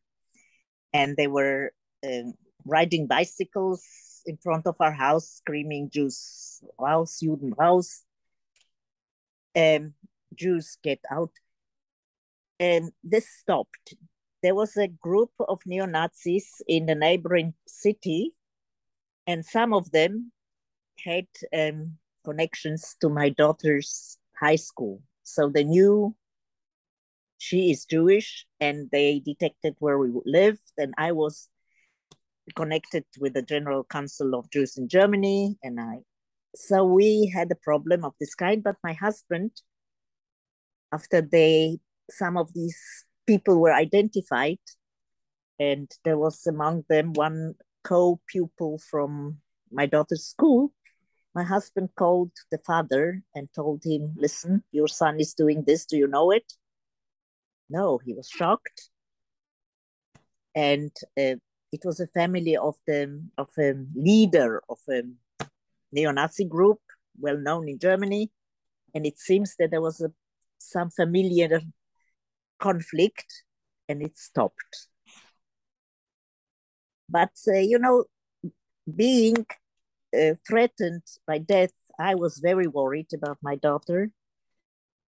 and 0.93 1.17
they 1.17 1.27
were 1.27 1.73
uh, 2.05 2.33
riding 2.65 3.07
bicycles 3.07 3.85
in 4.27 4.37
front 4.37 4.67
of 4.67 4.77
our 4.81 4.93
house, 4.93 5.29
screaming 5.29 5.91
"Jews 5.91 6.63
raus, 6.79 7.23
Juden 7.23 7.55
raus." 7.55 8.03
Um, 9.57 9.95
Jews 10.35 10.77
get 10.83 11.01
out. 11.11 11.33
And 12.59 12.93
this 13.03 13.29
stopped. 13.29 13.95
There 14.43 14.55
was 14.55 14.77
a 14.77 14.89
group 14.89 15.33
of 15.39 15.61
neo 15.67 15.87
Nazis 15.87 16.63
in 16.69 16.87
the 16.87 16.95
neighboring 16.95 17.55
city, 17.67 18.35
and 19.27 19.45
some 19.45 19.73
of 19.73 19.91
them 19.91 20.33
had 21.05 21.27
um, 21.57 21.99
connections 22.25 22.97
to 23.01 23.09
my 23.09 23.31
daughter's 23.31 24.19
high 24.39 24.57
school. 24.57 25.03
So 25.23 25.49
they 25.49 25.65
knew 25.65 26.15
she 27.39 27.71
is 27.71 27.85
Jewish 27.85 28.47
and 28.61 28.89
they 28.91 29.21
detected 29.21 29.75
where 29.79 29.99
we 29.99 30.11
lived. 30.25 30.73
And 30.77 30.95
I 30.99 31.13
was 31.13 31.49
connected 32.55 33.05
with 33.19 33.35
the 33.35 33.43
General 33.43 33.85
Council 33.85 34.35
of 34.35 34.51
Jews 34.51 34.77
in 34.77 34.89
Germany. 34.89 35.57
And 35.63 35.81
I, 35.81 35.99
so 36.55 36.85
we 36.85 37.33
had 37.35 37.51
a 37.51 37.57
problem 37.57 38.05
of 38.05 38.15
this 38.21 38.35
kind. 38.35 38.63
But 38.63 38.77
my 38.83 38.93
husband, 38.93 39.53
after 40.93 41.21
they, 41.23 41.79
some 42.11 42.37
of 42.37 42.53
these 42.55 42.79
people 43.27 43.61
were 43.61 43.73
identified, 43.73 44.59
and 45.59 45.91
there 46.05 46.19
was 46.19 46.47
among 46.47 46.85
them 46.89 47.13
one 47.13 47.55
co 47.85 48.21
pupil 48.27 48.81
from 48.91 49.39
my 49.71 49.87
daughter's 49.87 50.25
school 50.25 50.73
my 51.41 51.47
husband 51.47 51.89
called 51.97 52.33
the 52.51 52.59
father 52.59 53.23
and 53.35 53.49
told 53.55 53.83
him, 53.83 54.13
Listen, 54.25 54.63
your 54.73 54.89
son 54.89 55.19
is 55.19 55.33
doing 55.33 55.65
this. 55.67 55.87
Do 55.87 55.97
you 55.97 56.07
know 56.07 56.31
it? 56.31 56.53
No, 57.71 57.99
he 58.05 58.13
was 58.13 58.29
shocked. 58.29 58.91
And 60.55 60.93
uh, 61.19 61.37
it 61.77 61.83
was 61.83 61.99
a 61.99 62.09
family 62.09 62.57
of 62.59 62.77
the 62.87 63.01
of 63.39 63.49
a 63.59 63.71
leader 63.95 64.63
of 64.69 64.81
a 64.91 65.01
neo-Nazi 65.93 66.45
group, 66.45 66.81
well 67.19 67.39
known 67.39 67.69
in 67.69 67.79
Germany, 67.79 68.31
and 68.95 69.07
it 69.07 69.19
seems 69.19 69.55
that 69.59 69.71
there 69.71 69.87
was 69.89 70.03
a, 70.03 70.11
some 70.59 70.91
familiar 70.91 71.63
conflict, 72.59 73.31
and 73.89 74.03
it 74.03 74.19
stopped. 74.19 74.89
But 77.09 77.35
uh, 77.49 77.65
you 77.73 77.79
know, 77.79 78.05
being 79.03 79.47
uh, 80.17 80.35
threatened 80.47 81.03
by 81.27 81.39
death, 81.39 81.73
I 81.99 82.15
was 82.15 82.39
very 82.39 82.67
worried 82.67 83.09
about 83.15 83.39
my 83.43 83.57
daughter, 83.57 84.11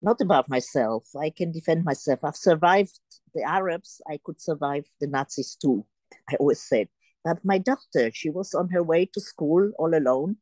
not 0.03 0.20
about 0.20 0.49
myself. 0.49 1.05
I 1.19 1.31
can 1.31 1.53
defend 1.53 1.85
myself. 1.85 2.20
I've 2.23 2.37
survived 2.37 2.99
the 3.35 3.43
Arabs, 3.43 4.01
I 4.11 4.19
could 4.23 4.41
survive 4.41 4.85
the 5.01 5.07
Nazis 5.07 5.57
too, 5.61 5.87
I 6.31 6.37
always 6.37 6.61
said. 6.61 6.89
But 7.24 7.45
my 7.45 7.59
daughter, 7.59 8.11
she 8.12 8.31
was 8.31 8.53
on 8.53 8.69
her 8.70 8.83
way 8.83 9.07
to 9.07 9.20
school 9.20 9.70
all 9.79 9.95
alone. 9.95 10.37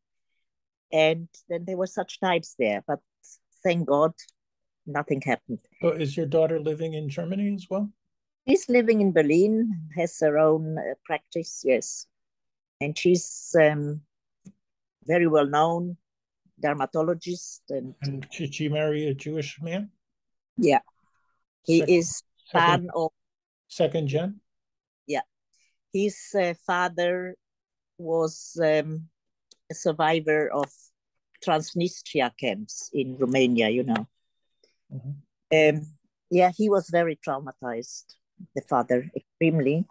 And 0.93 1.28
then 1.49 1.65
there 1.66 1.77
were 1.77 1.87
such 1.87 2.20
types 2.20 2.57
there. 2.59 2.82
But 2.87 3.01
thank 3.62 3.87
God, 3.87 4.12
nothing 4.87 5.20
happened. 5.20 5.61
So 5.82 5.91
is 5.91 6.16
your 6.16 6.27
daughter 6.27 6.59
living 6.59 6.95
in 6.95 7.09
Germany 7.09 7.55
as 7.55 7.66
well? 7.70 7.91
She's 8.49 8.69
living 8.69 9.01
in 9.01 9.12
Berlin, 9.12 9.70
has 9.95 10.19
her 10.20 10.39
own 10.39 10.78
uh, 10.78 10.95
practice, 11.05 11.62
yes. 11.65 12.07
And 12.81 12.97
she's 12.97 13.55
um, 13.61 14.01
very 15.06 15.27
well 15.27 15.47
known 15.47 15.97
dermatologist. 16.60 17.62
And, 17.70 17.94
and 18.02 18.27
did 18.31 18.55
she 18.55 18.68
marry 18.68 19.09
a 19.09 19.14
Jewish 19.14 19.60
man? 19.60 19.90
Yeah. 20.56 20.81
He 21.64 21.81
second, 21.81 21.94
is 21.94 22.22
fan 22.52 22.89
of. 22.94 23.10
Second 23.68 24.09
gen? 24.09 24.40
Yeah. 25.06 25.22
His 25.93 26.18
uh, 26.39 26.55
father 26.66 27.36
was 27.98 28.59
um, 28.62 29.09
a 29.70 29.74
survivor 29.74 30.51
of 30.52 30.70
Transnistria 31.44 32.31
camps 32.39 32.90
in 32.93 33.16
Romania, 33.16 33.68
you 33.68 33.85
know. 33.85 34.06
Mm-hmm. 34.93 35.77
Um, 35.77 35.86
yeah, 36.31 36.51
he 36.56 36.68
was 36.68 36.89
very 36.90 37.16
traumatized, 37.16 38.05
the 38.55 38.62
father, 38.62 39.10
extremely. 39.16 39.85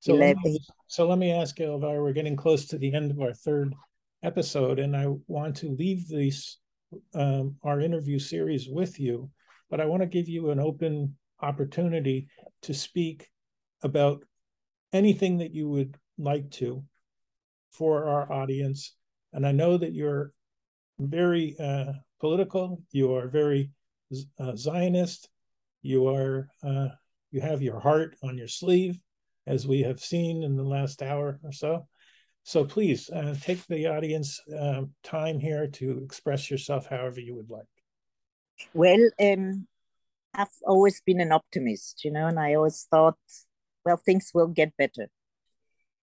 So, 0.00 0.14
let 0.14 0.36
me, 0.44 0.60
so 0.86 1.08
let 1.08 1.18
me 1.18 1.32
ask 1.32 1.58
you, 1.58 1.66
Elvira, 1.66 2.02
we're 2.02 2.12
getting 2.12 2.36
close 2.36 2.66
to 2.66 2.78
the 2.78 2.92
end 2.94 3.10
of 3.10 3.20
our 3.20 3.32
third 3.32 3.74
episode, 4.22 4.78
and 4.78 4.96
I 4.96 5.06
want 5.26 5.56
to 5.56 5.76
leave 5.76 6.08
this 6.08 6.58
um, 7.14 7.56
our 7.62 7.80
interview 7.80 8.18
series 8.18 8.68
with 8.68 8.98
you, 8.98 9.30
but 9.70 9.80
I 9.80 9.84
want 9.86 10.02
to 10.02 10.06
give 10.06 10.28
you 10.28 10.50
an 10.50 10.60
open 10.60 11.16
opportunity 11.40 12.28
to 12.62 12.74
speak 12.74 13.28
about 13.82 14.24
anything 14.92 15.38
that 15.38 15.54
you 15.54 15.68
would 15.68 15.96
like 16.16 16.50
to 16.52 16.82
for 17.70 18.06
our 18.06 18.32
audience. 18.32 18.94
And 19.32 19.46
I 19.46 19.52
know 19.52 19.76
that 19.76 19.92
you're 19.92 20.32
very 20.98 21.54
uh, 21.60 21.92
political. 22.20 22.82
You 22.90 23.14
are 23.14 23.28
very 23.28 23.70
uh, 24.40 24.56
Zionist. 24.56 25.28
You 25.82 26.08
are 26.08 26.48
uh, 26.62 26.88
you 27.30 27.40
have 27.40 27.62
your 27.62 27.78
heart 27.78 28.16
on 28.22 28.38
your 28.38 28.48
sleeve, 28.48 28.98
as 29.46 29.66
we 29.66 29.82
have 29.82 30.00
seen 30.00 30.42
in 30.42 30.56
the 30.56 30.64
last 30.64 31.02
hour 31.02 31.38
or 31.44 31.52
so. 31.52 31.86
So 32.48 32.64
please 32.64 33.10
uh, 33.10 33.34
take 33.42 33.66
the 33.66 33.88
audience 33.88 34.40
uh, 34.58 34.84
time 35.02 35.38
here 35.38 35.66
to 35.66 36.02
express 36.02 36.50
yourself 36.50 36.86
however 36.86 37.20
you 37.20 37.34
would 37.34 37.50
like. 37.50 37.68
Well, 38.72 39.10
um, 39.20 39.66
I've 40.32 40.56
always 40.66 41.02
been 41.02 41.20
an 41.20 41.30
optimist, 41.30 42.06
you 42.06 42.10
know, 42.10 42.26
and 42.26 42.40
I 42.40 42.54
always 42.54 42.86
thought, 42.90 43.18
well, 43.84 43.98
things 43.98 44.30
will 44.32 44.46
get 44.46 44.74
better. 44.78 45.08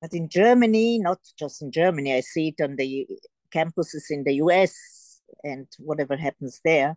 But 0.01 0.15
in 0.15 0.29
Germany, 0.29 1.01
not 1.01 1.19
just 1.37 1.63
in 1.63 1.73
Germany, 1.73 2.15
I 2.15 2.21
see 2.21 2.55
it 2.57 2.63
on 2.63 2.77
the 2.77 3.09
campuses 3.53 4.05
in 4.09 4.23
the 4.23 4.35
US 4.35 5.23
and 5.43 5.67
whatever 5.81 6.17
happens 6.17 6.61
there. 6.65 6.95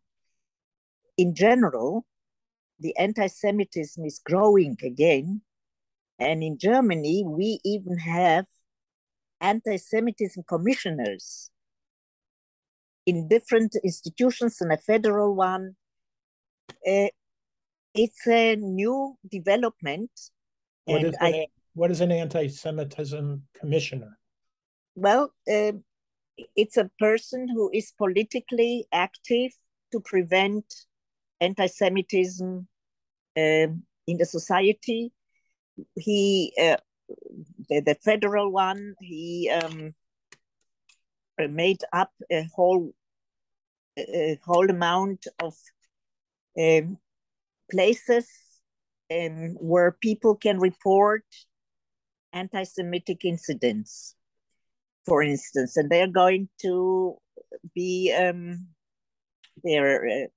in 1.17 1.33
general, 1.33 2.05
the 2.79 2.95
anti 2.97 3.25
Semitism 3.25 4.05
is 4.05 4.19
growing 4.23 4.77
again. 4.83 5.41
And 6.19 6.43
in 6.43 6.59
Germany, 6.59 7.23
we 7.25 7.59
even 7.63 7.97
have 7.97 8.45
anti 9.43 9.77
Semitism 9.77 10.43
commissioners 10.47 11.51
in 13.05 13.27
different 13.27 13.75
institutions 13.83 14.61
and 14.61 14.71
a 14.71 14.77
federal 14.77 15.35
one. 15.35 15.75
Uh, 16.87 17.09
it's 17.93 18.25
a 18.27 18.55
new 18.55 19.15
development. 19.29 20.09
What 20.85 21.03
is 21.03 21.15
an, 21.19 21.45
what 21.75 21.91
is 21.91 22.01
an 22.01 22.11
anti 22.11 22.47
Semitism 22.47 23.43
commissioner? 23.59 24.17
Well, 24.95 25.33
uh, 25.51 25.73
it's 26.55 26.77
a 26.77 26.89
person 26.97 27.47
who 27.47 27.69
is 27.73 27.93
politically 27.97 28.87
active 28.91 29.51
to 29.91 29.99
prevent 29.99 30.65
anti 31.41 31.67
Semitism 31.67 32.67
uh, 33.37 33.67
in 34.07 34.17
the 34.17 34.25
society. 34.25 35.11
He, 35.95 36.53
uh, 36.61 36.77
the, 37.73 37.81
the, 37.81 37.95
federal 37.95 38.51
one, 38.51 38.95
he 39.01 39.49
um, 39.49 39.93
made 41.39 41.81
up 41.91 42.11
a 42.31 42.47
whole, 42.55 42.93
a 43.97 44.39
whole 44.45 44.69
amount 44.69 45.27
of 45.41 45.55
um, 46.59 46.97
places 47.71 48.27
um, 49.11 49.55
where 49.59 49.91
people 49.91 50.35
can 50.35 50.59
report 50.59 51.23
anti 52.31 52.63
Semitic 52.63 53.25
incidents, 53.25 54.15
for 55.05 55.21
instance, 55.23 55.77
and 55.77 55.89
they're 55.89 56.07
going 56.07 56.49
to 56.61 57.17
be 57.75 58.11
um, 58.11 58.67
they're 59.63 60.07
uh, 60.07 60.27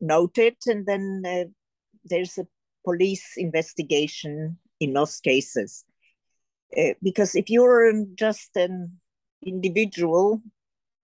noted, 0.00 0.56
and 0.66 0.86
then 0.86 1.22
uh, 1.26 1.44
there's 2.04 2.38
a 2.38 2.46
police 2.84 3.36
investigation 3.36 4.58
in 4.80 4.92
most 4.92 5.22
cases. 5.22 5.84
Uh, 6.76 6.94
because 7.02 7.34
if 7.34 7.48
you're 7.48 7.92
just 8.14 8.56
an 8.56 8.98
individual, 9.44 10.42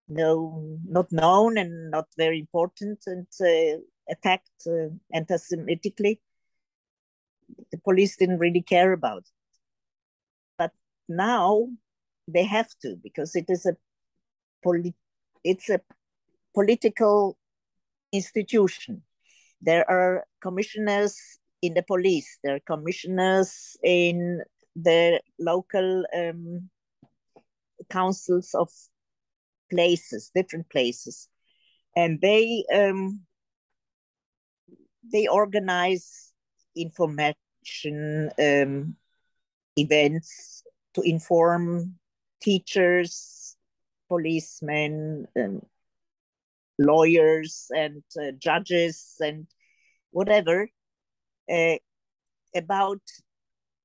no, 0.09 0.79
not 0.89 1.11
known 1.13 1.57
and 1.57 1.91
not 1.91 2.07
very 2.17 2.41
important, 2.41 2.99
and 3.07 3.27
uh, 3.41 3.81
attacked 4.11 4.51
uh, 4.67 4.89
anti-Semitically, 5.13 6.21
the 7.71 7.79
police 7.79 8.17
didn't 8.17 8.39
really 8.39 8.63
care 8.63 8.93
about 8.93 9.19
it. 9.19 9.31
But 10.59 10.73
now 11.09 11.69
they 12.27 12.45
have 12.45 12.71
to 12.83 12.97
because 13.03 13.37
it 13.37 13.47
is 13.49 13.67
a 13.67 13.77
polit- 14.63 14.95
it's 15.45 15.71
a 15.71 15.81
political 16.55 17.39
institution. 18.13 19.03
There 19.63 19.89
are 19.89 20.27
commissioners 20.41 21.17
in 21.63 21.75
the 21.75 21.83
police, 21.83 22.39
there 22.43 22.57
are 22.57 22.61
commissioners 22.61 23.77
in 23.85 24.43
the 24.77 25.21
local 25.39 26.05
um, 26.17 26.71
councils 27.89 28.55
of 28.55 28.69
places, 29.71 30.31
different 30.35 30.69
places. 30.71 31.29
And 31.97 32.21
they 32.21 32.65
um, 32.73 33.23
they 35.13 35.27
organize 35.27 36.33
information 36.77 37.35
um, 38.39 38.97
events 39.77 40.63
to 40.95 41.03
inform 41.03 41.97
teachers, 42.43 43.57
policemen, 44.09 45.27
um, 45.37 45.63
lawyers, 46.79 47.67
and 47.75 48.03
uh, 48.21 48.33
judges, 48.39 49.17
and 49.21 49.47
whatever 50.11 50.69
uh, 51.51 51.77
about 52.55 53.01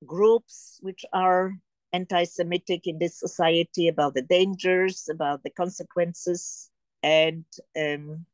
groups 0.06 0.80
which 0.82 1.06
are 1.14 1.54
anti-Semitic 1.94 2.88
in 2.88 3.00
this 3.00 3.20
society, 3.20 3.88
about 3.88 4.14
the 4.14 4.22
dangers, 4.22 5.10
about 5.10 5.44
the 5.44 5.50
consequences, 5.50 6.70
and 7.04 7.46
um, 7.78 8.26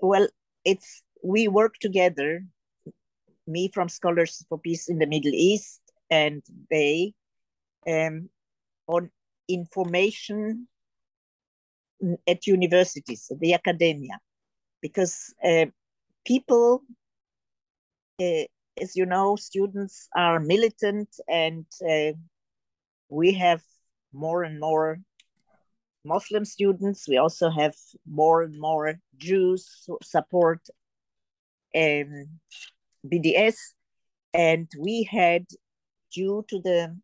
well, 0.00 0.28
it's 0.64 1.02
we 1.22 1.48
work 1.48 1.74
together. 1.80 2.44
Me 3.46 3.70
from 3.72 3.88
Scholars 3.88 4.44
for 4.48 4.58
Peace 4.58 4.90
in 4.90 4.98
the 4.98 5.06
Middle 5.06 5.32
East, 5.32 5.80
and 6.10 6.42
they 6.70 7.14
um, 7.86 8.28
on 8.86 9.10
information 9.48 10.68
at 12.26 12.46
universities, 12.46 13.32
the 13.40 13.54
academia, 13.54 14.18
because 14.82 15.34
uh, 15.42 15.66
people, 16.26 16.82
uh, 18.20 18.44
as 18.80 18.96
you 18.96 19.06
know, 19.06 19.36
students 19.36 20.08
are 20.16 20.40
militant, 20.40 21.08
and 21.28 21.66
uh, 21.88 22.12
we 23.08 23.32
have 23.34 23.62
more 24.12 24.42
and 24.42 24.58
more 24.60 25.00
Muslim 26.04 26.44
students. 26.44 27.08
We 27.08 27.18
also 27.18 27.50
have 27.50 27.74
more 28.06 28.42
and 28.42 28.58
more 28.58 28.94
Jews 29.16 29.86
support 30.02 30.60
um, 31.76 32.40
BDS, 33.06 33.56
and 34.32 34.68
we 34.78 35.04
had, 35.04 35.46
due 36.12 36.44
to 36.48 36.60
the 36.60 36.96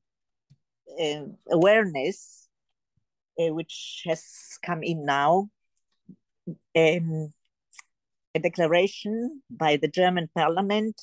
uh, 1.01 1.25
awareness 1.51 2.49
uh, 3.39 3.53
which 3.53 4.03
has 4.07 4.59
come 4.65 4.83
in 4.83 5.05
now, 5.05 5.49
um, 6.77 7.33
a 8.35 8.41
declaration 8.41 9.43
by 9.51 9.77
the 9.77 9.89
German 9.89 10.29
parliament 10.35 11.01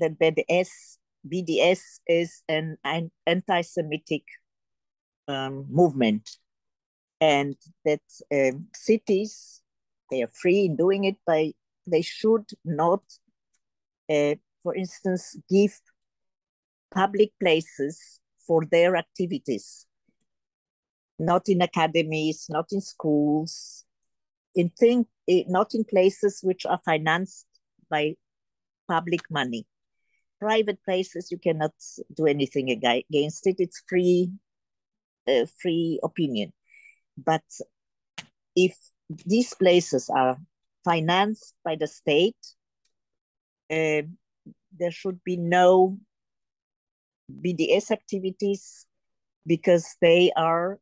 that 0.00 0.18
BDS, 0.18 0.98
BDS 1.26 2.00
is 2.06 2.42
an 2.48 2.76
anti-Semitic 3.26 4.24
um, 5.28 5.66
movement 5.70 6.28
and 7.20 7.56
that 7.84 8.00
um, 8.32 8.66
cities, 8.74 9.62
they 10.10 10.22
are 10.22 10.30
free 10.32 10.64
in 10.64 10.76
doing 10.76 11.04
it 11.04 11.16
by, 11.26 11.52
they 11.86 12.02
should 12.02 12.46
not, 12.64 13.02
uh, 14.08 14.34
for 14.62 14.74
instance, 14.74 15.36
give 15.48 15.78
public 16.90 17.30
places 17.40 18.20
for 18.46 18.64
their 18.70 18.96
activities, 18.96 19.86
not 21.18 21.48
in 21.48 21.62
academies, 21.62 22.46
not 22.48 22.66
in 22.72 22.80
schools, 22.80 23.84
in 24.54 24.70
thing, 24.70 25.06
eh, 25.28 25.44
not 25.46 25.74
in 25.74 25.84
places 25.84 26.40
which 26.42 26.66
are 26.66 26.80
financed 26.84 27.46
by 27.88 28.14
public 28.88 29.20
money. 29.30 29.66
Private 30.40 30.82
places, 30.84 31.30
you 31.30 31.38
cannot 31.38 31.72
do 32.16 32.26
anything 32.26 32.70
against 32.70 33.46
it. 33.46 33.56
It's 33.58 33.82
free, 33.86 34.32
uh, 35.28 35.46
free 35.60 36.00
opinion. 36.02 36.52
But 37.16 37.44
if 38.56 38.76
these 39.26 39.52
places 39.54 40.08
are 40.08 40.38
financed 40.84 41.54
by 41.64 41.76
the 41.76 41.86
state, 41.86 42.36
uh, 43.70 44.02
there 44.76 44.90
should 44.90 45.22
be 45.24 45.36
no 45.36 45.98
BDS 47.30 47.90
activities 47.90 48.86
because 49.46 49.96
they 50.00 50.32
are, 50.36 50.78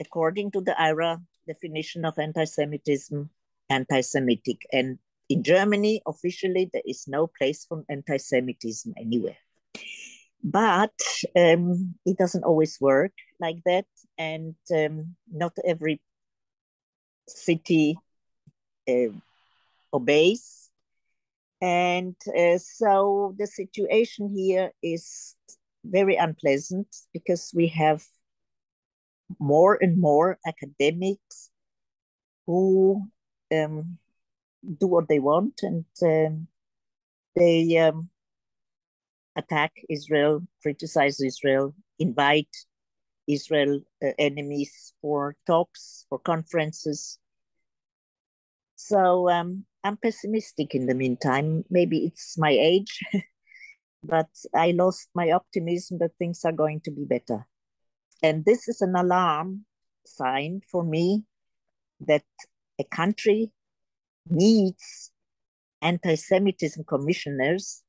according 0.00 0.50
to 0.52 0.60
the 0.60 0.74
IHRA 0.78 1.20
definition 1.46 2.04
of 2.04 2.18
anti-Semitism, 2.18 3.28
anti-Semitic. 3.68 4.66
And 4.72 4.98
in 5.30 5.44
Germany, 5.44 6.02
officially, 6.06 6.68
there 6.72 6.82
is 6.84 7.06
no 7.06 7.28
place 7.28 7.64
for 7.64 7.84
anti-Semitism 7.88 8.92
anywhere. 8.98 9.38
But 10.42 10.92
um, 11.36 11.94
it 12.04 12.18
doesn't 12.18 12.44
always 12.44 12.78
work 12.80 13.12
like 13.40 13.62
that, 13.64 13.86
and 14.18 14.56
um, 14.74 15.14
not 15.30 15.52
every 15.64 16.00
city 17.28 17.96
uh, 18.88 19.14
obeys. 19.92 20.70
And 21.62 22.16
uh, 22.26 22.58
so 22.58 23.34
the 23.38 23.46
situation 23.46 24.34
here 24.34 24.72
is 24.82 25.36
very 25.84 26.16
unpleasant 26.16 26.88
because 27.12 27.52
we 27.54 27.68
have 27.68 28.02
more 29.38 29.78
and 29.80 29.96
more 30.00 30.38
academics 30.44 31.50
who 32.46 33.06
um, 33.54 33.98
do 34.78 34.86
what 34.86 35.08
they 35.08 35.18
want 35.18 35.60
and 35.62 35.84
um, 36.02 36.46
they 37.34 37.78
um, 37.78 38.10
attack 39.36 39.72
Israel, 39.88 40.42
criticize 40.62 41.20
Israel, 41.20 41.74
invite 41.98 42.54
Israel 43.26 43.80
uh, 44.04 44.10
enemies 44.18 44.92
for 45.00 45.36
talks, 45.46 46.06
for 46.08 46.18
conferences. 46.18 47.18
So 48.76 49.28
um, 49.28 49.64
I'm 49.84 49.96
pessimistic 49.96 50.74
in 50.74 50.86
the 50.86 50.94
meantime. 50.94 51.64
Maybe 51.70 52.04
it's 52.04 52.36
my 52.36 52.50
age, 52.50 53.00
but 54.04 54.30
I 54.54 54.72
lost 54.72 55.08
my 55.14 55.30
optimism 55.30 55.98
that 55.98 56.16
things 56.18 56.44
are 56.44 56.52
going 56.52 56.80
to 56.84 56.90
be 56.90 57.04
better. 57.04 57.46
And 58.22 58.44
this 58.44 58.68
is 58.68 58.80
an 58.80 58.94
alarm 58.96 59.64
sign 60.04 60.60
for 60.70 60.82
me 60.82 61.24
that 62.00 62.24
a 62.78 62.84
country 62.84 63.52
needs 64.28 65.12
anti-Semitism 65.82 66.84
commissioners 66.84 67.82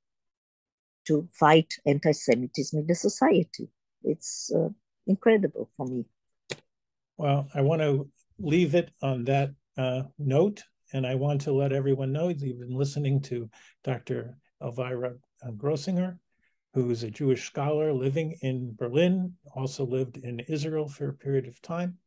to 1.07 1.27
fight 1.33 1.73
anti-Semitism 1.85 2.79
in 2.79 2.87
the 2.87 2.95
society. 2.95 3.69
It's 4.03 4.51
uh, 4.55 4.69
incredible 5.07 5.69
for 5.75 5.85
me. 5.87 6.05
Well, 7.17 7.47
I 7.53 7.61
want 7.61 7.81
to 7.81 8.09
leave 8.39 8.75
it 8.75 8.91
on 9.01 9.23
that 9.25 9.51
uh, 9.77 10.03
note, 10.17 10.63
and 10.93 11.05
I 11.05 11.15
want 11.15 11.41
to 11.41 11.51
let 11.51 11.71
everyone 11.71 12.11
know 12.11 12.27
that 12.27 12.39
you've 12.39 12.59
been 12.59 12.77
listening 12.77 13.21
to 13.23 13.49
Dr. 13.83 14.37
Elvira 14.61 15.13
uh, 15.45 15.51
Groezinger, 15.51 16.17
who's 16.73 17.03
a 17.03 17.11
Jewish 17.11 17.45
scholar 17.45 17.93
living 17.93 18.37
in 18.41 18.75
Berlin, 18.77 19.33
also 19.55 19.85
lived 19.85 20.17
in 20.17 20.39
Israel 20.41 20.87
for 20.87 21.09
a 21.09 21.13
period 21.13 21.47
of 21.47 21.61
time. 21.61 21.97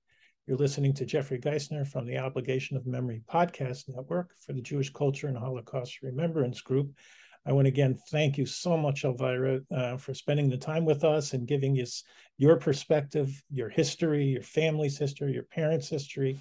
You're 0.46 0.58
listening 0.58 0.92
to 0.94 1.06
Jeffery 1.06 1.38
Giesener 1.38 1.88
from 1.88 2.04
the 2.04 2.18
Obligation 2.18 2.76
of 2.76 2.86
Memory 2.86 3.22
podcast 3.32 3.84
network 3.88 4.34
for 4.44 4.52
the 4.52 4.60
Jewish 4.60 4.92
Culture 4.92 5.26
and 5.26 5.38
Holocaust 5.38 6.02
Remembrance 6.02 6.60
Group. 6.60 6.90
I 7.46 7.52
want 7.52 7.64
to 7.64 7.70
again 7.70 7.98
thank 8.10 8.36
you 8.36 8.44
so 8.44 8.76
much, 8.76 9.04
Elvira, 9.04 9.60
uh, 9.74 9.96
for 9.96 10.12
spending 10.12 10.50
the 10.50 10.58
time 10.58 10.84
with 10.84 11.02
us 11.02 11.32
and 11.32 11.48
giving 11.48 11.76
us 11.76 12.04
your 12.36 12.56
perspective, 12.56 13.42
your 13.50 13.70
history, 13.70 14.26
your 14.26 14.42
family's 14.42 14.98
history, 14.98 15.32
your 15.32 15.44
parents' 15.44 15.88
history. 15.88 16.38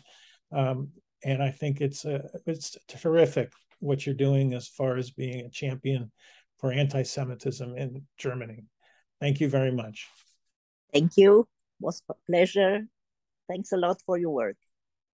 Um, 0.52 0.90
and 1.24 1.42
I 1.42 1.52
think 1.52 1.80
it's 1.80 2.04
uh, 2.04 2.28
it's 2.46 2.76
terrific 2.90 3.54
what 3.80 4.06
you're 4.06 4.16
doing 4.16 4.54
as 4.54 4.68
far 4.68 4.98
as 4.98 5.12
being 5.12 5.46
a 5.46 5.50
champion 5.50 6.12
for 6.58 6.74
anti-Semitism 6.74 7.78
in 7.78 8.06
Germany. 8.18 8.66
Thank 9.22 9.40
you 9.40 9.48
very 9.48 9.72
much. 9.72 10.10
Thank 10.92 11.16
you. 11.16 11.48
It 11.80 11.86
was 11.86 12.02
a 12.10 12.14
pleasure 12.30 12.86
Thanks 13.48 13.72
a 13.72 13.78
lot 13.78 14.02
for 14.06 14.18
your 14.18 14.32
work. 14.32 14.58